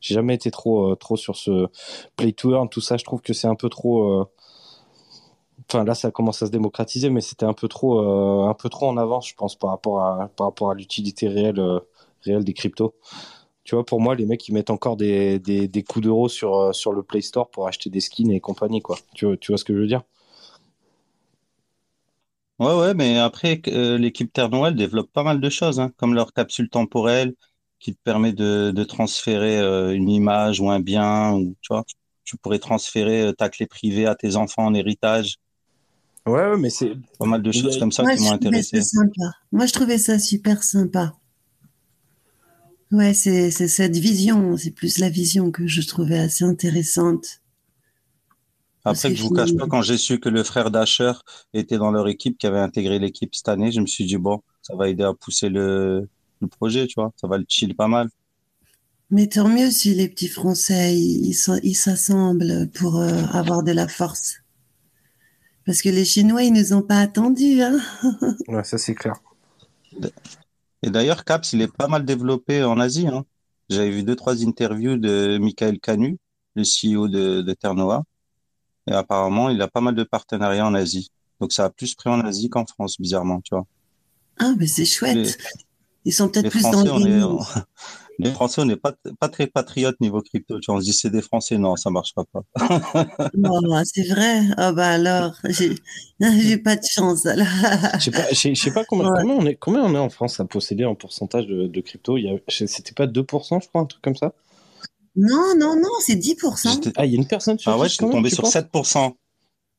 J'ai 0.00 0.14
jamais 0.14 0.34
été 0.34 0.50
trop, 0.50 0.96
trop 0.96 1.16
sur 1.16 1.36
ce 1.36 1.68
play 2.16 2.32
to 2.32 2.52
earn, 2.54 2.68
tout 2.68 2.80
ça. 2.80 2.96
Je 2.96 3.04
trouve 3.04 3.20
que 3.22 3.32
c'est 3.32 3.46
un 3.46 3.54
peu 3.54 3.68
trop 3.68 4.26
enfin 5.72 5.84
là 5.84 5.94
ça 5.94 6.10
commence 6.10 6.42
à 6.42 6.46
se 6.46 6.50
démocratiser 6.50 7.10
mais 7.10 7.20
c'était 7.20 7.46
un 7.46 7.54
peu 7.54 7.68
trop 7.68 8.00
euh, 8.00 8.48
un 8.48 8.54
peu 8.54 8.68
trop 8.68 8.88
en 8.88 8.96
avance 8.96 9.28
je 9.28 9.34
pense 9.34 9.56
par 9.56 9.70
rapport 9.70 10.00
à 10.00 10.28
par 10.36 10.48
rapport 10.48 10.70
à 10.70 10.74
l'utilité 10.74 11.28
réelle 11.28 11.60
euh, 11.60 11.80
réelle 12.22 12.44
des 12.44 12.52
cryptos. 12.54 12.94
Tu 13.64 13.74
vois 13.76 13.84
pour 13.84 14.00
moi 14.00 14.14
les 14.14 14.26
mecs 14.26 14.46
ils 14.48 14.52
mettent 14.54 14.70
encore 14.70 14.96
des, 14.96 15.38
des, 15.38 15.68
des 15.68 15.82
coups 15.84 16.04
d'euros 16.04 16.28
sur 16.28 16.56
euh, 16.56 16.72
sur 16.72 16.92
le 16.92 17.02
Play 17.02 17.22
Store 17.22 17.50
pour 17.50 17.68
acheter 17.68 17.90
des 17.90 18.00
skins 18.00 18.30
et 18.30 18.40
compagnie 18.40 18.82
quoi. 18.82 18.96
Tu 19.14 19.26
vois, 19.26 19.58
ce 19.58 19.64
que 19.64 19.74
je 19.74 19.80
veux 19.80 19.86
dire? 19.86 20.02
Ouais 22.58 22.74
ouais 22.74 22.94
mais 22.94 23.18
après 23.18 23.60
l'équipe 23.66 24.32
Terre 24.32 24.48
Noire 24.50 24.72
développe 24.72 25.10
pas 25.12 25.22
mal 25.22 25.40
de 25.40 25.50
choses 25.50 25.80
hein, 25.80 25.90
comme 25.96 26.14
leur 26.14 26.32
capsule 26.32 26.68
temporelle 26.68 27.34
qui 27.80 27.94
te 27.94 28.00
permet 28.04 28.32
de, 28.32 28.84
transférer 28.84 29.58
une 29.94 30.08
image 30.08 30.60
ou 30.60 30.70
un 30.70 30.80
bien 30.80 31.38
tu 31.60 31.68
vois 31.72 31.84
tu 32.24 32.36
pourrais 32.36 32.58
transférer 32.60 33.32
ta 33.36 33.48
clé 33.48 33.66
privée 33.66 34.06
à 34.06 34.14
tes 34.14 34.36
enfants 34.36 34.66
en 34.66 34.74
héritage 34.74 35.38
Ouais, 36.26 36.56
mais 36.56 36.70
c'est 36.70 36.92
pas 37.18 37.26
mal 37.26 37.42
de 37.42 37.50
choses 37.50 37.78
comme 37.78 37.92
ça 37.92 38.04
qui 38.14 38.22
m'ont 38.22 38.32
intéressé. 38.32 38.80
Moi, 39.50 39.66
je 39.66 39.72
trouvais 39.72 39.98
ça 39.98 40.18
super 40.18 40.62
sympa. 40.62 41.14
Ouais, 42.92 43.14
c'est 43.14 43.50
cette 43.50 43.96
vision, 43.96 44.56
c'est 44.56 44.70
plus 44.70 44.98
la 44.98 45.08
vision 45.08 45.50
que 45.50 45.66
je 45.66 45.80
trouvais 45.80 46.18
assez 46.18 46.44
intéressante. 46.44 47.40
Après, 48.84 49.14
je 49.14 49.22
vous 49.22 49.30
cache 49.30 49.56
pas, 49.56 49.66
quand 49.66 49.80
j'ai 49.80 49.96
su 49.96 50.18
que 50.18 50.28
le 50.28 50.42
frère 50.42 50.70
d'Asher 50.70 51.12
était 51.54 51.78
dans 51.78 51.90
leur 51.90 52.08
équipe, 52.08 52.36
qui 52.36 52.46
avait 52.46 52.58
intégré 52.58 52.98
l'équipe 52.98 53.34
cette 53.34 53.48
année, 53.48 53.72
je 53.72 53.80
me 53.80 53.86
suis 53.86 54.04
dit, 54.04 54.16
bon, 54.16 54.42
ça 54.60 54.74
va 54.76 54.88
aider 54.88 55.04
à 55.04 55.14
pousser 55.14 55.48
le, 55.48 56.08
le 56.40 56.46
projet, 56.48 56.86
tu 56.86 56.94
vois, 56.96 57.12
ça 57.16 57.28
va 57.28 57.38
le 57.38 57.44
chill 57.48 57.74
pas 57.74 57.88
mal. 57.88 58.08
Mais 59.10 59.26
tant 59.26 59.48
mieux 59.48 59.70
si 59.70 59.94
les 59.94 60.08
petits 60.08 60.28
Français, 60.28 60.98
ils 60.98 61.74
s'assemblent 61.74 62.68
pour 62.74 62.98
euh, 62.98 63.22
avoir 63.32 63.62
de 63.62 63.72
la 63.72 63.86
force. 63.86 64.41
Parce 65.64 65.82
que 65.82 65.88
les 65.88 66.04
Chinois, 66.04 66.42
ils 66.42 66.52
ne 66.52 66.60
nous 66.60 66.72
ont 66.72 66.82
pas 66.82 66.98
attendus. 66.98 67.62
Hein 67.62 67.78
ouais, 68.48 68.64
ça 68.64 68.78
c'est 68.78 68.94
clair. 68.94 69.14
Et 70.82 70.90
d'ailleurs, 70.90 71.24
CAPS, 71.24 71.52
il 71.52 71.62
est 71.62 71.72
pas 71.72 71.88
mal 71.88 72.04
développé 72.04 72.64
en 72.64 72.80
Asie. 72.80 73.06
Hein. 73.06 73.24
J'avais 73.68 73.90
vu 73.90 74.02
deux, 74.02 74.16
trois 74.16 74.44
interviews 74.44 74.96
de 74.96 75.38
Michael 75.38 75.78
Canu, 75.78 76.18
le 76.56 76.62
CEO 76.62 77.08
de, 77.08 77.42
de 77.42 77.52
Ternoa. 77.52 78.04
Et 78.88 78.92
apparemment, 78.92 79.48
il 79.48 79.62
a 79.62 79.68
pas 79.68 79.80
mal 79.80 79.94
de 79.94 80.02
partenariats 80.02 80.66
en 80.66 80.74
Asie. 80.74 81.10
Donc 81.40 81.52
ça 81.52 81.66
a 81.66 81.70
plus 81.70 81.94
pris 81.94 82.10
en 82.10 82.20
Asie 82.20 82.48
qu'en 82.48 82.66
France, 82.66 83.00
bizarrement, 83.00 83.40
tu 83.40 83.54
vois. 83.54 83.66
Ah, 84.38 84.54
mais 84.58 84.66
c'est 84.66 84.84
chouette. 84.84 85.38
Ils 86.04 86.12
sont 86.12 86.28
peut-être 86.28 86.50
plus 86.50 86.62
dans 86.62 86.98
le 86.98 87.38
les 88.18 88.30
Français, 88.30 88.60
on 88.60 88.64
n'est 88.64 88.76
pas, 88.76 88.94
pas 89.18 89.28
très 89.28 89.46
patriotes 89.46 90.00
niveau 90.00 90.20
crypto. 90.20 90.60
Tu 90.60 90.66
vois, 90.66 90.76
on 90.76 90.80
se 90.80 90.84
dit 90.84 90.92
c'est 90.92 91.10
des 91.10 91.22
Français, 91.22 91.58
non, 91.58 91.76
ça 91.76 91.90
marchera 91.90 92.24
pas. 92.32 92.42
Bah, 93.34 93.82
c'est 93.84 94.08
vrai. 94.08 94.42
Ah 94.56 94.72
bah 94.72 94.88
alors, 94.88 95.34
j'ai 95.48 96.56
pas 96.58 96.76
de 96.76 96.84
chance. 96.84 97.26
Je 97.26 98.00
sais 98.00 98.10
pas, 98.10 98.32
je 98.32 98.54
sais 98.54 98.70
pas 98.72 98.84
combien, 98.84 99.10
on 99.24 99.46
est, 99.46 99.56
combien 99.56 99.82
on 99.82 99.94
est 99.94 99.98
en 99.98 100.10
France 100.10 100.40
à 100.40 100.44
posséder 100.44 100.84
en 100.84 100.94
pourcentage 100.94 101.46
de, 101.46 101.66
de 101.66 101.80
crypto. 101.80 102.16
C'était 102.48 102.92
pas 102.94 103.06
2%, 103.06 103.62
je 103.62 103.68
crois, 103.68 103.82
un 103.82 103.86
truc 103.86 104.02
comme 104.02 104.16
ça? 104.16 104.32
Non, 105.14 105.54
non, 105.58 105.76
non, 105.76 105.90
c'est 106.00 106.16
10%. 106.16 106.92
Ah, 106.96 107.04
il 107.04 107.12
y 107.12 107.16
a 107.16 107.18
une 107.18 107.26
personne 107.26 107.58
sur 107.58 107.70
Ah 107.70 107.78
ouais, 107.78 107.88
je 107.88 107.94
suis 107.94 107.98
tombé 107.98 108.30
sur 108.30 108.44
7%. 108.44 109.14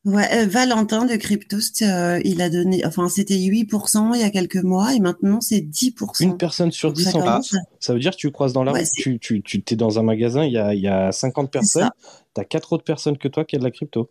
Ouais, 0.05 0.27
euh, 0.33 0.45
Valentin 0.47 1.05
de 1.05 1.15
Cryptost, 1.15 1.81
euh, 1.81 2.19
il 2.25 2.41
a 2.41 2.49
donné, 2.49 2.85
enfin 2.85 3.07
c'était 3.07 3.37
8% 3.37 4.11
il 4.15 4.19
y 4.19 4.23
a 4.23 4.29
quelques 4.31 4.61
mois 4.61 4.93
et 4.93 4.99
maintenant 4.99 5.39
c'est 5.39 5.61
10%. 5.61 6.23
Une 6.23 6.37
personne 6.37 6.71
sur 6.71 6.91
10 6.91 7.15
en 7.15 7.21
France. 7.21 7.55
Ça 7.79 7.93
veut 7.93 7.99
dire 7.99 8.11
que 8.11 8.17
tu 8.17 8.29
croises 8.29 8.51
dans 8.51 8.65
la 8.65 8.73
rue, 8.73 8.83
tu, 8.97 9.19
tu, 9.19 9.41
tu 9.41 9.63
es 9.65 9.77
dans 9.77 9.99
un 9.99 10.03
magasin, 10.03 10.43
il 10.43 10.51
y 10.51 10.57
a, 10.57 10.73
il 10.73 10.81
y 10.81 10.89
a 10.89 11.13
50 11.13 11.49
personnes, 11.49 11.89
tu 12.35 12.41
as 12.41 12.43
4 12.43 12.73
autres 12.73 12.83
personnes 12.83 13.17
que 13.17 13.29
toi 13.29 13.45
qui 13.45 13.55
a 13.55 13.59
de 13.59 13.63
la 13.63 13.71
crypto. 13.71 14.09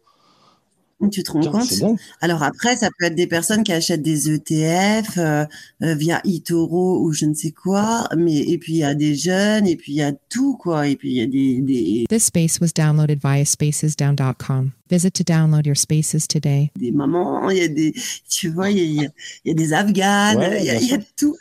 Tu 1.10 1.22
te 1.22 1.32
rends 1.32 1.40
compte 1.40 1.98
Alors 2.20 2.42
après, 2.42 2.76
ça 2.76 2.88
peut 2.98 3.06
être 3.06 3.14
des 3.14 3.26
personnes 3.26 3.62
qui 3.64 3.72
achètent 3.72 4.02
des 4.02 4.30
ETF 4.30 5.18
euh, 5.18 5.44
euh, 5.82 5.94
via 5.94 6.20
eToro 6.24 7.02
ou 7.02 7.12
je 7.12 7.26
ne 7.26 7.34
sais 7.34 7.50
quoi, 7.50 8.08
mais 8.16 8.36
et 8.38 8.58
puis 8.58 8.74
il 8.74 8.78
y 8.78 8.84
a 8.84 8.94
des 8.94 9.14
jeunes 9.14 9.66
et 9.66 9.76
puis 9.76 9.92
il 9.92 9.96
y 9.96 10.02
a 10.02 10.12
tout 10.28 10.56
quoi, 10.56 10.86
et 10.88 10.96
puis 10.96 11.10
il 11.10 11.16
y 11.16 11.22
a 11.22 11.26
des, 11.26 11.60
des... 11.60 12.04
This 12.08 12.24
space 12.24 12.60
was 12.60 12.72
downloaded 12.74 13.20
via 13.20 13.44
spacesdown.com. 13.44 14.72
Visit 14.88 15.14
to 15.14 15.24
download 15.24 15.66
your 15.66 15.76
spaces 15.76 16.26
today. 16.28 16.70
Des 16.76 16.92
mamans, 16.92 17.50
il 17.50 17.58
y 17.58 17.62
a 17.62 17.68
des, 17.68 17.94
tu 18.28 18.48
vois, 18.50 18.70
il 18.70 18.78
y 18.78 19.04
a, 19.04 19.08
il 19.44 19.48
y 19.48 19.50
a 19.50 19.54
des 19.54 19.72
Afghanes, 19.72 20.56
il, 20.60 20.64
y 20.64 20.70
a, 20.70 20.80
il 20.80 20.88
y 20.88 20.94
a 20.94 20.98
tout. 21.16 21.36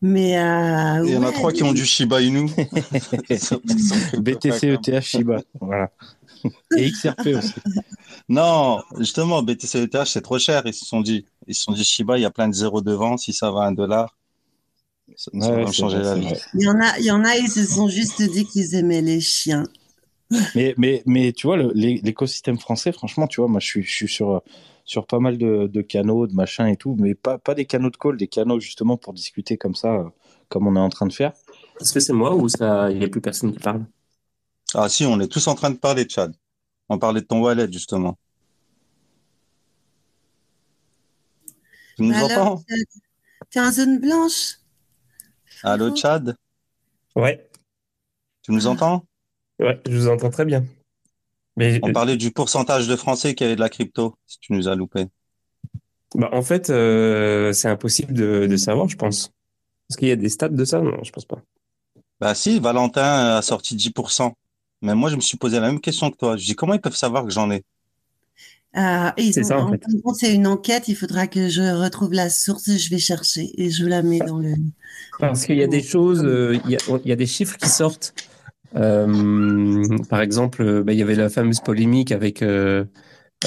Mais 0.00 0.38
euh, 0.38 1.02
il 1.04 1.12
y 1.12 1.16
en 1.16 1.22
a 1.22 1.32
trois 1.32 1.52
qui 1.52 1.62
ont 1.62 1.72
du 1.72 1.84
Shiba 1.84 2.20
Inu. 2.20 2.50
BTC, 4.18 4.64
ETH, 4.64 5.00
Shiba. 5.00 5.42
Voilà. 5.60 5.90
Et 6.74 6.90
XRP 6.90 7.34
aussi. 7.36 7.62
Non, 8.28 8.82
justement, 8.98 9.42
BTC 9.42 9.82
ETH, 9.82 10.06
c'est 10.06 10.22
trop 10.22 10.38
cher. 10.38 10.62
Ils 10.66 10.74
se 10.74 10.84
sont 10.86 11.00
dit, 11.00 11.26
ils 11.46 11.54
se 11.54 11.64
sont 11.64 11.72
dit, 11.72 11.84
Shiba, 11.84 12.18
il 12.18 12.22
y 12.22 12.24
a 12.24 12.30
plein 12.30 12.48
de 12.48 12.54
zéros 12.54 12.82
devant. 12.82 13.16
Si 13.16 13.32
ça 13.32 13.50
va 13.50 13.62
à 13.64 13.66
un 13.68 13.72
dollar, 13.72 14.16
ça, 15.16 15.32
ça 15.38 15.56
Ouais, 15.56 15.58
va 15.58 15.72
changer 15.72 15.98
vrai, 15.98 16.02
la 16.02 16.16
vie. 16.16 16.34
Il 16.54 16.62
y 16.62 16.68
en 16.68 16.80
a, 16.80 16.98
il 16.98 17.04
y 17.04 17.10
en 17.10 17.24
a, 17.24 17.36
ils 17.36 17.48
se 17.50 17.64
sont 17.66 17.88
juste 17.88 18.22
dit 18.22 18.46
qu'ils 18.46 18.74
aimaient 18.74 19.02
les 19.02 19.20
chiens. 19.20 19.64
Mais, 20.54 20.74
mais, 20.76 21.02
mais 21.06 21.32
tu 21.32 21.46
vois, 21.46 21.56
l'écosystème 21.56 22.58
français, 22.58 22.92
franchement, 22.92 23.26
tu 23.26 23.40
vois, 23.40 23.48
moi, 23.48 23.60
je 23.60 23.66
suis, 23.66 23.82
je 23.82 23.90
suis 23.94 24.08
sur, 24.08 24.42
sur 24.84 25.06
pas 25.06 25.18
mal 25.18 25.38
de, 25.38 25.66
de 25.66 25.80
canaux, 25.82 26.26
de 26.26 26.34
machins 26.34 26.66
et 26.66 26.76
tout, 26.76 26.94
mais 26.98 27.14
pas, 27.14 27.38
pas 27.38 27.54
des 27.54 27.64
canaux 27.64 27.90
de 27.90 27.96
call, 27.96 28.16
des 28.18 28.28
canaux 28.28 28.60
justement 28.60 28.96
pour 28.98 29.14
discuter 29.14 29.56
comme 29.56 29.74
ça, 29.74 29.94
euh, 29.94 30.08
comme 30.48 30.66
on 30.66 30.76
est 30.76 30.78
en 30.78 30.90
train 30.90 31.06
de 31.06 31.12
faire. 31.12 31.32
Est-ce 31.80 31.92
que 31.92 32.00
c'est 32.00 32.12
moi 32.14 32.34
ou 32.34 32.48
ça, 32.48 32.90
il 32.90 32.98
n'y 32.98 33.04
a 33.04 33.08
plus 33.08 33.20
personne 33.20 33.52
qui 33.52 33.58
parle? 33.58 33.84
Ah 34.74 34.88
si, 34.88 35.04
on 35.04 35.20
est 35.20 35.28
tous 35.28 35.46
en 35.48 35.54
train 35.54 35.70
de 35.70 35.76
parler, 35.76 36.06
Chad. 36.08 36.34
On 36.88 36.98
parlait 36.98 37.20
de 37.20 37.26
ton 37.26 37.40
wallet, 37.42 37.70
justement. 37.70 38.18
Tu 41.96 42.02
nous 42.02 42.14
Alors, 42.14 42.30
entends? 42.30 42.64
T'es 43.50 43.60
en 43.60 43.70
zone 43.70 43.98
blanche 44.00 44.58
Allô, 45.62 45.94
Chad 45.94 46.36
Ouais, 47.14 47.46
Tu 48.42 48.52
nous 48.52 48.66
entends? 48.66 49.04
Ouais, 49.58 49.80
je 49.86 49.96
vous 49.96 50.08
entends 50.08 50.30
très 50.30 50.44
bien. 50.46 50.64
Mais 51.56 51.78
On 51.82 51.92
parlait 51.92 52.16
du 52.16 52.30
pourcentage 52.30 52.88
de 52.88 52.96
Français 52.96 53.34
qui 53.34 53.44
avaient 53.44 53.56
de 53.56 53.60
la 53.60 53.68
crypto, 53.68 54.16
si 54.26 54.38
tu 54.40 54.54
nous 54.54 54.68
as 54.68 54.74
loupé. 54.74 55.06
bah, 56.14 56.30
en 56.32 56.42
fait, 56.42 56.70
euh, 56.70 57.52
c'est 57.52 57.68
impossible 57.68 58.14
de, 58.14 58.46
de 58.46 58.56
savoir, 58.56 58.88
je 58.88 58.96
pense. 58.96 59.30
Est-ce 59.90 59.98
qu'il 59.98 60.08
y 60.08 60.12
a 60.12 60.16
des 60.16 60.30
stats 60.30 60.48
de 60.48 60.64
ça? 60.64 60.80
Non, 60.80 61.02
je 61.04 61.12
pense 61.12 61.26
pas. 61.26 61.42
Bah 62.18 62.34
si, 62.34 62.58
Valentin 62.58 63.36
a 63.36 63.42
sorti 63.42 63.76
10%. 63.76 64.32
Mais 64.82 64.94
moi, 64.94 65.10
je 65.10 65.16
me 65.16 65.20
suis 65.20 65.36
posé 65.38 65.58
la 65.60 65.68
même 65.68 65.80
question 65.80 66.10
que 66.10 66.16
toi. 66.16 66.36
Je 66.36 66.44
dis, 66.44 66.54
comment 66.54 66.74
ils 66.74 66.80
peuvent 66.80 66.96
savoir 66.96 67.24
que 67.24 67.30
j'en 67.30 67.50
ai? 67.50 67.62
Euh, 68.76 69.10
C'est 69.18 69.40
ont- 69.40 69.44
ça, 69.44 69.58
en 69.58 69.70
fait. 69.70 69.82
c'est 70.18 70.34
une 70.34 70.46
enquête. 70.46 70.88
Il 70.88 70.96
faudra 70.96 71.26
que 71.26 71.48
je 71.48 71.62
retrouve 71.82 72.12
la 72.12 72.30
source. 72.30 72.70
Je 72.76 72.90
vais 72.90 72.98
chercher 72.98 73.50
et 73.56 73.70
je 73.70 73.84
la 73.86 74.02
mets 74.02 74.18
dans 74.18 74.38
le. 74.38 74.54
Parce 75.18 75.44
qu'il 75.46 75.56
y 75.56 75.62
a 75.62 75.66
des 75.66 75.82
choses, 75.82 76.22
euh, 76.24 76.58
il 76.64 76.70
y 76.70 76.76
a, 76.76 76.78
il 77.04 77.08
y 77.08 77.12
a 77.12 77.16
des 77.16 77.26
chiffres 77.26 77.56
qui 77.56 77.68
sortent. 77.68 78.14
Euh, 78.74 79.84
par 80.08 80.22
exemple, 80.22 80.82
bah, 80.82 80.92
il 80.94 80.98
y 80.98 81.02
avait 81.02 81.14
la 81.14 81.28
fameuse 81.28 81.60
polémique 81.60 82.12
avec 82.12 82.42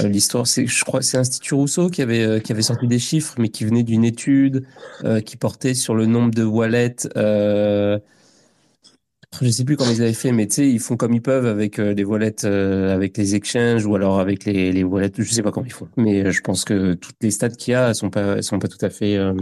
l'histoire. 0.03 0.45
C'est, 0.45 0.67
je 0.67 0.86
crois, 0.86 0.99
que 0.99 1.05
c'est 1.05 1.17
Institut 1.17 1.55
Rousseau 1.55 1.89
qui 1.89 2.01
avait 2.03 2.41
qui 2.41 2.51
avait 2.51 2.61
sorti 2.61 2.88
des 2.88 2.99
chiffres, 2.99 3.33
mais 3.39 3.49
qui 3.49 3.65
venaient 3.65 3.83
d'une 3.83 4.05
étude 4.05 4.65
euh, 5.03 5.21
qui 5.21 5.38
portait 5.38 5.73
sur 5.73 5.95
le 5.95 6.05
nombre 6.05 6.31
de 6.33 6.43
wallets. 6.43 7.07
Euh, 9.41 9.45
je 9.45 9.49
sais 9.49 9.63
plus 9.65 9.77
comment 9.77 9.91
ils 9.91 10.01
avaient 10.01 10.13
fait, 10.13 10.31
mais 10.31 10.47
tu 10.47 10.55
sais, 10.55 10.69
ils 10.69 10.79
font 10.79 10.97
comme 10.97 11.13
ils 11.13 11.21
peuvent 11.21 11.45
avec 11.45 11.79
euh, 11.79 11.93
les 11.93 12.03
wallets, 12.03 12.45
euh, 12.45 12.93
avec 12.93 13.17
les 13.17 13.36
exchanges 13.36 13.86
ou 13.86 13.95
alors 13.95 14.19
avec 14.19 14.45
les, 14.45 14.71
les 14.71 14.83
wallets. 14.83 15.11
Je 15.17 15.23
sais 15.31 15.43
pas 15.43 15.51
comment 15.51 15.65
ils 15.65 15.71
font, 15.73 15.88
mais 15.97 16.25
euh, 16.25 16.31
je 16.31 16.41
pense 16.41 16.63
que 16.65 16.93
toutes 16.93 17.15
les 17.21 17.31
stats 17.31 17.49
qu'il 17.49 17.71
y 17.73 17.75
a, 17.75 17.89
elles 17.89 17.95
sont 17.95 18.09
pas, 18.09 18.38
elles 18.38 18.43
sont 18.43 18.59
pas 18.59 18.67
tout 18.67 18.83
à 18.83 18.89
fait. 18.89 19.15
euh, 19.17 19.33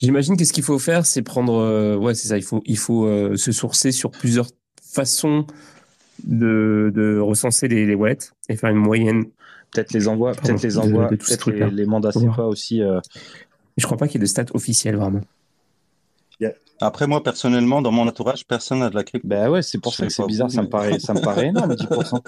J'imagine 0.00 0.36
que 0.36 0.44
ce 0.44 0.52
qu'il 0.52 0.64
faut 0.64 0.78
faire, 0.78 1.06
c'est 1.06 1.22
prendre, 1.22 1.54
euh, 1.54 1.96
ouais, 1.96 2.14
c'est 2.14 2.28
ça. 2.28 2.36
Il 2.36 2.42
faut, 2.42 2.62
il 2.66 2.76
faut 2.78 3.06
euh, 3.06 3.36
se 3.36 3.52
sourcer 3.52 3.92
sur 3.92 4.10
plusieurs 4.10 4.48
façons 4.82 5.46
de, 6.24 6.92
de 6.94 7.18
recenser 7.18 7.68
les, 7.68 7.86
les 7.86 7.94
wallets 7.94 8.18
et 8.48 8.56
faire 8.56 8.70
une 8.70 8.76
moyenne. 8.76 9.24
Peut-être 9.72 9.92
les 9.92 10.06
envois, 10.08 10.32
peut-être 10.32 10.62
les 10.62 10.78
envois, 10.78 11.08
peut-être 11.08 11.50
les, 11.50 11.86
mandats. 11.86 12.12
CEPA 12.12 12.42
aussi. 12.44 12.82
euh, 12.82 13.00
Je 13.76 13.84
crois 13.84 13.96
pas 13.96 14.06
qu'il 14.06 14.20
y 14.20 14.22
ait 14.22 14.26
de 14.26 14.26
stats 14.26 14.44
officielles 14.54 14.96
vraiment. 14.96 15.20
Après, 16.80 17.06
moi, 17.06 17.22
personnellement, 17.22 17.80
dans 17.82 17.92
mon 17.92 18.06
entourage, 18.08 18.46
personne 18.46 18.80
n'a 18.80 18.90
de 18.90 18.94
la 18.94 19.04
crypto. 19.04 19.26
Ben 19.28 19.48
ouais, 19.48 19.62
c'est 19.62 19.78
pour 19.78 19.92
Je 19.92 19.98
ça 19.98 20.06
que 20.06 20.12
c'est 20.12 20.26
bizarre, 20.26 20.48
vous, 20.48 20.54
ça 20.54 20.62
me 20.62 20.68
paraît, 20.68 20.98
ça 20.98 21.14
me 21.14 21.20
paraît 21.20 21.46
énorme, 21.46 21.74
10%. 21.76 22.22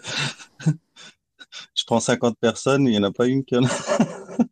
Je 1.75 1.85
prends 1.85 2.01
50 2.01 2.39
personnes, 2.39 2.87
il 2.87 2.93
n'y 2.93 2.99
en 2.99 3.03
a 3.03 3.11
pas 3.12 3.27
une 3.27 3.45
qui 3.45 3.57
en 3.57 3.64
a. 3.64 3.69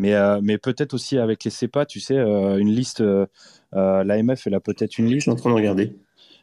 Mais, 0.00 0.14
euh, 0.14 0.38
mais 0.40 0.58
peut-être 0.58 0.94
aussi 0.94 1.18
avec 1.18 1.42
les 1.42 1.50
CEPA, 1.50 1.84
tu 1.84 1.98
sais, 1.98 2.16
euh, 2.16 2.58
une 2.58 2.70
liste, 2.70 3.00
euh, 3.00 3.26
euh, 3.74 4.04
l'AMF, 4.04 4.46
elle 4.46 4.54
a 4.54 4.60
peut-être 4.60 4.96
une 4.98 5.08
Je 5.08 5.14
liste, 5.14 5.22
suis 5.22 5.30
en 5.32 5.34
train 5.34 5.50
de 5.50 5.56
regarder. 5.56 5.92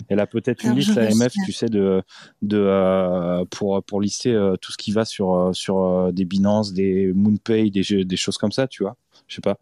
elle 0.10 0.20
a 0.20 0.28
peut-être 0.28 0.66
une 0.66 0.76
liste, 0.76 0.94
je 0.94 1.00
l'AMF, 1.00 1.32
tu 1.46 1.54
sais, 1.54 1.68
de, 1.68 2.02
de, 2.42 2.58
euh, 2.58 3.46
pour, 3.50 3.82
pour 3.84 4.02
lister 4.02 4.34
euh, 4.34 4.58
tout 4.58 4.74
ce 4.74 4.78
qui 4.78 4.92
va 4.92 5.06
sur, 5.06 5.52
sur 5.54 5.78
euh, 5.82 6.12
des 6.12 6.26
Binance, 6.26 6.74
des 6.74 7.14
MoonPay, 7.14 7.70
des, 7.72 7.82
jeux- 7.82 8.04
des 8.04 8.18
choses 8.18 8.38
comme 8.38 8.52
ça, 8.52 8.68
tu 8.68 8.84
vois. 8.84 8.98
Je 9.30 9.36
sais 9.36 9.42
pas. 9.42 9.58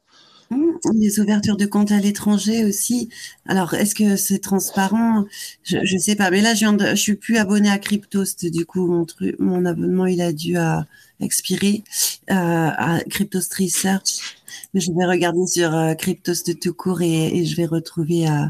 Mmh, 0.56 0.92
Les 0.94 1.20
ouvertures 1.20 1.58
de 1.58 1.66
comptes 1.66 1.92
à 1.92 2.00
l'étranger 2.00 2.66
aussi. 2.66 3.10
Alors, 3.46 3.74
est-ce 3.74 3.96
que 3.96 4.16
c'est 4.16 4.40
transparent? 4.40 5.26
Je, 5.64 5.78
je 5.84 5.98
sais 5.98 6.16
pas. 6.16 6.30
Mais 6.32 6.42
là, 6.42 6.54
je, 6.54 6.60
viens 6.60 6.74
de, 6.74 6.86
je 6.90 6.96
suis 6.96 7.16
plus 7.16 7.38
abonné 7.38 7.70
à 7.70 7.78
Cryptost. 7.80 8.46
Du 8.46 8.66
coup, 8.66 9.06
mon, 9.40 9.66
abonnement, 9.66 10.06
il 10.06 10.22
a 10.22 10.34
dû 10.34 10.58
à 10.58 10.86
expirer 11.20 11.84
euh, 12.30 12.34
à 12.36 13.00
Cryptost 13.10 13.54
Research. 13.56 14.38
Mais 14.74 14.82
je 14.82 14.92
vais 14.92 15.06
regarder 15.06 15.46
sur 15.48 15.74
euh, 15.74 15.94
Cryptost 15.96 16.60
tout 16.60 16.74
court 16.74 17.02
et, 17.02 17.38
et 17.38 17.46
je 17.46 17.56
vais 17.56 17.66
retrouver, 17.66 18.28
euh, 18.30 18.46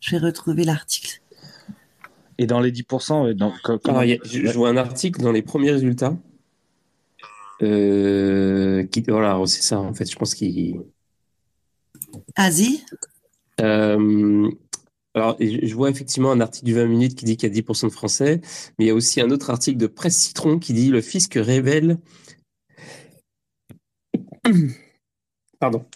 je 0.00 0.10
vais 0.16 0.18
retrouver 0.18 0.64
l'article. 0.64 1.20
Et 2.38 2.46
dans 2.46 2.60
les 2.60 2.70
10%, 2.72 3.26
euh, 3.28 3.34
dans, 3.34 3.52
Alors, 3.84 4.00
a- 4.00 4.06
je, 4.24 4.46
je 4.46 4.58
vois 4.58 4.68
un 4.70 4.76
article 4.76 5.20
dans 5.22 5.32
les 5.32 5.42
premiers 5.42 5.70
résultats. 5.72 6.16
Euh, 7.62 8.84
qui, 8.86 9.00
voilà, 9.02 9.40
c'est 9.46 9.62
ça 9.62 9.78
en 9.80 9.94
fait. 9.94 10.10
Je 10.10 10.16
pense 10.16 10.34
qu'il. 10.34 10.82
Asie? 12.36 12.84
Euh, 13.60 14.48
alors, 15.14 15.36
je 15.40 15.74
vois 15.74 15.88
effectivement 15.88 16.30
un 16.30 16.40
article 16.40 16.66
du 16.66 16.74
20 16.74 16.86
minutes 16.86 17.14
qui 17.14 17.24
dit 17.24 17.36
qu'il 17.38 17.48
y 17.48 17.52
a 17.58 17.62
10% 17.62 17.86
de 17.86 17.92
Français, 17.92 18.42
mais 18.78 18.84
il 18.84 18.88
y 18.88 18.90
a 18.90 18.94
aussi 18.94 19.20
un 19.22 19.30
autre 19.30 19.48
article 19.50 19.78
de 19.78 19.86
Presse 19.86 20.18
Citron 20.18 20.58
qui 20.58 20.74
dit 20.74 20.90
le 20.90 21.00
fisc 21.00 21.32
révèle. 21.34 21.98
Pardon. 25.58 25.86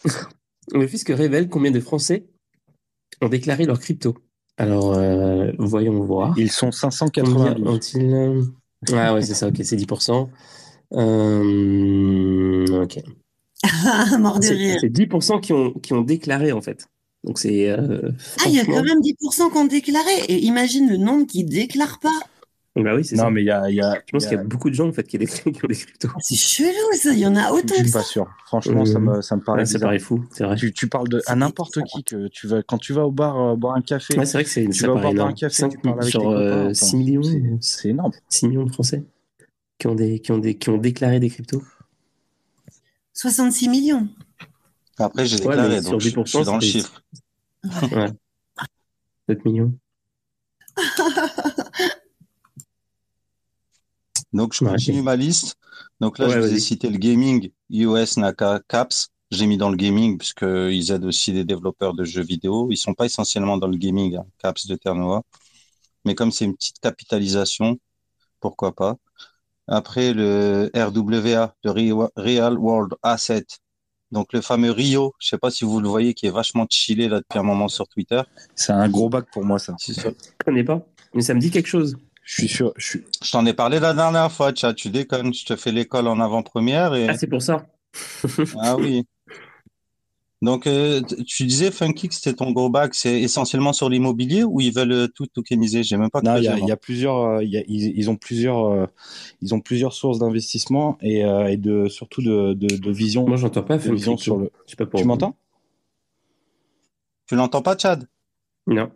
Le 0.73 0.87
fisc 0.87 1.09
révèle 1.09 1.51
combien 1.51 1.71
de 1.71 1.81
Français 1.81 2.25
ont 3.21 3.29
déclaré 3.29 3.67
leur 3.67 3.79
crypto. 3.79 4.17
Alors, 4.57 4.95
euh, 4.95 5.53
voyons 5.59 6.01
voir. 6.01 6.35
ils 6.39 6.51
sont 6.51 6.71
Combien 6.71 6.91
592. 6.91 7.69
ont-ils? 7.69 8.45
Ah 8.93 9.13
ouais, 9.13 9.23
c'est 9.23 9.35
ça, 9.35 9.49
ok, 9.49 9.57
c'est 9.63 9.77
10%. 9.77 10.29
Euh, 10.93 12.83
ok. 12.83 13.03
Mort 14.19 14.39
de 14.41 14.45
C'est 14.45 14.55
rire. 14.55 14.77
c'est 14.81 14.89
10% 14.89 15.41
qui 15.41 15.53
ont, 15.53 15.73
qui 15.73 15.93
ont 15.93 16.01
déclaré 16.03 16.53
en 16.53 16.61
fait. 16.63 16.87
Donc 17.25 17.39
c'est. 17.39 17.69
euh, 17.71 18.11
Ah, 18.39 18.45
il 18.47 18.55
y 18.55 18.61
a 18.61 18.65
franchement- 18.65 18.83
quand 18.83 18.85
même 18.89 19.01
10% 19.03 19.51
qui 19.51 19.57
ont 19.59 19.65
déclaré. 19.67 20.13
Et 20.29 20.39
imagine 20.45 20.89
le 20.89 20.97
nombre 20.97 21.27
qui 21.27 21.45
déclarent 21.45 21.99
pas. 22.01 22.19
Bah 22.77 22.95
oui, 22.95 23.05
c'est 23.05 23.17
ça. 23.17 23.25
Non, 23.25 23.31
mais 23.33 23.43
il 23.43 23.47
y 23.47 23.51
a, 23.51 23.69
y 23.69 23.81
a, 23.81 23.95
Je 24.07 24.13
pense 24.13 24.27
qu'il 24.27 24.37
y 24.37 24.41
a 24.41 24.45
beaucoup 24.45 24.71
de 24.71 24.75
gens 24.77 24.89
en 24.89 24.93
fait 24.93 25.03
qui, 25.03 25.17
ont 25.17 25.19
des, 25.19 25.27
qui 25.27 25.65
ont 25.65 25.69
des 25.69 25.75
cryptos. 25.75 26.09
C'est 26.21 26.37
chelou, 26.37 26.71
ça. 26.95 27.13
Il 27.13 27.19
y 27.19 27.27
en 27.27 27.35
a 27.37 27.49
je 27.49 27.53
autant 27.55 27.75
suis 27.75 27.85
que 27.85 27.93
pas 27.93 28.03
sûr. 28.03 28.27
Franchement, 28.47 28.85
ça 28.87 28.99
me, 29.01 29.21
ça 29.23 29.37
me 29.37 29.43
paraît 29.43 29.59
Ouais, 29.63 29.67
ça 29.67 29.79
paraît 29.81 29.99
fou, 29.99 30.25
c'est 30.31 30.45
vrai. 30.45 30.57
Tu, 30.57 30.73
tu 30.73 30.87
parles 30.89 31.09
de, 31.09 31.21
à 31.27 31.35
n'importe 31.35 31.83
qui 31.83 32.05
que 32.05 32.29
tu 32.29 32.47
vas, 32.47 32.63
quand 32.63 32.79
tu 32.79 32.93
vas 32.93 33.07
au 33.07 33.11
bar 33.11 33.39
euh, 33.39 33.57
boire 33.57 33.75
un 33.75 33.83
café, 33.83 34.17
Ouais, 34.17 34.25
c'est 34.25 34.35
vrai 34.39 34.45
que 34.45 34.51
c'est 34.51 34.69
tu 34.69 34.83
vas 34.83 34.89
paraît 34.95 35.01
boire 35.01 35.13
énorme. 35.13 35.31
un 35.31 35.35
café, 35.35 35.55
5 35.55 35.71
tu 35.73 35.79
parles 35.79 35.99
avec 36.01 36.11
sur 36.11 36.23
copains, 36.23 36.37
euh, 36.41 36.65
enfin, 36.67 36.75
6 36.75 36.97
millions, 36.97 37.23
c'est- 37.25 37.43
c'est 37.61 37.89
énorme. 37.89 38.13
6 38.29 38.47
millions 38.47 38.65
de 38.65 38.73
Français 38.73 39.03
qui 39.79 39.87
ont, 39.89 39.95
des, 39.97 40.21
qui, 40.21 40.31
ont 40.33 40.39
des, 40.39 40.55
qui 40.57 40.71
ont 40.71 40.79
déclaré 40.79 41.19
des 41.21 41.29
cryptos. 41.29 41.63
66 43.21 43.69
millions. 43.69 44.09
Après, 44.99 45.27
j'ai 45.27 45.37
Ouais, 45.37 45.49
déclaré, 45.49 45.83
sur 45.83 45.91
donc 45.93 46.01
je, 46.01 46.09
10%, 46.09 46.25
je 46.25 46.31
suis 46.37 46.45
dans 46.45 46.55
le 46.55 46.61
chiffre. 46.63 47.03
Ouais. 47.93 48.11
7 49.29 49.45
millions. 49.45 49.75
Donc, 54.33 54.55
je 54.55 54.65
Ouais, 54.65 54.71
continue 54.71 55.03
ma 55.03 55.17
liste. 55.17 55.57
Donc 56.01 56.19
là, 56.19 56.29
Ouais, 56.29 56.35
je 56.35 56.39
vous 56.39 56.55
ai 56.55 56.61
cité 56.61 56.89
le 56.89 56.97
gaming, 56.97 57.51
US, 57.69 58.17
Naka, 58.17 58.61
Caps. 58.69 59.09
J'ai 59.31 59.47
mis 59.47 59.59
dans 59.59 59.69
le 59.69 59.77
gaming 59.77 60.17
puisqu'ils 60.17 60.91
aident 60.91 61.05
aussi 61.05 61.33
les 61.33 61.45
développeurs 61.45 61.93
de 61.95 62.05
jeux 62.05 62.23
vidéo. 62.23 62.69
Ils 62.71 62.77
sont 62.79 62.95
pas 62.95 63.05
essentiellement 63.05 63.59
dans 63.59 63.67
le 63.67 63.77
gaming, 63.77 64.17
hein, 64.17 64.25
Caps 64.39 64.67
de 64.67 64.77
Ternoa. 64.77 65.23
Mais 66.07 66.15
comme 66.15 66.31
c'est 66.33 66.47
une 66.47 66.55
petite 66.55 66.79
capitalisation, 66.81 67.79
pourquoi 68.41 68.75
pas. 68.75 68.97
Après, 69.71 70.13
le 70.13 70.71
RWA, 70.75 71.55
le 71.65 72.11
Real 72.17 72.59
World 72.59 72.95
Asset. 73.03 73.47
Donc, 74.11 74.33
le 74.33 74.41
fameux 74.41 74.73
Rio, 74.73 75.15
je 75.21 75.29
sais 75.29 75.39
pas 75.39 75.51
si 75.53 75.65
vous 75.65 75.81
le 75.81 75.89
voyez, 75.89 76.13
qui 76.15 76.27
est 76.27 76.31
vachement 76.31 76.67
chillé 76.69 77.09
là 77.09 77.21
depuis 77.21 77.39
un 77.39 77.45
moment 77.45 77.69
sur 77.69 77.87
Twitter. 77.87 78.21
C'est 78.57 78.73
un 78.73 78.89
gros 78.89 79.09
bac 79.09 79.27
pour 79.33 79.45
moi, 79.45 79.61
ça. 79.61 79.77
Je 79.81 80.09
connais 80.45 80.65
pas, 80.65 80.85
mais 81.15 81.23
ça 81.23 81.33
me 81.35 81.41
dit 81.41 81.53
quelque 81.53 81.69
chose. 81.69 81.97
Je 82.25 82.35
suis 82.43 82.49
sûr. 82.49 82.73
Je 82.77 82.85
suis... 82.87 83.05
Je 83.23 83.31
t'en 83.31 83.47
ai 83.47 83.55
parlé 83.55 83.79
la 83.79 83.95
dernière 83.95 84.31
fois, 84.33 84.53
Tchad, 84.53 84.75
tu 84.75 84.91
déconnes. 84.91 85.33
Je 85.33 85.45
te 85.45 85.55
fais 85.55 85.71
l'école 85.71 86.09
en 86.09 86.19
avant-première 86.21 86.95
et, 86.95 87.09
Ah, 87.09 87.17
c'est 87.17 87.29
pour 87.29 87.43
ça. 87.43 87.65
ah 88.61 88.77
oui. 88.77 89.05
Donc, 90.43 90.67
euh, 90.67 91.03
tu 91.27 91.45
disais, 91.45 91.71
Funky, 91.71 92.09
que 92.09 92.15
c'était 92.15 92.33
ton 92.33 92.51
gros 92.53 92.71
bac, 92.71 92.95
c'est 92.95 93.21
essentiellement 93.21 93.75
sur 93.75 93.91
l'immobilier 93.91 94.43
ou 94.43 94.61
ils 94.63 94.73
veulent 94.73 94.93
euh, 94.93 95.07
tout 95.09 95.27
tokeniser? 95.27 95.83
J'ai 95.83 95.99
même 95.99 96.09
pas 96.09 96.23
Non, 96.23 96.37
il 96.37 96.45
y 96.45 96.49
a, 96.49 96.59
y 96.59 96.77
plusieurs. 96.77 97.17
euh, 97.19 97.45
il 97.45 97.51
y 97.51 97.59
a- 97.59 97.65
ils, 97.69 97.93
ils 97.99 98.09
ont 98.09 98.17
plusieurs. 98.17 98.65
euh, 98.65 98.87
ils 99.43 99.55
ont 99.55 99.61
plusieurs 99.61 99.93
sources 99.93 100.19
d'investissement 100.19 100.97
et, 101.03 101.25
euh, 101.25 101.49
et 101.51 101.59
de 101.59 101.89
surtout 101.89 102.23
de, 102.23 102.55
de, 102.55 102.75
de 102.75 102.91
vision. 102.91 103.27
Moi, 103.27 103.37
j'entends 103.37 103.63
pas 103.63 103.77
vision 103.77 104.17
sur 104.17 104.39
le. 104.39 104.51
Je 104.65 104.71
sais 104.71 104.77
pas 104.77 104.87
pour 104.87 104.99
Tu 105.01 105.07
m'entends? 105.07 105.37
Tu 107.27 107.37
l'entends 107.37 107.63
pas, 107.63 107.77
Tchad? 107.77 108.09
Non. 108.67 108.91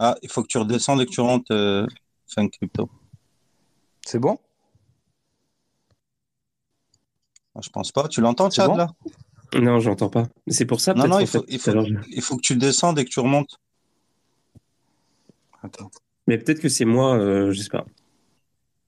Ah, 0.00 0.16
il 0.22 0.30
faut 0.30 0.42
que 0.42 0.48
tu 0.48 0.58
redescendes 0.58 1.00
et 1.00 1.06
que 1.06 1.10
tu 1.12 1.20
rentres. 1.20 1.52
euh, 1.52 1.86
Fun 2.26 2.48
Crypto. 2.48 2.90
C'est 4.04 4.18
bon? 4.18 4.38
Ah, 7.54 7.60
Je 7.62 7.68
pense 7.70 7.92
pas. 7.92 8.08
Tu 8.08 8.20
l'entends, 8.20 8.50
Chad, 8.50 8.66
bon? 8.68 8.76
là? 8.76 8.88
Non, 9.54 9.80
j'entends 9.80 10.10
pas. 10.10 10.28
C'est 10.48 10.66
pour 10.66 10.80
ça, 10.80 10.94
Non, 10.94 11.02
peut-être. 11.02 11.10
non, 11.10 11.20
il 11.20 11.26
faut, 11.26 11.40
fait, 11.40 11.44
il, 11.48 11.58
faut, 11.58 11.72
il 12.08 12.22
faut 12.22 12.36
que 12.36 12.42
tu 12.42 12.56
descendes 12.56 12.98
et 12.98 13.04
que 13.04 13.10
tu 13.10 13.20
remontes. 13.20 13.58
Attends. 15.62 15.90
Mais 16.26 16.38
peut-être 16.38 16.60
que 16.60 16.68
c'est 16.68 16.84
moi, 16.84 17.16
euh, 17.18 17.50
je 17.52 17.60
sais 17.60 17.68
pas. 17.68 17.84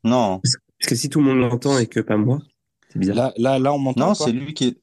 Non, 0.05 0.41
Parce 0.41 0.57
que 0.89 0.95
si 0.95 1.09
tout 1.09 1.21
le 1.21 1.27
monde 1.27 1.39
l'entend 1.39 1.79
et 1.79 1.87
que 1.87 2.01
pas 2.01 2.17
moi, 2.17 2.41
c'est 2.89 2.99
bizarre. 2.99 3.17
Là, 3.17 3.33
là, 3.37 3.59
là, 3.59 3.73
on 3.73 3.79
m'entend 3.79 4.09
non, 4.09 4.15
c'est 4.15 4.33
lui 4.33 4.55
qui 4.55 4.69
est. 4.69 4.79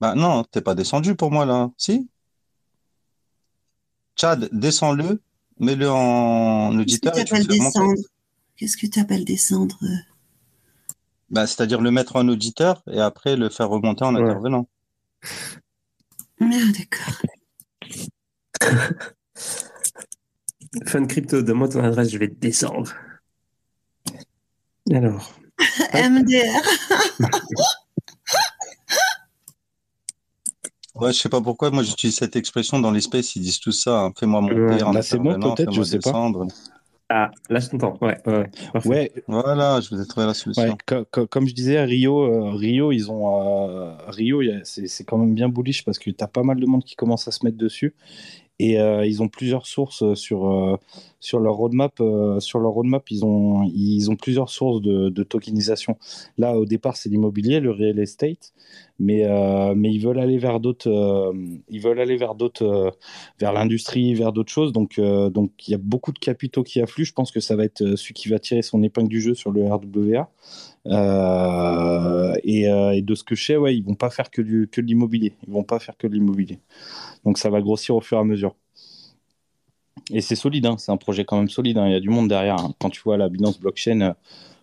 Bah 0.00 0.14
non, 0.14 0.44
t'es 0.44 0.60
pas 0.60 0.74
descendu 0.74 1.14
pour 1.14 1.30
moi, 1.30 1.46
là. 1.46 1.70
Si 1.78 2.08
Chad, 4.16 4.48
descends-le, 4.52 5.20
mets-le 5.58 5.90
en 5.90 6.70
Qu'est-ce 6.70 7.00
que 7.00 7.08
auditeur 7.08 7.12
tu 7.12 7.20
appelles 7.20 7.46
descendre? 7.46 7.94
Qu'est-ce 8.56 8.76
que 8.76 8.86
tu 8.86 8.98
appelles 8.98 9.24
descendre? 9.24 9.78
Bah, 11.30 11.46
c'est-à-dire 11.46 11.80
le 11.80 11.90
mettre 11.90 12.16
en 12.16 12.28
auditeur 12.28 12.82
et 12.90 13.00
après 13.00 13.36
le 13.36 13.48
faire 13.48 13.68
remonter 13.68 14.04
en 14.04 14.14
Ouais. 14.14 14.22
intervenant. 14.22 14.68
Merde, 16.40 16.72
d'accord. 16.78 17.14
Fun 20.86 21.06
Crypto, 21.06 21.42
donne-moi 21.42 21.68
ton 21.68 21.82
adresse, 21.82 22.10
je 22.10 22.18
vais 22.18 22.28
te 22.28 22.34
descendre. 22.38 22.92
Alors, 24.92 25.32
MDR. 25.94 26.62
Ouais, 30.94 31.12
je 31.12 31.18
sais 31.18 31.28
pas 31.28 31.42
pourquoi, 31.42 31.70
moi 31.70 31.82
j'utilise 31.82 32.16
cette 32.16 32.36
expression 32.36 32.78
dans 32.80 32.90
l'espace, 32.90 33.36
ils 33.36 33.42
disent 33.42 33.60
tout 33.60 33.70
ça, 33.70 34.00
hein. 34.00 34.12
fais-moi 34.18 34.40
monter 34.40 34.54
Ouais. 34.54 34.82
en 34.82 34.92
Là, 34.92 35.02
c'est 35.02 35.18
bon, 35.18 35.34
peut-être, 35.38 35.70
fais-moi 35.70 35.74
je 35.74 35.82
sais 35.82 35.98
pas. 35.98 36.30
Ah, 37.08 37.30
là 37.48 37.60
je 37.60 37.68
t'entends. 37.68 37.98
Ouais, 38.00 39.12
Voilà, 39.28 39.80
je 39.80 39.94
vous 39.94 40.00
ai 40.00 40.06
trouvé 40.06 40.26
la 40.26 40.34
solution. 40.34 40.64
Ouais, 40.64 40.74
co- 40.86 41.04
co- 41.10 41.26
comme 41.26 41.46
je 41.46 41.54
disais, 41.54 41.82
Rio, 41.84 42.22
euh, 42.22 42.50
Rio, 42.50 42.92
ils 42.92 43.10
ont 43.10 43.68
euh, 43.68 43.96
Rio, 44.08 44.42
c'est 44.64 45.04
quand 45.04 45.18
même 45.18 45.34
bien 45.34 45.48
bullish 45.48 45.84
parce 45.84 45.98
que 45.98 46.10
tu 46.10 46.24
as 46.24 46.28
pas 46.28 46.42
mal 46.42 46.58
de 46.60 46.66
monde 46.66 46.84
qui 46.84 46.96
commence 46.96 47.28
à 47.28 47.30
se 47.30 47.44
mettre 47.44 47.56
dessus 47.58 47.94
et 48.58 48.80
euh, 48.80 49.04
ils 49.06 49.22
ont 49.22 49.28
plusieurs 49.28 49.66
sources 49.66 50.14
sur 50.14 50.80
sur 51.20 51.40
leur 51.40 51.54
roadmap. 51.54 52.00
sur 52.40 52.58
leur 52.58 52.72
roadmap, 52.72 53.10
ils 53.10 53.24
ont 53.24 53.62
ils 53.74 54.10
ont 54.10 54.16
plusieurs 54.16 54.48
sources 54.50 54.80
de, 54.80 55.08
de 55.10 55.22
tokenisation. 55.22 55.98
Là, 56.38 56.56
au 56.56 56.64
départ, 56.64 56.96
c'est 56.96 57.08
l'immobilier, 57.08 57.60
le 57.60 57.70
real 57.70 57.98
estate, 57.98 58.52
mais 58.98 59.24
euh, 59.24 59.74
mais 59.76 59.92
ils 59.92 59.98
veulent 59.98 60.18
aller 60.18 60.38
vers 60.38 60.60
d'autres, 60.60 60.88
euh, 60.90 61.32
ils 61.68 61.80
veulent 61.80 62.00
aller 62.00 62.16
vers 62.16 62.34
d'autres, 62.34 62.64
euh, 62.64 62.90
vers 63.38 63.52
l'industrie, 63.52 64.14
vers 64.14 64.32
d'autres 64.32 64.52
choses. 64.52 64.72
Donc 64.72 64.98
donc 64.98 65.50
il 65.68 65.72
y 65.72 65.74
a 65.74 65.78
beaucoup 65.78 66.12
de 66.12 66.18
capitaux 66.18 66.62
qui 66.62 66.80
affluent. 66.80 67.04
Je 67.04 67.12
pense 67.12 67.30
que 67.30 67.40
ça 67.40 67.56
va 67.56 67.64
être 67.64 67.96
celui 67.96 68.14
qui 68.14 68.28
va 68.28 68.38
tirer 68.38 68.62
son 68.62 68.82
épingle 68.82 69.08
du 69.08 69.20
jeu 69.20 69.34
sur 69.34 69.50
le 69.50 69.64
RWA. 69.66 70.30
Et, 72.44 72.66
de 73.02 73.14
ce 73.14 73.24
que 73.24 73.34
je 73.34 73.44
sais, 73.44 73.56
ouais, 73.56 73.76
ils 73.76 73.84
vont 73.84 73.94
pas 73.94 74.10
faire 74.10 74.30
que, 74.30 74.42
du, 74.42 74.68
que 74.70 74.80
l'immobilier. 74.80 75.34
Ils 75.46 75.52
vont 75.52 75.64
pas 75.64 75.78
faire 75.78 75.96
que 75.96 76.06
de 76.06 76.14
l'immobilier. 76.14 76.58
Donc 77.24 77.38
ça 77.38 77.50
va 77.50 77.60
grossir 77.60 77.96
au 77.96 78.00
fur 78.00 78.18
et 78.18 78.20
à 78.20 78.24
mesure. 78.24 78.54
Et 80.12 80.20
c'est 80.20 80.36
solide, 80.36 80.66
hein, 80.66 80.76
c'est 80.78 80.92
un 80.92 80.96
projet 80.96 81.24
quand 81.24 81.36
même 81.36 81.48
solide. 81.48 81.78
hein, 81.78 81.86
Il 81.86 81.92
y 81.92 81.96
a 81.96 82.00
du 82.00 82.08
monde 82.10 82.28
derrière. 82.28 82.56
hein. 82.60 82.72
Quand 82.78 82.90
tu 82.90 83.00
vois 83.02 83.16
la 83.16 83.28
Binance 83.28 83.58
Blockchain, 83.58 84.14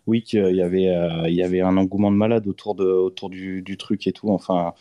oui, 0.08 0.24
qu'il 0.24 0.56
y 0.56 0.62
avait, 0.62 0.88
euh, 0.90 1.28
il 1.30 1.36
y 1.36 1.44
avait 1.44 1.62
un 1.62 1.78
engouement 1.78 2.12
de 2.12 2.18
malade 2.18 2.48
autour, 2.48 2.76
de, 2.76 2.86
autour 2.86 3.30
du, 3.30 3.62
du 3.62 3.78
truc 3.78 4.06
et 4.08 4.12
tout. 4.12 4.30
Enfin, 4.30 4.74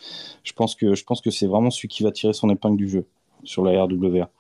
je 0.45 0.53
pense 0.53 0.75
que, 0.75 0.95
je 0.95 1.05
pense 1.05 1.21
que 1.21 1.31
c'est 1.31 1.47
vraiment 1.47 1.71
celui 1.71 1.89
qui 1.89 2.03
va 2.03 2.13
tirer 2.13 2.33
son 2.33 2.51
épingle 2.51 2.77
du 2.77 2.89
jeu 2.89 3.07
sur 3.45 3.65
la 3.65 3.83
RWA. 3.85 4.31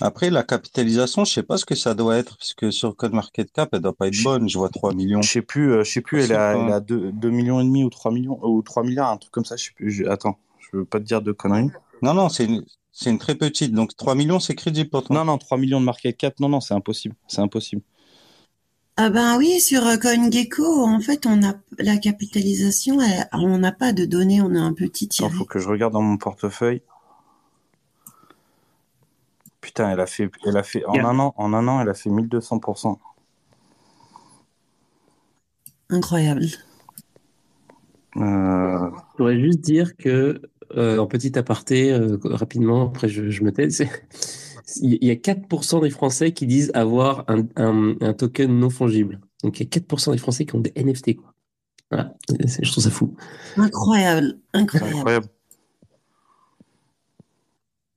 Après, 0.00 0.30
la 0.30 0.42
capitalisation, 0.42 1.24
je 1.24 1.32
sais 1.32 1.42
pas 1.44 1.56
ce 1.56 1.64
que 1.64 1.76
ça 1.76 1.94
doit 1.94 2.16
être, 2.16 2.36
parce 2.36 2.54
que 2.54 2.72
sur 2.72 2.96
CoinMarketCap, 2.96 3.68
elle 3.72 3.80
doit 3.80 3.92
pas 3.94 4.08
être 4.08 4.22
bonne. 4.24 4.48
Je 4.48 4.58
vois 4.58 4.68
3 4.68 4.92
millions. 4.94 5.22
Je 5.22 5.30
sais 5.30 5.42
plus, 5.42 5.72
euh, 5.72 5.84
je 5.84 5.92
sais 5.92 6.00
plus, 6.00 6.22
elle 6.24 6.32
a, 6.32 6.54
elle 6.56 6.72
a 6.72 6.80
2, 6.80 7.30
millions 7.30 7.60
et 7.60 7.64
demi 7.64 7.84
ou 7.84 7.90
3 7.90 8.10
millions, 8.10 8.38
ou 8.42 8.62
3 8.62 8.82
milliards, 8.82 9.10
un 9.10 9.16
truc 9.16 9.32
comme 9.32 9.44
ça, 9.44 9.54
je 9.54 9.66
sais 9.66 9.70
plus. 9.76 9.92
Je- 9.92 10.04
attends, 10.06 10.38
je 10.58 10.76
veux 10.78 10.84
pas 10.84 10.98
te 10.98 11.04
dire 11.04 11.22
de 11.22 11.30
conneries. 11.30 11.70
Non, 12.02 12.14
non, 12.14 12.28
c'est 12.28 12.46
une, 12.46 12.64
c'est 12.92 13.10
une 13.10 13.18
très 13.18 13.34
petite. 13.34 13.72
Donc 13.72 13.96
3 13.96 14.14
millions, 14.14 14.40
c'est 14.40 14.54
crédible 14.54 14.90
pour 14.90 15.02
toi. 15.04 15.16
Non, 15.16 15.24
non, 15.24 15.38
3 15.38 15.58
millions 15.58 15.80
de 15.80 15.84
market 15.86 16.16
cap, 16.16 16.38
non, 16.40 16.48
non, 16.48 16.60
c'est 16.60 16.74
impossible. 16.74 17.14
C'est 17.26 17.40
impossible. 17.40 17.82
Ah 18.98 19.08
ben 19.08 19.38
oui, 19.38 19.58
sur 19.60 19.86
euh, 19.86 19.96
CoinGecko, 19.96 20.84
en 20.84 21.00
fait, 21.00 21.24
on 21.26 21.42
a 21.42 21.54
la 21.78 21.96
capitalisation, 21.96 23.00
elle- 23.00 23.26
on 23.32 23.58
n'a 23.58 23.72
pas 23.72 23.92
de 23.92 24.04
données, 24.04 24.42
on 24.42 24.54
a 24.54 24.60
un 24.60 24.74
petit 24.74 25.04
Il 25.04 25.08
tiré. 25.08 25.30
faut 25.30 25.46
que 25.46 25.58
je 25.58 25.68
regarde 25.68 25.94
dans 25.94 26.02
mon 26.02 26.18
portefeuille. 26.18 26.82
Putain, 29.62 29.90
elle 29.90 30.00
a 30.00 30.06
fait, 30.06 30.30
elle 30.44 30.56
a 30.58 30.62
fait 30.62 30.84
en 30.86 30.92
Yeah. 30.94 31.08
un 31.08 31.18
an, 31.20 31.34
en 31.38 31.54
un 31.54 31.66
an, 31.68 31.80
elle 31.80 31.88
a 31.88 31.94
fait 31.94 32.10
1200%. 32.10 32.98
Incroyable. 35.90 36.46
Euh, 38.16 38.90
Je 39.14 39.18
voudrais 39.18 39.40
juste 39.40 39.60
dire 39.60 39.96
que, 39.96 40.42
euh, 40.76 40.98
en 40.98 41.06
petit 41.06 41.36
aparté, 41.38 41.92
euh, 41.92 42.18
rapidement, 42.24 42.86
après 42.88 43.08
je, 43.08 43.30
je 43.30 43.42
me 43.44 43.52
tais, 43.52 43.68
il 44.80 45.04
y 45.04 45.10
a 45.10 45.14
4% 45.16 45.80
des 45.82 45.90
Français 45.90 46.32
qui 46.32 46.46
disent 46.46 46.70
avoir 46.74 47.24
un, 47.28 47.46
un- 47.56 47.94
un 48.00 48.12
token 48.14 48.58
non 48.58 48.70
fongible. 48.70 49.20
Donc 49.42 49.58
il 49.60 49.64
y 49.64 49.66
a 49.66 49.68
4% 49.68 50.12
des 50.12 50.18
Français 50.18 50.46
qui 50.46 50.54
ont 50.54 50.60
des 50.60 50.72
NFT. 50.76 51.16
Quoi. 51.16 51.34
Voilà, 51.90 52.14
C'est- 52.46 52.64
je 52.64 52.70
trouve 52.72 52.84
ça 52.84 52.90
fou. 52.90 53.14
Incroyable. 53.56 54.38
Incroyable. 54.54 54.96
incroyable. 54.98 55.26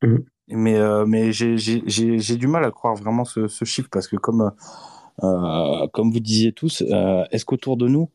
Mhm. 0.03 0.25
Mais, 0.49 0.75
euh, 0.75 1.05
mais 1.07 1.31
j'ai- 1.31 1.57
j'ai 1.57 1.81
j'ai- 1.87 2.19
j'ai 2.19 2.35
du 2.35 2.47
mal 2.47 2.63
à 2.65 2.71
croire 2.71 2.95
vraiment 2.95 3.25
ce, 3.25 3.47
ce 3.47 3.65
chiffre 3.65 3.89
parce 3.91 4.07
que 4.07 4.15
comme, 4.17 4.51
euh, 5.23 5.87
comme 5.93 6.11
vous 6.11 6.19
disiez 6.19 6.51
tous, 6.53 6.83
euh, 6.91 7.23
est-ce 7.31 7.45
qu'autour 7.45 7.77
de 7.77 7.87
nous, 7.87 8.09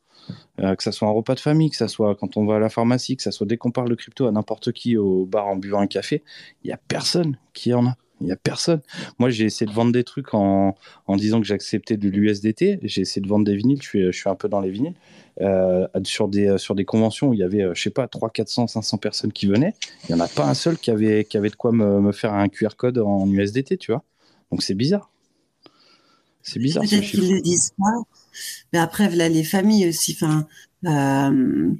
euh, 0.61 0.75
que 0.75 0.83
ça 0.83 0.93
soit 0.93 1.09
un 1.09 1.12
repas 1.12 1.35
de 1.35 1.41
famille, 1.41 1.71
que 1.71 1.77
ça 1.77 1.89
soit 1.89 2.14
quand 2.14 2.37
on 2.37 2.45
va 2.45 2.57
à 2.57 2.59
la 2.59 2.68
pharmacie, 2.68 3.16
que 3.16 3.23
ça 3.23 3.31
soit 3.31 3.47
dès 3.47 3.57
qu'on 3.57 3.71
parle 3.71 3.89
de 3.89 3.95
crypto 3.95 4.27
à 4.27 4.33
n'importe 4.33 4.73
qui 4.73 4.97
au 4.97 5.25
bar 5.27 5.47
en 5.47 5.57
buvant 5.57 5.81
un 5.81 5.87
café, 5.87 6.23
il 6.64 6.68
n'y 6.68 6.73
a 6.73 6.81
personne 6.89 7.37
qui 7.53 7.73
en 7.75 7.87
a. 7.87 7.97
Il 8.21 8.27
n'y 8.27 8.33
a 8.33 8.37
personne. 8.37 8.83
Moi, 9.18 9.31
j'ai 9.31 9.47
essayé 9.47 9.66
de 9.66 9.75
vendre 9.75 9.93
des 9.93 10.05
trucs 10.05 10.35
en, 10.35 10.77
en 11.07 11.16
disant 11.16 11.41
que 11.41 11.47
j'acceptais 11.47 11.97
de 11.97 12.09
l'USDT. 12.09 12.81
J'ai 12.83 13.01
essayé 13.01 13.23
de 13.23 13.29
vendre 13.29 13.47
des 13.47 13.57
vinyles. 13.57 13.81
Je 13.81 13.89
suis, 13.89 14.03
je 14.05 14.11
suis 14.11 14.29
un 14.29 14.35
peu 14.35 14.49
dans 14.49 14.61
les 14.61 14.71
vinyles. 14.71 14.95
Euh, 15.41 15.87
sur, 16.05 16.29
des, 16.29 16.59
sur 16.59 16.75
des 16.75 16.85
conventions 16.85 17.29
où 17.29 17.35
il 17.35 17.41
y 17.41 17.43
avait, 17.43 17.62
euh, 17.62 17.73
je 17.75 17.81
sais 17.81 17.89
pas, 17.89 18.07
300, 18.07 18.29
400, 18.29 18.66
500 18.66 18.99
personnes 18.99 19.33
qui 19.33 19.47
venaient. 19.47 19.73
Il 20.03 20.14
n'y 20.14 20.21
en 20.21 20.25
a 20.25 20.29
pas 20.29 20.45
un 20.45 20.53
seul 20.53 20.77
qui 20.77 20.91
avait, 20.91 21.25
qui 21.25 21.39
avait 21.39 21.49
de 21.49 21.57
quoi 21.57 21.73
me, 21.73 21.99
me 22.01 22.12
faire 22.12 22.35
un 22.35 22.49
QR 22.49 22.77
code 22.77 22.99
en 22.99 23.27
USDT, 23.27 23.79
tu 23.79 23.93
vois. 23.93 24.03
Donc, 24.51 24.62
c'est 24.62 24.75
bizarre. 24.75 25.11
C'est 26.43 26.59
bizarre 26.59 26.83
Peut-être 26.83 27.05
qu'ils 27.05 27.33
le 27.33 27.41
disent 27.41 27.73
pas. 27.79 28.03
Mais 28.72 28.78
après, 28.78 29.09
voilà 29.09 29.28
les 29.28 29.45
familles 29.45 29.89
aussi. 29.89 30.16
Enfin, 30.20 30.47
euh, 30.87 31.70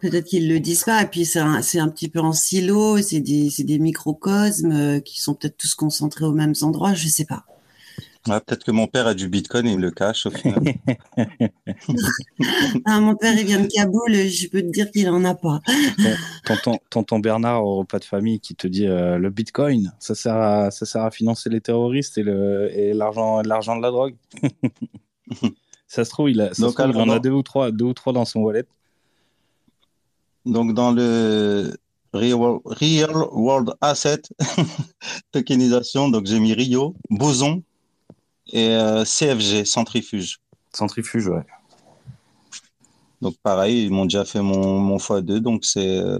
peut-être 0.00 0.26
qu'ils 0.26 0.48
le 0.48 0.60
disent 0.60 0.84
pas. 0.84 1.02
Et 1.02 1.06
puis 1.06 1.24
c'est 1.24 1.38
un, 1.40 1.62
c'est 1.62 1.78
un 1.78 1.88
petit 1.88 2.08
peu 2.08 2.20
en 2.20 2.32
silo. 2.32 2.98
C'est 3.02 3.20
des, 3.20 3.50
c'est 3.50 3.64
des 3.64 3.78
microcosmes 3.78 4.72
euh, 4.72 5.00
qui 5.00 5.20
sont 5.20 5.34
peut-être 5.34 5.56
tous 5.56 5.74
concentrés 5.74 6.24
aux 6.24 6.32
mêmes 6.32 6.54
endroits. 6.62 6.94
Je 6.94 7.08
sais 7.08 7.24
pas. 7.24 7.44
Ouais, 8.28 8.38
Peut-être 8.40 8.64
que 8.64 8.70
mon 8.70 8.86
père 8.86 9.06
a 9.06 9.14
du 9.14 9.30
bitcoin 9.30 9.66
et 9.66 9.72
il 9.72 9.78
le 9.78 9.90
cache 9.90 10.26
au 10.26 10.30
final. 10.30 10.62
Ah, 12.84 13.00
mon 13.00 13.14
père, 13.16 13.32
il 13.38 13.46
vient 13.46 13.60
de 13.60 13.66
Kaboul. 13.66 14.12
Je 14.28 14.48
peux 14.48 14.60
te 14.60 14.66
dire 14.70 14.90
qu'il 14.90 15.08
en 15.08 15.24
a 15.24 15.34
pas. 15.34 15.60
Tonton, 16.44 16.78
tonton 16.90 17.18
Bernard 17.18 17.64
au 17.64 17.76
repas 17.78 17.98
de 17.98 18.04
famille 18.04 18.38
qui 18.40 18.54
te 18.54 18.66
dit 18.66 18.86
euh, 18.86 19.16
le 19.18 19.30
bitcoin, 19.30 19.92
ça 19.98 20.14
sert, 20.14 20.34
à, 20.36 20.70
ça 20.70 20.84
sert 20.86 21.02
à 21.02 21.10
financer 21.10 21.48
les 21.48 21.60
terroristes 21.60 22.18
et 22.18 22.22
le- 22.22 22.70
et 22.76 22.92
l'argent 22.92 23.40
l'argent 23.42 23.76
de 23.76 23.82
la 23.82 23.90
drogue. 23.90 24.14
ça 25.90 26.04
se 26.04 26.10
trouve, 26.10 26.30
il, 26.30 26.40
a, 26.40 26.54
ça 26.54 26.62
Donc, 26.62 26.70
se 26.70 26.76
trouve, 26.76 26.94
il 26.94 27.00
en 27.00 27.08
a 27.08 27.18
deux 27.18 27.32
ou, 27.32 27.42
trois, 27.42 27.72
deux 27.72 27.86
ou 27.86 27.94
trois 27.94 28.12
dans 28.12 28.24
son 28.24 28.40
wallet. 28.40 28.64
Donc, 30.46 30.72
dans 30.72 30.92
le 30.92 31.76
Real, 32.12 32.60
Real 32.64 33.16
World 33.32 33.74
Asset 33.80 34.22
tokenisation, 35.32 36.08
donc 36.08 36.26
j'ai 36.26 36.38
mis 36.38 36.52
Rio, 36.52 36.94
Boson 37.10 37.64
et 38.52 38.68
euh, 38.68 39.04
CFG, 39.04 39.64
centrifuge. 39.64 40.38
Centrifuge, 40.72 41.26
ouais. 41.26 41.42
Donc, 43.20 43.34
pareil, 43.42 43.86
ils 43.86 43.90
m'ont 43.90 44.04
déjà 44.04 44.24
fait 44.24 44.42
mon, 44.42 44.78
mon 44.78 44.96
x2, 44.98 45.40
donc 45.40 45.64
c'est 45.64 45.98
euh, 45.98 46.18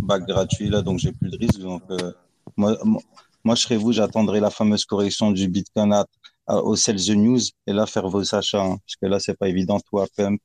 bac 0.00 0.26
gratuit, 0.26 0.68
là, 0.68 0.82
donc 0.82 0.98
j'ai 0.98 1.12
plus 1.12 1.30
de 1.30 1.38
risque. 1.38 1.60
Donc, 1.60 1.82
euh, 1.90 2.12
moi, 2.56 2.76
moi, 2.82 3.00
moi, 3.44 3.54
je 3.54 3.62
serais 3.62 3.76
vous, 3.76 3.92
j'attendrai 3.92 4.40
la 4.40 4.50
fameuse 4.50 4.84
correction 4.84 5.30
du 5.30 5.48
Bitcoin 5.48 5.92
à- 5.92 6.06
à- 6.46 6.58
au 6.62 6.76
Sell 6.76 6.96
the 6.96 7.10
News 7.10 7.40
et 7.66 7.72
là, 7.72 7.86
faire 7.86 8.08
vos 8.08 8.34
achats, 8.34 8.62
hein, 8.62 8.76
parce 8.84 8.96
que 9.00 9.06
là, 9.06 9.20
c'est 9.20 9.36
pas 9.36 9.48
évident, 9.48 9.78
à 9.78 10.06
pump. 10.16 10.40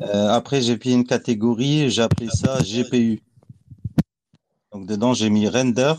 Euh, 0.00 0.28
après, 0.28 0.60
j'ai 0.60 0.76
pris 0.76 0.92
une 0.92 1.06
catégorie, 1.06 1.90
j'ai 1.90 2.02
appelé 2.02 2.28
ça 2.30 2.62
GPU. 2.62 3.22
Donc, 4.72 4.86
dedans, 4.86 5.14
j'ai 5.14 5.30
mis 5.30 5.48
Render, 5.48 5.94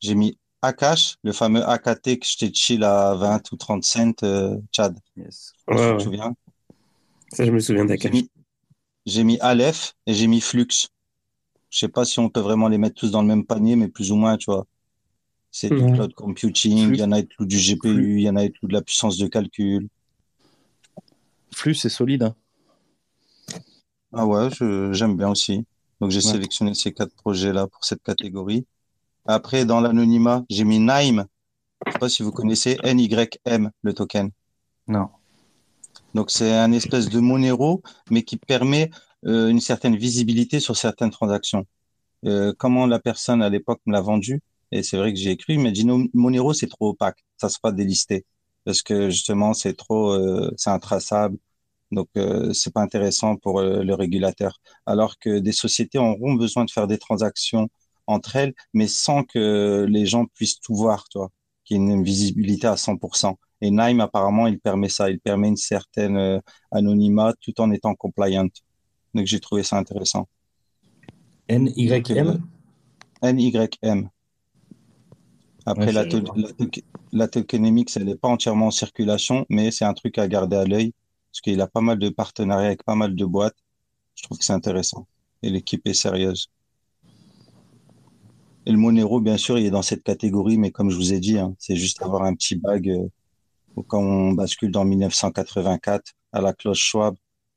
j'ai 0.00 0.14
mis 0.14 0.36
Akash, 0.60 1.16
le 1.22 1.32
fameux 1.32 1.66
AKT 1.66 2.18
que 2.18 2.26
je 2.26 2.36
t'ai 2.36 2.52
chill 2.52 2.84
à 2.84 3.14
20 3.14 3.50
ou 3.50 3.56
30 3.56 3.84
cents, 3.84 4.12
euh, 4.22 4.58
Chad. 4.70 4.96
Yes. 5.16 5.52
Ouais, 5.66 5.96
te 5.96 6.02
souviens? 6.02 6.34
Ça, 7.32 7.46
je 7.46 7.50
me 7.50 7.60
souviens 7.60 7.84
J'ai 7.84 7.96
d'Akash. 7.96 8.12
mis, 8.12 8.30
j'ai 9.06 9.24
mis 9.24 9.40
Aleph 9.40 9.94
et 10.06 10.14
j'ai 10.14 10.26
mis 10.26 10.40
Flux. 10.40 10.66
Je 11.70 11.78
sais 11.78 11.88
pas 11.88 12.04
si 12.04 12.18
on 12.18 12.28
peut 12.28 12.40
vraiment 12.40 12.68
les 12.68 12.76
mettre 12.78 12.96
tous 12.96 13.10
dans 13.10 13.22
le 13.22 13.28
même 13.28 13.46
panier, 13.46 13.74
mais 13.76 13.88
plus 13.88 14.12
ou 14.12 14.16
moins, 14.16 14.36
tu 14.36 14.50
vois. 14.50 14.66
C'est 15.54 15.68
du 15.68 15.76
cloud 15.92 16.14
computing, 16.14 16.94
il 16.94 16.96
y 16.96 17.04
en 17.04 17.12
a 17.12 17.22
tout 17.22 17.44
du 17.44 17.58
GPU, 17.58 18.16
il 18.16 18.22
y 18.22 18.30
en 18.30 18.36
a 18.36 18.48
tout 18.48 18.66
de 18.66 18.72
la 18.72 18.80
puissance 18.80 19.18
de 19.18 19.26
calcul. 19.26 19.86
Flux, 21.54 21.74
c'est 21.74 21.90
solide. 21.90 22.22
Hein. 22.22 22.34
Ah 24.14 24.26
ouais, 24.26 24.48
j'aime 24.92 25.16
bien 25.18 25.28
aussi. 25.28 25.66
Donc 26.00 26.10
j'ai 26.10 26.22
sélectionné 26.22 26.72
ces 26.72 26.92
quatre 26.92 27.14
projets-là 27.14 27.66
pour 27.66 27.84
cette 27.84 28.02
catégorie. 28.02 28.66
Après, 29.26 29.66
dans 29.66 29.80
l'anonymat, 29.80 30.42
j'ai 30.48 30.64
mis 30.64 30.80
NIME. 30.80 31.26
Je 31.84 31.90
ne 31.90 31.92
sais 31.92 31.98
pas 31.98 32.08
si 32.08 32.22
vous 32.22 32.32
connaissez 32.32 32.78
NYM, 32.82 33.70
le 33.82 33.92
token. 33.92 34.30
Non. 34.88 35.10
Donc 36.14 36.30
c'est 36.30 36.56
un 36.56 36.72
espèce 36.72 37.10
de 37.10 37.20
Monero, 37.20 37.82
mais 38.10 38.22
qui 38.22 38.38
permet 38.38 38.90
euh, 39.26 39.48
une 39.48 39.60
certaine 39.60 39.96
visibilité 39.96 40.60
sur 40.60 40.78
certaines 40.78 41.10
transactions. 41.10 41.66
Euh, 42.24 42.54
comment 42.56 42.86
la 42.86 42.98
personne 42.98 43.42
à 43.42 43.50
l'époque 43.50 43.80
me 43.84 43.92
l'a 43.92 44.00
vendu, 44.00 44.40
et 44.72 44.82
c'est 44.82 44.96
vrai 44.96 45.12
que 45.12 45.18
j'ai 45.18 45.30
écrit, 45.30 45.58
mais 45.58 45.72
dit 45.72 45.86
Monero 46.14 46.52
c'est 46.54 46.68
trop 46.68 46.90
opaque, 46.90 47.24
ça 47.36 47.48
sera 47.48 47.72
délisté 47.72 48.24
parce 48.64 48.82
que 48.82 49.10
justement 49.10 49.54
c'est 49.54 49.74
trop, 49.74 50.12
euh, 50.12 50.50
c'est 50.56 50.70
intraçable, 50.70 51.38
donc 51.92 52.08
euh, 52.16 52.52
c'est 52.52 52.72
pas 52.72 52.82
intéressant 52.82 53.36
pour 53.36 53.60
euh, 53.60 53.82
le 53.84 53.94
régulateur. 53.94 54.60
Alors 54.86 55.18
que 55.18 55.38
des 55.38 55.52
sociétés 55.52 55.98
auront 55.98 56.34
besoin 56.34 56.64
de 56.64 56.70
faire 56.70 56.86
des 56.86 56.98
transactions 56.98 57.68
entre 58.06 58.36
elles, 58.36 58.54
mais 58.72 58.88
sans 58.88 59.24
que 59.24 59.86
les 59.88 60.06
gens 60.06 60.26
puissent 60.26 60.60
tout 60.60 60.74
voir, 60.74 61.08
tu 61.08 61.18
vois, 61.18 61.30
qu'il 61.64 61.76
y 61.76 61.80
ait 61.80 61.92
une 61.92 62.02
visibilité 62.02 62.66
à 62.66 62.76
100%. 62.76 63.36
Et 63.60 63.70
Nime, 63.70 64.00
apparemment, 64.00 64.48
il 64.48 64.58
permet 64.58 64.88
ça. 64.88 65.08
Il 65.08 65.20
permet 65.20 65.48
une 65.48 65.56
certaine 65.56 66.16
euh, 66.16 66.40
anonymat 66.72 67.32
tout 67.40 67.60
en 67.60 67.70
étant 67.70 67.94
compliant. 67.94 68.48
Donc, 69.14 69.26
j'ai 69.26 69.38
trouvé 69.38 69.62
ça 69.62 69.78
intéressant. 69.78 70.28
NYM 71.48 72.42
NYM. 73.22 74.10
Après, 75.64 75.92
la, 75.92 76.04
la, 77.12 77.28
tokenomics, 77.28 77.96
elle 77.96 78.04
n'est 78.04 78.16
pas 78.16 78.28
entièrement 78.28 78.66
en 78.66 78.70
circulation, 78.70 79.46
mais 79.48 79.70
c'est 79.70 79.84
un 79.84 79.94
truc 79.94 80.18
à 80.18 80.26
garder 80.26 80.56
à 80.56 80.64
l'œil 80.64 80.92
parce 81.30 81.40
qu'il 81.40 81.60
a 81.60 81.66
pas 81.66 81.80
mal 81.80 81.98
de 81.98 82.08
partenariats 82.08 82.66
avec 82.66 82.84
pas 82.84 82.94
mal 82.94 83.14
de 83.14 83.24
boîtes. 83.24 83.56
Je 84.14 84.24
trouve 84.24 84.38
que 84.38 84.44
c'est 84.44 84.52
intéressant. 84.52 85.06
Et 85.42 85.50
l'équipe 85.50 85.86
est 85.86 85.94
sérieuse. 85.94 86.50
Et 88.66 88.70
le 88.70 88.76
Monero, 88.76 89.20
bien 89.20 89.36
sûr, 89.36 89.58
il 89.58 89.66
est 89.66 89.70
dans 89.70 89.82
cette 89.82 90.02
catégorie, 90.02 90.58
mais 90.58 90.70
comme 90.70 90.90
je 90.90 90.96
vous 90.96 91.12
ai 91.12 91.20
dit, 91.20 91.38
hein, 91.38 91.54
c'est 91.58 91.76
juste 91.76 92.02
avoir 92.02 92.22
un 92.24 92.34
petit 92.34 92.56
bag 92.56 92.88
euh, 92.88 93.08
quand 93.88 94.00
on 94.02 94.32
bascule 94.32 94.70
dans 94.70 94.84
1984 94.84 96.12
à 96.32 96.40
la 96.40 96.52
cloche 96.52 96.80
Schwab 96.80 97.16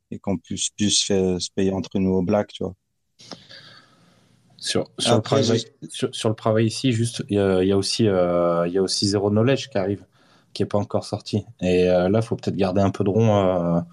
et 0.09 0.19
qu'on 0.19 0.37
puisse 0.37 0.69
plus 0.69 0.91
se 0.91 1.49
payer 1.53 1.73
entre 1.73 1.99
nous 1.99 2.11
au 2.11 2.21
black, 2.21 2.53
tu 2.53 2.63
vois. 2.63 2.75
Sur, 4.65 4.89
sur, 4.97 5.17
le 5.17 6.11
sur, 6.11 6.29
le 6.29 6.61
ici, 6.61 6.91
juste, 6.91 7.23
il 7.29 7.37
y 7.37 7.71
a, 7.71 7.77
aussi, 7.77 8.07
euh, 8.07 8.67
il 8.67 8.73
y 8.73 8.77
a 8.77 8.81
aussi 8.81 9.07
Zero 9.07 9.29
Knowledge 9.29 9.69
qui 9.69 9.77
arrive, 9.77 10.03
qui 10.53 10.63
n'est 10.63 10.67
pas 10.67 10.79
encore 10.79 11.05
sorti. 11.05 11.45
Et 11.61 11.89
euh, 11.89 12.09
là, 12.09 12.19
il 12.21 12.25
faut 12.25 12.35
peut-être 12.35 12.55
garder 12.55 12.81
un 12.81 12.89
peu 12.89 13.03
de 13.03 13.09
rond 13.09 13.85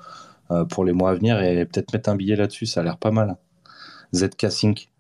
pour 0.71 0.85
les 0.85 0.93
mois 0.93 1.11
à 1.11 1.15
venir 1.15 1.43
et 1.43 1.65
peut-être 1.65 1.93
mettre 1.93 2.11
un 2.11 2.17
billet 2.17 2.37
là-dessus, 2.37 2.67
ça 2.67 2.81
a 2.81 2.83
l'air 2.83 2.99
pas 2.99 3.11
mal. 3.11 3.37
ZK 4.15 4.51
Sync 4.51 4.93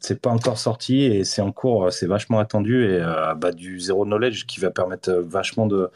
c'est 0.00 0.20
pas 0.20 0.30
encore 0.30 0.58
sorti 0.58 1.02
et 1.02 1.24
c'est 1.24 1.42
en 1.42 1.52
cours, 1.52 1.86
euh, 1.86 1.90
c'est 1.90 2.06
vachement 2.06 2.38
attendu 2.38 2.84
et 2.84 3.00
euh, 3.00 3.34
bah, 3.34 3.52
du 3.52 3.80
zero 3.80 4.04
knowledge 4.04 4.46
qui 4.46 4.60
va 4.60 4.70
permettre 4.70 5.10
euh, 5.10 5.22
vachement 5.22 5.66
de 5.66 5.90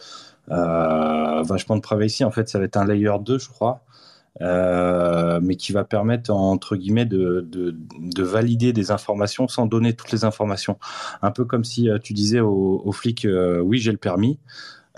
vachement 0.48 1.76
de 1.76 1.80
privacy. 1.80 2.24
En 2.24 2.30
fait, 2.30 2.48
ça 2.48 2.58
va 2.58 2.64
être 2.64 2.76
un 2.76 2.84
layer 2.84 3.12
2, 3.20 3.38
je 3.38 3.48
crois. 3.48 3.80
Mais 4.40 5.56
qui 5.56 5.72
va 5.72 5.84
permettre 5.84 6.30
entre 6.30 6.76
guillemets 6.76 7.06
de, 7.06 7.46
de, 7.48 8.22
valider 8.22 8.72
des 8.72 8.90
informations 8.90 9.48
sans 9.48 9.66
donner 9.66 9.94
toutes 9.94 10.12
les 10.12 10.24
informations. 10.24 10.78
Un 11.22 11.30
peu 11.30 11.44
comme 11.44 11.64
si 11.64 11.88
tu 12.02 12.12
disais 12.12 12.40
aux 12.40 12.82
au 12.84 12.92
flics 12.92 13.26
oui 13.62 13.78
j'ai 13.78 13.92
le 13.92 13.98
permis, 13.98 14.38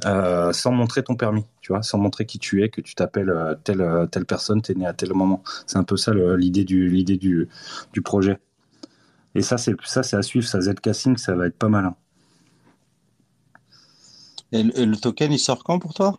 sans 0.04 0.72
montrer 0.72 1.02
ton 1.02 1.16
permis, 1.16 1.44
tu 1.60 1.72
vois, 1.72 1.82
sans 1.82 1.98
montrer 1.98 2.26
qui 2.26 2.38
tu 2.38 2.62
es, 2.62 2.68
que 2.68 2.80
tu 2.80 2.94
t'appelles 2.94 3.32
telle, 3.64 4.08
telle 4.10 4.26
personne, 4.26 4.62
tu 4.62 4.72
es 4.72 4.74
né 4.74 4.86
à 4.86 4.92
tel 4.92 5.12
moment. 5.14 5.42
C'est 5.66 5.78
un 5.78 5.84
peu 5.84 5.96
ça 5.96 6.12
l'idée 6.14 6.64
du, 6.64 7.04
du, 7.04 7.48
du 7.92 8.02
projet. 8.02 8.38
Et 9.34 9.42
ça, 9.42 9.58
c'est 9.58 9.74
à 10.14 10.22
suivre. 10.22 10.46
Ça, 10.46 10.60
Zcasing, 10.60 11.16
ça 11.16 11.34
va 11.34 11.46
être 11.46 11.56
pas 11.58 11.68
mal. 11.68 11.92
Et 14.54 14.62
le, 14.62 14.96
token, 14.96 15.32
il 15.32 15.38
sort 15.38 15.64
quand 15.64 15.78
pour 15.78 15.94
toi? 15.94 16.18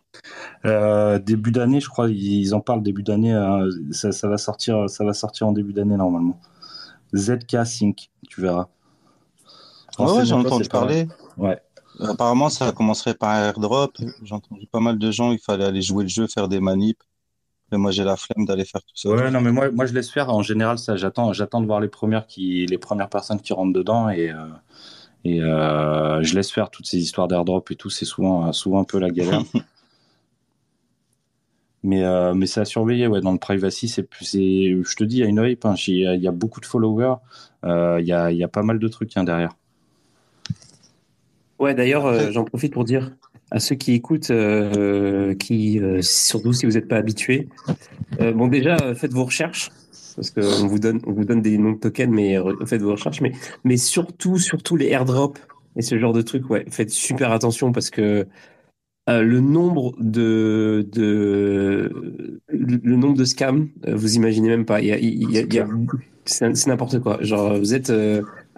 Euh, 0.64 1.18
Début 1.18 1.52
d'année, 1.52 1.80
je 1.80 1.88
crois. 1.88 2.08
Ils 2.08 2.54
en 2.54 2.60
parlent 2.60 2.82
début 2.82 3.02
d'année. 3.02 3.32
Hein. 3.32 3.66
ça, 3.90 4.28
va 4.28 4.36
sortir, 4.36 4.88
ça 4.90 5.04
va 5.04 5.14
sortir 5.14 5.48
en 5.48 5.52
début 5.52 5.72
d'année 5.72 5.96
normalement. 5.96 6.38
ZK 7.16 7.64
Sync, 7.64 8.10
tu 8.28 8.42
verras. 8.42 8.68
ouais, 9.98 10.24
j'ai 10.24 10.34
entendu 10.34 10.68
parler. 10.68 11.08
Ouais. 11.38 11.58
Apparemment, 12.00 12.50
ça 12.50 12.72
commencerait 12.72 13.14
par 13.14 13.30
un 13.30 13.48
airdrop. 13.48 13.96
J'ai 14.22 14.34
entendu 14.34 14.66
pas 14.66 14.80
mal 14.80 14.98
de 14.98 15.10
gens. 15.10 15.32
Il 15.32 15.38
fallait 15.38 15.64
aller 15.64 15.82
jouer 15.82 16.04
le 16.04 16.10
jeu, 16.10 16.26
faire 16.26 16.48
des 16.48 16.60
manips 16.60 17.02
moi, 17.72 17.90
j'ai 17.90 18.04
la 18.04 18.16
flemme 18.16 18.46
d'aller 18.46 18.64
faire 18.64 18.82
tout 18.82 18.94
ça. 18.94 19.08
Ouais, 19.08 19.30
non, 19.30 19.40
mais 19.40 19.50
moi, 19.50 19.70
moi, 19.72 19.86
je 19.86 19.92
laisse 19.92 20.10
faire. 20.10 20.30
En 20.30 20.42
général, 20.42 20.78
ça, 20.78 20.96
j'attends, 20.96 21.32
j'attends 21.32 21.60
de 21.60 21.66
voir 21.66 21.80
les 21.80 21.88
premières 21.88 22.26
qui, 22.26 22.64
les 22.66 22.78
premières 22.78 23.08
personnes 23.08 23.40
qui 23.40 23.52
rentrent 23.52 23.72
dedans 23.72 24.08
et, 24.08 24.30
euh, 24.30 24.46
et 25.26 25.40
euh, 25.40 26.22
je 26.22 26.34
laisse 26.34 26.50
faire 26.50 26.70
toutes 26.70 26.86
ces 26.86 26.98
histoires 26.98 27.28
d'airdrop 27.28 27.70
et 27.70 27.76
tout. 27.76 27.90
C'est 27.90 28.04
souvent, 28.04 28.52
souvent 28.52 28.80
un 28.80 28.84
peu 28.84 28.98
la 28.98 29.10
galère. 29.10 29.42
mais, 31.82 32.04
euh, 32.04 32.34
mais 32.34 32.46
c'est 32.46 32.60
à 32.60 32.64
surveiller, 32.64 33.06
ouais. 33.06 33.20
Dans 33.20 33.32
le 33.32 33.38
privacy, 33.38 33.88
c'est, 33.88 34.08
je 34.20 34.96
te 34.96 35.04
dis, 35.04 35.16
il 35.16 35.20
y 35.20 35.24
a 35.24 35.26
une 35.26 35.44
hype. 35.44 35.64
Hein. 35.64 35.74
Il 35.86 36.22
y 36.22 36.28
a 36.28 36.32
beaucoup 36.32 36.60
de 36.60 36.66
followers. 36.66 37.16
Il 37.64 38.04
y 38.04 38.12
a, 38.12 38.30
il 38.30 38.38
y 38.38 38.44
a 38.44 38.48
pas 38.48 38.62
mal 38.62 38.78
de 38.78 38.88
trucs 38.88 39.16
hein, 39.16 39.24
derrière. 39.24 39.52
Ouais, 41.58 41.74
d'ailleurs, 41.74 42.32
j'en 42.32 42.44
profite 42.44 42.72
pour 42.72 42.84
dire, 42.84 43.10
à 43.50 43.60
ceux 43.60 43.76
qui 43.76 43.92
écoutent, 43.92 44.30
euh, 44.30 45.34
qui, 45.34 45.78
euh, 45.78 46.02
surtout 46.02 46.52
si 46.52 46.66
vous 46.66 46.72
n'êtes 46.72 46.88
pas 46.88 46.96
habitués. 46.96 47.48
Euh, 48.20 48.32
bon, 48.32 48.48
déjà, 48.48 48.76
faites 48.94 49.12
vos 49.12 49.24
recherches, 49.24 49.70
parce 50.16 50.30
qu'on 50.30 50.66
vous 50.66 50.78
donne, 50.78 51.00
on 51.06 51.12
vous 51.12 51.24
donne 51.24 51.42
des 51.42 51.58
noms 51.58 51.72
de 51.72 51.78
tokens, 51.78 52.12
mais 52.12 52.36
faites 52.64 52.82
vos 52.82 52.92
recherches. 52.92 53.20
Mais, 53.20 53.32
mais 53.64 53.76
surtout, 53.76 54.38
surtout 54.38 54.76
les 54.76 54.88
airdrops 54.88 55.38
et 55.76 55.82
ce 55.82 55.98
genre 55.98 56.12
de 56.12 56.22
trucs, 56.22 56.48
ouais, 56.50 56.64
faites 56.70 56.90
super 56.90 57.30
attention 57.32 57.70
parce 57.70 57.90
que 57.90 58.26
le 59.08 59.40
nombre 59.40 59.94
de, 60.00 60.88
de 60.90 62.40
le 62.48 62.96
nombre 62.96 63.16
de 63.16 63.24
scams, 63.24 63.68
vous 63.86 64.16
imaginez 64.16 64.48
même 64.48 64.64
pas. 64.64 64.80
Il 64.80 64.86
y 64.86 64.92
a, 64.92 64.98
il 64.98 65.30
y 65.30 65.58
a, 65.60 65.68
c'est 66.24 66.66
n'importe 66.66 66.98
quoi. 67.00 67.18
Genre, 67.20 67.56
vous 67.56 67.74
êtes 67.74 67.92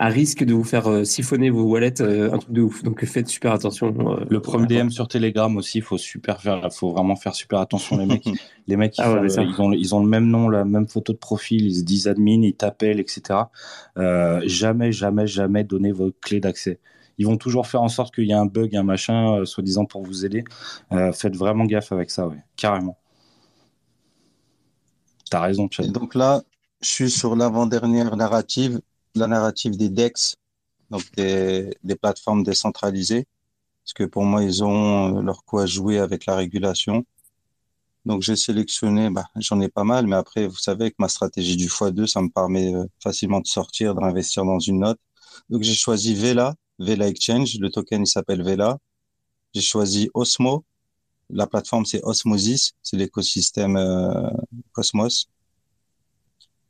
à 0.01 0.07
risque 0.07 0.45
de 0.45 0.55
vous 0.55 0.63
faire 0.63 0.89
euh, 0.89 1.03
siphonner 1.03 1.51
vos 1.51 1.65
wallets, 1.65 2.01
euh, 2.01 2.33
un 2.33 2.39
truc 2.39 2.53
de 2.53 2.63
ouf. 2.63 2.85
Donc 2.85 3.05
faites 3.05 3.27
super 3.27 3.53
attention. 3.53 3.93
Euh, 4.13 4.25
le 4.31 4.41
premier 4.41 4.67
DM 4.67 4.91
sur 4.91 5.09
Telegram 5.09 5.55
aussi, 5.57 5.81
faut 5.81 5.99
super 5.99 6.41
faire, 6.41 6.73
faut 6.73 6.93
vraiment 6.93 7.17
faire 7.17 7.35
super 7.35 7.59
attention 7.59 7.99
les 7.99 8.07
mecs. 8.07 8.29
les 8.69 8.77
mecs, 8.77 8.97
ils, 8.97 9.03
ah 9.03 9.21
ils, 9.25 9.61
ont, 9.61 9.73
ils 9.73 9.95
ont 9.97 10.01
le 10.01 10.09
même 10.09 10.29
nom, 10.29 10.49
la 10.49 10.65
même 10.65 10.87
photo 10.87 11.13
de 11.13 11.19
profil, 11.19 11.67
ils 11.67 11.79
se 11.79 11.83
disent 11.83 12.07
admin, 12.07 12.43
ils 12.43 12.55
t'appellent, 12.55 13.01
etc. 13.01 13.41
jamais, 14.45 14.93
jamais, 14.93 15.27
jamais 15.27 15.65
donner 15.65 15.91
vos 15.91 16.13
clés 16.21 16.41
d'accès. 16.41 16.79
Ils 17.21 17.27
vont 17.27 17.37
toujours 17.37 17.67
faire 17.67 17.83
en 17.83 17.89
sorte 17.89 18.15
qu'il 18.15 18.27
y 18.27 18.31
ait 18.31 18.35
un 18.35 18.47
bug, 18.47 18.77
un 18.77 18.85
machin, 18.85 19.45
soi-disant 19.45 19.85
pour 19.85 20.05
vous 20.05 20.25
aider. 20.25 20.45
faites 21.13 21.35
vraiment 21.35 21.65
gaffe 21.65 21.91
avec 21.91 22.11
ça, 22.11 22.29
ouais, 22.29 22.39
carrément. 22.57 22.97
T'as 25.29 25.41
raison, 25.41 25.69
Chad. 25.69 25.87
Et 25.87 25.91
donc 25.91 26.15
là, 26.15 26.43
je 26.81 26.89
suis 26.89 27.11
sur 27.11 27.35
l'avant-dernière 27.35 28.17
narrative 28.17 28.81
la 29.15 29.27
narrative 29.27 29.77
des 29.77 29.89
DEX, 29.89 30.37
donc 30.91 31.05
des, 31.17 31.77
plateformes 32.01 32.43
décentralisées, 32.43 33.27
parce 33.85 33.93
que 33.95 34.05
pour 34.05 34.25
moi, 34.25 34.43
ils 34.43 34.65
ont 34.65 35.19
euh, 35.19 35.23
leur 35.23 35.43
à 35.55 35.67
jouer 35.67 35.99
avec 35.99 36.27
la 36.27 36.37
régulation. 36.37 37.05
Donc 38.05 38.23
j'ai 38.23 38.37
sélectionné, 38.37 39.11
bah, 39.11 39.27
j'en 39.37 39.61
ai 39.61 39.69
pas 39.69 39.85
mal, 39.85 40.07
mais 40.07 40.17
après, 40.17 40.47
vous 40.47 40.57
savez 40.57 40.91
que 40.91 40.97
ma 40.99 41.09
stratégie 41.09 41.57
du 41.57 41.69
x2, 41.69 42.07
ça 42.07 42.23
me 42.23 42.29
permet 42.29 42.75
euh, 42.75 42.85
facilement 43.03 43.41
de 43.41 43.47
sortir, 43.47 43.95
d'investir 43.95 44.45
dans 44.45 44.59
une 44.59 44.81
note. 44.81 44.99
Donc 45.51 45.63
j'ai 45.63 45.75
choisi 45.75 46.15
Vela, 46.15 46.55
Vela 46.79 47.09
Exchange, 47.09 47.59
le 47.59 47.71
token 47.71 48.03
il 48.03 48.07
s'appelle 48.07 48.43
Vela. 48.43 48.79
J'ai 49.55 49.63
choisi 49.63 50.11
Osmo, 50.15 50.65
la 51.31 51.47
plateforme 51.47 51.85
c'est 51.87 52.03
Osmosis, 52.03 52.73
c'est 52.83 52.97
l'écosystème 52.97 53.77
euh, 53.77 54.31
Cosmos. 54.73 55.29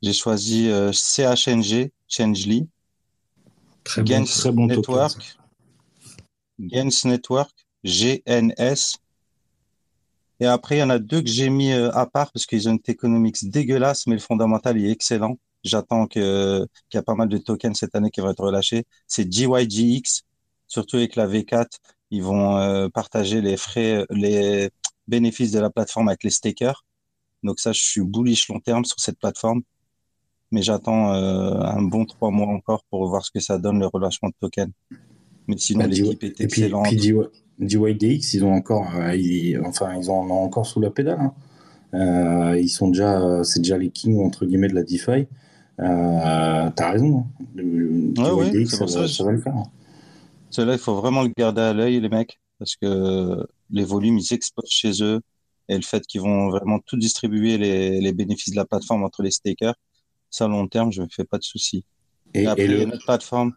J'ai 0.01 0.13
choisi 0.13 0.69
CHNG, 0.93 1.91
Changely, 2.09 2.67
très 3.83 4.05
Gens 4.05 4.25
très 4.25 4.51
bon 4.51 4.65
Network, 4.65 5.37
Gens 6.59 7.05
Network, 7.05 7.67
GNS. 7.83 8.97
Et 10.41 10.45
après, 10.45 10.77
il 10.77 10.79
y 10.79 10.83
en 10.83 10.89
a 10.89 10.99
deux 10.99 11.21
que 11.21 11.29
j'ai 11.29 11.49
mis 11.49 11.71
euh, 11.71 11.91
à 11.91 12.05
part 12.05 12.31
parce 12.31 12.45
qu'ils 12.45 12.67
ont 12.69 12.73
une 12.73 12.79
economics 12.87 13.49
dégueulasse, 13.49 14.07
mais 14.07 14.15
le 14.15 14.21
fondamental 14.21 14.77
est 14.77 14.89
excellent. 14.89 15.37
J'attends 15.63 16.07
qu'il 16.07 16.21
y 16.93 16.97
a 16.97 17.03
pas 17.03 17.15
mal 17.15 17.27
de 17.27 17.37
tokens 17.37 17.77
cette 17.77 17.95
année 17.95 18.09
qui 18.09 18.21
vont 18.21 18.29
être 18.29 18.43
relâchés. 18.43 18.85
C'est 19.07 19.31
GYGX, 19.31 20.23
surtout 20.67 20.95
avec 20.97 21.15
la 21.15 21.27
V4. 21.27 21.67
Ils 22.11 22.23
vont 22.23 22.57
euh, 22.57 22.87
partager 22.87 23.41
les 23.41 23.57
frais, 23.57 24.05
les 24.09 24.71
bénéfices 25.07 25.51
de 25.51 25.59
la 25.59 25.69
plateforme 25.69 26.07
avec 26.07 26.23
les 26.23 26.29
stakers. 26.29 26.85
Donc 27.43 27.59
ça, 27.59 27.73
je 27.73 27.81
suis 27.81 28.01
bullish 28.01 28.47
long 28.47 28.59
terme 28.59 28.85
sur 28.85 28.99
cette 28.99 29.19
plateforme. 29.19 29.61
Mais 30.51 30.61
j'attends 30.61 31.13
euh, 31.13 31.59
un 31.59 31.81
bon 31.81 32.05
trois 32.05 32.31
mois 32.31 32.47
encore 32.47 32.83
pour 32.89 33.07
voir 33.07 33.23
ce 33.25 33.31
que 33.31 33.39
ça 33.39 33.57
donne 33.57 33.79
le 33.79 33.87
relâchement 33.87 34.29
de 34.29 34.35
token. 34.39 34.71
Mais 35.47 35.57
sinon, 35.57 35.81
Bah, 35.81 35.87
l'équipe 35.87 36.23
est 36.23 36.27
Et 36.41 36.47
puis, 36.47 36.61
excellente. 36.63 36.83
puis 36.85 36.95
DY 36.97 37.13
DYDX, 37.59 38.33
ils 38.35 38.45
ont 38.45 38.53
encore, 38.53 38.87
euh, 38.95 39.15
ils- 39.15 39.59
enfin, 39.65 39.95
ils 39.95 40.09
en 40.09 40.29
ont 40.29 40.43
encore 40.43 40.65
sous 40.65 40.79
la 40.79 40.89
pédale. 40.91 41.19
hein. 41.19 41.33
Euh, 41.95 42.59
ils 42.59 42.69
sont 42.69 42.87
déjà, 42.89 43.43
c'est 43.43 43.59
déjà 43.61 43.77
les 43.77 43.89
kings 43.89 44.19
entre 44.23 44.45
guillemets 44.45 44.67
de 44.69 44.75
la 44.75 44.83
DeFi. 44.83 45.27
T'as 45.77 46.91
raison. 46.91 47.19
hein. 47.39 47.45
Le- 47.55 48.13
Ouais, 48.17 48.31
ouais, 48.31 48.51
DYDX, 48.51 48.69
ça, 48.77 48.87
ça, 48.87 49.07
ça 49.07 49.23
va 49.23 49.31
le 49.31 49.39
faire. 49.41 49.55
Cela, 50.49 50.73
il 50.73 50.79
faut 50.79 50.95
vraiment 50.95 51.23
le 51.23 51.31
garder 51.37 51.61
à 51.61 51.73
l'œil, 51.73 51.99
les 51.99 52.09
mecs, 52.09 52.39
parce 52.57 52.75
que 52.75 53.45
les 53.69 53.83
volumes, 53.83 54.17
ils 54.17 54.33
explosent 54.33 54.69
chez 54.69 55.03
eux. 55.03 55.21
Et 55.67 55.75
le 55.75 55.83
fait 55.83 56.03
qu'ils 56.07 56.21
vont 56.21 56.49
vraiment 56.49 56.79
tout 56.79 56.97
distribuer 56.97 57.57
les, 57.59 58.01
les 58.01 58.13
bénéfices 58.13 58.51
de 58.51 58.55
la 58.55 58.65
plateforme 58.65 59.03
entre 59.03 59.21
les 59.21 59.29
stakers, 59.29 59.75
ça, 60.29 60.47
long 60.47 60.67
terme, 60.67 60.91
je 60.91 61.01
me 61.01 61.07
fais 61.09 61.23
pas 61.23 61.37
de 61.37 61.43
soucis. 61.43 61.83
Et, 62.33 62.43
Et 62.43 62.47
après, 62.47 62.63
et 62.63 62.67
le, 62.67 62.97
plateforme. 63.03 63.53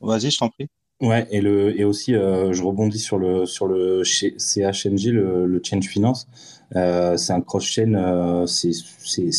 Vas-y, 0.00 0.30
je 0.30 0.38
t'en 0.38 0.48
prie. 0.48 0.68
ouais, 1.00 1.26
et 1.30 1.40
le, 1.40 1.78
et 1.78 1.84
aussi, 1.84 2.14
euh, 2.14 2.52
je 2.52 2.62
rebondis 2.62 2.98
sur 2.98 3.18
le 3.18 3.46
sur 3.46 3.66
le 3.66 4.02
CHNG, 4.04 5.06
le, 5.12 5.46
le 5.46 5.60
Change 5.64 5.86
Finance. 5.86 6.28
Euh, 6.76 7.16
c'est 7.16 7.32
un 7.32 7.40
cross-chain, 7.40 7.94
euh, 7.94 8.46
c'est 8.46 8.72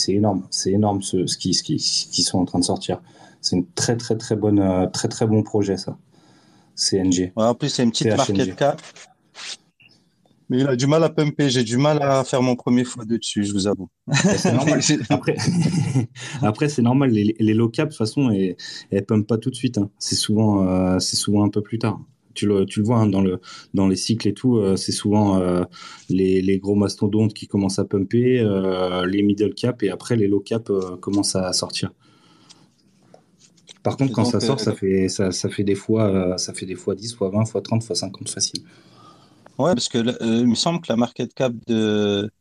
énorme, 0.10 0.46
c'est 0.50 0.72
énorme 0.72 1.02
ce, 1.02 1.26
ce 1.26 1.38
qui 1.38 1.54
ce 1.54 1.64
qui 1.64 1.78
qui 1.78 2.24
sont 2.24 2.40
en 2.40 2.46
train 2.46 2.60
de 2.60 2.66
sortir. 2.66 3.02
C'est 3.40 3.56
une 3.56 3.66
très 3.66 3.96
très 3.96 4.18
très 4.18 4.36
bonne, 4.36 4.90
très 4.92 5.08
très 5.08 5.26
bon 5.26 5.42
projet 5.44 5.78
ça. 5.78 5.98
CNG. 6.76 7.32
Ouais, 7.36 7.46
en 7.46 7.56
plus, 7.56 7.70
c'est 7.70 7.84
une 7.84 7.92
petite 7.92 8.08
CHNG. 8.10 8.18
market 8.18 8.56
cap. 8.56 8.82
Mais 10.52 10.60
il 10.60 10.68
a 10.68 10.76
du 10.76 10.86
mal 10.86 11.02
à 11.02 11.10
pumper. 11.10 11.50
J'ai 11.50 11.64
du 11.64 11.78
mal 11.78 12.00
à 12.04 12.26
faire 12.26 12.42
mon 12.42 12.58
premier 12.58 12.84
fois 12.84 13.06
dessus, 13.06 13.46
je 13.46 13.54
vous 13.54 13.68
avoue. 13.68 13.88
Normal. 14.52 14.82
Après, 15.10 15.38
après 16.42 16.68
c'est 16.68 16.82
normal. 16.82 17.12
Les, 17.12 17.34
les 17.40 17.54
low 17.54 17.70
cap, 17.70 17.88
de 17.88 17.94
toute 17.94 17.98
façon, 17.98 18.30
elles, 18.32 18.58
elles 18.92 19.06
pumpent 19.06 19.26
pas 19.26 19.38
tout 19.38 19.50
de 19.50 19.56
suite. 19.56 19.78
hein. 19.78 19.90
C'est 19.98 20.16
souvent, 20.16 20.68
euh, 20.68 21.00
c'est 21.00 21.16
souvent 21.16 21.46
un 21.46 21.50
peu 21.50 21.62
plus 21.62 21.80
tard. 21.80 22.02
Tu 22.34 22.48
le, 22.48 22.66
tu 22.66 22.80
le 22.82 22.86
vois 22.86 22.98
hein, 22.98 23.08
dans, 23.08 23.22
le, 23.22 23.40
dans 23.74 23.88
les 23.88 23.96
cycles 23.96 24.28
et 24.28 24.34
tout, 24.34 24.58
euh, 24.58 24.76
c'est 24.76 24.92
souvent 24.92 25.40
euh, 25.40 25.64
les, 26.10 26.42
les 26.42 26.60
gros 26.60 26.76
mastodontes 26.76 27.34
qui 27.34 27.48
commencent 27.48 27.80
à 27.80 27.86
pumper, 27.86 28.42
euh, 28.42 29.06
les 29.06 29.22
middle 29.24 29.54
cap 29.54 29.82
et 29.84 29.90
après 29.90 30.18
les 30.18 30.28
low 30.28 30.42
cap 30.42 30.70
euh, 30.70 30.98
commencent 30.98 31.38
à 31.38 31.54
sortir. 31.54 31.94
Par 33.84 33.96
contre, 33.96 34.12
quand 34.12 34.24
donc, 34.24 34.32
ça 34.32 34.40
sort, 34.42 34.60
ça 34.60 34.74
fait, 34.74 35.08
ça, 35.08 35.32
ça 35.32 35.50
fait 35.50 35.64
des 35.64 35.76
fois, 35.76 36.38
ça 36.38 36.54
fait 36.54 36.66
des 36.66 36.76
fois 36.76 36.94
10, 36.94 37.16
fois 37.16 37.30
20, 37.30 37.46
fois 37.46 37.62
30, 37.62 37.84
fois 37.84 37.96
50 37.96 38.30
facile. 38.30 38.64
Ouais, 39.58 39.74
parce 39.76 39.90
que 39.90 39.98
euh, 40.00 40.16
il 40.42 40.48
me 40.48 40.56
semble 40.56 40.82
que 40.82 40.88
la 40.92 40.96
market 40.98 41.34
cap 41.34 41.54
de 41.68 42.32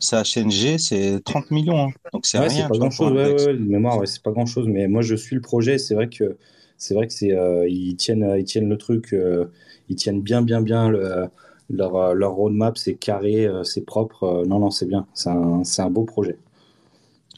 CHNG, 0.00 0.78
c'est 0.78 1.20
30 1.24 1.50
millions. 1.50 1.88
hein. 1.88 1.92
Donc, 2.12 2.26
c'est 2.26 2.38
Ouais, 2.38 2.48
rien. 2.48 2.50
c'est 2.50 2.66
pas 2.66 2.76
grand 2.76 2.90
chose. 2.90 3.12
Ouais, 3.12 3.26
ouais, 3.32 3.54
de 3.54 3.58
mémoire, 3.64 4.06
c'est 4.06 4.22
pas 4.22 4.30
grand 4.30 4.44
chose. 4.46 4.68
Mais 4.68 4.88
moi, 4.88 5.00
je 5.02 5.14
suis 5.14 5.34
le 5.34 5.40
projet. 5.40 5.78
C'est 5.78 5.94
vrai 5.94 6.08
que 6.08 6.36
c'est 6.76 6.94
vrai 6.94 7.06
que 7.06 7.12
c'est 7.14 7.32
euh, 7.32 7.66
ils 7.68 7.96
tiennent 7.96 8.34
ils 8.38 8.44
tiennent 8.44 8.68
le 8.68 8.76
truc. 8.76 9.12
euh, 9.14 9.46
ils 9.88 9.96
tiennent 9.96 10.20
bien 10.20 10.42
bien 10.42 10.60
bien 10.60 10.88
le, 10.90 11.28
leur 11.70 11.96
euh, 11.96 12.12
leur 12.14 12.32
roadmap. 12.34 12.76
C'est 12.76 12.94
carré, 12.96 13.46
euh, 13.46 13.64
c'est 13.64 13.82
propre. 13.86 14.24
euh, 14.24 14.44
non 14.46 14.58
non, 14.58 14.70
c'est 14.70 14.86
bien. 14.86 15.06
C'est 15.14 15.30
un 15.30 15.64
c'est 15.64 15.80
un 15.82 15.90
beau 15.90 16.04
projet. 16.04 16.38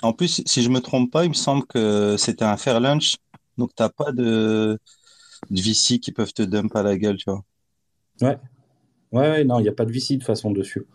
En 0.03 0.13
plus, 0.13 0.43
si 0.47 0.63
je 0.63 0.69
me 0.71 0.81
trompe 0.81 1.11
pas, 1.11 1.25
il 1.25 1.31
me 1.31 1.35
semble 1.35 1.67
que 1.67 2.17
c'était 2.19 2.45
un 2.45 2.57
fair 2.57 2.81
lunch. 2.81 3.17
Donc, 3.57 3.71
t'as 3.75 3.89
pas 3.89 4.13
de, 4.13 4.79
de 5.51 5.63
VC 5.63 5.99
qui 6.01 6.13
peuvent 6.13 6.33
te 6.35 6.43
dump 6.43 6.75
à 6.77 6.83
la 6.83 6.97
gueule, 6.99 7.17
tu 7.19 7.31
vois. 7.31 7.45
Ouais 8.21 8.39
ouais, 9.13 9.45
non, 9.45 9.59
il 9.59 9.65
y 9.65 9.69
a 9.69 9.73
pas 9.73 9.85
de 9.85 9.93
VC 9.93 10.17
de 10.17 10.25
façon 10.25 10.51
dessus. 10.51 10.87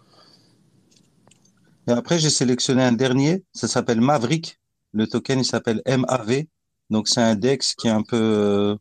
Et 1.88 1.92
après, 1.92 2.18
j'ai 2.20 2.30
sélectionné 2.30 2.84
un 2.84 2.94
dernier. 2.94 3.44
Ça 3.54 3.68
s'appelle 3.68 4.02
Maverick. 4.02 4.60
Le 4.94 5.08
token, 5.08 5.40
il 5.40 5.46
s'appelle 5.46 5.82
MAV. 5.86 6.46
Donc, 6.90 7.08
c'est 7.08 7.22
un 7.22 7.36
DEX 7.36 7.76
qui 7.76 7.88
est 7.88 7.92
un 7.92 8.04
peu 8.04 8.18
euh, 8.18 8.76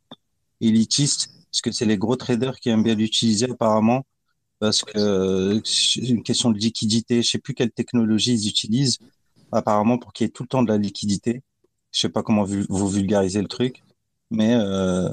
élitiste, 0.60 1.30
parce 1.50 1.62
que 1.62 1.72
c'est 1.72 1.84
les 1.84 1.98
gros 1.98 2.16
traders 2.16 2.60
qui 2.60 2.68
aiment 2.68 2.82
bien 2.82 2.94
l'utiliser 2.94 3.50
apparemment, 3.50 4.04
parce 4.58 4.82
que 4.82 4.98
euh, 4.98 5.60
c'est 5.64 6.00
une 6.00 6.22
question 6.22 6.50
de 6.50 6.58
liquidité. 6.58 7.22
Je 7.22 7.30
sais 7.30 7.38
plus 7.38 7.54
quelle 7.54 7.72
technologie 7.72 8.34
ils 8.34 8.48
utilisent, 8.48 8.98
apparemment 9.50 9.98
pour 9.98 10.12
qu'il 10.12 10.26
y 10.26 10.28
ait 10.28 10.30
tout 10.32 10.42
le 10.44 10.48
temps 10.48 10.62
de 10.62 10.68
la 10.68 10.78
liquidité. 10.78 11.42
Je 11.92 12.00
sais 12.00 12.08
pas 12.08 12.22
comment 12.22 12.44
vous 12.44 12.88
vulgarisez 12.88 13.42
le 13.42 13.48
truc, 13.48 13.82
mais 14.30 14.54
euh, 14.54 15.08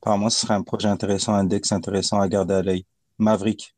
apparemment, 0.00 0.30
ce 0.30 0.40
serait 0.40 0.54
un 0.54 0.62
projet 0.62 0.88
intéressant, 0.88 1.34
un 1.34 1.44
DEX 1.44 1.72
intéressant 1.72 2.20
à 2.20 2.28
garder 2.28 2.54
à 2.54 2.62
l'œil. 2.62 2.84
Maverick. 3.22 3.74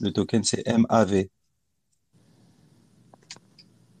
Le 0.00 0.12
token, 0.12 0.44
c'est 0.44 0.64
MAV. 0.66 1.24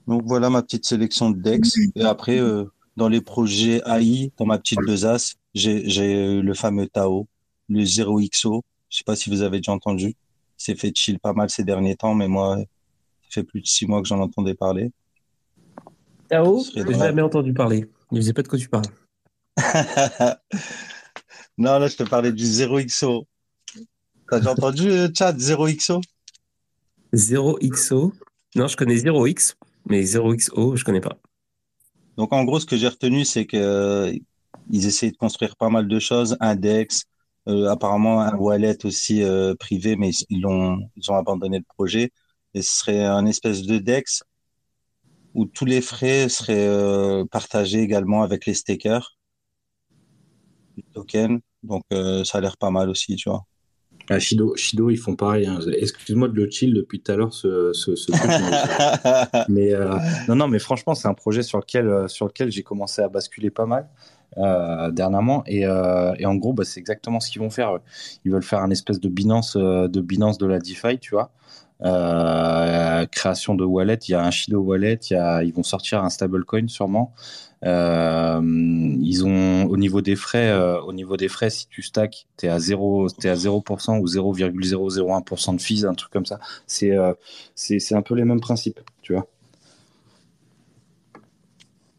Donc 0.06 0.22
voilà 0.24 0.48
ma 0.48 0.62
petite 0.62 0.86
sélection 0.86 1.30
de 1.30 1.40
DEX. 1.40 1.76
Et 1.96 2.04
après, 2.04 2.38
euh, 2.38 2.64
dans 2.96 3.08
les 3.08 3.20
projets 3.20 3.82
AI, 3.84 4.32
dans 4.36 4.46
ma 4.46 4.58
petite 4.58 4.80
besace, 4.80 5.34
j'ai 5.54 5.88
j'ai 5.88 6.40
le 6.40 6.54
fameux 6.54 6.86
Tao, 6.86 7.26
le 7.68 7.82
0XO. 7.82 8.62
Je 8.88 8.96
sais 8.96 9.04
pas 9.04 9.16
si 9.16 9.28
vous 9.28 9.42
avez 9.42 9.58
déjà 9.58 9.72
entendu. 9.72 10.08
Il 10.58 10.62
s'est 10.62 10.74
fait 10.74 10.92
chill 10.94 11.18
pas 11.18 11.32
mal 11.32 11.50
ces 11.50 11.64
derniers 11.64 11.96
temps, 11.96 12.14
mais 12.14 12.28
moi, 12.28 12.56
ça 12.56 12.64
fait 13.30 13.44
plus 13.44 13.60
de 13.60 13.66
six 13.66 13.86
mois 13.86 14.00
que 14.00 14.08
j'en 14.08 14.20
entendais 14.20 14.54
parler. 14.54 14.92
Tao, 16.28 16.62
j'ai 16.74 16.84
drôle. 16.84 16.96
jamais 16.96 17.22
entendu 17.22 17.52
parler. 17.52 17.86
Il 18.12 18.18
faisait 18.18 18.32
pas 18.32 18.42
de 18.42 18.48
quoi 18.48 18.58
tu 18.58 18.68
parles. 18.68 18.86
non, 21.58 21.78
là, 21.78 21.88
je 21.88 21.96
te 21.96 22.02
parlais 22.04 22.32
du 22.32 22.44
0XO. 22.44 23.26
T'as 24.30 24.38
déjà 24.38 24.52
entendu, 24.52 24.90
euh, 24.90 25.08
chat, 25.16 25.32
0XO? 25.32 26.00
0XO. 27.14 28.12
Non, 28.54 28.66
je 28.66 28.76
connais 28.76 28.96
0X, 28.96 29.54
mais 29.86 30.02
0XO, 30.02 30.76
je 30.76 30.84
connais 30.84 31.00
pas. 31.00 31.16
Donc, 32.16 32.32
en 32.32 32.44
gros, 32.44 32.60
ce 32.60 32.66
que 32.66 32.76
j'ai 32.76 32.88
retenu, 32.88 33.24
c'est 33.24 33.46
que 33.46 33.56
euh, 33.56 34.12
ils 34.70 34.86
essaient 34.86 35.10
de 35.10 35.16
construire 35.16 35.56
pas 35.56 35.70
mal 35.70 35.88
de 35.88 35.98
choses, 35.98 36.36
un 36.40 36.56
DEX, 36.56 37.04
euh, 37.48 37.70
apparemment 37.70 38.20
un 38.20 38.34
wallet 38.36 38.84
aussi 38.84 39.22
euh, 39.22 39.54
privé, 39.54 39.96
mais 39.96 40.10
ils 40.28 40.40
l'ont, 40.42 40.78
ils 40.96 41.10
ont 41.10 41.16
abandonné 41.16 41.58
le 41.58 41.64
projet. 41.64 42.10
Et 42.54 42.62
ce 42.62 42.78
serait 42.78 43.04
un 43.04 43.24
espèce 43.26 43.62
de 43.62 43.78
DEX 43.78 44.22
où 45.34 45.46
tous 45.46 45.64
les 45.64 45.80
frais 45.80 46.28
seraient 46.28 46.66
euh, 46.66 47.24
partagés 47.26 47.80
également 47.80 48.22
avec 48.22 48.44
les 48.46 48.54
stakers 48.54 49.16
du 50.76 50.82
token. 50.92 51.40
Donc, 51.62 51.82
euh, 51.92 52.24
ça 52.24 52.38
a 52.38 52.40
l'air 52.40 52.56
pas 52.56 52.70
mal 52.70 52.90
aussi, 52.90 53.16
tu 53.16 53.28
vois. 53.30 53.47
Ah, 54.10 54.18
Shido, 54.18 54.56
Shido, 54.56 54.88
ils 54.90 54.96
font 54.96 55.14
pareil. 55.16 55.46
hein. 55.46 55.58
Excuse-moi 55.78 56.28
de 56.28 56.34
le 56.34 56.50
chill 56.50 56.72
depuis 56.74 57.00
tout 57.00 57.12
à 57.12 57.16
l'heure 57.16 57.32
ce, 57.34 57.72
ce, 57.74 57.94
ce 57.94 58.10
truc. 58.10 58.22
mais- 59.48 59.74
euh, 59.74 59.94
non, 60.28 60.36
non, 60.36 60.48
mais 60.48 60.58
franchement, 60.58 60.94
c'est 60.94 61.08
un 61.08 61.14
projet 61.14 61.42
sur 61.42 61.58
lequel, 61.58 61.86
euh, 61.88 62.08
sur 62.08 62.26
lequel 62.26 62.50
j'ai 62.50 62.62
commencé 62.62 63.02
à 63.02 63.08
basculer 63.08 63.50
pas 63.50 63.66
mal 63.66 63.88
euh, 64.38 64.90
dernièrement. 64.90 65.42
Et, 65.46 65.66
euh, 65.66 66.14
et 66.18 66.26
en 66.26 66.36
gros, 66.36 66.52
bah, 66.54 66.64
c'est 66.64 66.80
exactement 66.80 67.20
ce 67.20 67.30
qu'ils 67.30 67.42
vont 67.42 67.50
faire. 67.50 67.78
Ils 68.24 68.32
veulent 68.32 68.42
faire 68.42 68.60
un 68.60 68.70
espèce 68.70 69.00
de 69.00 69.08
Binance, 69.08 69.56
euh, 69.56 69.88
de 69.88 70.00
Binance 70.00 70.38
de 70.38 70.46
la 70.46 70.58
DeFi, 70.58 70.98
tu 70.98 71.10
vois. 71.14 71.30
Création 73.12 73.54
de 73.54 73.64
wallet, 73.64 73.98
il 74.08 74.12
y 74.12 74.14
a 74.14 74.24
un 74.24 74.30
Shido 74.30 74.60
wallet, 74.60 74.98
il 75.10 75.12
y 75.12 75.16
a, 75.16 75.42
ils 75.44 75.52
vont 75.52 75.62
sortir 75.62 76.02
un 76.02 76.10
stablecoin 76.10 76.66
sûrement. 76.68 77.12
Euh, 77.64 78.40
ils 79.00 79.24
ont 79.26 79.64
au 79.66 79.76
niveau 79.76 80.00
des 80.00 80.16
frais, 80.16 80.48
euh, 80.50 80.80
au 80.82 80.92
niveau 80.92 81.16
des 81.16 81.28
frais, 81.28 81.50
si 81.50 81.66
tu 81.68 81.82
stacks, 81.82 82.26
t'es 82.36 82.48
à 82.48 82.58
0, 82.60 83.08
t'es 83.10 83.28
à 83.28 83.34
0% 83.36 83.98
ou 83.98 84.06
0,001% 84.06 85.54
de 85.54 85.60
fees, 85.60 85.84
un 85.84 85.94
truc 85.94 86.12
comme 86.12 86.26
ça. 86.26 86.38
C'est, 86.66 86.92
euh, 86.96 87.12
c'est, 87.54 87.80
c'est 87.80 87.94
un 87.96 88.02
peu 88.02 88.14
les 88.14 88.24
mêmes 88.24 88.40
principes, 88.40 88.80
tu 89.02 89.12
vois. 89.14 89.26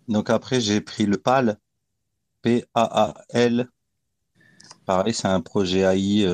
Donc 0.09 0.29
après, 0.29 0.59
j'ai 0.59 0.81
pris 0.81 1.05
le 1.05 1.17
PAL, 1.17 1.57
P-A-A-L. 2.41 3.69
Pareil, 4.85 5.13
c'est 5.13 5.27
un 5.27 5.39
projet 5.41 5.79
AI. 5.81 6.25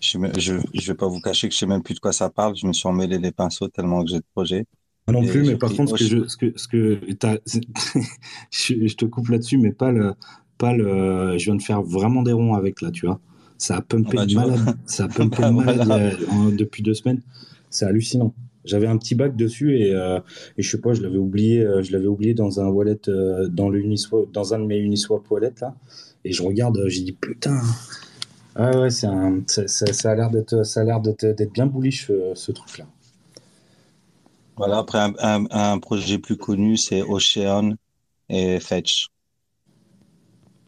je, 0.00 0.18
même- 0.18 0.38
je, 0.38 0.54
je 0.74 0.92
vais 0.92 0.96
pas 0.96 1.06
vous 1.08 1.20
cacher 1.20 1.48
que 1.48 1.54
je 1.54 1.58
sais 1.60 1.66
même 1.66 1.82
plus 1.82 1.94
de 1.94 2.00
quoi 2.00 2.12
ça 2.12 2.30
parle. 2.30 2.56
Je 2.56 2.66
me 2.66 2.72
suis 2.72 2.88
emmêlé 2.88 3.18
les 3.18 3.32
pinceaux 3.32 3.68
tellement 3.68 4.02
que 4.04 4.10
j'ai 4.10 4.18
de 4.20 4.24
projets. 4.34 4.66
Moi 5.08 5.20
non 5.20 5.24
plus, 5.26 5.42
mais 5.42 5.56
par 5.56 5.70
contre, 5.74 5.90
ce 5.90 5.94
que 5.94 6.04
je, 6.04 6.28
ce 6.28 6.36
que, 6.36 6.52
ce 6.56 6.68
que 6.68 7.00
je, 8.50 8.86
je 8.86 8.96
te 8.96 9.04
coupe 9.04 9.28
là-dessus, 9.28 9.58
mais 9.58 9.72
pas 9.72 9.90
le, 9.90 10.14
pas 10.58 10.72
le, 10.74 11.36
je 11.38 11.44
viens 11.46 11.56
de 11.56 11.62
faire 11.62 11.82
vraiment 11.82 12.22
des 12.22 12.32
ronds 12.32 12.54
avec 12.54 12.80
là, 12.82 12.90
tu 12.90 13.06
vois. 13.06 13.20
Ça 13.58 13.76
a 13.76 13.82
pumpé 13.82 14.16
Bah, 14.16 14.26
de 14.26 14.34
malade, 14.34 14.60
ça 14.86 15.04
a 15.04 15.08
pumpé 15.08 15.42
de 15.44 15.50
Bah, 15.50 15.50
malade 15.50 15.86
voilà. 15.86 16.10
euh, 16.26 16.50
depuis 16.56 16.82
deux 16.82 16.94
semaines. 16.94 17.20
C'est 17.70 17.84
hallucinant. 17.84 18.34
J'avais 18.64 18.86
un 18.86 18.96
petit 18.96 19.16
bac 19.16 19.34
dessus 19.36 19.76
et, 19.78 19.92
euh, 19.94 20.20
et 20.56 20.62
je 20.62 20.70
sais 20.70 20.80
pas, 20.80 20.92
je 20.94 21.02
l'avais 21.02 21.18
oublié, 21.18 21.62
euh, 21.64 21.82
je 21.82 21.92
l'avais 21.92 22.06
oublié 22.06 22.32
dans 22.34 22.60
un 22.60 22.68
wallet, 22.68 22.98
euh, 23.08 23.48
dans 23.48 23.68
le 23.68 23.80
Uniswap, 23.80 24.30
dans 24.32 24.54
un 24.54 24.60
de 24.60 24.66
mes 24.66 24.78
Uniswap 24.78 25.28
wallet 25.30 25.52
là. 25.60 25.74
Et 26.24 26.32
je 26.32 26.42
regarde, 26.44 26.80
j'ai 26.86 27.02
dit 27.02 27.12
putain. 27.12 27.60
Ah 28.54 28.78
ouais, 28.80 28.90
c'est 28.90 29.06
un, 29.06 29.42
ça, 29.46 29.66
ça- 29.66 30.10
a 30.10 30.14
l'air 30.14 30.30
d'être, 30.30 30.64
ça 30.64 30.80
a 30.80 30.84
l'air 30.84 31.00
d'être, 31.00 31.52
bien 31.52 31.66
bullish 31.66 32.10
ce 32.34 32.52
truc 32.52 32.78
là. 32.78 32.86
Voilà, 34.56 34.78
après, 34.78 34.98
un, 34.98 35.14
un, 35.20 35.46
un 35.50 35.78
projet 35.78 36.18
plus 36.18 36.36
connu, 36.36 36.76
c'est 36.76 37.02
Ocean 37.02 37.74
et 38.28 38.60
Fetch. 38.60 39.08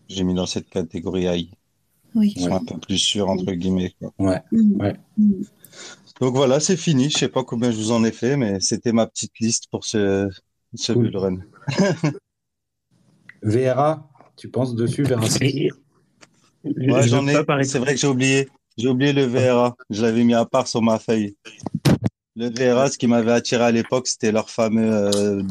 J'ai 0.08 0.24
mis 0.24 0.34
dans 0.34 0.46
cette 0.46 0.68
catégorie 0.68 1.26
AI. 1.26 1.50
Oui. 2.14 2.32
Ils 2.36 2.42
sont 2.42 2.54
un 2.54 2.64
peu 2.64 2.78
plus 2.78 2.98
sûrs, 2.98 3.28
entre 3.28 3.52
guillemets. 3.52 3.94
quoi. 3.98 4.12
Ouais. 4.18 4.40
Ouais. 4.52 4.94
Mm. 5.18 5.42
Donc 6.20 6.34
voilà, 6.36 6.60
c'est 6.60 6.76
fini. 6.76 7.10
Je 7.10 7.18
sais 7.18 7.28
pas 7.28 7.42
combien 7.42 7.70
je 7.70 7.76
vous 7.76 7.90
en 7.92 8.04
ai 8.04 8.12
fait, 8.12 8.36
mais 8.36 8.60
c'était 8.60 8.92
ma 8.92 9.06
petite 9.06 9.32
liste 9.40 9.64
pour 9.70 9.84
ce, 9.84 10.28
ce 10.74 10.92
Cool. 10.92 11.10
bull 11.10 11.16
run. 11.16 11.36
VRA, 13.42 14.08
tu 14.36 14.48
penses 14.48 14.74
dessus, 14.74 15.02
VRA 15.02 15.20
Ouais, 15.22 17.02
je 17.02 17.08
j'en 17.08 17.26
ai. 17.26 17.34
C'est 17.64 17.78
vrai 17.78 17.94
que 17.94 18.00
j'ai 18.00 18.06
oublié. 18.06 18.48
J'ai 18.78 18.88
oublié 18.88 19.12
le 19.12 19.24
VRA. 19.24 19.76
Je 19.90 20.02
l'avais 20.02 20.24
mis 20.24 20.34
à 20.34 20.44
part 20.46 20.66
sur 20.66 20.82
ma 20.82 20.98
feuille. 20.98 21.36
Le 22.36 22.50
VRA, 22.50 22.90
ce 22.90 22.98
qui 22.98 23.06
m'avait 23.06 23.32
attiré 23.32 23.62
à 23.64 23.70
l'époque, 23.70 24.08
c'était 24.08 24.32
leur 24.32 24.50
fameux 24.50 24.90
euh, 24.92 25.42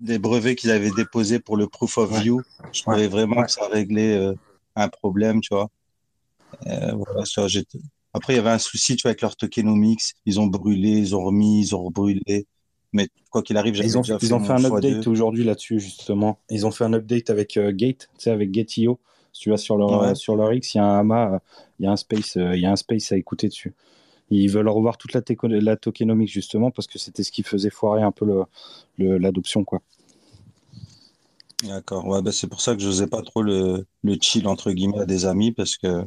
des 0.00 0.18
brevets 0.18 0.56
qu'ils 0.56 0.70
avaient 0.72 0.90
déposés 0.90 1.38
pour 1.38 1.56
le 1.56 1.68
proof 1.68 1.98
of 1.98 2.20
view. 2.20 2.42
Je 2.72 2.82
trouvais 2.82 3.06
vraiment 3.06 3.36
Ouais. 3.38 3.44
que 3.44 3.50
ça 3.52 3.68
réglait 3.68 4.16
euh, 4.16 4.34
un 4.74 4.88
problème, 4.88 5.40
tu 5.40 5.54
vois. 5.54 5.68
Euh, 6.66 6.92
voilà, 6.94 7.22
Après, 8.12 8.32
il 8.32 8.36
y 8.36 8.38
avait 8.40 8.50
un 8.50 8.58
souci, 8.58 8.96
tu 8.96 9.02
vois, 9.02 9.10
avec 9.10 9.20
leur 9.22 9.36
tokenomics. 9.36 10.14
Ils 10.26 10.40
ont 10.40 10.46
brûlé, 10.46 10.90
ils 10.90 11.14
ont 11.14 11.22
remis, 11.22 11.60
ils 11.60 11.74
ont 11.76 11.84
rebrûlé. 11.84 12.46
Mais 12.92 13.08
quoi 13.30 13.42
qu'il 13.42 13.56
arrive, 13.56 13.76
Ils 13.76 13.98
ont, 13.98 14.00
déjà 14.00 14.18
ils 14.20 14.34
ont 14.34 14.40
fait 14.40 14.54
un 14.54 14.64
update 14.64 15.06
aujourd'hui 15.06 15.44
là-dessus, 15.44 15.78
justement. 15.78 16.38
Ils 16.50 16.66
ont 16.66 16.70
fait 16.70 16.84
un 16.84 16.92
update 16.94 17.30
avec 17.30 17.58
Gate, 17.58 18.08
tu 18.14 18.24
sais, 18.24 18.30
avec 18.30 18.50
Gate.io. 18.50 18.98
Si 19.32 19.42
tu 19.42 19.50
vas 19.50 19.58
sur 19.58 19.76
leur, 19.76 19.90
Ouais. 20.00 20.14
sur 20.16 20.34
leur 20.34 20.52
X, 20.52 20.74
il 20.74 20.78
y 20.78 20.80
a 20.80 20.84
un 20.84 20.98
AMA, 21.00 21.40
il 21.78 21.84
y 21.84 21.86
a 21.86 21.92
un 21.92 21.96
space, 21.96 22.34
il 22.36 22.58
y 22.58 22.66
a 22.66 22.72
un 22.72 22.76
space 22.76 23.12
à 23.12 23.16
écouter 23.16 23.46
dessus. 23.48 23.74
Ils 24.30 24.48
veulent 24.50 24.68
revoir 24.68 24.98
toute 24.98 25.12
la, 25.14 25.22
la 25.60 25.76
tokenomics, 25.76 26.30
justement, 26.32 26.70
parce 26.70 26.86
que 26.86 26.98
c'était 26.98 27.22
ce 27.22 27.32
qui 27.32 27.42
faisait 27.42 27.70
foirer 27.70 28.02
un 28.02 28.12
peu 28.12 28.24
le- 28.26 28.44
le- 28.98 29.18
l'adoption, 29.18 29.64
quoi. 29.64 29.80
D'accord. 31.62 32.04
Ouais, 32.06 32.20
bah, 32.22 32.32
c'est 32.32 32.48
pour 32.48 32.60
ça 32.60 32.74
que 32.74 32.80
je 32.80 32.86
n'osais 32.88 33.06
pas 33.06 33.22
trop 33.22 33.42
le, 33.42 33.86
le 34.02 34.16
chill, 34.20 34.46
entre 34.48 34.72
guillemets, 34.72 35.00
à 35.00 35.06
des 35.06 35.24
amis, 35.26 35.52
parce 35.52 35.76
que 35.76 36.04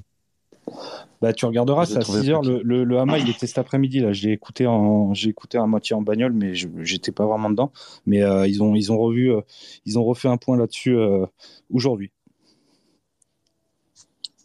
Bah, 1.21 1.33
tu 1.33 1.45
regarderas, 1.45 1.85
c'est 1.85 1.97
à 1.97 1.99
trouvais 1.99 2.21
6 2.21 2.29
heures. 2.29 2.41
pas 2.41 2.47
Le, 2.47 2.61
le, 2.63 2.83
le 2.83 2.97
AMA, 2.99 3.19
il 3.19 3.29
était 3.29 3.45
cet 3.47 3.57
après-midi. 3.59 3.99
Là, 3.99 4.11
j'ai 4.11 4.31
écouté, 4.31 4.65
en, 4.65 5.13
j'ai 5.13 5.29
écouté 5.29 5.57
à 5.57 5.65
moitié 5.67 5.95
en 5.95 6.01
bagnole, 6.01 6.33
mais 6.33 6.55
je 6.55 6.67
j'étais 6.81 7.11
pas 7.11 7.25
vraiment 7.27 7.49
dedans. 7.49 7.71
Mais 8.05 8.23
euh, 8.23 8.47
ils, 8.47 8.63
ont, 8.63 8.75
ils, 8.75 8.91
ont 8.91 8.97
revu, 8.97 9.31
euh, 9.31 9.41
ils 9.85 9.99
ont 9.99 10.03
refait 10.03 10.29
un 10.29 10.37
point 10.37 10.57
là-dessus 10.57 10.95
euh, 10.95 11.25
aujourd'hui. 11.71 12.11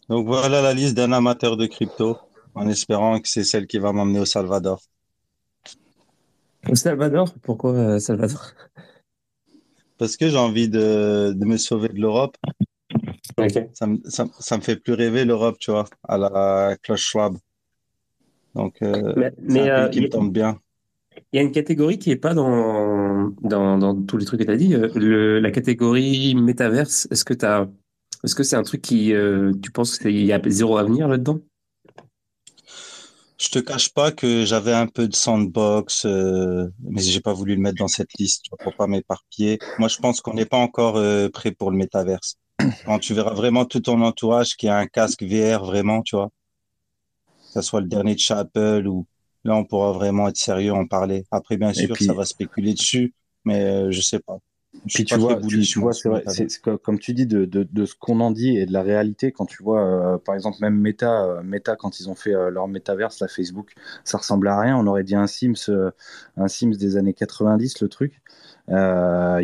Donc 0.09 0.27
voilà 0.27 0.61
la 0.63 0.75
liste 0.75 0.97
d'un 0.97 1.13
amateur 1.13 1.57
de 1.57 1.67
crypto, 1.67 2.19
en 2.57 2.69
espérant 2.69 3.21
que 3.21 3.29
c'est 3.29 3.45
celle 3.45 3.67
qui 3.67 3.79
va 3.79 3.93
m'emmener 3.93 4.21
au 4.21 4.25
Salvador. 4.25 4.81
Au 6.69 6.75
Salvador? 6.75 7.33
Pourquoi 7.43 7.73
euh, 7.75 7.99
Salvador? 8.01 8.53
Parce 9.99 10.17
que 10.17 10.29
j'ai 10.29 10.37
envie 10.37 10.69
de, 10.69 11.33
de 11.37 11.45
me 11.45 11.57
sauver 11.57 11.89
de 11.89 12.01
l'Europe. 12.01 12.37
Ça 13.75 13.87
me, 13.87 13.99
ça, 14.05 14.27
ça 14.41 14.57
me 14.57 14.63
fait 14.63 14.77
plus 14.77 14.95
rêver 14.95 15.25
l'Europe, 15.25 15.59
tu 15.59 15.71
vois, 15.71 15.85
à 16.09 16.17
la 16.17 16.77
Klaus 16.83 17.01
Schwab. 17.01 17.37
Donc 18.55 18.81
euh, 18.83 19.13
Mais, 19.17 19.33
c'est 19.37 19.43
mais, 19.43 19.71
un 19.71 19.85
euh, 19.85 19.89
qui 19.89 20.01
me 20.01 20.09
tente 20.09 20.33
bien. 20.33 20.59
il 21.33 21.37
y 21.37 21.39
a 21.39 21.43
une 21.43 21.53
catégorie 21.53 21.99
qui 21.99 22.11
est 22.11 22.17
pas 22.17 22.35
dans, 22.35 23.31
dans, 23.43 23.79
dans 23.79 24.03
tous 24.03 24.17
les 24.17 24.25
trucs 24.25 24.41
que 24.41 24.47
tu 24.47 24.51
as 24.51 24.57
dit. 24.57 24.75
euh, 24.75 24.89
Le, 24.95 25.39
la 25.41 25.51
catégorie 25.51 26.35
métaverse, 26.35 27.07
est-ce 27.11 27.25
que 27.25 27.35
t'as, 27.35 27.67
est-ce 28.25 28.35
que 28.35 28.43
c'est 28.43 28.57
un 28.57 28.63
truc 28.63 28.81
qui, 28.83 29.13
euh, 29.13 29.53
tu 29.63 29.71
penses 29.71 29.99
qu'il 29.99 30.25
y 30.25 30.33
a 30.33 30.41
zéro 30.47 30.79
avenir 30.79 31.09
là-dedans? 31.09 31.41
Je 33.39 33.49
te 33.51 33.59
cache 33.59 33.93
pas 33.93 34.13
que 34.13 34.45
j'avais 34.47 34.73
un 34.73 34.87
peu 34.87 35.09
de 35.09 35.15
sandbox, 35.15 36.07
euh, 36.07 36.69
mais 36.83 37.03
j'ai 37.03 37.21
pas 37.21 37.35
voulu 37.35 37.55
le 37.55 37.61
mettre 37.61 37.77
dans 37.77 37.89
cette 37.89 38.15
liste 38.19 38.47
pour 38.63 38.75
pas 38.75 38.87
m'éparpiller. 38.87 39.59
Moi, 39.79 39.89
je 39.89 39.99
pense 39.99 40.23
qu'on 40.23 40.33
n'est 40.35 40.47
pas 40.47 40.57
encore 40.57 40.97
euh, 40.97 41.29
prêt 41.29 41.51
pour 41.53 41.71
le 41.71 41.77
métaverse. 41.77 42.37
Quand 42.87 42.99
tu 42.99 43.13
verras 43.13 43.35
vraiment 43.35 43.67
tout 43.67 43.81
ton 43.81 44.01
entourage 44.01 44.57
qui 44.57 44.69
a 44.69 44.79
un 44.79 44.87
casque 44.87 45.23
VR, 45.23 45.65
vraiment, 45.65 46.03
tu 46.03 46.17
vois, 46.17 46.31
que 47.29 47.61
ce 47.61 47.63
soit 47.63 47.83
le 47.83 47.89
dernier 47.89 48.15
de 48.15 48.21
chez 48.21 48.35
Apple 48.35 48.87
ou 48.87 49.07
là, 49.45 49.55
on 49.55 49.65
pourra 49.65 49.93
vraiment 49.93 50.29
être 50.29 50.37
sérieux, 50.39 50.73
en 50.73 50.87
parler. 50.87 51.25
Après, 51.31 51.59
bien 51.59 51.73
sûr, 51.75 51.95
puis- 51.95 52.07
ça 52.07 52.15
va 52.15 52.25
spéculer 52.25 52.73
dessus, 52.73 53.13
mais 53.45 53.63
euh, 53.65 53.91
je 53.91 54.01
sais 54.01 54.19
pas. 54.21 54.39
Puis 54.87 55.05
tu 55.05 55.17
vois, 55.17 55.41
tu, 55.41 55.79
vois, 55.81 55.93
c'est 55.93 56.09
vrai, 56.09 56.25
comme 56.83 56.99
tu 56.99 57.13
dis 57.13 57.27
de, 57.27 57.45
de, 57.45 57.67
de 57.71 57.85
ce 57.85 57.95
qu'on 57.95 58.21
en 58.21 58.31
dit 58.31 58.57
et 58.57 58.67
de 58.67 58.73
la 58.73 58.83
réalité. 58.83 59.33
Quand 59.33 59.47
tu 59.47 59.63
vois, 59.63 59.83
euh, 59.85 60.19
par 60.19 60.35
exemple, 60.35 60.59
même 60.61 60.79
Meta, 60.79 61.25
euh, 61.25 61.43
Meta 61.43 61.77
quand 61.77 62.01
ils 62.01 62.09
ont 62.09 62.15
fait 62.15 62.35
euh, 62.35 62.51
leur 62.51 62.69
métaverse, 62.69 63.21
la 63.21 63.29
Facebook, 63.29 63.73
ça 64.05 64.19
ressemblait 64.19 64.51
à 64.51 64.61
rien. 64.61 64.77
On 64.77 64.87
aurait 64.87 65.05
dit 65.05 65.17
un 65.17 65.27
Sims, 65.27 65.71
un 66.37 66.49
Sims 66.49 66.77
des 66.77 66.97
années 66.97 67.15
90, 67.15 67.81
le 67.81 67.89
truc. 67.89 68.21
Il 68.69 68.75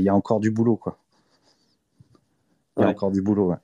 y 0.02 0.08
a 0.08 0.14
encore 0.14 0.40
du 0.40 0.50
boulot, 0.50 0.76
quoi. 0.76 0.98
Il 2.76 2.80
y 2.80 2.84
a 2.84 2.86
Ouais. 2.86 2.92
encore 2.92 3.10
du 3.10 3.20
boulot, 3.22 3.50
ouais. 3.50 3.56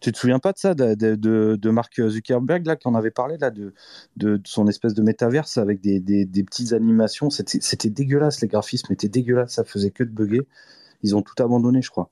Tu 0.00 0.12
te 0.12 0.18
souviens 0.18 0.38
pas 0.38 0.52
de 0.52 0.58
ça, 0.58 0.74
de, 0.74 0.94
de, 0.94 1.14
de, 1.14 1.56
de 1.60 1.70
Mark 1.70 2.00
Zuckerberg, 2.08 2.66
là, 2.66 2.76
qu'on 2.76 2.94
avait 2.94 3.10
parlé, 3.10 3.38
là, 3.38 3.50
de, 3.50 3.72
de, 4.16 4.36
de 4.36 4.42
son 4.46 4.68
espèce 4.68 4.92
de 4.94 5.02
métaverse 5.02 5.56
avec 5.56 5.80
des, 5.80 6.00
des, 6.00 6.24
des 6.26 6.44
petites 6.44 6.72
animations? 6.74 7.30
C'était 7.30 7.58
c'était 7.62 7.88
dégueulasse, 7.90 8.40
les 8.42 8.48
graphismes 8.48 8.92
étaient 8.92 9.08
dégueulasses, 9.08 9.54
ça 9.54 9.64
faisait 9.64 9.90
que 9.90 10.04
de 10.04 10.10
bugger. 10.10 10.46
Ils 11.02 11.16
ont 11.16 11.22
tout 11.22 11.40
abandonné, 11.42 11.80
je 11.82 11.90
crois. 11.90 12.10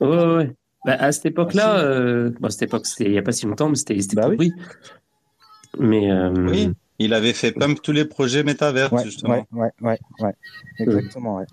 Ouais, 0.00 0.08
ouais, 0.08 0.36
ouais. 0.36 0.54
Bah, 0.86 0.96
à 0.98 1.12
cette 1.12 1.26
époque-là, 1.26 1.74
Ah, 1.76 1.80
euh, 1.82 2.30
bon, 2.40 2.48
cette 2.50 2.62
époque, 2.62 2.86
c'était 2.86 3.04
il 3.06 3.12
y 3.12 3.18
a 3.18 3.22
pas 3.22 3.32
si 3.32 3.46
longtemps, 3.46 3.68
mais 3.68 3.76
c'était 3.76 4.00
c'était 4.00 4.16
Bah 4.16 4.30
tout 4.30 4.36
oui. 4.38 4.52
Mais 5.78 6.10
euh, 6.10 6.30
Oui, 6.48 6.72
il 6.98 7.12
avait 7.12 7.34
fait 7.34 7.52
pump 7.52 7.82
tous 7.82 7.92
les 7.92 8.04
projets 8.04 8.42
métavers, 8.42 8.92
Ouais, 8.92 9.04
justement. 9.04 9.34
ouais, 9.34 9.44
ouais, 9.52 9.70
ouais, 9.82 9.98
ouais. 10.20 10.34
Exactement, 10.78 11.36
ouais. 11.36 11.46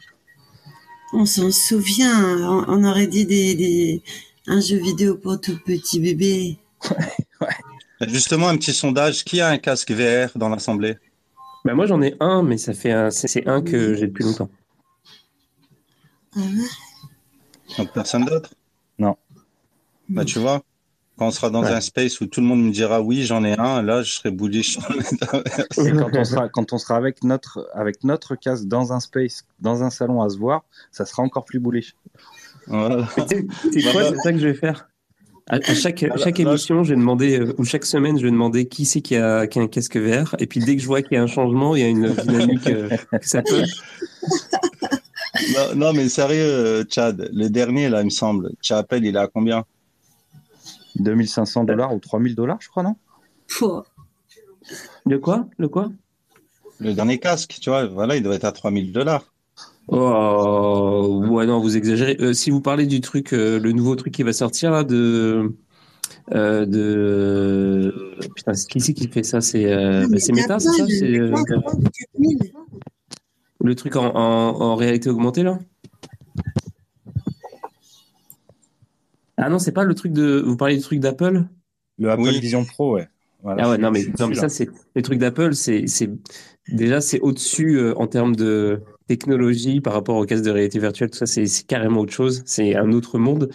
On 1.14 1.26
s'en 1.26 1.52
souvient, 1.52 2.40
on, 2.50 2.66
on 2.68 2.84
aurait 2.84 3.08
dit 3.08 3.26
des, 3.26 3.56
des, 3.56 4.02
un 4.48 4.60
jeu 4.60 4.78
vidéo 4.78 5.18
pour 5.18 5.40
tout 5.42 5.58
petit 5.66 6.00
bébé. 6.00 6.58
Justement, 8.02 8.48
un 8.50 8.58
petit 8.58 8.74
sondage. 8.74 9.24
Qui 9.24 9.42
a 9.42 9.50
un 9.50 9.58
casque 9.58 9.92
VR 9.92 10.30
dans 10.38 10.50
l'Assemblée? 10.50 10.98
bah, 11.64 11.74
moi 11.74 11.88
j'en 11.88 12.02
ai 12.02 12.16
un, 12.20 12.44
mais 12.44 12.58
ça 12.58 12.74
fait 12.74 12.92
un, 12.92 13.10
c'est 13.10 13.48
un 13.48 13.62
que 13.62 13.96
j'ai 13.96 14.08
depuis 14.08 14.24
longtemps. 14.24 14.50
Ah 16.36 16.40
ouais? 16.40 17.76
Donc, 17.78 17.92
personne 17.94 18.26
d'autre? 18.26 18.52
Non. 19.00 19.16
Bah, 20.10 20.24
tu 20.26 20.38
vois, 20.38 20.62
quand 21.18 21.28
on 21.28 21.32
sera 21.32 21.50
dans 21.50 21.64
Ouais. 21.64 21.72
un 21.72 21.82
space 21.82 22.22
où 22.22 22.28
tout 22.28 22.42
le 22.42 22.46
monde 22.46 22.62
me 22.64 22.72
dira 22.72 23.02
oui, 23.02 23.24
j'en 23.24 23.44
ai 23.44 23.58
un, 23.58 23.82
là, 23.82 24.04
je 24.04 24.12
serai 24.12 24.30
bullish. 24.32 24.78
Et 24.78 25.92
quand 25.94 26.12
on 26.16 26.24
sera, 26.24 26.50
quand 26.50 26.74
on 26.74 26.78
sera 26.78 26.98
avec 26.98 27.24
notre, 27.24 27.68
avec 27.74 28.04
notre 28.04 28.36
casque 28.36 28.66
dans 28.66 28.94
un 28.94 29.00
space, 29.00 29.46
dans 29.60 29.82
un 29.82 29.90
salon 29.90 30.22
à 30.22 30.30
se 30.30 30.38
voir, 30.38 30.64
ça 30.92 31.06
sera 31.06 31.24
encore 31.24 31.46
plus 31.46 31.60
bullish. 31.60 31.96
Voilà. 32.68 33.08
Tu 33.72 33.82
sais 33.82 33.92
quoi, 33.92 34.04
Bah, 34.04 34.10
c'est 34.12 34.22
ça 34.22 34.32
que 34.34 34.40
je 34.40 34.48
vais 34.48 34.54
faire. 34.54 34.90
À, 35.48 35.58
à 35.58 35.76
chaque, 35.76 36.04
chaque 36.18 36.40
émission, 36.40 36.84
je 36.84 36.90
vais 36.90 37.00
demander, 37.00 37.40
euh, 37.40 37.54
ou 37.60 37.66
chaque 37.66 37.86
semaine, 37.86 38.18
je 38.18 38.24
vais 38.24 38.32
demander 38.32 38.68
qui 38.68 38.84
c'est 38.86 39.02
qui 39.02 39.16
a, 39.16 39.46
qui 39.46 39.60
a 39.60 39.62
un 39.62 39.68
casque 39.68 39.96
VR. 39.98 40.36
Et 40.40 40.48
puis 40.48 40.60
dès 40.60 40.76
que 40.76 40.82
je 40.82 40.88
vois 40.88 41.04
qu'il 41.04 41.14
y 41.14 41.18
a 41.18 41.22
un 41.24 41.28
changement, 41.28 41.76
il 41.76 41.82
y 41.82 41.86
a 41.86 41.90
une 41.90 42.10
dynamique 42.28 42.66
euh, 42.68 42.90
que 43.12 43.28
ça 43.28 43.44
peut. 43.44 43.64
Non, 45.54 45.76
non, 45.76 45.94
mais 45.94 46.10
sérieux, 46.10 46.42
euh, 46.42 46.84
Chad, 46.90 47.30
le 47.32 47.50
dernier, 47.50 47.90
là, 47.90 48.02
il 48.02 48.06
me 48.06 48.10
semble. 48.10 48.52
Tu 48.62 48.74
appelles, 48.74 49.06
il 49.06 49.16
est 49.16 49.20
à 49.20 49.28
combien? 49.28 49.66
2500 50.96 51.66
dollars 51.66 51.94
ou 51.94 52.00
3000 52.00 52.36
dollars, 52.36 52.58
je 52.62 52.70
crois, 52.70 52.82
non? 52.84 52.96
Pouah. 53.48 53.86
De 55.06 55.18
quoi? 55.18 55.48
Le 55.58 55.68
quoi? 55.68 55.92
Le 56.80 56.94
dernier 56.94 57.20
casque, 57.20 57.58
tu 57.62 57.70
vois, 57.70 57.86
voilà, 57.86 58.16
il 58.16 58.24
doit 58.24 58.34
être 58.36 58.46
à 58.46 58.52
3000 58.52 58.92
dollars. 58.92 59.32
Oh, 59.88 61.24
ouais, 61.30 61.46
non, 61.46 61.60
vous 61.60 61.78
exagérez. 61.78 62.18
Euh, 62.20 62.34
si 62.34 62.50
vous 62.50 62.62
parlez 62.62 62.88
du 62.88 63.02
truc, 63.02 63.34
euh, 63.34 63.60
le 63.60 63.72
nouveau 63.72 63.96
truc 63.96 64.14
qui 64.14 64.24
va 64.24 64.34
sortir 64.34 64.72
là, 64.72 64.84
de. 64.84 65.54
Euh, 66.34 66.66
de. 66.66 68.16
Putain, 68.36 68.54
c'est 68.54 68.68
qui 68.68 68.80
c'est 68.80 68.94
qui 68.94 69.08
fait 69.08 69.24
ça? 69.24 69.42
C'est 69.42 69.72
euh, 69.72 70.08
bah, 70.10 70.18
c'est 70.20 70.34
Meta, 70.34 70.60
c'est 70.60 70.72
ça? 70.72 70.86
C'est 70.88 71.20
euh, 71.20 71.34
le 73.64 73.76
truc 73.76 73.96
en, 73.96 74.08
en, 74.08 74.62
en 74.62 74.76
réalité 74.76 75.10
augmentée 75.10 75.44
là? 75.44 75.60
Ah 79.38 79.50
non, 79.50 79.60
c'est 79.60 79.72
pas 79.72 79.84
le 79.84 79.94
truc 79.94 80.14
de. 80.14 80.42
Vous 80.46 80.58
parlez 80.58 80.78
du 80.78 80.82
truc 80.82 81.00
d'Apple? 81.00 81.46
Le 82.00 82.10
Apple 82.10 82.24
Oui. 82.24 82.40
Vision 82.40 82.66
Pro, 82.66 82.96
ouais. 82.96 83.08
Voilà, 83.44 83.64
Ah 83.66 83.70
ouais, 83.70 83.78
non, 83.78 83.92
mais, 83.92 84.04
non, 84.20 84.28
mais 84.28 84.36
ça, 84.36 84.50
c'est. 84.50 84.70
Les 84.96 85.02
trucs 85.04 85.20
d'Apple, 85.20 85.54
c'est. 85.54 85.86
c'est- 85.88 86.10
Déjà, 86.68 87.00
c'est 87.00 87.20
au-dessus 87.20 87.78
euh, 87.78 87.94
en 87.98 88.08
termes 88.08 88.36
de 88.36 88.82
technologie 89.08 89.82
par 89.82 89.94
rapport 89.94 90.16
au 90.18 90.26
casque 90.26 90.44
de 90.44 90.52
réalité 90.52 90.80
virtuelle. 90.80 91.10
Tout 91.12 91.18
ça, 91.20 91.26
c'est 91.28 91.46
carrément 91.68 92.02
autre 92.02 92.14
chose. 92.14 92.44
C'est 92.46 92.76
un 92.76 92.92
autre 92.94 93.18
monde. 93.20 93.50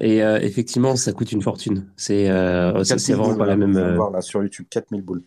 Et 0.00 0.22
euh, 0.22 0.38
effectivement, 0.40 0.96
ça 0.96 1.12
coûte 1.12 1.32
une 1.32 1.42
fortune. 1.42 1.90
C'est 1.96 2.30
euh, 2.30 2.84
ça, 2.84 2.96
4000 2.96 2.98
c'est 2.98 3.14
vraiment 3.14 3.34
boules, 3.34 3.36
pas 3.36 3.46
la 3.46 3.56
même. 3.56 3.76
euh, 3.76 3.94
voir 3.94 4.10
là 4.10 4.20
sur 4.22 4.42
YouTube, 4.42 4.66
4000 4.70 5.02
boules. 5.02 5.24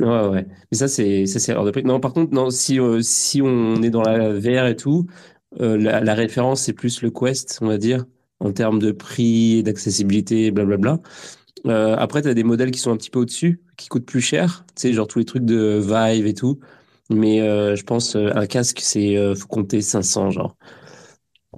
Ouais, 0.00 0.26
ouais. 0.28 0.46
Mais 0.72 0.76
ça, 0.78 0.88
c'est 0.88 1.54
hors 1.54 1.64
de 1.64 1.70
prix. 1.70 1.84
Non, 1.84 2.00
par 2.00 2.12
contre, 2.12 2.32
non, 2.34 2.50
si, 2.50 2.80
euh, 2.80 3.00
si 3.02 3.40
on 3.42 3.80
est 3.82 3.90
dans 3.90 4.02
la 4.02 4.32
VR 4.32 4.66
et 4.66 4.76
tout, 4.76 5.06
la, 5.58 6.00
la 6.00 6.14
référence, 6.14 6.62
c'est 6.62 6.72
plus 6.72 7.00
le 7.02 7.10
Quest, 7.12 7.58
on 7.62 7.68
va 7.68 7.78
dire, 7.78 8.04
en 8.40 8.52
termes 8.52 8.80
de 8.80 8.90
prix, 8.90 9.62
d'accessibilité, 9.62 10.50
blablabla. 10.50 10.98
Après, 11.66 12.22
tu 12.22 12.28
as 12.28 12.34
des 12.34 12.44
modèles 12.44 12.70
qui 12.72 12.80
sont 12.80 12.90
un 12.92 12.96
petit 12.96 13.10
peu 13.10 13.20
au-dessus, 13.20 13.62
qui 13.76 13.88
coûtent 13.88 14.06
plus 14.06 14.20
cher. 14.20 14.64
Tu 14.76 14.82
sais, 14.82 14.92
genre 14.92 15.06
tous 15.06 15.20
les 15.20 15.24
trucs 15.24 15.44
de 15.44 15.78
Vive 15.80 16.26
et 16.26 16.34
tout. 16.34 16.58
Mais 17.10 17.40
euh, 17.40 17.76
je 17.76 17.84
pense 17.84 18.16
euh, 18.16 18.30
un 18.34 18.46
casque, 18.46 18.80
c'est 18.80 19.16
euh, 19.16 19.34
faut 19.34 19.46
compter 19.46 19.80
500, 19.80 20.30
genre. 20.30 20.56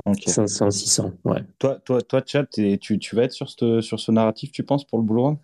Ok. 0.05 0.23
500, 0.27 0.71
600, 0.71 1.13
ouais. 1.25 1.43
Toi, 1.59 1.77
toi, 1.85 2.03
toi, 2.03 2.23
Chad, 2.25 2.49
tu, 2.51 2.99
tu 2.99 3.17
vas 3.17 3.23
être 3.25 3.33
sur 3.33 3.49
ce, 3.49 3.81
sur 3.81 3.99
ce 3.99 4.13
narratif, 4.13 4.53
tu 4.53 4.63
penses, 4.63 4.85
pour 4.85 5.01
le 5.01 5.21
Run 5.21 5.39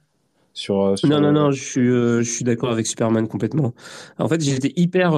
sur, 0.54 0.82
euh, 0.82 0.96
sur 0.96 1.08
Non, 1.08 1.20
non, 1.20 1.32
non, 1.32 1.50
je 1.52 1.62
suis, 1.62 1.86
je 1.86 2.22
suis 2.22 2.44
d'accord 2.44 2.70
avec 2.70 2.86
Superman 2.86 3.26
complètement. 3.28 3.72
En 4.18 4.28
fait, 4.28 4.40
j'étais 4.40 4.72
hyper, 4.76 5.12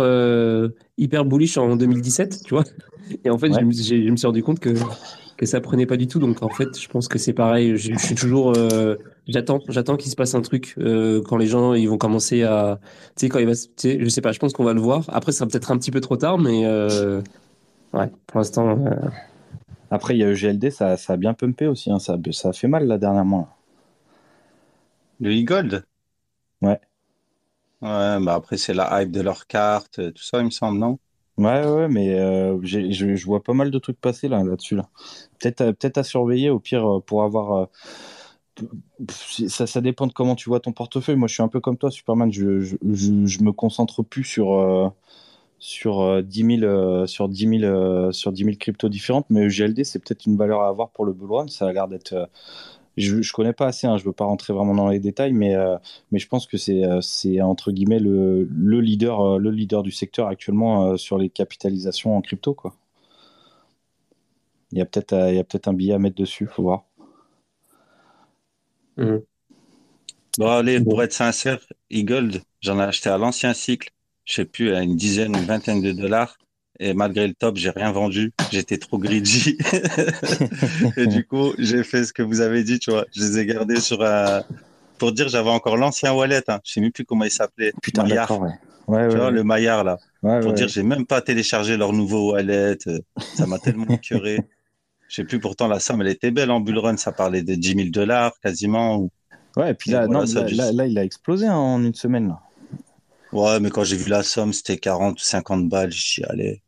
hyper 0.99 1.25
bullish 1.25 1.57
en 1.57 1.77
2017, 1.77 2.43
tu 2.45 2.55
vois? 2.55 2.65
Et 3.25 3.31
en 3.31 3.39
fait, 3.39 3.53
Ouais. 3.53 3.61
je 3.61 3.65
me 4.11 4.17
suis 4.17 4.27
rendu 4.27 4.43
compte 4.43 4.61
que 4.61 4.75
que 5.37 5.47
ça 5.47 5.61
prenait 5.61 5.87
pas 5.87 5.97
du 5.97 6.07
tout. 6.07 6.19
Donc 6.19 6.43
en 6.43 6.49
fait, 6.49 6.79
je 6.79 6.89
pense 6.89 7.09
que 7.09 7.19
c'est 7.19 7.33
pareil. 7.33 7.77
Je, 7.77 7.95
suis 7.97 8.15
toujours, 8.15 8.53
euh, 8.57 8.97
j'attends, 9.27 9.61
j'attends 9.69 9.97
qu'il 9.97 10.11
se 10.11 10.17
passe 10.17 10.35
un 10.35 10.43
truc 10.43 10.75
euh, 10.79 11.23
quand 11.23 11.37
les 11.37 11.47
gens 11.47 11.75
ils 11.75 11.89
vont 11.89 11.99
commencer 11.99 12.43
à, 12.43 12.79
tu 13.17 13.27
sais, 13.27 13.29
quand 13.29 13.39
il 13.39 13.47
va, 13.47 13.53
je 13.53 14.09
sais 14.09 14.21
pas. 14.21 14.33
Je 14.33 14.39
pense 14.39 14.53
qu'on 14.53 14.65
va 14.65 14.75
le 14.75 14.81
voir. 14.81 15.05
Après, 15.09 15.33
ça 15.33 15.39
sera 15.41 15.49
peut-être 15.49 15.71
un 15.71 15.79
petit 15.79 15.91
peu 15.91 16.01
trop 16.01 16.17
tard, 16.17 16.39
mais 16.39 16.65
euh, 16.67 17.21
ouais, 17.93 18.11
pour 18.27 18.39
l'instant. 18.39 18.71
euh, 18.87 19.09
Après, 19.91 20.15
il 20.17 20.21
y 20.21 20.25
a 20.25 20.31
EGLD, 20.31 20.71
ça, 20.71 20.97
ça 20.97 21.15
a 21.15 21.17
bien 21.17 21.35
pumpé 21.35 21.67
aussi. 21.67 21.91
hein. 21.91 21.99
Ça, 21.99 22.17
ça 22.33 22.49
a 22.51 22.53
fait 22.53 22.69
mal 22.69 22.87
là 22.87 22.99
dernièrement. 22.99 23.49
Le 25.21 25.31
e-gold 25.31 25.85
Ouais. 26.63 26.81
Ouais, 27.83 28.19
bah 28.21 28.35
après, 28.35 28.57
c'est 28.57 28.75
la 28.75 29.03
hype 29.03 29.11
de 29.13 29.21
leur 29.21 29.47
carte, 29.47 30.01
tout 30.13 30.23
ça, 30.23 30.39
il 30.41 30.47
me 30.47 30.51
semble, 30.51 30.79
non? 30.79 30.99
Ouais, 31.37 31.67
ouais, 31.67 31.89
mais 31.89 32.15
euh, 32.21 32.59
je, 32.63 33.25
vois 33.27 33.43
pas 33.43 33.55
mal 33.55 33.71
de 33.73 33.79
trucs 33.79 34.01
passer 34.01 34.29
là, 34.29 34.45
là-dessus. 34.45 34.77
Là. 34.77 34.89
Peut-être, 35.41 35.73
peut-être 35.73 35.99
à 35.99 36.05
surveiller 36.05 36.51
au 36.51 36.61
pire 36.61 36.87
euh, 36.99 37.01
pour 37.01 37.25
avoir. 37.25 37.53
euh, 37.53 37.67
ça, 39.49 39.67
ça 39.67 39.81
dépend 39.81 40.07
de 40.07 40.13
comment 40.13 40.37
tu 40.37 40.49
vois 40.49 40.61
ton 40.61 40.73
portefeuille. 40.73 41.17
Moi, 41.17 41.29
je 41.29 41.35
suis 41.35 41.43
un 41.43 41.49
peu 41.49 41.61
comme 41.61 41.77
toi, 41.77 41.91
Superman. 41.91 42.33
Je, 42.33 42.61
je, 42.61 42.77
je, 42.83 43.43
me 43.43 43.53
concentre 43.53 44.03
plus 44.03 44.25
sur, 44.25 44.93
sur, 45.59 46.01
euh, 46.03 46.23
10 46.23 46.45
000, 46.59 46.63
euh, 46.65 47.07
sur 47.07 47.29
10 47.29 47.49
000, 47.61 47.65
euh, 47.65 48.13
sur 48.13 48.33
10 48.33 48.45
000 48.45 48.57
cryptos 48.59 48.89
différentes, 48.89 49.27
mais 49.31 49.49
GLD, 49.49 49.85
c'est 49.85 49.99
peut-être 49.99 50.27
une 50.27 50.37
valeur 50.37 50.61
à 50.63 50.69
avoir 50.69 50.91
pour 50.91 51.05
le 51.07 51.13
bull 51.13 51.33
run. 51.33 51.49
Ça 51.49 51.69
a 51.69 51.73
l'air 51.73 51.89
d'être. 51.89 52.29
Je, 53.03 53.23
je 53.23 53.33
connais 53.33 53.53
pas 53.53 53.67
assez, 53.67 53.87
hein, 53.87 53.97
je 53.99 54.05
veux 54.05 54.13
pas 54.13 54.25
rentrer 54.25 54.53
vraiment 54.53 54.75
dans 54.75 54.89
les 54.89 55.01
détails, 55.01 55.33
mais, 55.33 55.55
euh, 55.55 55.77
mais 56.13 56.19
je 56.19 56.29
pense 56.29 56.47
que 56.47 56.57
c'est 56.57 56.85
euh, 56.85 57.01
c'est 57.01 57.41
entre 57.43 57.73
guillemets 57.73 57.99
le, 58.01 58.45
le 58.51 58.81
leader 58.81 59.21
euh, 59.21 59.39
le 59.39 59.51
leader 59.51 59.83
du 59.83 59.91
secteur 59.93 60.29
actuellement 60.29 60.93
euh, 60.93 60.97
sur 60.97 61.19
les 61.19 61.31
capitalisations 61.31 62.17
en 62.17 62.21
crypto 62.23 62.55
quoi. 62.55 62.75
Il 64.73 64.79
y 64.79 64.83
a 64.83 64.85
peut-être 64.85 65.15
euh, 65.15 65.31
il 65.31 65.37
y 65.37 65.39
a 65.39 65.45
peut-être 65.45 65.69
un 65.69 65.73
billet 65.73 65.95
à 65.95 65.99
mettre 65.99 66.17
dessus, 66.17 66.47
faut 66.47 66.65
voir. 66.65 66.85
hum. 68.97 69.25
Bon, 70.37 70.49
allez, 70.49 70.81
pour 70.81 71.03
être 71.03 71.13
sincère, 71.13 71.59
e-gold, 71.93 72.41
j'en 72.61 72.79
ai 72.79 72.85
acheté 72.85 73.09
à 73.11 73.19
l'ancien 73.19 73.53
cycle, 73.53 73.91
je 74.25 74.35
sais 74.35 74.45
plus, 74.45 74.73
à 74.73 74.83
une 74.83 74.95
dizaine, 74.97 75.35
une 75.37 75.45
vingtaine 75.45 75.83
de 75.83 75.91
dollars. 75.93 76.39
Et 76.81 76.93
malgré 76.93 77.27
le 77.29 77.35
top, 77.35 77.57
j'ai 77.57 77.71
rien 77.71 77.93
vendu. 77.93 78.33
J'étais 78.51 78.79
trop 78.79 78.99
greedy. 78.99 79.57
Et 80.97 81.07
du 81.07 81.25
coup, 81.27 81.53
j'ai 81.59 81.85
fait 81.85 82.05
ce 82.05 82.13
que 82.13 82.23
vous 82.23 82.41
avez 82.41 82.65
dit, 82.65 82.79
tu 82.79 82.91
vois. 82.91 83.05
Je 83.15 83.21
les 83.23 83.39
ai 83.39 83.47
gardés 83.47 83.81
sur 83.81 84.03
un... 84.03 84.43
Pour 84.99 85.13
dire, 85.13 85.29
j'avais 85.29 85.51
encore 85.51 85.77
l'ancien 85.77 86.13
wallet, 86.13 86.43
hein. 86.49 86.61
Je 86.65 86.73
sais 86.73 86.81
même 86.81 86.93
plus 86.93 87.05
comment 87.05 87.25
il 87.25 87.31
s'appelait. 87.31 87.73
Putain, 87.83 88.03
Maillard. 88.05 88.31
ouais. 88.41 88.49
Ouais, 88.87 89.09
Tu 89.09 89.15
ouais, 89.15 89.17
vois, 89.17 89.27
ouais. 89.27 89.31
le 89.33 89.45
Maillard, 89.45 89.85
là. 89.85 89.99
Pour 90.41 90.53
dire, 90.53 90.69
j'ai 90.69 90.83
même 90.83 91.07
pas 91.07 91.21
téléchargé 91.21 91.77
leur 91.77 91.93
nouveau 91.93 92.33
wallet. 92.33 92.77
euh, 92.87 92.99
Ça 93.35 93.47
m'a 93.47 93.59
tellement 93.59 93.87
écœuré. 93.89 94.41
Je 95.09 95.17
sais 95.17 95.25
plus, 95.25 95.39
pourtant, 95.41 95.69
la 95.69 95.81
somme, 95.81 96.01
elle 96.03 96.09
était 96.09 96.31
belle 96.31 96.51
en 96.51 96.61
bull 96.61 96.79
run. 96.79 96.97
Ça 96.97 97.13
parlait 97.13 97.43
de 97.43 97.55
10 97.55 97.75
000 97.75 97.89
dollars 97.91 98.33
quasiment. 98.43 98.97
ou- 98.99 99.11
Ouais, 99.57 99.71
et 99.71 99.75
puis 99.75 99.91
Et 99.91 99.95
là, 99.95 100.07
voilà, 100.07 100.21
non, 100.21 100.27
ça 100.27 100.41
là, 100.41 100.47
dû- 100.47 100.55
là, 100.57 100.73
là, 100.73 100.87
il 100.87 100.99
a 100.99 101.05
explosé 101.05 101.47
hein, 101.47 101.55
en 101.57 101.83
une 101.85 101.95
semaine. 101.95 102.29
Là. 102.29 102.41
Ouais, 103.33 103.61
mais 103.61 103.71
quand 103.71 103.85
j'ai 103.85 103.97
vu 103.97 104.11
la 104.11 104.23
somme, 104.23 104.53
c'était 104.53 104.77
40 104.79 105.21
ou 105.21 105.25
50 105.25 105.69
balles. 105.69 105.93
J'y 105.93 106.01
suis 106.03 106.25
allé. 106.25 106.61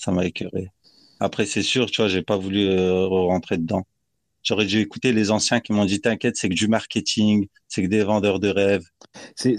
Ça 0.00 0.12
m'a 0.12 0.24
écœuré. 0.24 0.72
Après, 1.20 1.44
c'est 1.44 1.62
sûr, 1.62 1.90
tu 1.90 2.00
vois, 2.00 2.08
j'ai 2.08 2.22
pas 2.22 2.38
voulu 2.38 2.66
euh, 2.66 3.06
rentrer 3.06 3.58
dedans. 3.58 3.84
J'aurais 4.42 4.64
dû 4.64 4.78
écouter 4.78 5.12
les 5.12 5.30
anciens 5.30 5.60
qui 5.60 5.74
m'ont 5.74 5.84
dit, 5.84 6.00
t'inquiète, 6.00 6.36
c'est 6.38 6.48
que 6.48 6.54
du 6.54 6.66
marketing, 6.66 7.48
c'est 7.68 7.82
que 7.82 7.88
des 7.88 8.02
vendeurs 8.02 8.40
de 8.40 8.48
rêves. 8.48 8.86
C'est 9.34 9.58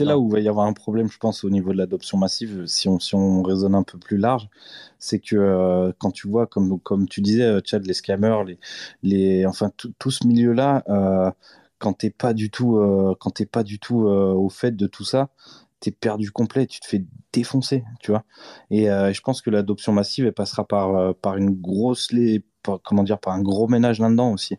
là 0.00 0.18
où 0.18 0.28
il 0.28 0.32
va 0.32 0.40
y 0.40 0.48
avoir 0.48 0.66
un 0.66 0.74
problème, 0.74 1.10
je 1.10 1.16
pense, 1.16 1.42
au 1.44 1.48
niveau 1.48 1.72
de 1.72 1.78
l'adoption 1.78 2.18
massive, 2.18 2.66
si 2.66 2.88
on, 2.88 2.98
si 2.98 3.14
on 3.14 3.42
raisonne 3.42 3.74
un 3.74 3.82
peu 3.82 3.98
plus 3.98 4.18
large. 4.18 4.50
C'est 4.98 5.20
que 5.20 5.36
euh, 5.36 5.92
quand 5.96 6.10
tu 6.10 6.28
vois, 6.28 6.46
comme, 6.46 6.78
comme 6.80 7.08
tu 7.08 7.22
disais, 7.22 7.44
euh, 7.44 7.60
Chad, 7.64 7.86
les 7.86 7.94
scammers, 7.94 8.44
les, 8.46 8.58
les, 9.02 9.46
enfin, 9.46 9.72
tout, 9.98 10.10
ce 10.10 10.26
milieu-là, 10.26 10.84
euh, 10.90 11.30
quand 11.78 11.94
t'es 11.94 12.10
pas 12.10 12.34
du 12.34 12.50
tout, 12.50 12.78
quand 13.20 13.42
pas 13.50 13.62
du 13.62 13.78
tout 13.78 14.00
au 14.00 14.50
fait 14.50 14.76
de 14.76 14.86
tout 14.86 15.04
ça, 15.04 15.30
t'es 15.80 15.90
perdu 15.90 16.30
complet, 16.32 16.66
tu 16.66 16.80
te 16.80 16.86
fais 16.86 17.04
défoncer, 17.32 17.84
tu 18.00 18.10
vois. 18.10 18.24
Et 18.70 18.90
euh, 18.90 19.12
je 19.12 19.20
pense 19.20 19.42
que 19.42 19.50
l'adoption 19.50 19.92
massive, 19.92 20.26
elle 20.26 20.32
passera 20.32 20.64
par, 20.66 20.96
euh, 20.96 21.12
par 21.20 21.36
une 21.36 21.50
grosse, 21.50 22.12
les, 22.12 22.42
par- 22.62 22.80
comment 22.82 23.04
dire, 23.04 23.18
par 23.18 23.34
un 23.34 23.42
gros 23.42 23.68
ménage 23.68 24.00
là-dedans 24.00 24.32
aussi. 24.32 24.56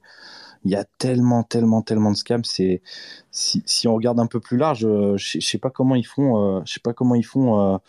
Il 0.66 0.72
y 0.72 0.76
a 0.76 0.86
tellement, 1.00 1.44
tellement, 1.44 1.82
tellement 1.84 2.12
de 2.12 2.18
scams. 2.18 2.46
C'est 2.46 2.82
si, 3.32 3.64
si 3.66 3.88
on 3.88 3.96
regarde 3.96 4.20
un 4.20 4.28
peu 4.28 4.40
plus 4.42 4.58
large, 4.58 4.86
euh, 4.86 5.18
je 5.18 5.40
sais- 5.40 5.58
pas 5.60 5.70
comment 5.72 5.96
ils 5.96 6.06
font, 6.08 6.64
je 6.66 6.74
sais 6.74 6.82
pas 6.82 6.94
comment 6.94 7.16
ils 7.16 7.26
font 7.26 7.80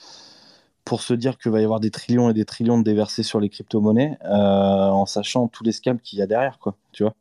pour 0.84 1.02
se 1.02 1.14
dire 1.14 1.38
qu'il 1.38 1.52
va 1.52 1.60
y 1.60 1.64
avoir 1.64 1.80
des 1.80 1.90
trillions 1.90 2.30
et 2.30 2.34
des 2.34 2.44
trillions 2.44 2.78
de 2.78 2.82
déversés 2.84 3.22
sur 3.22 3.40
les 3.40 3.48
crypto-monnaies, 3.48 4.18
en 4.22 5.06
sachant 5.06 5.48
tous 5.48 5.64
les 5.64 5.72
scams 5.72 6.00
qu'il 6.00 6.18
y 6.18 6.22
a 6.22 6.26
derrière, 6.26 6.58
quoi. 6.58 6.76
Tu 6.92 7.02
vois. 7.04 7.14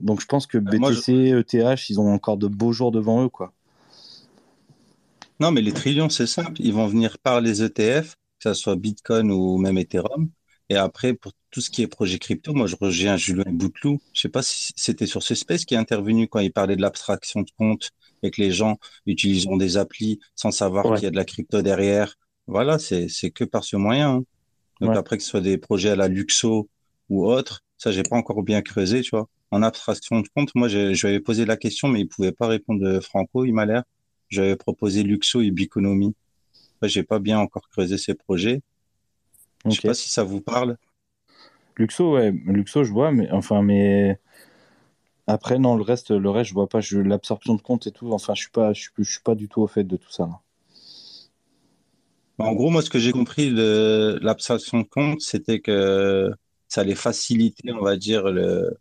Donc 0.00 0.20
je 0.20 0.26
pense 0.26 0.46
que 0.48 0.58
moi, 0.58 0.90
BTC, 0.90 1.12
ETH, 1.28 1.88
ils 1.88 2.00
ont 2.00 2.12
encore 2.12 2.36
de 2.36 2.48
beaux 2.48 2.72
jours 2.72 2.90
devant 2.92 3.22
eux, 3.24 3.28
quoi. 3.28 3.52
Non, 5.40 5.52
mais 5.52 5.60
les 5.60 5.72
trillions, 5.72 6.08
c'est 6.08 6.26
simple. 6.26 6.60
Ils 6.60 6.72
vont 6.72 6.86
venir 6.86 7.18
par 7.18 7.40
les 7.40 7.62
ETF, 7.62 8.12
que 8.14 8.42
ça 8.44 8.54
soit 8.54 8.76
Bitcoin 8.76 9.30
ou 9.30 9.56
même 9.58 9.78
Ethereum. 9.78 10.30
Et 10.68 10.76
après, 10.76 11.14
pour 11.14 11.32
tout 11.50 11.60
ce 11.60 11.70
qui 11.70 11.82
est 11.82 11.86
projet 11.86 12.18
crypto, 12.18 12.52
moi, 12.52 12.66
je 12.66 12.76
reviens 12.78 13.16
Julien 13.16 13.44
Bouteloup. 13.46 14.00
Je 14.12 14.20
sais 14.20 14.28
pas 14.28 14.42
si 14.42 14.72
c'était 14.76 15.06
sur 15.06 15.22
ce 15.22 15.34
space 15.34 15.64
qui 15.64 15.74
est 15.74 15.78
intervenu 15.78 16.28
quand 16.28 16.40
il 16.40 16.52
parlait 16.52 16.76
de 16.76 16.82
l'abstraction 16.82 17.40
de 17.42 17.50
compte 17.56 17.90
et 18.22 18.30
que 18.30 18.40
les 18.42 18.50
gens 18.50 18.76
utiliseront 19.06 19.56
des 19.56 19.76
applis 19.76 20.18
sans 20.34 20.50
savoir 20.50 20.86
Ouais. 20.86 20.96
qu'il 20.96 21.04
y 21.04 21.06
a 21.06 21.10
de 21.10 21.16
la 21.16 21.24
crypto 21.24 21.62
derrière. 21.62 22.16
Voilà, 22.46 22.78
c'est, 22.78 23.08
c'est 23.08 23.30
que 23.30 23.44
par 23.44 23.64
ce 23.64 23.76
moyen. 23.76 24.10
hein. 24.16 24.24
Donc 24.80 24.90
Ouais. 24.90 24.96
après, 24.98 25.16
que 25.16 25.22
ce 25.22 25.30
soit 25.30 25.40
des 25.40 25.58
projets 25.58 25.90
à 25.90 25.96
la 25.96 26.08
Luxo 26.08 26.68
ou 27.08 27.26
autre, 27.26 27.62
ça, 27.78 27.92
j'ai 27.92 28.02
pas 28.02 28.16
encore 28.16 28.42
bien 28.42 28.60
creusé, 28.62 29.02
tu 29.02 29.10
vois. 29.10 29.28
En 29.50 29.62
abstraction 29.62 30.20
de 30.20 30.28
compte, 30.36 30.50
moi, 30.54 30.68
je 30.68 30.90
lui 30.90 31.08
avais 31.08 31.20
posé 31.20 31.46
la 31.46 31.56
question, 31.56 31.88
mais 31.88 32.00
il 32.00 32.08
pouvait 32.08 32.32
pas 32.32 32.46
répondre 32.48 32.84
euh, 32.86 33.00
Franco, 33.00 33.44
il 33.44 33.52
m'a 33.54 33.64
l'air. 33.66 33.84
J'avais 34.28 34.56
proposé 34.56 35.02
Luxo 35.02 35.40
et 35.40 35.50
Biconomy. 35.50 36.14
Ouais, 36.82 36.88
j'ai 36.88 37.02
pas 37.02 37.18
bien 37.18 37.38
encore 37.38 37.68
creusé 37.68 37.98
ces 37.98 38.14
projets. 38.14 38.60
Je 39.64 39.70
sais 39.72 39.88
pas 39.88 39.94
si 39.94 40.08
ça 40.08 40.22
vous 40.22 40.40
parle. 40.40 40.76
Luxo, 41.76 42.14
ouais, 42.14 42.30
Luxo, 42.30 42.84
je 42.84 42.92
vois, 42.92 43.12
mais 43.12 43.30
enfin, 43.30 43.62
mais 43.62 44.18
après, 45.26 45.58
non, 45.58 45.76
le 45.76 45.82
reste, 45.82 46.10
le 46.10 46.30
reste, 46.30 46.50
je 46.50 46.54
vois 46.54 46.68
pas. 46.68 46.80
Je, 46.80 46.98
l'absorption 46.98 47.54
de 47.54 47.60
compte 47.60 47.86
et 47.86 47.90
tout. 47.90 48.12
Enfin, 48.12 48.34
je 48.34 48.42
suis 48.42 48.50
pas, 48.50 48.72
je 48.72 48.82
suis, 48.82 48.90
je 48.98 49.10
suis 49.10 49.20
pas 49.22 49.34
du 49.34 49.48
tout 49.48 49.60
au 49.60 49.66
fait 49.66 49.84
de 49.84 49.96
tout 49.96 50.10
ça. 50.10 50.26
là. 50.26 50.40
En 52.38 52.54
gros, 52.54 52.70
moi, 52.70 52.82
ce 52.82 52.90
que 52.90 52.98
j'ai 52.98 53.12
compris 53.12 53.52
de 53.52 54.18
l'abstraction 54.22 54.80
de 54.80 54.84
compte, 54.84 55.20
c'était 55.20 55.60
que 55.60 56.30
ça 56.68 56.82
allait 56.82 56.94
faciliter, 56.94 57.72
on 57.72 57.82
va 57.82 57.96
dire, 57.96 58.30
le, 58.30 58.78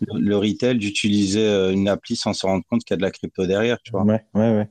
le, 0.00 0.20
le 0.20 0.36
retail 0.36 0.78
d'utiliser 0.78 1.46
euh, 1.46 1.72
une 1.72 1.88
appli 1.88 2.16
sans 2.16 2.32
se 2.32 2.46
rendre 2.46 2.64
compte 2.70 2.84
qu'il 2.84 2.94
y 2.94 2.96
a 2.96 2.98
de 2.98 3.02
la 3.02 3.10
crypto 3.10 3.46
derrière, 3.46 3.78
tu 3.82 3.92
vois. 3.92 4.04
Ouais, 4.04 4.24
ouais, 4.34 4.50
ouais. 4.56 4.68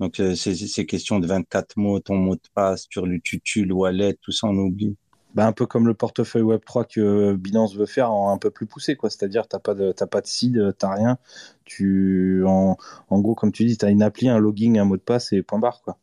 Donc, 0.00 0.20
euh, 0.20 0.34
c'est 0.34 0.54
c'est 0.54 0.86
question 0.86 1.18
de 1.20 1.26
24 1.26 1.76
mots, 1.76 2.00
ton 2.00 2.16
mot 2.16 2.34
de 2.34 2.40
passe, 2.54 2.86
sur 2.90 3.06
le 3.06 3.20
tutu, 3.20 3.64
le 3.66 3.74
wallet, 3.74 4.16
tout 4.22 4.32
ça, 4.32 4.46
on 4.46 4.56
oublie. 4.56 4.96
Bah, 5.34 5.46
un 5.46 5.52
peu 5.52 5.66
comme 5.66 5.86
le 5.86 5.94
portefeuille 5.94 6.42
Web3 6.42 6.84
que 6.84 7.34
Binance 7.34 7.74
veut 7.76 7.86
faire 7.86 8.10
en 8.10 8.32
un 8.32 8.38
peu 8.38 8.50
plus 8.50 8.66
poussé, 8.66 8.96
quoi. 8.96 9.10
C'est-à-dire, 9.10 9.46
t'as 9.48 9.58
pas 9.58 9.74
de, 9.74 9.92
t'as 9.92 10.06
pas 10.06 10.20
de 10.22 10.26
seed, 10.26 10.74
t'as 10.78 10.94
rien. 10.94 11.18
Tu, 11.66 12.42
en, 12.46 12.76
en 13.10 13.20
gros, 13.20 13.34
comme 13.34 13.52
tu 13.52 13.64
dis, 13.66 13.76
t'as 13.76 13.90
une 13.90 14.02
appli, 14.02 14.28
un 14.28 14.38
login, 14.38 14.76
un 14.76 14.84
mot 14.84 14.96
de 14.96 15.02
passe 15.02 15.32
et 15.32 15.42
point 15.42 15.58
barre, 15.58 15.82
quoi. 15.82 15.98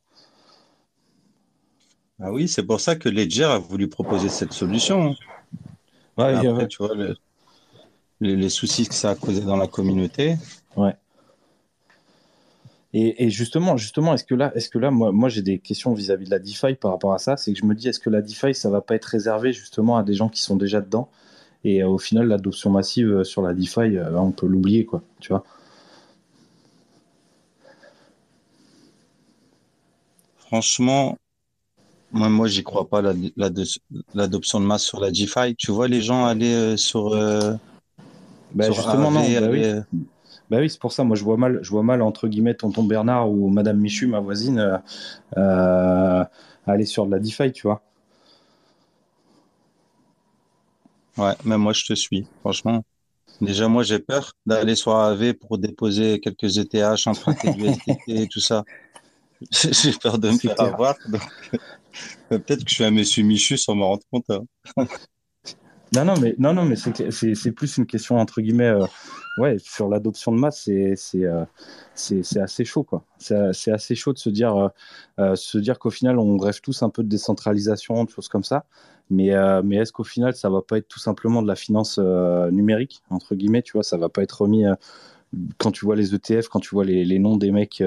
Ah 2.19 2.31
oui, 2.31 2.47
c'est 2.47 2.65
pour 2.65 2.81
ça 2.81 2.95
que 2.95 3.07
Ledger 3.07 3.43
a 3.43 3.59
voulu 3.59 3.87
proposer 3.87 4.29
cette 4.29 4.53
solution. 4.53 5.11
hein. 5.11 5.15
Ouais, 6.17 6.33
Après, 6.33 6.47
ouais. 6.47 6.67
tu 6.67 6.77
vois, 6.83 6.95
le- 6.95 7.15
les, 8.23 8.35
les 8.35 8.49
soucis 8.49 8.87
que 8.87 8.95
ça 8.95 9.11
a 9.11 9.15
causé 9.15 9.41
dans 9.41 9.57
la 9.57 9.67
communauté. 9.67 10.35
Et, 12.95 13.25
et 13.25 13.29
justement, 13.31 13.75
justement, 13.75 14.13
est-ce 14.13 14.23
que 14.23 14.35
là, 14.35 14.51
est-ce 14.55 14.69
que 14.69 14.77
là, 14.77 14.91
moi, 14.91 15.11
moi 15.11 15.27
j'ai 15.27 15.41
des 15.41 15.57
questions 15.57 15.93
vis-à-vis 15.93 16.25
de 16.25 16.29
la 16.31 16.37
DeFi 16.39 16.75
par 16.75 16.91
rapport 16.91 17.13
à 17.13 17.17
ça. 17.17 17.37
C'est 17.37 17.51
que 17.51 17.59
je 17.59 17.65
me 17.65 17.73
dis, 17.73 17.87
est-ce 17.87 17.99
que 17.99 18.09
la 18.11 18.21
DeFi, 18.21 18.53
ça 18.53 18.69
va 18.69 18.81
pas 18.81 18.95
être 18.95 19.05
réservé 19.05 19.51
justement 19.51 19.97
à 19.97 20.03
des 20.03 20.13
gens 20.13 20.29
qui 20.29 20.41
sont 20.41 20.55
déjà 20.55 20.79
dedans? 20.79 21.09
Et 21.63 21.81
euh, 21.81 21.87
au 21.87 21.97
final, 21.97 22.27
l'adoption 22.27 22.69
massive 22.69 23.07
euh, 23.09 23.23
sur 23.23 23.41
la 23.41 23.53
DeFi, 23.53 23.97
euh, 23.97 24.15
on 24.19 24.31
peut 24.31 24.45
l'oublier, 24.45 24.85
quoi. 24.85 25.01
Tu 25.19 25.29
vois 25.29 25.43
Franchement, 30.37 31.17
moi, 32.11 32.29
moi, 32.29 32.47
j'y 32.47 32.63
crois 32.63 32.87
pas, 32.87 33.01
la- 33.01 33.13
la- 33.37 33.49
l'adoption 34.13 34.59
de 34.59 34.65
masse 34.65 34.83
sur 34.83 34.99
la 34.99 35.09
DeFi. 35.09 35.55
Tu 35.57 35.71
vois 35.71 35.87
les 35.87 36.01
gens 36.01 36.25
aller 36.25 36.53
euh, 36.53 36.77
sur, 36.77 37.15
Bah, 38.53 38.69
justement, 38.71 39.11
non. 39.11 39.21
Bah 39.21 39.47
oui. 39.49 39.63
Bah 40.49 40.57
oui, 40.59 40.69
c'est 40.69 40.79
pour 40.79 40.91
ça. 40.91 41.03
Moi, 41.03 41.15
je 41.15 41.23
vois 41.23 41.37
mal, 41.37 41.59
je 41.61 41.69
vois 41.69 41.83
mal 41.83 42.01
entre 42.01 42.27
guillemets 42.27 42.53
tonton 42.53 42.83
Bernard 42.83 43.29
ou 43.31 43.49
Madame 43.49 43.79
Michu, 43.79 44.07
ma 44.07 44.19
voisine, 44.19 44.59
euh, 44.59 44.77
euh, 45.37 46.23
aller 46.67 46.85
sur 46.85 47.05
de 47.05 47.11
la 47.11 47.19
DeFi, 47.19 47.51
tu 47.51 47.63
vois. 47.67 47.81
Ouais, 51.17 51.33
même 51.45 51.61
moi, 51.61 51.73
je 51.73 51.85
te 51.85 51.93
suis, 51.93 52.27
franchement. 52.41 52.83
Déjà, 53.41 53.67
moi, 53.67 53.83
j'ai 53.83 53.99
peur 53.99 54.33
d'aller 54.45 54.75
sur 54.75 54.95
AV 54.95 55.33
pour 55.35 55.57
déposer 55.59 56.19
quelques 56.21 56.57
ETH, 56.57 57.07
emprunter 57.07 57.49
du 57.49 57.65
SDT 57.67 58.23
et 58.23 58.27
tout 58.27 58.39
ça. 58.39 58.63
J'ai 59.51 59.93
peur 59.93 60.19
de 60.19 60.31
me 60.31 60.39
faire 60.39 60.59
avoir. 60.59 60.95
donc, 61.05 61.21
Peut-être 62.29 62.63
que 62.63 62.69
je 62.69 62.75
suis 62.75 62.83
un 62.83 62.91
monsieur 62.91 63.23
Michu 63.23 63.57
sans 63.57 63.75
me 63.75 63.83
rendre 63.83 64.03
compte. 64.11 64.29
hein. 64.29 64.45
Non, 65.95 66.05
non, 66.05 66.13
mais, 66.19 66.33
non, 66.39 66.53
non, 66.53 66.65
mais 66.65 66.75
c'est 66.75 67.51
plus 67.51 67.77
une 67.77 67.85
question, 67.85 68.17
entre 68.17 68.41
guillemets, 68.41 68.69
euh, 68.69 68.85
ouais, 69.37 69.57
sur 69.59 69.87
l'adoption 69.89 70.31
de 70.31 70.39
masse, 70.39 70.61
c'est 70.63 70.95
euh, 71.25 71.45
assez 72.41 72.65
chaud, 72.65 72.83
quoi. 72.83 73.03
C'est 73.17 73.71
assez 73.71 73.95
chaud 73.95 74.13
de 74.13 74.17
se 74.17 74.29
dire, 74.29 74.55
euh, 74.55 74.69
euh, 75.19 75.35
se 75.35 75.57
dire 75.57 75.79
qu'au 75.79 75.89
final, 75.91 76.17
on 76.17 76.37
rêve 76.37 76.61
tous 76.61 76.83
un 76.83 76.89
peu 76.89 77.03
de 77.03 77.09
décentralisation, 77.09 78.03
de 78.03 78.09
choses 78.09 78.27
comme 78.27 78.43
ça. 78.43 78.65
Mais, 79.09 79.31
mais 79.63 79.75
est-ce 79.77 79.91
qu'au 79.91 80.05
final, 80.05 80.33
ça 80.33 80.49
va 80.49 80.61
pas 80.61 80.77
être 80.77 80.87
tout 80.87 80.99
simplement 80.99 81.41
de 81.41 81.47
la 81.47 81.55
finance 81.55 81.99
numérique, 81.99 83.03
entre 83.09 83.35
guillemets, 83.35 83.61
tu 83.61 83.73
vois, 83.73 83.83
ça 83.83 83.97
va 83.97 84.09
pas 84.09 84.23
être 84.23 84.41
remis. 84.41 84.63
quand 85.57 85.71
tu 85.71 85.85
vois 85.85 85.95
les 85.95 86.15
ETF, 86.15 86.47
quand 86.47 86.61
tu 86.61 86.69
vois 86.73 86.85
les, 86.85 87.03
les 87.05 87.19
noms 87.19 87.37
des 87.37 87.51
mecs, 87.51 87.83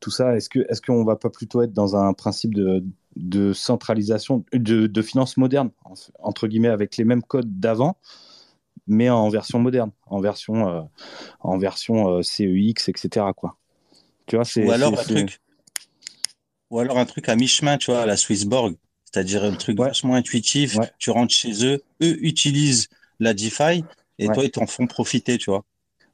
tout 0.00 0.10
ça, 0.10 0.36
est-ce 0.36 0.48
que 0.48 0.60
est-ce 0.70 0.80
qu'on 0.80 1.04
va 1.04 1.16
pas 1.16 1.30
plutôt 1.30 1.62
être 1.62 1.72
dans 1.72 1.96
un 1.96 2.12
principe 2.14 2.54
de, 2.54 2.84
de 3.16 3.52
centralisation, 3.52 4.44
de, 4.52 4.86
de 4.86 5.02
finance 5.02 5.36
moderne, 5.36 5.70
en- 5.84 5.94
entre 6.20 6.48
guillemets, 6.48 6.68
avec 6.68 6.96
les 6.96 7.04
mêmes 7.04 7.22
codes 7.22 7.60
d'avant, 7.60 7.96
mais 8.86 9.10
en 9.10 9.28
version 9.28 9.58
moderne, 9.58 9.90
en 10.06 10.20
version, 10.20 10.68
euh, 10.68 10.82
en 11.40 11.58
version 11.58 12.08
euh, 12.08 12.22
CEX, 12.22 12.88
etc. 12.88 13.32
Quoi. 13.34 13.56
Tu 14.26 14.36
vois, 14.36 14.44
c'est 14.44 14.66
Ou 14.66 14.70
alors 14.70 14.98
un 14.98 15.04
truc, 15.04 15.40
ou 16.70 16.78
alors 16.78 16.98
un 16.98 17.04
truc 17.04 17.28
à 17.28 17.36
mi-chemin, 17.36 17.76
tu 17.78 17.90
vois, 17.90 18.02
à 18.02 18.06
la 18.06 18.16
Swissborg. 18.16 18.76
C'est-à-dire 19.04 19.44
un 19.44 19.52
truc 19.52 19.78
Ouais. 19.78 19.88
vachement 19.88 20.14
intuitif. 20.14 20.76
Ouais. 20.76 20.90
Tu 20.98 21.10
rentres 21.10 21.34
chez 21.34 21.64
eux, 21.66 21.82
eux 22.02 22.16
utilisent 22.24 22.88
la 23.20 23.34
DeFi 23.34 23.84
et 24.18 24.26
Ouais. 24.28 24.34
toi, 24.34 24.44
ils 24.44 24.50
t'en 24.50 24.66
font 24.66 24.86
profiter, 24.86 25.36
tu 25.36 25.50
vois, 25.50 25.64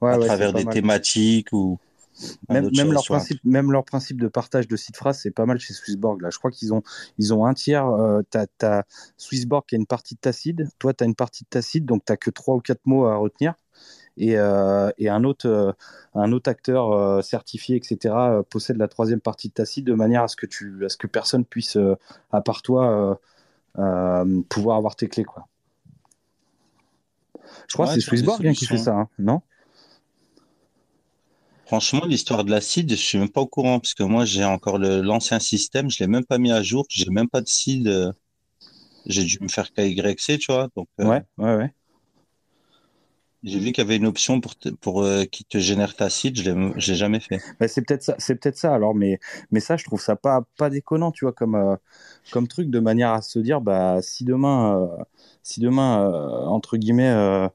à 0.03 0.19
travers 0.19 0.53
des 0.53 0.65
mal. 0.65 0.75
thématiques 0.75 1.53
ou 1.53 1.79
Même, 2.49 2.93
leur 2.93 3.03
tu 3.03 3.13
principe, 3.13 3.41
même 3.45 3.71
leur 3.71 3.85
principe 3.85 4.21
de 4.21 4.29
partage 4.29 4.69
de 4.69 4.77
site 4.77 4.97
phrase, 4.97 5.21
c'est 5.21 5.31
pas 5.31 5.47
mal 5.47 5.59
chez 5.59 5.75
Swissborg. 5.75 6.21
Là, 6.21 6.31
je 6.31 6.39
crois 6.39 6.51
qu'ils 6.51 6.75
ont, 6.75 6.83
ils 7.19 7.33
ont 7.35 7.47
un 7.47 7.55
tiers. 7.55 7.87
Euh, 7.87 8.23
t'as 8.31 8.83
Swissborg 9.17 9.65
qui 9.67 9.75
a 9.75 9.79
une 9.79 9.87
partie 9.87 10.15
de 10.15 10.21
ta 10.21 10.33
seed, 10.33 10.69
toi 10.79 10.93
tu 10.95 11.05
as 11.05 11.07
une 11.07 11.15
partie 11.15 11.45
de 11.45 11.49
ta 11.49 11.63
seed, 11.63 11.85
donc 11.85 12.05
t'as 12.05 12.17
que 12.17 12.31
trois 12.31 12.57
ou 12.57 12.61
quatre 12.61 12.85
mots 12.87 13.07
à 13.07 13.17
retenir. 13.17 13.55
Et, 14.17 14.37
euh, 14.37 14.91
et 14.99 15.09
un 15.09 15.23
autre, 15.23 15.47
euh, 15.49 15.73
un 16.15 16.33
autre 16.33 16.51
acteur 16.51 16.91
euh, 16.93 17.23
certifié, 17.23 17.77
etc., 17.77 18.15
possède 18.51 18.77
la 18.77 18.89
troisième 18.89 19.21
partie 19.21 19.49
de 19.49 19.55
ta 19.55 19.65
seed 19.65 19.85
de 19.85 19.95
manière 19.95 20.25
à 20.25 20.29
ce 20.29 20.35
que 20.35 20.47
tu, 20.47 20.85
à 20.85 20.89
ce 20.89 20.97
que 20.97 21.07
personne 21.07 21.45
puisse, 21.45 21.79
à 22.33 22.41
part 22.41 22.63
toi, 22.63 23.21
pouvoir 24.49 24.77
avoir 24.77 24.97
tes 24.97 25.09
clés, 25.09 25.25
quoi. 25.25 25.47
Je 27.69 27.75
crois 27.75 27.87
Ouais, 27.87 27.95
que 27.95 28.01
c'est 28.01 28.07
Swissborg 28.09 28.47
hein, 28.47 28.53
qui 28.53 28.67
fait 28.67 28.77
ça, 28.77 28.95
hein, 28.95 29.09
non? 29.19 29.41
Franchement, 31.69 32.05
l'histoire 32.05 32.43
de 32.45 32.51
la 32.51 32.61
seed, 32.61 32.91
je 32.91 32.97
suis 32.97 33.17
même 33.17 33.29
pas 33.31 33.41
au 33.43 33.47
courant 33.47 33.79
parce 33.79 33.95
que 33.95 34.03
moi, 34.03 34.25
j'ai 34.25 34.45
encore 34.45 34.77
le- 34.79 35.03
l'ancien 35.03 35.39
système, 35.39 35.89
je 35.89 36.01
l'ai 36.01 36.09
même 36.09 36.25
pas 36.25 36.39
mis 36.39 36.51
à 36.51 36.63
jour, 36.65 36.85
j'ai 36.91 37.09
même 37.11 37.29
pas 37.29 37.41
de 37.43 37.47
seed. 37.49 37.87
euh, 37.87 38.13
J'ai 39.07 39.25
dû 39.25 39.39
me 39.41 39.49
faire 39.49 39.73
KYC, 39.73 40.39
tu 40.39 40.53
vois. 40.53 40.69
Donc, 40.77 40.89
euh, 41.01 41.07
Ouais, 41.07 41.25
ouais, 41.39 41.57
ouais. 41.57 41.75
j'ai 43.43 43.59
vu 43.59 43.73
qu'il 43.73 43.79
y 43.83 43.87
avait 43.87 43.97
une 43.97 44.07
option 44.07 44.41
pour, 44.41 44.57
te- 44.57 44.69
pour 44.69 45.03
euh, 45.03 45.25
qui 45.25 45.45
te 45.45 45.59
génère 45.59 45.97
ta 45.97 46.09
seed, 46.09 46.39
je 46.39 46.51
l'ai, 46.53 46.95
jamais 46.97 47.19
fait. 47.21 47.43
Bah, 47.61 47.69
c'est 47.69 47.83
peut-être 47.83 48.03
ça, 48.03 48.15
c'est 48.19 48.35
peut-être 48.37 48.57
ça 48.57 48.75
alors, 48.75 48.95
mais, 48.95 49.19
mais 49.51 49.61
ça, 49.61 49.77
je 49.77 49.85
trouve 49.85 50.01
ça 50.01 50.17
pas, 50.17 50.43
pas 50.57 50.71
déconnant, 50.71 51.13
tu 51.13 51.25
vois, 51.25 51.33
comme, 51.33 51.55
euh, 51.55 51.77
comme 52.31 52.49
truc 52.49 52.71
de 52.71 52.81
manière 52.81 53.13
à 53.13 53.23
se 53.23 53.39
dire, 53.39 53.61
bah, 53.61 54.01
si 54.03 54.25
demain, 54.25 54.81
euh, 55.01 55.05
si 55.43 55.61
demain, 55.61 56.09
euh, 56.11 56.47
entre 56.47 56.77
guillemets, 56.77 57.09
euh, 57.11 57.49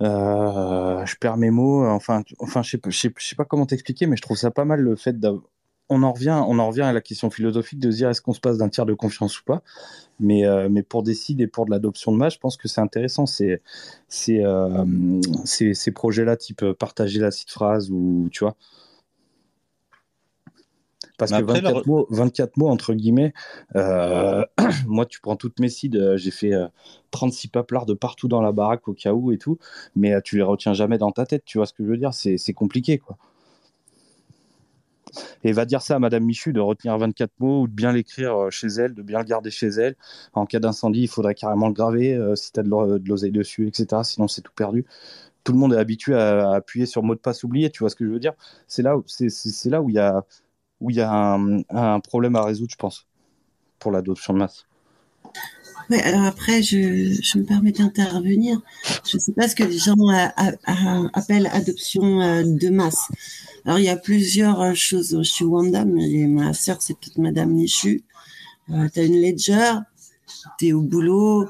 je 0.00 1.16
perds 1.16 1.36
mes 1.36 1.50
mots, 1.50 1.86
enfin, 1.86 2.22
enfin, 2.38 2.62
je 2.62 2.76
sais, 2.90 3.12
sais, 3.18 3.34
pas 3.36 3.44
comment 3.44 3.66
t'expliquer, 3.66 4.06
mais 4.06 4.16
je 4.16 4.22
trouve 4.22 4.36
ça 4.36 4.50
pas 4.50 4.64
mal 4.64 4.80
le 4.80 4.96
fait 4.96 5.18
d'avoir. 5.18 5.42
On 5.90 6.02
en 6.02 6.12
revient, 6.12 6.42
on 6.46 6.58
en 6.58 6.68
revient 6.68 6.82
à 6.82 6.92
la 6.92 7.00
question 7.00 7.30
philosophique 7.30 7.78
de 7.78 7.90
se 7.90 7.96
dire 7.96 8.10
est-ce 8.10 8.20
qu'on 8.20 8.34
se 8.34 8.40
passe 8.40 8.58
d'un 8.58 8.68
tiers 8.68 8.84
de 8.84 8.92
confiance 8.92 9.40
ou 9.40 9.44
pas? 9.44 9.62
Mais, 10.20 10.46
euh, 10.46 10.68
mais 10.70 10.82
pour 10.82 11.02
des 11.02 11.16
et 11.38 11.46
pour 11.46 11.64
de 11.64 11.70
l'adoption 11.70 12.12
de 12.12 12.18
masse, 12.18 12.34
je 12.34 12.38
pense 12.38 12.56
que 12.58 12.68
c'est 12.68 12.80
intéressant. 12.80 13.24
C'est, 13.26 13.62
euh, 14.28 15.20
ces, 15.44 15.74
ces 15.74 15.90
projets-là, 15.92 16.36
type 16.36 16.62
euh, 16.62 16.74
partager 16.74 17.20
la 17.20 17.30
site 17.30 17.50
phrase 17.50 17.90
ou 17.90 18.28
tu 18.30 18.44
vois. 18.44 18.56
Parce 21.18 21.32
que 21.32 21.42
après, 21.42 21.60
24, 21.60 21.74
leur- 21.74 21.86
mots, 21.86 22.06
24 22.10 22.56
mots, 22.56 22.68
entre 22.68 22.94
guillemets, 22.94 23.34
euh, 23.76 24.44
moi, 24.86 25.04
tu 25.06 25.20
prends 25.20 25.36
toutes 25.36 25.60
mes 25.60 25.68
seeds, 25.68 25.96
euh, 25.96 26.16
j'ai 26.16 26.30
fait 26.30 26.54
euh, 26.54 26.68
36 27.10 27.48
paplards 27.48 27.86
de 27.86 27.94
partout 27.94 28.28
dans 28.28 28.40
la 28.40 28.52
baraque 28.52 28.88
au 28.88 28.94
cas 28.94 29.12
où 29.12 29.32
et 29.32 29.38
tout, 29.38 29.58
mais 29.96 30.14
euh, 30.14 30.20
tu 30.22 30.36
les 30.36 30.42
retiens 30.42 30.74
jamais 30.74 30.98
dans 30.98 31.10
ta 31.12 31.26
tête, 31.26 31.44
tu 31.44 31.58
vois 31.58 31.66
ce 31.66 31.72
que 31.74 31.84
je 31.84 31.88
veux 31.90 31.98
dire? 31.98 32.14
C'est 32.14 32.52
compliqué, 32.54 32.98
quoi. 32.98 33.18
Et 35.44 35.52
va 35.52 35.64
dire 35.64 35.82
ça 35.82 35.96
à 35.96 35.98
Madame 35.98 36.24
Michu 36.24 36.52
de 36.52 36.60
retenir 36.60 36.96
24 36.98 37.32
mots 37.38 37.62
ou 37.62 37.68
de 37.68 37.72
bien 37.72 37.92
l'écrire 37.92 38.36
euh, 38.36 38.50
chez 38.50 38.68
elle, 38.68 38.94
de 38.94 39.02
bien 39.02 39.18
le 39.20 39.24
garder 39.24 39.50
chez 39.50 39.68
elle. 39.68 39.96
En 40.34 40.46
cas 40.46 40.58
d'incendie, 40.60 41.02
il 41.02 41.08
faudrait 41.08 41.34
carrément 41.34 41.68
le 41.68 41.74
graver 41.74 42.14
euh, 42.14 42.34
si 42.36 42.52
tu 42.52 42.60
as 42.60 42.62
de 42.62 42.68
l'o- 42.68 42.98
de 42.98 43.08
l'oseille 43.08 43.32
dessus, 43.32 43.68
etc. 43.68 44.04
Sinon, 44.04 44.28
c'est 44.28 44.42
tout 44.42 44.52
perdu. 44.54 44.84
Tout 45.44 45.52
le 45.52 45.58
monde 45.58 45.74
est 45.74 45.78
habitué 45.78 46.14
à, 46.14 46.50
à 46.52 46.56
appuyer 46.56 46.86
sur 46.86 47.02
mot 47.02 47.14
de 47.16 47.20
passe 47.20 47.44
oublié, 47.44 47.70
tu 47.70 47.80
vois 47.80 47.90
ce 47.90 47.96
que 47.96 48.06
je 48.06 48.10
veux 48.10 48.20
dire? 48.20 48.34
C'est 48.68 48.82
là 48.82 48.96
où 48.98 49.04
c'est 49.06 49.30
c'est- 49.30 49.50
c'est 49.50 49.70
là 49.70 49.82
où 49.82 49.90
il 49.90 49.96
y 49.96 49.98
a 49.98 50.24
où 50.80 50.90
il 50.90 50.96
y 50.96 51.00
a 51.00 51.10
un, 51.10 52.00
problème 52.00 52.36
à 52.36 52.44
résoudre, 52.44 52.70
je 52.70 52.76
pense, 52.76 53.06
pour 53.78 53.90
l'adoption 53.90 54.32
de 54.32 54.38
masse. 54.38 54.66
Ouais, 55.90 56.02
alors 56.02 56.24
après, 56.24 56.62
je, 56.62 57.38
me 57.38 57.44
permets 57.44 57.72
d'intervenir. 57.72 58.60
Je 59.06 59.16
ne 59.16 59.20
sais 59.20 59.32
pas 59.32 59.48
ce 59.48 59.56
que 59.56 59.64
les 59.64 59.78
gens 59.78 59.96
euh, 60.10 61.08
appellent 61.14 61.48
adoption 61.52 62.20
euh, 62.20 62.42
de 62.44 62.68
masse. 62.68 63.08
Alors, 63.64 63.78
il 63.78 63.86
y 63.86 63.88
a 63.88 63.96
plusieurs 63.96 64.60
euh, 64.60 64.74
choses 64.74 65.20
chez 65.22 65.44
Wanda, 65.44 65.84
mais 65.86 66.26
ma 66.26 66.52
sœur, 66.52 66.82
c'est 66.82 66.94
peut-être 66.94 67.18
Madame 67.18 67.52
Nichu. 67.52 68.04
Tu 68.68 69.00
as 69.00 69.04
une 69.04 69.20
ledger, 69.22 69.78
tu 70.58 70.68
es 70.68 70.72
au 70.74 70.82
boulot, 70.82 71.48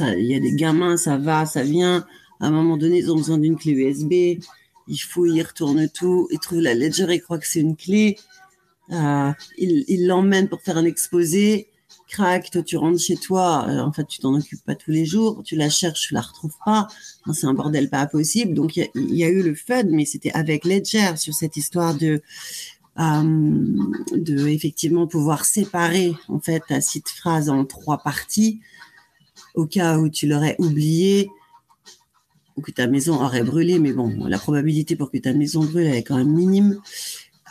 il 0.00 0.24
y 0.24 0.34
a 0.34 0.40
des 0.40 0.54
gamins, 0.54 0.96
ça 0.96 1.16
va, 1.16 1.46
ça 1.46 1.62
vient. 1.62 2.04
À 2.40 2.46
un 2.46 2.50
moment 2.50 2.76
donné, 2.76 2.98
ils 2.98 3.10
ont 3.10 3.16
besoin 3.16 3.38
d'une 3.38 3.56
clé 3.56 3.72
USB. 3.72 4.42
Ils 4.88 4.98
fouillent, 4.98 5.36
ils 5.36 5.42
retournent 5.42 5.88
tout, 5.88 6.28
ils 6.30 6.38
trouvent 6.38 6.60
la 6.60 6.74
ledger, 6.74 7.06
ils 7.10 7.20
croient 7.20 7.38
que 7.38 7.46
c'est 7.46 7.60
une 7.60 7.76
clé. 7.76 8.16
Euh, 8.92 9.32
ils 9.58 10.06
l'emmènent 10.06 10.48
pour 10.48 10.60
faire 10.62 10.76
un 10.78 10.84
exposé. 10.84 11.68
Crac, 12.08 12.50
toi 12.50 12.62
tu 12.62 12.76
rentres 12.78 13.00
chez 13.00 13.16
toi, 13.16 13.66
euh, 13.68 13.80
en 13.80 13.92
fait 13.92 14.06
tu 14.06 14.18
t'en 14.20 14.34
occupes 14.34 14.64
pas 14.64 14.74
tous 14.74 14.90
les 14.90 15.04
jours, 15.04 15.42
tu 15.44 15.56
la 15.56 15.68
cherches, 15.68 16.08
tu 16.08 16.14
la 16.14 16.22
retrouves 16.22 16.56
pas, 16.64 16.88
c'est 17.34 17.46
un 17.46 17.52
bordel 17.52 17.90
pas 17.90 18.06
possible. 18.06 18.54
Donc 18.54 18.76
il 18.76 18.80
y, 18.80 18.82
a- 18.84 18.88
il 18.94 19.36
eu 19.38 19.42
le 19.42 19.54
FUD, 19.54 19.88
mais 19.90 20.06
c'était 20.06 20.32
avec 20.32 20.64
Ledger 20.64 21.16
sur 21.16 21.34
cette 21.34 21.56
histoire 21.58 21.94
de 21.94 22.22
euh, 22.98 23.82
de 24.12 24.48
effectivement 24.48 25.06
pouvoir 25.06 25.44
séparer 25.44 26.14
en 26.28 26.40
fait 26.40 26.62
ta 26.66 26.80
site 26.80 27.08
phrase 27.10 27.48
en 27.50 27.64
trois 27.66 27.98
parties. 27.98 28.60
Au 29.54 29.66
cas 29.66 29.98
où 29.98 30.08
tu 30.08 30.26
l'aurais 30.26 30.56
oublié 30.58 31.30
ou 32.56 32.60
que 32.60 32.72
ta 32.72 32.86
maison 32.86 33.22
aurait 33.22 33.44
brûlé, 33.44 33.78
mais 33.78 33.92
bon, 33.92 34.24
la 34.26 34.38
probabilité 34.38 34.96
pour 34.96 35.10
que 35.12 35.18
ta 35.18 35.32
maison 35.32 35.62
brûle 35.62 35.86
elle 35.86 35.94
est 35.94 36.02
quand 36.02 36.16
même 36.16 36.32
minime. 36.32 36.80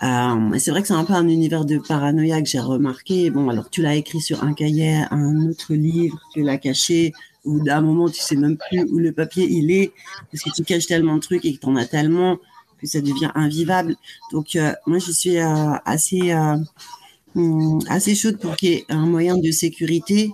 Euh, 0.04 0.58
c'est 0.60 0.72
vrai 0.72 0.82
que 0.82 0.88
c'est 0.88 0.94
un 0.94 1.04
peu 1.04 1.14
un 1.14 1.28
univers 1.28 1.66
de 1.66 1.78
paranoïa 1.80 2.42
que 2.42 2.48
j'ai 2.48 2.60
remarqué. 2.60 3.30
Bon, 3.30 3.50
alors 3.50 3.70
tu 3.70 3.82
l'as 3.82 3.96
écrit 3.96 4.22
sur 4.22 4.44
un 4.44 4.54
cahier, 4.54 5.04
un 5.12 5.50
autre 5.50 5.74
livre, 5.74 6.20
tu 6.34 6.44
l'as 6.44 6.58
caché, 6.58 7.14
ou 7.46 7.64
d'un 7.64 7.82
moment 7.82 8.10
tu 8.10 8.22
sais 8.22 8.36
même 8.36 8.58
plus 8.58 8.84
où 8.92 9.00
le 9.00 9.12
papier 9.12 9.48
il 9.50 9.72
est, 9.72 9.92
parce 10.32 10.44
que 10.44 10.52
tu 10.52 10.64
caches 10.64 10.88
tellement 10.88 11.16
de 11.16 11.22
trucs 11.22 11.46
et 11.46 11.56
que 11.56 11.60
tu 11.60 11.66
en 11.66 11.76
as 11.76 11.86
tellement 11.86 12.38
que 12.80 12.86
ça 12.86 13.02
devient 13.02 13.32
invivable. 13.34 13.96
Donc 14.32 14.56
euh, 14.56 14.74
moi 14.86 15.00
je 15.00 15.12
suis 15.12 15.38
euh, 15.38 15.74
assez 15.86 16.32
hum, 17.36 17.80
assez 17.90 18.14
chaude 18.14 18.38
pour 18.38 18.56
qu'il 18.56 18.70
y 18.70 18.74
ait 18.74 18.86
un 18.90 19.08
moyen 19.08 19.38
de 19.38 19.52
sécurité. 19.52 20.32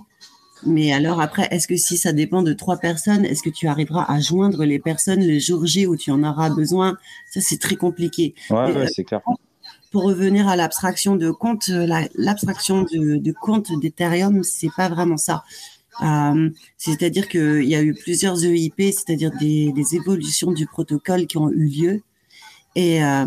Mais 0.66 0.92
alors 0.92 1.20
après, 1.20 1.46
est-ce 1.50 1.68
que 1.68 1.76
si 1.76 1.98
ça 1.98 2.12
dépend 2.12 2.42
de 2.42 2.54
trois 2.54 2.78
personnes, 2.78 3.24
est-ce 3.26 3.42
que 3.42 3.50
tu 3.50 3.66
arriveras 3.66 4.04
à 4.08 4.18
joindre 4.20 4.64
les 4.64 4.78
personnes 4.78 5.26
le 5.26 5.38
jour 5.38 5.66
J 5.66 5.86
où 5.86 5.94
tu 5.96 6.10
en 6.10 6.22
auras 6.22 6.50
besoin? 6.50 6.96
Ça 7.30 7.40
c'est 7.40 7.58
très 7.58 7.76
compliqué 7.76 8.34
Ouais, 8.50 8.72
ouais, 8.72 8.88
c'est 8.88 9.04
clair. 9.04 9.20
Pour 9.94 10.02
revenir 10.02 10.48
à 10.48 10.56
l'abstraction 10.56 11.14
de 11.14 11.30
compte, 11.30 11.68
euh, 11.68 11.86
la- 11.86 12.08
l'abstraction 12.16 12.82
de, 12.82 13.32
compte 13.40 13.70
d'Ethereum, 13.78 14.42
c'est 14.42 14.74
pas 14.76 14.88
vraiment 14.88 15.16
ça. 15.16 15.44
Euh, 16.02 16.50
c'est-à-dire 16.76 17.28
qu'il 17.28 17.62
y 17.62 17.76
a 17.76 17.80
eu 17.80 17.94
plusieurs 17.94 18.44
EIP, 18.44 18.90
c'est-à-dire 18.90 19.30
des, 19.38 19.72
évolutions 19.94 20.50
du 20.50 20.66
protocole 20.66 21.28
qui 21.28 21.38
ont 21.38 21.48
eu 21.48 21.68
lieu. 21.68 22.02
Et 22.74 23.04
euh, 23.04 23.24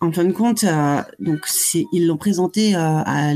en 0.00 0.10
fin 0.12 0.24
de 0.24 0.32
compte, 0.32 0.64
donc 1.20 1.40
ils 1.92 2.06
l'ont 2.06 2.16
présenté 2.16 2.74
à, 2.74 3.34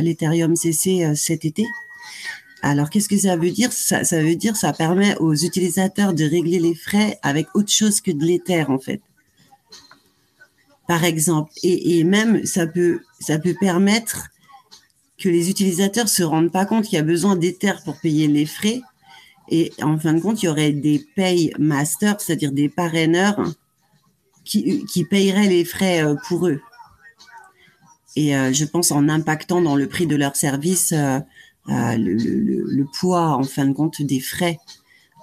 l'Ethereum 0.00 0.54
CC 0.54 1.16
cet 1.16 1.44
été. 1.44 1.66
Alors, 2.62 2.90
qu'est-ce 2.90 3.08
que 3.08 3.18
ça 3.18 3.36
veut 3.36 3.50
dire? 3.50 3.72
Ça, 3.72 4.04
ça 4.04 4.22
veut 4.22 4.36
dire 4.36 4.54
ça 4.54 4.72
permet 4.72 5.16
aux 5.18 5.34
utilisateurs 5.34 6.14
de 6.14 6.24
régler 6.24 6.60
les 6.60 6.76
frais 6.76 7.18
avec 7.24 7.48
autre 7.56 7.72
chose 7.72 8.00
que 8.00 8.12
de 8.12 8.24
l'Ether, 8.24 8.66
en 8.68 8.78
fait 8.78 9.00
par 10.88 11.04
exemple. 11.04 11.52
Et, 11.62 12.02
même, 12.02 12.44
ça 12.44 12.66
peut, 12.66 13.02
ça 13.20 13.38
peut 13.38 13.54
permettre 13.60 14.30
que 15.18 15.28
les 15.28 15.50
utilisateurs 15.50 16.08
se 16.08 16.24
rendent 16.24 16.50
pas 16.50 16.66
compte 16.66 16.86
qu'il 16.86 16.96
y 16.96 17.00
a 17.00 17.04
besoin 17.04 17.36
d'Ether 17.36 17.74
pour 17.84 17.96
payer 18.00 18.26
les 18.26 18.46
frais. 18.46 18.80
Et 19.50 19.72
en 19.82 19.98
fin 19.98 20.14
de 20.14 20.20
compte, 20.20 20.42
il 20.42 20.46
y 20.46 20.48
aurait 20.48 20.72
des 20.72 21.06
pay 21.14 21.52
masters, 21.58 22.20
c'est-à-dire 22.20 22.52
des 22.52 22.68
parraineurs 22.68 23.54
qui, 24.44 24.84
qui 24.86 25.04
paieraient 25.04 25.48
les 25.48 25.64
frais 25.64 26.04
euh, 26.04 26.16
pour 26.26 26.48
eux. 26.48 26.60
et 28.16 28.32
je 28.32 28.64
pense 28.64 28.90
en 28.90 29.08
impactant 29.08 29.60
dans 29.62 29.76
le 29.76 29.86
prix 29.86 30.06
de 30.06 30.16
leur 30.16 30.34
service 30.34 30.92
le, 30.92 31.22
le, 31.96 32.64
le, 32.64 32.84
poids 32.98 33.36
en 33.36 33.44
fin 33.44 33.66
de 33.66 33.72
compte 33.72 34.02
des 34.02 34.20
frais 34.20 34.58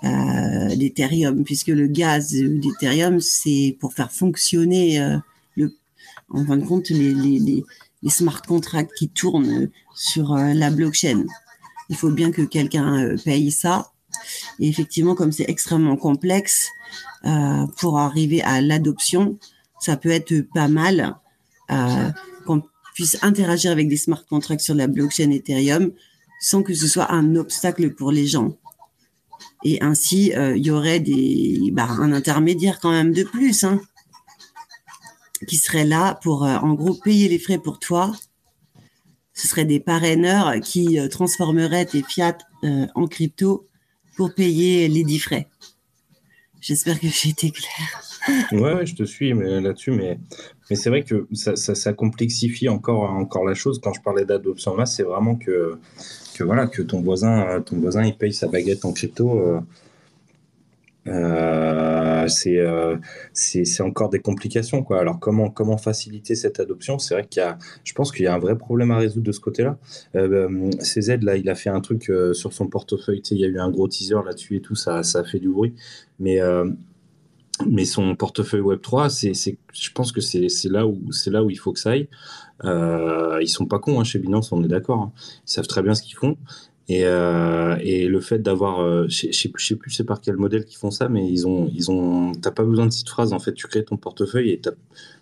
euh, 0.05 0.75
d'Ethereum, 0.75 1.43
puisque 1.43 1.69
le 1.69 1.87
gaz 1.87 2.31
d'Ethereum, 2.31 3.19
c'est 3.21 3.75
pour 3.79 3.93
faire 3.93 4.11
fonctionner 4.11 5.01
euh, 5.01 5.17
en 6.29 6.45
fin 6.45 6.57
de 6.57 6.65
compte 6.65 6.89
les, 6.89 7.63
smart 8.07 8.41
contracts 8.41 8.93
qui 8.97 9.09
tournent 9.09 9.69
sur 9.95 10.33
euh, 10.33 10.53
la 10.53 10.69
blockchain. 10.69 11.25
Il 11.89 11.95
faut 11.95 12.11
bien 12.11 12.31
que 12.31 12.43
quelqu'un 12.43 13.03
euh, 13.03 13.17
paye 13.23 13.51
ça. 13.51 13.91
Et 14.59 14.67
effectivement, 14.67 15.15
comme 15.15 15.31
c'est 15.31 15.49
extrêmement 15.49 15.97
complexe, 15.97 16.69
euh, 17.25 17.65
pour 17.77 17.99
arriver 17.99 18.41
à 18.43 18.61
l'adoption, 18.61 19.37
ça 19.79 19.97
peut 19.97 20.09
être 20.09 20.41
pas 20.53 20.67
mal 20.67 21.17
qu'on 22.45 22.61
puisse 22.93 23.17
interagir 23.23 23.71
avec 23.71 23.87
des 23.87 23.97
smart 23.97 24.23
contracts 24.29 24.61
sur 24.61 24.75
la 24.75 24.85
blockchain 24.85 25.31
Ethereum 25.31 25.91
sans 26.39 26.61
que 26.61 26.73
ce 26.73 26.87
soit 26.87 27.11
un 27.11 27.35
obstacle 27.35 27.93
pour 27.95 28.11
les 28.11 28.27
gens. 28.27 28.55
Et 29.63 29.81
ainsi, 29.81 30.31
euh, 30.33 30.55
il 30.55 30.65
y 30.65 30.69
aurait 30.69 30.99
des, 30.99 31.71
bah, 31.73 31.87
un 31.89 32.13
intermédiaire 32.13 32.79
quand 32.79 32.91
même 32.91 33.13
de 33.13 33.23
plus, 33.23 33.63
hein, 33.63 33.81
qui 35.47 35.57
serait 35.57 35.85
là 35.85 36.19
pour, 36.23 36.45
euh, 36.45 36.55
en 36.57 36.73
gros, 36.73 36.93
payer 36.93 37.29
les 37.29 37.39
frais 37.39 37.57
pour 37.57 37.79
toi. 37.79 38.11
Ce 39.33 39.47
serait 39.47 39.65
des 39.65 39.79
parraineurs 39.79 40.59
qui 40.61 40.99
euh, 40.99 41.07
transformeraient 41.07 41.85
tes 41.85 42.03
fiat 42.03 42.37
en 42.95 43.05
crypto 43.05 43.67
pour 44.17 44.33
payer 44.33 44.87
les 44.87 45.03
dix 45.03 45.19
frais. 45.19 45.47
J'espère 46.61 46.99
que 46.99 47.07
j'ai 47.07 47.29
été 47.29 47.51
clair. 47.51 48.01
Ouais, 48.51 48.87
je 48.87 48.95
te 48.95 49.03
suis 49.03 49.33
là-dessus, 49.33 49.91
mais, 49.91 50.17
mais 50.67 50.75
c'est 50.75 50.89
vrai 50.89 51.03
que 51.03 51.27
ça, 51.33 51.55
ça, 51.55 51.93
complexifie 51.93 52.69
encore, 52.69 53.03
encore 53.03 53.45
la 53.45 53.53
chose. 53.53 53.79
Quand 53.83 53.93
je 53.93 54.01
parlais 54.01 54.25
d'adoption 54.25 54.75
masse, 54.75 54.95
c'est 54.95 55.03
vraiment 55.03 55.35
que 55.35 55.77
que 56.35 56.43
voilà 56.43 56.67
que 56.67 56.81
ton 56.81 57.01
voisin 57.01 57.61
ton 57.61 57.77
voisin 57.77 58.03
il 58.03 58.17
paye 58.17 58.33
sa 58.33 58.47
baguette 58.47 58.83
en 58.83 58.91
crypto 58.91 59.39
euh, 59.39 59.59
euh, 61.07 62.27
euh, 62.47 62.97
c'est 63.33 63.65
c'est 63.65 63.83
encore 63.83 64.09
des 64.09 64.19
complications 64.19 64.83
quoi 64.83 64.99
alors 64.99 65.19
comment 65.19 65.49
comment 65.49 65.77
faciliter 65.77 66.35
cette 66.35 66.59
adoption? 66.59 66.97
C'est 66.97 67.13
vrai 67.13 67.25
qu'il 67.25 67.41
y 67.41 67.43
a 67.43 67.57
je 67.83 67.93
pense 67.93 68.11
qu'il 68.11 68.25
y 68.25 68.27
a 68.27 68.33
un 68.33 68.39
vrai 68.39 68.57
problème 68.57 68.91
à 68.91 68.97
résoudre 68.97 69.25
de 69.25 69.31
ce 69.31 69.39
côté 69.39 69.63
là 69.63 69.77
CZ 70.13 71.19
là 71.21 71.35
il 71.35 71.49
a 71.49 71.55
fait 71.55 71.69
un 71.69 71.81
truc 71.81 72.11
sur 72.33 72.53
son 72.53 72.67
portefeuille 72.67 73.21
il 73.31 73.37
y 73.37 73.45
a 73.45 73.47
eu 73.47 73.59
un 73.59 73.69
gros 73.69 73.87
teaser 73.87 74.23
là-dessus 74.25 74.57
et 74.57 74.61
tout 74.61 74.75
ça 74.75 75.03
ça 75.03 75.19
a 75.19 75.23
fait 75.23 75.39
du 75.39 75.49
bruit 75.49 75.75
mais 76.19 76.39
mais 77.67 77.85
son 77.85 78.15
portefeuille 78.15 78.61
Web 78.61 78.81
3 78.81 79.09
c'est 79.09 79.33
je 79.33 79.91
pense 79.93 80.11
que 80.11 80.21
c'est 80.21 80.49
là 80.69 80.87
où 80.87 80.99
là 81.27 81.43
où 81.43 81.49
il 81.49 81.59
faut 81.59 81.71
que 81.71 81.79
ça 81.79 81.91
aille 81.91 82.09
euh, 82.63 83.39
ils 83.41 83.47
sont 83.47 83.65
pas 83.65 83.79
cons 83.79 83.99
hein, 83.99 84.03
chez 84.03 84.19
Binance, 84.19 84.51
on 84.51 84.63
est 84.63 84.67
d'accord. 84.67 85.01
Hein. 85.01 85.11
Ils 85.47 85.51
savent 85.51 85.67
très 85.67 85.81
bien 85.81 85.93
ce 85.93 86.01
qu'ils 86.01 86.15
font. 86.15 86.37
Et, 86.87 87.03
euh, 87.05 87.77
et, 87.81 88.07
le 88.07 88.19
fait 88.21 88.39
d'avoir, 88.39 88.79
euh, 88.81 89.07
je 89.09 89.31
sais 89.31 89.49
plus 89.49 89.91
c'est 89.91 90.03
par 90.03 90.21
quel 90.21 90.37
modèle 90.37 90.65
qu'ils 90.65 90.77
font 90.77 90.91
ça, 90.91 91.09
mais 91.09 91.27
ils 91.27 91.47
ont, 91.47 91.67
ils 91.73 91.89
ont, 91.89 92.33
t'as 92.33 92.51
pas 92.51 92.63
besoin 92.63 92.85
de 92.85 92.91
cette 92.91 93.09
phrase 93.09 93.33
en 93.33 93.39
fait. 93.39 93.53
Tu 93.53 93.67
crées 93.67 93.83
ton 93.83 93.97
portefeuille 93.97 94.51
et 94.51 94.61
tu 94.61 94.69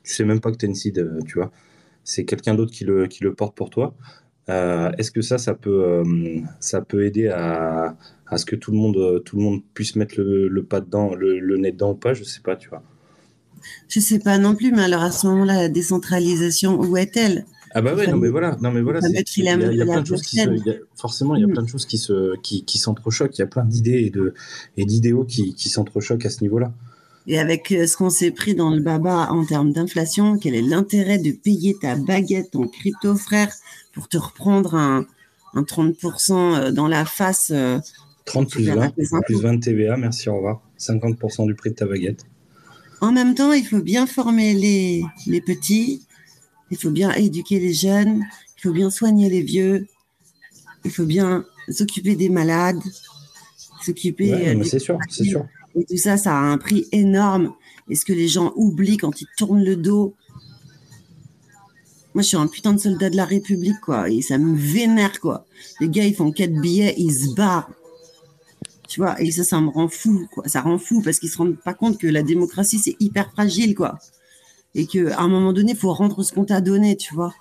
sais 0.04 0.26
même 0.26 0.42
pas 0.42 0.52
que 0.52 0.58
t'es 0.58 0.68
une 0.68 0.76
seed, 0.76 1.00
euh, 1.00 1.20
tu 1.26 1.36
vois. 1.38 1.52
C'est 2.04 2.26
quelqu'un 2.26 2.54
d'autre 2.56 2.72
qui 2.74 2.84
le, 2.84 3.08
qui 3.08 3.24
le 3.24 3.34
porte 3.34 3.56
pour 3.56 3.70
toi. 3.70 3.96
Euh, 4.50 4.92
Est-ce 4.98 5.12
que 5.12 5.22
ça, 5.22 5.38
ça 5.38 5.54
peut, 5.54 6.04
ça 6.60 6.82
peut 6.82 7.06
aider 7.06 7.30
à, 7.30 7.96
à 8.28 8.38
ce 8.38 8.46
que 8.46 8.58
tout 8.58 8.72
le 8.72 8.78
monde, 8.78 9.24
tout 9.24 9.38
le 9.38 9.44
monde 9.44 9.62
puisse 9.74 9.96
mettre 9.96 10.16
le, 10.20 10.50
le 10.50 10.64
pas 10.64 10.82
dedans, 10.82 11.16
le, 11.16 11.40
le 11.40 11.58
nez 11.58 11.72
dedans 11.72 11.92
ou 11.92 11.96
pas? 11.96 12.14
Je 12.14 12.26
sais 12.26 12.42
pas, 12.42 12.58
tu 12.58 12.68
vois. 12.70 12.84
Je 13.88 14.02
sais 14.02 14.20
pas 14.20 14.38
non 14.38 14.56
plus, 14.56 14.74
mais 14.74 14.84
alors 14.84 15.04
à 15.04 15.12
ce 15.12 15.28
moment-là, 15.28 15.56
la 15.56 15.70
décentralisation, 15.70 16.78
où 16.78 16.98
est-elle? 16.98 17.46
Ah 17.76 17.82
bah 17.82 17.96
ouais, 17.96 18.08
non 18.08 18.18
mais 18.18 18.30
voilà, 18.30 18.56
non 18.62 18.72
mais 18.72 18.82
voilà, 18.82 19.00
il 19.02 19.44
y 19.44 19.50
a, 19.50 19.86
plein 19.86 20.02
de 20.02 20.06
choses 20.06 20.22
qui 20.22 20.38
se, 20.38 20.50
forcément 20.96 21.36
il 21.36 21.42
y 21.42 21.44
a 21.44 21.48
plein 21.48 21.64
de 21.64 21.68
choses 21.68 21.86
qui 21.86 21.98
se, 21.98 22.38
qui, 22.42 22.64
qui 22.66 22.78
s'entrechoquent, 22.78 23.36
il 23.38 23.42
y 23.42 23.44
a 23.44 23.48
plein 23.48 23.66
d'idées 23.66 24.04
et 24.06 24.10
de 24.12 24.34
et 24.78 24.86
d'idéaux 24.86 25.26
qui, 25.26 25.56
qui 25.56 25.70
s'entrechoquent 25.70 26.26
à 26.26 26.30
ce 26.30 26.42
niveau-là. 26.42 26.72
Et 27.26 27.40
avec 27.40 27.72
euh, 27.72 27.88
ce 27.88 27.96
qu'on 27.98 28.10
s'est 28.10 28.32
pris 28.32 28.54
dans 28.54 28.70
le 28.70 28.82
baba 28.82 29.30
en 29.32 29.46
termes 29.46 29.72
d'inflation, 29.72 30.38
quel 30.38 30.56
est 30.56 30.62
l'intérêt 30.62 31.18
de 31.18 31.32
payer 31.32 31.76
ta 31.80 31.96
baguette 31.96 32.56
en 32.56 32.68
crypto, 32.68 33.16
frère, 33.16 33.52
pour 33.94 34.10
te 34.10 34.18
reprendre 34.18 34.76
un, 34.76 35.06
un 35.54 35.62
30% 35.62 36.34
euh, 36.34 36.72
dans 36.72 36.88
la 36.88 37.06
face 37.06 37.54
30 38.26 38.46
euh, 38.46 38.50
plus 38.50 38.66
20, 38.66 38.90
plus 39.26 39.42
20 39.42 39.60
TVA, 39.60 39.98
merci, 39.98 40.30
au 40.30 40.36
revoir. 40.36 40.62
50% 40.80 41.48
du 41.48 41.56
prix 41.56 41.70
de 41.70 41.76
ta 41.76 41.86
baguette. 41.86 42.26
En 43.00 43.12
même 43.12 43.36
temps, 43.36 43.54
il 43.54 43.66
faut 43.66 43.82
bien 43.82 44.06
former 44.06 44.54
les, 44.54 45.04
les 45.28 45.42
petits, 45.42 46.06
il 46.72 46.78
faut 46.78 46.92
bien 46.92 47.12
éduquer 47.14 47.60
les 47.60 47.74
jeunes, 47.74 48.24
il 48.58 48.62
faut 48.62 48.72
bien 48.72 48.90
soigner 48.90 49.30
les 49.30 49.42
vieux, 49.42 49.88
il 50.86 50.92
faut 50.92 51.06
bien 51.06 51.46
s'occuper 51.70 52.16
des 52.16 52.30
malades, 52.30 52.82
s'occuper. 53.82 54.34
Ouais, 54.34 54.64
c'est 54.64 54.80
sûr, 54.80 54.98
c'est 55.10 55.24
sûr. 55.24 55.46
Et 55.76 55.86
tout 55.86 55.98
ça, 55.98 56.18
ça 56.18 56.34
a 56.34 56.42
un 56.42 56.58
prix 56.58 56.88
énorme. 56.92 57.54
Et 57.90 57.96
ce 57.96 58.06
que 58.06 58.14
les 58.14 58.28
gens 58.28 58.54
oublient 58.56 58.98
quand 58.98 59.22
ils 59.22 59.28
tournent 59.38 59.64
le 59.64 59.76
dos. 59.76 60.16
Moi, 62.14 62.22
je 62.22 62.28
suis 62.28 62.38
un 62.38 62.48
putain 62.48 62.74
de 62.74 62.80
soldat 62.80 63.10
de 63.10 63.18
la 63.18 63.26
République, 63.26 63.80
quoi. 63.82 64.10
Et 64.10 64.22
ça 64.22 64.38
me 64.38 64.56
vénère, 64.56 65.20
quoi. 65.20 65.46
Les 65.80 65.90
gars, 65.90 66.06
ils 66.06 66.14
font 66.14 66.32
quatre 66.32 66.54
billets, 66.54 66.94
ils 66.98 67.12
se 67.12 67.34
barrent. 67.34 67.72
Tu 68.88 69.00
vois, 69.00 69.20
et 69.20 69.32
ça, 69.32 69.44
ça 69.44 69.60
me 69.60 69.70
rend 69.70 69.88
fou, 69.88 70.28
quoi. 70.32 70.48
Ça 70.48 70.62
rend 70.62 70.78
fou 70.78 71.02
parce 71.02 71.18
qu'ils 71.18 71.30
se 71.30 71.38
rendent 71.38 71.58
pas 71.58 71.74
compte 71.74 71.98
que 71.98 72.08
la 72.08 72.22
démocratie, 72.22 72.78
c'est 72.78 72.96
hyper 73.00 73.32
fragile, 73.32 73.74
quoi. 73.74 73.98
Et 74.76 74.88
qu'à 74.88 75.20
un 75.20 75.28
moment 75.28 75.54
donné, 75.54 75.74
il 75.74 75.78
faut 75.78 75.94
rendre 75.94 76.24
ce 76.24 76.34
qu'on 76.34 76.46
t'a 76.46 76.62
donné, 76.62 76.96
tu 76.96 77.14
vois. 77.14 77.34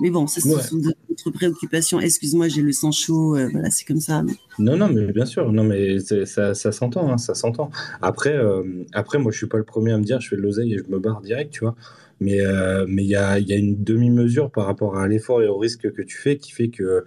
Mais 0.00 0.10
bon, 0.10 0.26
ça, 0.26 0.40
c'est 0.40 0.48
d'autres 0.48 1.30
préoccupations. 1.32 2.00
Excuse-moi, 2.00 2.48
j'ai 2.48 2.62
le 2.62 2.72
sang 2.72 2.90
chaud. 2.90 3.36
Euh, 3.36 3.48
voilà, 3.52 3.70
c'est 3.70 3.84
comme 3.84 4.00
ça. 4.00 4.22
Non, 4.58 4.76
non, 4.76 4.88
mais 4.88 5.12
bien 5.12 5.24
sûr. 5.24 5.52
Non, 5.52 5.62
mais 5.64 5.98
ça, 6.00 6.54
ça 6.54 6.72
s'entend, 6.72 7.12
hein, 7.12 7.18
ça 7.18 7.34
s'entend. 7.34 7.70
Après, 8.02 8.34
euh, 8.34 8.84
après, 8.92 9.18
moi, 9.18 9.30
je 9.30 9.38
suis 9.38 9.46
pas 9.46 9.58
le 9.58 9.64
premier 9.64 9.92
à 9.92 9.98
me 9.98 10.04
dire, 10.04 10.20
je 10.20 10.28
fais 10.28 10.36
de 10.36 10.42
l'oseille 10.42 10.74
et 10.74 10.78
je 10.78 10.90
me 10.90 10.98
barre 10.98 11.20
direct, 11.20 11.52
tu 11.52 11.60
vois. 11.60 11.76
Mais 12.20 12.40
euh, 12.40 12.84
mais 12.88 13.04
il 13.04 13.08
y 13.08 13.14
a, 13.14 13.38
y 13.38 13.52
a 13.52 13.56
une 13.56 13.82
demi-mesure 13.82 14.50
par 14.50 14.66
rapport 14.66 14.98
à 14.98 15.06
l'effort 15.06 15.40
et 15.40 15.46
au 15.46 15.56
risque 15.56 15.92
que 15.92 16.02
tu 16.02 16.16
fais 16.16 16.36
qui 16.36 16.50
fait 16.50 16.68
que 16.68 17.04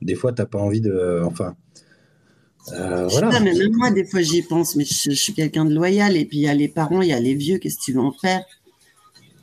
des 0.00 0.14
fois, 0.14 0.32
t'as 0.32 0.46
pas 0.46 0.58
envie 0.58 0.80
de. 0.80 1.22
Enfin, 1.24 1.54
euh, 2.72 3.06
voilà. 3.08 3.40
mais 3.40 3.52
même 3.52 3.74
moi, 3.74 3.90
des 3.90 4.04
fois, 4.04 4.22
j'y 4.22 4.42
pense, 4.42 4.76
mais 4.76 4.84
je, 4.84 5.10
suis 5.10 5.34
quelqu'un 5.34 5.64
de 5.64 5.74
loyal. 5.74 6.16
Et 6.16 6.24
puis, 6.24 6.38
il 6.38 6.42
y 6.42 6.48
a 6.48 6.54
les 6.54 6.68
parents, 6.68 7.02
il 7.02 7.08
y 7.08 7.12
a 7.12 7.20
les 7.20 7.34
vieux, 7.34 7.58
qu'est-ce 7.58 7.76
que 7.76 7.82
tu 7.82 7.92
veux 7.92 8.00
en 8.00 8.12
faire? 8.12 8.42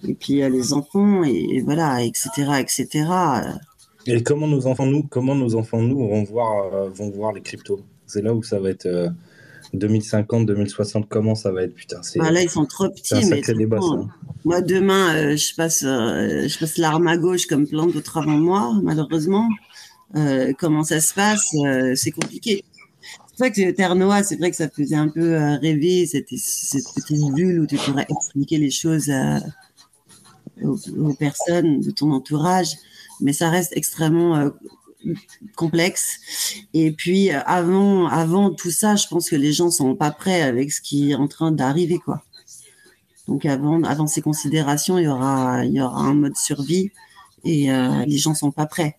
Et 0.07 0.13
puis, 0.13 0.33
il 0.33 0.37
y 0.37 0.43
a 0.43 0.49
les 0.49 0.73
enfants, 0.73 1.23
et, 1.23 1.61
voilà, 1.61 2.03
etc., 2.03 2.29
etc. 2.59 3.05
Et 4.07 4.23
comment 4.23 4.47
nos 4.47 4.65
enfants, 4.67 4.85
nous, 4.85 5.03
comment 5.03 5.35
nos 5.35 5.55
enfants, 5.55 5.81
nous, 5.81 6.07
vont 6.07 6.23
voir, 6.23 6.73
euh, 6.73 6.89
vont 6.89 7.09
voir 7.09 7.33
les 7.33 7.41
cryptos? 7.41 7.81
C'est 8.07 8.21
là 8.21 8.33
où 8.33 8.41
ça 8.41 8.59
va 8.59 8.69
être 8.69 8.87
2050, 9.73 10.41
euh, 10.41 10.53
2060, 10.53 11.07
comment 11.07 11.35
ça 11.35 11.51
va 11.51 11.63
être? 11.63 11.75
Putain, 11.75 12.01
c'est. 12.01 12.19
Bah 12.19 12.31
là, 12.31 12.41
ils 12.41 12.49
sont 12.49 12.65
trop 12.65 12.89
petits, 12.89 13.25
mais. 13.29 13.41
Débat, 13.41 13.79
moi, 14.43 14.61
demain, 14.61 15.35
je 15.35 15.55
passe, 15.55 15.81
je 15.81 16.59
passe 16.59 16.77
l'arme 16.77 17.07
à 17.07 17.17
gauche 17.17 17.45
comme 17.45 17.67
plein 17.67 17.85
d'autres 17.85 18.17
avant 18.17 18.37
moi, 18.37 18.73
malheureusement. 18.81 19.47
comment 20.57 20.83
ça 20.83 20.99
se 20.99 21.13
passe? 21.13 21.55
C'est 21.95 22.11
compliqué 22.11 22.63
vrai 23.41 23.51
que 23.51 23.71
Terre 23.71 23.95
c'est 24.23 24.37
vrai 24.37 24.51
que 24.51 24.57
ça 24.57 24.69
faisait 24.69 24.95
un 24.95 25.09
peu 25.09 25.35
euh, 25.35 25.57
rêver 25.57 26.05
cette, 26.05 26.29
cette 26.29 26.85
petite 26.95 27.33
bulle 27.33 27.61
où 27.61 27.65
tu 27.65 27.75
pourrais 27.77 28.05
expliquer 28.09 28.57
les 28.57 28.69
choses 28.69 29.09
aux, 30.63 31.13
personnes 31.13 31.81
de 31.81 31.91
ton 31.91 32.11
entourage, 32.11 32.75
mais 33.19 33.33
ça 33.33 33.49
reste 33.49 33.73
extrêmement 33.75 34.35
euh, 34.35 34.49
complexe. 35.55 36.19
Et 36.73 36.91
puis 36.91 37.31
euh, 37.31 37.39
avant, 37.45 38.07
avant 38.07 38.51
tout 38.51 38.71
ça, 38.71 38.95
je 38.95 39.07
pense 39.07 39.29
que 39.29 39.35
les 39.35 39.53
gens 39.53 39.71
sont 39.71 39.95
pas 39.95 40.11
prêts 40.11 40.41
avec 40.41 40.71
ce 40.71 40.81
qui 40.81 41.11
est 41.11 41.15
en 41.15 41.27
train 41.27 41.51
d'arriver, 41.51 41.99
quoi. 41.99 42.23
Donc 43.27 43.45
avant, 43.45 43.83
avant 43.83 44.07
ces 44.07 44.21
considérations, 44.21 44.97
il 44.97 45.05
y 45.05 45.07
aura, 45.07 45.65
il 45.65 45.73
y 45.73 45.81
aura 45.81 46.01
un 46.01 46.13
mode 46.13 46.35
survie 46.35 46.91
et 47.45 47.69
les 48.07 48.17
gens 48.17 48.33
sont 48.33 48.51
pas 48.51 48.65
prêts. 48.65 48.97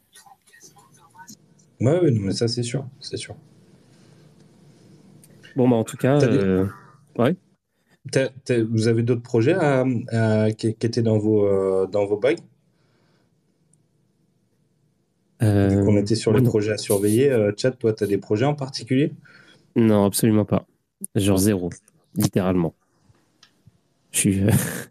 Ouais, 1.81 2.11
mais 2.13 2.33
ça 2.33 2.47
c'est 2.47 2.63
sûr, 2.63 2.87
c'est 3.01 3.17
sûr. 3.17 3.35
Bon, 5.57 5.69
bah, 5.69 5.77
en 5.77 5.85
tout 5.85 5.97
cas, 5.97 6.21
euh, 6.23 6.67
ouais. 7.19 7.37
Vous 8.71 8.89
avez 8.89 9.03
d'autres 9.03 9.23
projets 9.23 9.57
qui, 10.57 10.69
étaient 10.69 11.03
dans 11.03 11.19
vos, 11.19 11.47
euh, 11.47 11.87
dans 11.87 12.07
vos 12.07 12.17
bagues 12.17 12.41
euh, 15.43 15.85
On 15.87 15.97
était 15.97 16.15
sur 16.15 16.33
les 16.33 16.43
projets 16.43 16.73
à 16.73 16.79
surveiller. 16.79 17.31
Euh, 17.31 17.53
Chad, 17.57 17.79
toi, 17.79 17.93
tu 17.93 18.05
as 18.05 18.07
des 18.07 18.19
projets 18.19 18.45
en 18.45 18.55
particulier? 18.55 19.13
Non, 19.77 20.05
absolument 20.05 20.45
pas. 20.45 20.67
Genre 21.15 21.39
zéro, 21.39 21.71
littéralement. 22.15 22.75
Je 24.13 24.19
suis, 24.19 24.41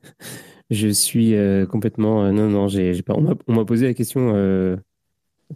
je 0.69 0.88
suis 0.88 1.35
complètement. 1.69 2.31
non, 2.31 2.49
non, 2.49 2.67
j'ai 2.67 3.01
pas. 3.01 3.13
On 3.15 3.53
m'a 3.53 3.65
posé 3.65 3.88
la 3.88 3.93
question 3.93 4.79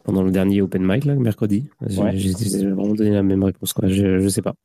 pendant 0.03 0.23
le 0.23 0.31
dernier 0.31 0.61
open 0.61 0.85
mic, 0.85 1.05
là, 1.05 1.15
mercredi. 1.15 1.69
J'ai 1.87 2.69
vraiment 2.69 2.93
donné 2.93 3.11
la 3.11 3.23
même 3.23 3.43
réponse. 3.43 3.73
Quoi. 3.73 3.87
Je, 3.87 4.19
je 4.19 4.27
sais 4.27 4.41
pas. 4.41 4.55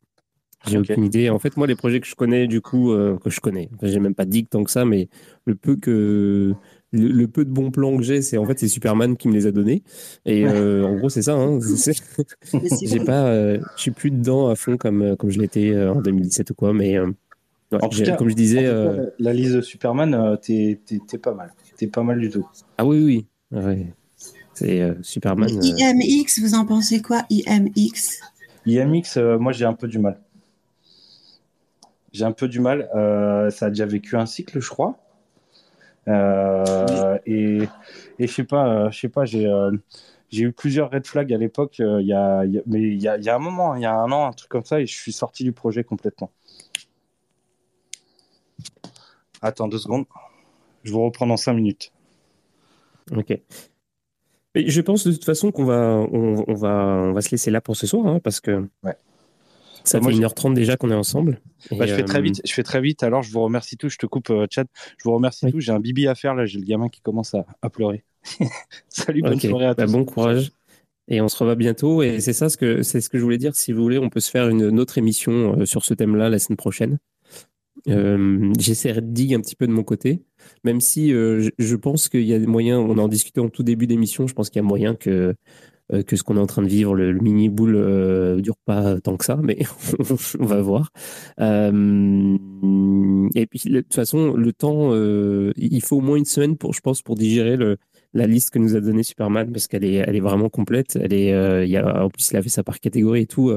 J'ai 0.66 0.78
aucune 0.78 1.05
idée. 1.05 1.31
En 1.31 1.39
fait, 1.39 1.57
moi, 1.57 1.66
les 1.66 1.74
projets 1.74 2.01
que 2.01 2.07
je 2.07 2.15
connais, 2.15 2.47
du 2.47 2.61
coup, 2.61 2.93
euh, 2.93 3.16
que 3.19 3.31
je 3.31 3.41
connais, 3.41 3.70
enfin, 3.74 3.87
j'ai 3.87 3.99
même 3.99 4.15
pas 4.15 4.27
dit 4.27 4.45
tant 4.45 4.62
que 4.62 4.70
ça, 4.70 4.85
mais 4.85 5.09
le 5.47 5.55
peu 5.55 5.77
que 5.77 6.55
le, 6.93 7.27
peu 7.27 7.45
de 7.45 7.51
bons 7.51 7.70
plans 7.70 7.97
que 7.97 8.03
j'ai, 8.03 8.20
c'est 8.20 8.37
en 8.37 8.45
fait 8.45 8.59
c'est 8.59 8.69
Superman 8.69 9.16
qui 9.16 9.28
me 9.28 9.32
les 9.32 9.47
a 9.47 9.53
donnés. 9.53 9.82
Et 10.27 10.45
euh, 10.47 10.85
en 10.85 10.97
gros, 10.97 11.09
c'est 11.09 11.23
ça. 11.23 11.35
Hein, 11.35 11.59
j'ai 12.82 13.01
pas, 13.01 13.27
euh, 13.28 13.59
je 13.77 13.81
suis 13.81 13.91
plus 13.91 14.11
dedans 14.11 14.49
à 14.49 14.57
fond 14.57 14.77
comme 14.77 15.16
comme 15.16 15.31
je 15.31 15.41
l'étais 15.41 15.77
en 15.77 16.01
2017 16.01 16.51
ou 16.51 16.55
quoi, 16.55 16.74
mais 16.74 16.99
comme 17.70 18.28
je 18.28 18.35
disais, 18.35 18.70
la 19.19 19.32
liste 19.32 19.55
de 19.55 19.61
Superman, 19.62 20.39
t'es 20.43 20.78
pas 21.23 21.32
mal. 21.32 21.53
T'es 21.77 21.87
pas 21.87 22.03
mal 22.03 22.20
du 22.20 22.28
tout. 22.28 22.47
Ah 22.77 22.85
oui, 22.85 23.03
oui. 23.03 23.27
Ouais. 23.51 23.87
C'est 24.53 24.95
Superman. 25.01 25.49
IMX, 25.49 26.41
vous 26.43 26.55
en 26.55 26.66
pensez 26.66 27.01
quoi 27.01 27.23
IMX 27.31 28.20
IMX, 28.66 29.16
moi 29.39 29.53
j'ai 29.53 29.65
un 29.65 29.73
peu 29.73 29.89
du 29.89 29.99
mal. 29.99 30.20
J'ai 32.12 32.24
un 32.24 32.32
peu 32.32 32.49
du 32.49 32.61
mal. 32.61 32.89
Euh, 32.95 33.51
ça 33.51 33.66
a 33.66 33.69
déjà 33.69 33.87
vécu 33.87 34.16
un 34.16 34.27
cycle, 34.27 34.61
je 34.61 34.69
crois. 34.69 34.99
Euh, 36.09 37.19
et, 37.27 37.69
et 38.19 38.27
je 38.27 38.32
sais 38.32 38.45
pas, 38.45 38.66
euh, 38.69 38.91
je 38.91 38.99
sais 38.99 39.09
pas, 39.09 39.24
j'ai 39.24 39.49
j'ai 40.31 40.45
eu 40.45 40.53
plusieurs 40.53 40.91
red 40.91 41.07
flags 41.07 41.32
à 41.32 41.39
l'époque. 41.39 41.78
Il 41.78 42.07
y 42.07 42.12
a, 42.12 42.45
mais 42.66 42.81
il 42.81 43.03
y 43.03 43.09
a, 43.09 43.19
y 43.19 43.28
a, 43.28 43.35
un 43.35 43.39
moment, 43.39 43.74
il 43.74 43.82
y 43.82 43.87
a 43.87 43.95
un 43.95 44.11
an, 44.12 44.27
un 44.27 44.32
truc 44.32 44.49
comme 44.49 44.65
ça, 44.65 44.81
et 44.81 44.87
je 44.87 44.95
suis 44.95 45.12
sorti 45.12 45.45
du 45.45 45.53
projet 45.53 45.82
complètement. 45.85 46.31
Attends 49.43 49.69
deux 49.69 49.78
secondes. 49.78 50.05
Je 50.85 50.93
vous 50.93 51.03
reprends 51.03 51.27
dans 51.27 51.37
cinq 51.37 51.55
minutes. 51.55 51.93
Ok. 53.16 53.39
Mais 54.55 54.69
je 54.69 54.81
pense 54.81 55.07
de 55.07 55.12
toute 55.12 55.24
façon 55.24 55.53
qu'on 55.53 55.65
va, 55.65 56.07
on, 56.12 56.55
va, 56.55 56.69
on 56.69 57.12
va 57.12 57.20
se 57.20 57.31
laisser 57.31 57.51
là 57.51 57.61
pour 57.61 57.77
ce 57.77 57.87
soir, 57.87 58.07
hein, 58.07 58.20
parce 58.23 58.41
que 58.41 58.69
ouais. 58.82 58.97
Ça 59.91 60.01
fait 60.01 60.12
1h30 60.12 60.55
déjà 60.55 60.77
qu'on 60.77 60.91
est 60.91 60.95
ensemble. 60.95 61.41
Bah, 61.73 61.87
je 61.87 61.95
fais 61.95 62.05
très 62.05 62.19
euh, 62.19 62.23
vite. 62.23 62.41
Je 62.45 62.53
fais 62.53 62.62
très 62.62 62.81
vite. 62.81 63.03
Alors, 63.03 63.23
je 63.23 63.33
vous 63.33 63.41
remercie 63.41 63.77
tous. 63.77 63.89
Je 63.89 63.99
te 63.99 64.07
coupe, 64.07 64.31
euh, 64.31 64.47
chat. 64.49 64.65
Je 64.99 65.05
vous 65.05 65.12
remercie 65.12 65.51
tous. 65.51 65.61
J'ai 65.61 65.73
un 65.73 65.81
bibi 65.81 66.07
à 66.07 66.15
faire 66.15 66.35
là. 66.35 66.47
J'ai 66.47 66.61
le 66.61 66.65
gamin 66.65 66.89
qui 66.89 67.01
commence 67.01 67.35
à, 67.35 67.71
pleurer. 67.71 68.05
Salut, 68.89 69.23
bonne 69.23 69.41
soirée 69.41 69.67
à 69.67 69.75
bah, 69.75 69.87
tous. 69.87 69.93
bon 69.93 70.05
courage. 70.05 70.53
Et 71.09 71.21
on 71.21 71.29
se 71.29 71.37
revoit 71.37 71.57
bientôt. 71.57 72.03
Et 72.03 72.21
c'est 72.21 72.33
ça 72.33 72.49
ce 72.49 72.57
que 72.57 72.83
c'est 72.83 73.01
ce 73.01 73.11
que 73.11 73.19
je 73.19 73.25
voulais 73.25 73.39
dire. 73.39 73.57
Si 73.57 73.73
vous 73.73 73.83
voulez, 73.83 73.99
on 73.99 74.11
peut 74.11 74.21
se 74.21 74.31
faire 74.31 74.49
une, 74.49 74.79
autre 74.79 74.97
émission 74.97 75.59
euh, 75.59 75.67
sur 75.67 75.85
ce 75.85 75.95
thème-là 75.95 76.29
la 76.29 76.39
semaine 76.39 76.57
prochaine. 76.57 76.99
Euh, 77.89 78.53
J'essaierai 78.61 79.01
de 79.01 79.09
dig 79.09 79.35
un 79.35 79.41
petit 79.41 79.57
peu 79.57 79.67
de 79.67 79.73
mon 79.73 79.83
côté, 79.83 80.23
même 80.65 80.81
si 80.81 81.11
je, 81.11 81.77
pense 81.77 82.09
qu'il 82.09 82.25
y 82.25 82.35
a 82.35 82.39
des 82.39 82.47
moyens. 82.47 82.79
On 82.79 82.97
en 82.99 83.09
discutait 83.09 83.41
en 83.41 83.49
tout 83.49 83.65
début 83.65 83.89
d'émission. 83.89 84.29
Je 84.29 84.35
pense 84.35 84.51
qu'il 84.51 84.61
y 84.62 84.65
a 84.65 84.69
moyen 84.69 84.95
que 84.95 85.35
que 86.07 86.17
ce 86.17 86.23
qu'on 86.23 86.37
est 86.37 86.41
en 86.41 86.47
train 86.47 86.62
de 86.62 86.69
vivre. 86.69 86.95
Le, 86.95 87.12
mini 87.15 87.49
boule 87.49 87.77
euh, 87.77 88.41
dure 88.41 88.57
pas 88.65 89.01
tant 89.01 89.17
que 89.17 89.25
ça, 89.25 89.39
mais 89.43 89.59
on 90.39 90.45
va 90.45 90.61
voir. 90.61 90.91
Euh, 91.41 92.39
et 93.35 93.47
puis 93.47 93.61
de 93.67 93.81
toute 93.81 93.95
façon, 93.95 94.35
le 94.35 94.53
temps, 94.53 94.91
euh, 94.93 95.53
il 95.57 95.83
faut 95.83 95.97
au 95.97 96.01
moins 96.01 96.17
une 96.17 96.25
semaine 96.25 96.57
pour, 96.57 96.75
je 96.75 96.81
pense, 96.81 97.03
pour 97.03 97.17
digérer 97.17 97.57
la 98.12 98.27
liste 98.27 98.51
que 98.51 98.59
nous 98.59 98.77
a 98.77 98.81
donné 98.81 99.03
Superman 99.03 99.51
parce 99.53 99.67
qu'elle 99.69 99.85
est, 99.85 99.95
elle 99.95 100.17
est 100.17 100.21
vraiment 100.21 100.49
complète. 100.49 100.97
Elle 101.01 101.12
est, 101.12 101.65
il 101.65 101.71
y 101.71 101.77
a, 101.77 102.05
en 102.05 102.09
plus, 102.09 102.31
il 102.31 102.37
a 102.37 102.43
fait 102.43 102.49
ça 102.49 102.62
par 102.62 102.81
catégorie 102.81 103.23
et 103.23 103.27
tout. 103.27 103.53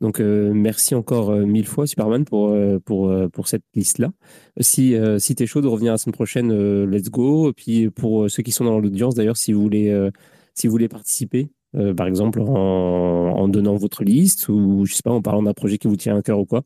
Donc 0.00 0.18
merci 0.18 0.94
encore 0.94 1.30
mille 1.32 1.66
fois 1.66 1.86
Superman 1.86 2.24
pour 2.24 2.56
pour 2.86 3.14
pour 3.32 3.48
cette 3.48 3.64
liste 3.74 3.98
là. 3.98 4.10
Si 4.58 4.96
si 5.18 5.34
t'es 5.34 5.44
chaud 5.44 5.60
de 5.60 5.66
revenir 5.66 5.92
la 5.92 5.98
semaine 5.98 6.14
prochaine, 6.14 6.84
let's 6.84 7.10
go. 7.10 7.50
Et 7.50 7.52
puis 7.52 7.90
pour 7.90 8.30
ceux 8.30 8.42
qui 8.42 8.50
sont 8.50 8.64
dans 8.64 8.80
l'audience 8.80 9.14
d'ailleurs, 9.14 9.36
si 9.36 9.52
vous 9.52 9.60
voulez 9.60 10.10
si 10.54 10.66
vous 10.66 10.70
voulez 10.70 10.88
participer, 10.88 11.50
euh, 11.76 11.94
par 11.94 12.06
exemple 12.06 12.40
en, 12.40 13.48
donnant 13.48 13.76
votre 13.76 14.04
liste 14.04 14.48
ou 14.48 14.84
je 14.86 14.94
sais 14.94 15.02
pas 15.02 15.12
en 15.12 15.22
parlant 15.22 15.42
d'un 15.42 15.54
projet 15.54 15.78
qui 15.78 15.86
vous 15.88 15.96
tient 15.96 16.16
à 16.16 16.22
cœur 16.22 16.38
ou 16.38 16.46
quoi. 16.46 16.62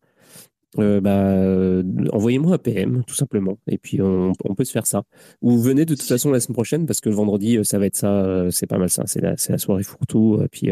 Euh, 0.78 1.00
bah, 1.00 1.10
euh, 1.10 1.84
envoyez-moi 2.12 2.54
un 2.54 2.58
PM 2.58 3.04
tout 3.04 3.14
simplement 3.14 3.58
et 3.68 3.78
puis 3.78 4.02
on, 4.02 4.32
peut 4.56 4.64
se 4.64 4.72
faire 4.72 4.86
ça. 4.86 5.04
Ou 5.42 5.58
venez 5.58 5.84
de 5.84 5.94
toute 5.94 6.02
façon 6.02 6.30
la 6.30 6.40
semaine 6.40 6.54
prochaine 6.54 6.86
parce 6.86 7.00
que 7.00 7.10
vendredi 7.10 7.58
ça 7.64 7.78
va 7.78 7.86
être 7.86 7.96
ça, 7.96 8.46
c'est 8.50 8.66
pas 8.66 8.78
mal 8.78 8.90
ça, 8.90 9.04
c'est 9.06 9.20
la, 9.20 9.58
soirée 9.58 9.84
fourre-tout. 9.84 10.40
Puis 10.50 10.70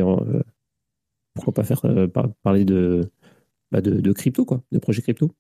pourquoi 1.35 1.55
pas 1.55 1.65
faire 1.65 1.83
parler 2.43 2.65
de, 2.65 3.11
bah, 3.71 3.81
de 3.81 4.13
crypto 4.13 4.45
quoi, 4.45 4.63
de 4.73 4.79
projet 4.79 5.03
crypto. 5.03 5.31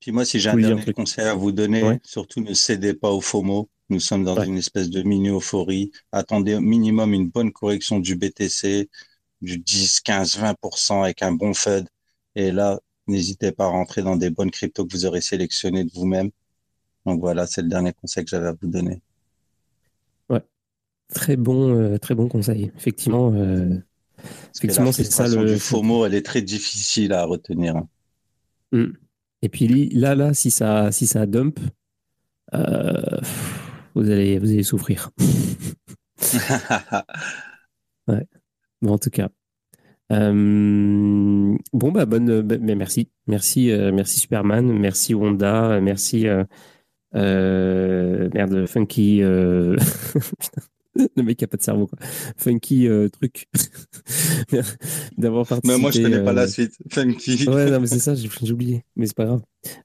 Puis 0.00 0.12
moi, 0.12 0.24
si 0.24 0.40
j'ai 0.40 0.48
un 0.50 0.56
dernier 0.56 0.92
conseil 0.92 1.26
à 1.26 1.34
vous 1.34 1.52
donner, 1.52 1.98
surtout 2.02 2.40
ne 2.40 2.54
cédez 2.54 2.94
pas 2.94 3.10
au 3.10 3.20
FOMO. 3.20 3.68
Nous 3.90 4.00
sommes 4.00 4.24
dans 4.24 4.40
une 4.42 4.56
espèce 4.56 4.88
de 4.88 5.02
mini-euphorie. 5.02 5.90
Attendez 6.12 6.54
au 6.54 6.60
minimum 6.60 7.12
une 7.12 7.28
bonne 7.28 7.52
correction 7.52 7.98
du 7.98 8.16
BTC, 8.16 8.88
du 9.42 9.58
10, 9.58 10.00
15, 10.00 10.38
20% 10.38 11.02
avec 11.02 11.22
un 11.22 11.32
bon 11.32 11.52
FUD. 11.52 11.86
Et 12.34 12.50
là, 12.52 12.80
n'hésitez 13.08 13.52
pas 13.52 13.64
à 13.64 13.68
rentrer 13.68 14.02
dans 14.02 14.16
des 14.16 14.30
bonnes 14.30 14.50
cryptos 14.50 14.86
que 14.86 14.92
vous 14.92 15.06
aurez 15.06 15.20
sélectionnées 15.20 15.84
de 15.84 15.90
vous-même. 15.92 16.30
Donc 17.04 17.20
voilà, 17.20 17.46
c'est 17.46 17.62
le 17.62 17.68
dernier 17.68 17.92
conseil 17.92 18.24
que 18.24 18.30
j'avais 18.30 18.48
à 18.48 18.52
vous 18.52 18.68
donner. 18.68 19.02
Ouais, 20.28 20.42
très 21.12 21.36
bon, 21.36 21.74
euh, 21.74 21.98
très 21.98 22.14
bon 22.14 22.28
conseil. 22.28 22.70
Effectivement, 22.76 23.32
euh, 23.34 23.76
effectivement, 24.54 24.92
c'est 24.92 25.04
ça 25.04 25.26
le. 25.28 25.54
Du 25.54 25.58
FOMO, 25.58 26.06
elle 26.06 26.14
est 26.14 26.24
très 26.24 26.42
difficile 26.42 27.12
à 27.12 27.24
retenir. 27.24 27.76
Hein. 27.76 27.88
Mmh. 28.72 28.86
Et 29.42 29.48
puis 29.48 29.88
là, 29.90 30.14
là, 30.14 30.34
si 30.34 30.50
ça, 30.50 30.92
si 30.92 31.06
ça 31.06 31.26
dump, 31.26 31.58
euh, 32.54 33.20
vous 33.94 34.10
allez, 34.10 34.38
vous 34.38 34.50
allez 34.50 34.62
souffrir. 34.62 35.10
ouais. 38.08 38.26
Bon, 38.82 38.92
en 38.92 38.98
tout 38.98 39.10
cas. 39.10 39.28
Euh, 40.12 41.56
bon, 41.72 41.92
bah, 41.92 42.06
bonne, 42.06 42.42
bah, 42.42 42.56
merci. 42.58 43.10
Merci, 43.26 43.70
euh, 43.70 43.92
merci 43.92 44.20
Superman. 44.20 44.72
Merci 44.78 45.14
Wanda. 45.14 45.80
Merci, 45.80 46.26
merde, 47.14 48.66
Funky. 48.66 49.22
le 51.16 51.22
mec 51.22 51.36
qui 51.38 51.44
a 51.44 51.48
pas 51.48 51.56
de 51.56 51.62
cerveau, 51.62 51.86
quoi. 51.86 51.98
Funky 52.36 52.88
euh, 52.88 53.08
truc. 53.08 53.46
D'avoir 55.16 55.46
participé. 55.46 55.74
Mais 55.74 55.80
moi, 55.80 55.90
je 55.90 56.02
connais 56.02 56.22
pas 56.22 56.32
la 56.32 56.42
euh, 56.42 56.46
suite. 56.48 56.72
Funky. 56.90 57.44
ouais, 57.48 57.70
non, 57.70 57.80
mais 57.80 57.86
c'est 57.86 57.98
ça, 57.98 58.14
j'ai 58.14 58.52
oublié. 58.52 58.84
Mais 58.96 59.06
c'est 59.06 59.16
pas 59.16 59.26
grave. 59.26 59.42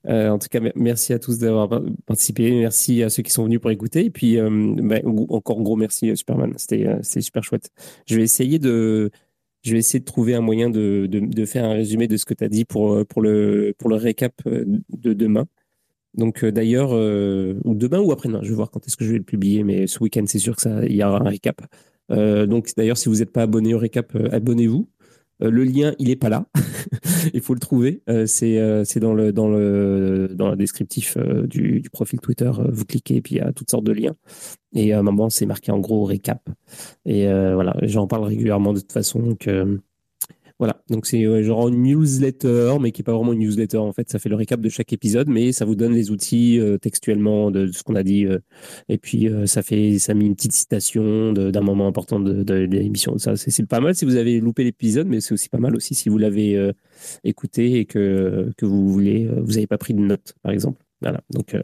Euh, 0.07 0.30
en 0.30 0.40
tout 0.40 0.48
cas, 0.49 0.60
merci 0.76 1.14
à 1.14 1.19
tous 1.19 1.38
d'avoir 1.38 1.82
participé. 2.06 2.52
Merci 2.52 3.03
à 3.03 3.10
ceux 3.10 3.23
qui 3.23 3.32
sont 3.32 3.44
venus 3.44 3.60
pour 3.60 3.72
écouter. 3.72 4.06
Et 4.06 4.10
puis, 4.10 4.38
bah, 4.38 4.99
encore 5.30 5.60
un 5.60 5.64
gros 5.64 5.76
merci, 5.76 6.15
Superman. 6.15 6.53
C'était 6.57 7.22
super 7.22 7.44
chouette. 7.44 7.69
Je 8.07 8.15
vais 8.15 8.23
essayer 8.23 8.60
de. 8.60 9.11
Je 9.64 9.72
vais 9.72 9.80
essayer 9.80 9.99
de 9.99 10.06
trouver 10.06 10.36
un 10.36 10.41
moyen 10.41 10.69
de, 10.69 11.07
de, 11.10 11.19
de 11.19 11.45
faire 11.45 11.65
un 11.65 11.73
résumé 11.73 12.07
de 12.07 12.18
ce 12.18 12.26
que 12.26 12.36
tu 12.36 12.44
as 12.44 12.49
dit 12.49 12.65
pour, 12.65 13.03
pour, 13.07 13.23
le, 13.23 13.73
pour 13.80 13.90
le 13.90 13.95
récap 13.95 14.34
de 14.45 15.14
demain. 15.14 15.48
Donc 16.17 16.43
euh, 16.43 16.51
d'ailleurs, 16.51 16.89
euh, 16.93 17.59
ou 17.63 17.75
demain 17.75 17.99
ou 17.99 18.11
après, 18.11 18.29
non, 18.29 18.39
je 18.41 18.49
vais 18.49 18.55
voir 18.55 18.71
quand 18.71 18.85
est-ce 18.87 18.97
que 18.97 19.05
je 19.05 19.11
vais 19.11 19.17
le 19.17 19.23
publier, 19.23 19.63
mais 19.63 19.87
ce 19.87 19.99
week-end, 20.01 20.23
c'est 20.27 20.39
sûr 20.39 20.55
que 20.55 20.61
ça, 20.61 20.85
y 20.85 21.03
aura 21.03 21.21
un 21.21 21.29
récap. 21.29 21.61
Euh, 22.11 22.45
donc 22.45 22.71
d'ailleurs, 22.77 22.97
si 22.97 23.09
vous 23.09 23.15
n'êtes 23.15 23.31
pas 23.31 23.43
abonné 23.43 23.73
au 23.73 23.77
récap, 23.77 24.15
abonnez-vous. 24.31 24.87
le 25.41 25.63
lien, 25.63 25.93
il 25.99 26.09
est 26.09 26.15
pas 26.15 26.29
là. 26.29 26.45
il 27.33 27.41
faut 27.41 27.53
le 27.53 27.59
trouver. 27.59 28.01
c'est 28.27 28.99
dans 28.99 29.13
le 29.13 29.33
dans 29.33 29.49
le 29.49 30.29
dans 30.33 30.49
le 30.49 30.55
descriptif 30.55 31.17
du, 31.17 31.83
profil 31.91 32.19
Twitter. 32.19 32.51
vous 32.69 32.85
cliquez 32.85 33.17
et 33.17 33.21
puis 33.21 33.35
il 33.35 33.37
y 33.39 33.41
a 33.41 33.51
toutes 33.51 33.71
sortes 33.71 33.83
de 33.83 33.91
liens. 33.91 34.15
Et 34.73 34.93
à 34.93 34.99
un 34.99 35.03
moment, 35.03 35.29
c'est 35.29 35.45
marqué 35.45 35.71
en 35.71 35.79
gros 35.79 36.05
récap. 36.05 36.47
Et 37.05 37.25
voilà, 37.25 37.75
j'en 37.83 38.07
parle 38.07 38.25
régulièrement 38.25 38.73
de 38.73 38.79
toute 38.79 38.93
façon. 38.93 39.35
Voilà, 40.57 40.82
donc 40.90 41.06
c'est 41.06 41.44
genre 41.44 41.68
une 41.68 41.84
newsletter, 41.84 42.77
mais 42.80 42.94
qui 42.94 43.02
n'est 43.02 43.03
pas 43.03 43.14
vraiment 43.14 43.34
une 43.34 43.40
newsletter 43.40 43.77
en 43.77 43.91
fait. 43.91 44.10
Ça 44.10 44.19
fait 44.19 44.30
le 44.30 44.38
récap 44.38 44.61
de 44.61 44.69
chaque 44.69 44.94
épisode, 44.94 45.27
mais 45.27 45.52
ça 45.52 45.65
vous 45.65 45.76
donne 45.76 45.94
les 45.94 46.11
outils 46.11 46.60
euh, 46.61 46.77
textuellement 46.77 47.52
de, 47.52 47.69
ce 47.73 47.84
qu'on 47.84 47.95
a 47.95 48.03
dit. 48.03 48.26
Euh, 48.26 48.40
et 48.88 48.98
puis 48.98 49.27
euh, 49.27 49.48
ça 49.48 49.61
fait, 49.64 49.99
ça 49.99 50.14
met 50.14 50.26
une 50.26 50.36
petite 50.36 50.53
citation 50.53 51.34
d'un 51.34 51.61
moment 51.61 51.88
important 51.88 52.22
de, 52.22 52.53
l'émission. 52.53 53.18
Ça, 53.18 53.36
c'est 53.36 53.65
pas 53.65 53.82
mal 53.82 53.95
si 53.95 54.06
vous 54.06 54.15
avez 54.15 54.40
loupé 54.40 54.64
l'épisode, 54.64 55.07
mais 55.07 55.19
c'est 55.19 55.34
aussi 55.34 55.49
pas 55.49 55.57
mal 55.57 55.76
aussi 55.76 55.94
si 55.94 56.07
vous 56.07 56.18
l'avez 56.18 56.72
écouté 57.26 57.80
et 57.80 57.86
que 57.86 58.53
vous 58.61 58.90
voulez, 58.90 59.27
vous 59.27 59.53
n'avez 59.53 59.68
pas 59.68 59.77
pris 59.77 59.94
de 59.94 59.99
notes, 59.99 60.36
par 60.41 60.53
exemple. 60.53 60.82
Voilà, 61.02 61.22
donc. 61.32 61.56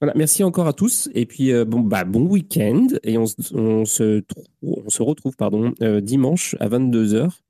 Voilà, 0.00 0.14
merci 0.16 0.42
encore 0.42 0.66
à 0.66 0.72
tous 0.72 1.08
et 1.14 1.26
puis 1.26 1.52
bon 1.64 1.78
bah 1.78 2.02
bon 2.02 2.26
week-end 2.26 2.88
et 3.04 3.18
on, 3.18 3.26
se 3.26 3.44
on 3.54 3.84
se 3.84 5.02
retrouve 5.02 5.36
pardon 5.36 5.72
dimanche 6.00 6.56
à 6.58 6.66
22 6.66 7.14
h 7.14 7.41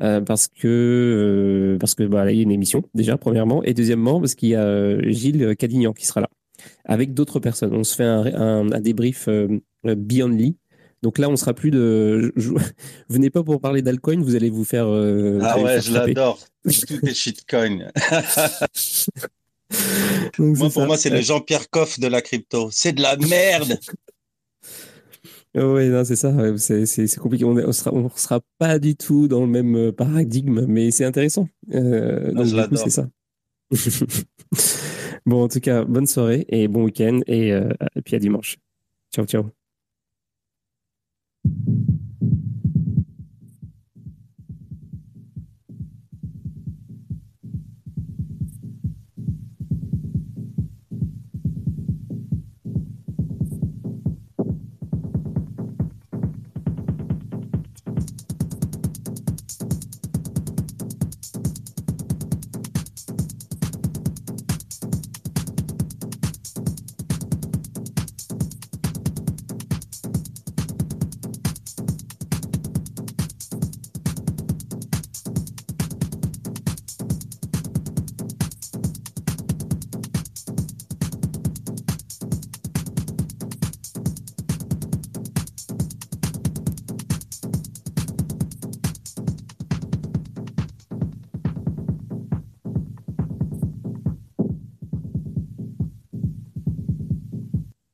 euh, 0.00 0.20
parce 0.20 0.48
que 0.48 0.66
euh, 0.66 1.78
parce 1.78 1.94
que 1.94 2.04
bah, 2.04 2.24
là, 2.24 2.30
il 2.30 2.36
y 2.36 2.40
a 2.40 2.42
une 2.42 2.52
émission 2.52 2.84
déjà 2.94 3.16
premièrement 3.16 3.62
et 3.64 3.74
deuxièmement 3.74 4.20
parce 4.20 4.34
qu'il 4.34 4.50
y 4.50 4.54
a 4.54 4.62
euh, 4.62 5.02
Gilles 5.08 5.56
Cadignan 5.56 5.92
qui 5.92 6.06
sera 6.06 6.20
là 6.20 6.28
avec 6.84 7.14
d'autres 7.14 7.40
personnes. 7.40 7.74
On 7.74 7.84
se 7.84 7.96
fait 7.96 8.04
un, 8.04 8.26
un, 8.26 8.72
un 8.72 8.80
débrief 8.80 9.28
Beyond 9.84 10.28
Lee. 10.28 10.56
Donc 11.02 11.18
là, 11.18 11.28
on 11.28 11.36
sera 11.36 11.54
plus 11.54 11.70
de. 11.70 12.34
Venez 13.08 13.30
pas 13.30 13.44
pour 13.44 13.60
parler 13.60 13.82
d'alcoin, 13.82 14.20
vous 14.20 14.34
allez 14.34 14.50
vous 14.50 14.64
faire. 14.64 14.86
ah 14.86 15.60
ouais, 15.60 15.80
je 15.80 15.92
l'adore. 15.92 16.40
Tout 16.64 17.06
est 17.06 17.14
shitcoin. 17.14 17.90
moi, 20.38 20.70
pour 20.70 20.86
moi, 20.86 20.96
c'est 20.96 21.10
le 21.10 21.20
Jean-Pierre 21.20 21.70
Coff 21.70 22.00
de 22.00 22.08
la 22.08 22.20
crypto. 22.20 22.68
C'est 22.72 22.92
de 22.92 23.02
la 23.02 23.16
merde. 23.16 23.78
Oui, 25.54 25.88
non, 25.88 26.04
c'est 26.04 26.16
ça. 26.16 26.32
C'est 26.56 27.16
compliqué. 27.18 27.44
On 27.44 27.54
ne 27.54 27.72
sera, 27.72 28.40
pas 28.58 28.78
du 28.78 28.96
tout 28.96 29.28
dans 29.28 29.40
le 29.40 29.46
même 29.46 29.76
euh, 29.76 29.92
paradigme, 29.92 30.66
mais 30.66 30.90
c'est 30.90 31.04
intéressant. 31.04 31.48
Euh, 31.72 32.32
ah, 32.36 32.68
c'est 32.76 32.90
ça. 32.90 33.08
bon, 35.26 35.44
en 35.44 35.48
tout 35.48 35.60
cas, 35.60 35.84
bonne 35.84 36.06
soirée 36.06 36.44
et 36.48 36.68
bon 36.68 36.84
week-end. 36.84 37.20
Et 37.26 37.52
euh, 37.52 37.70
puis 38.04 38.16
à 38.16 38.18
dimanche. 38.18 38.58
Ciao, 39.12 39.26
ciao. 39.26 39.50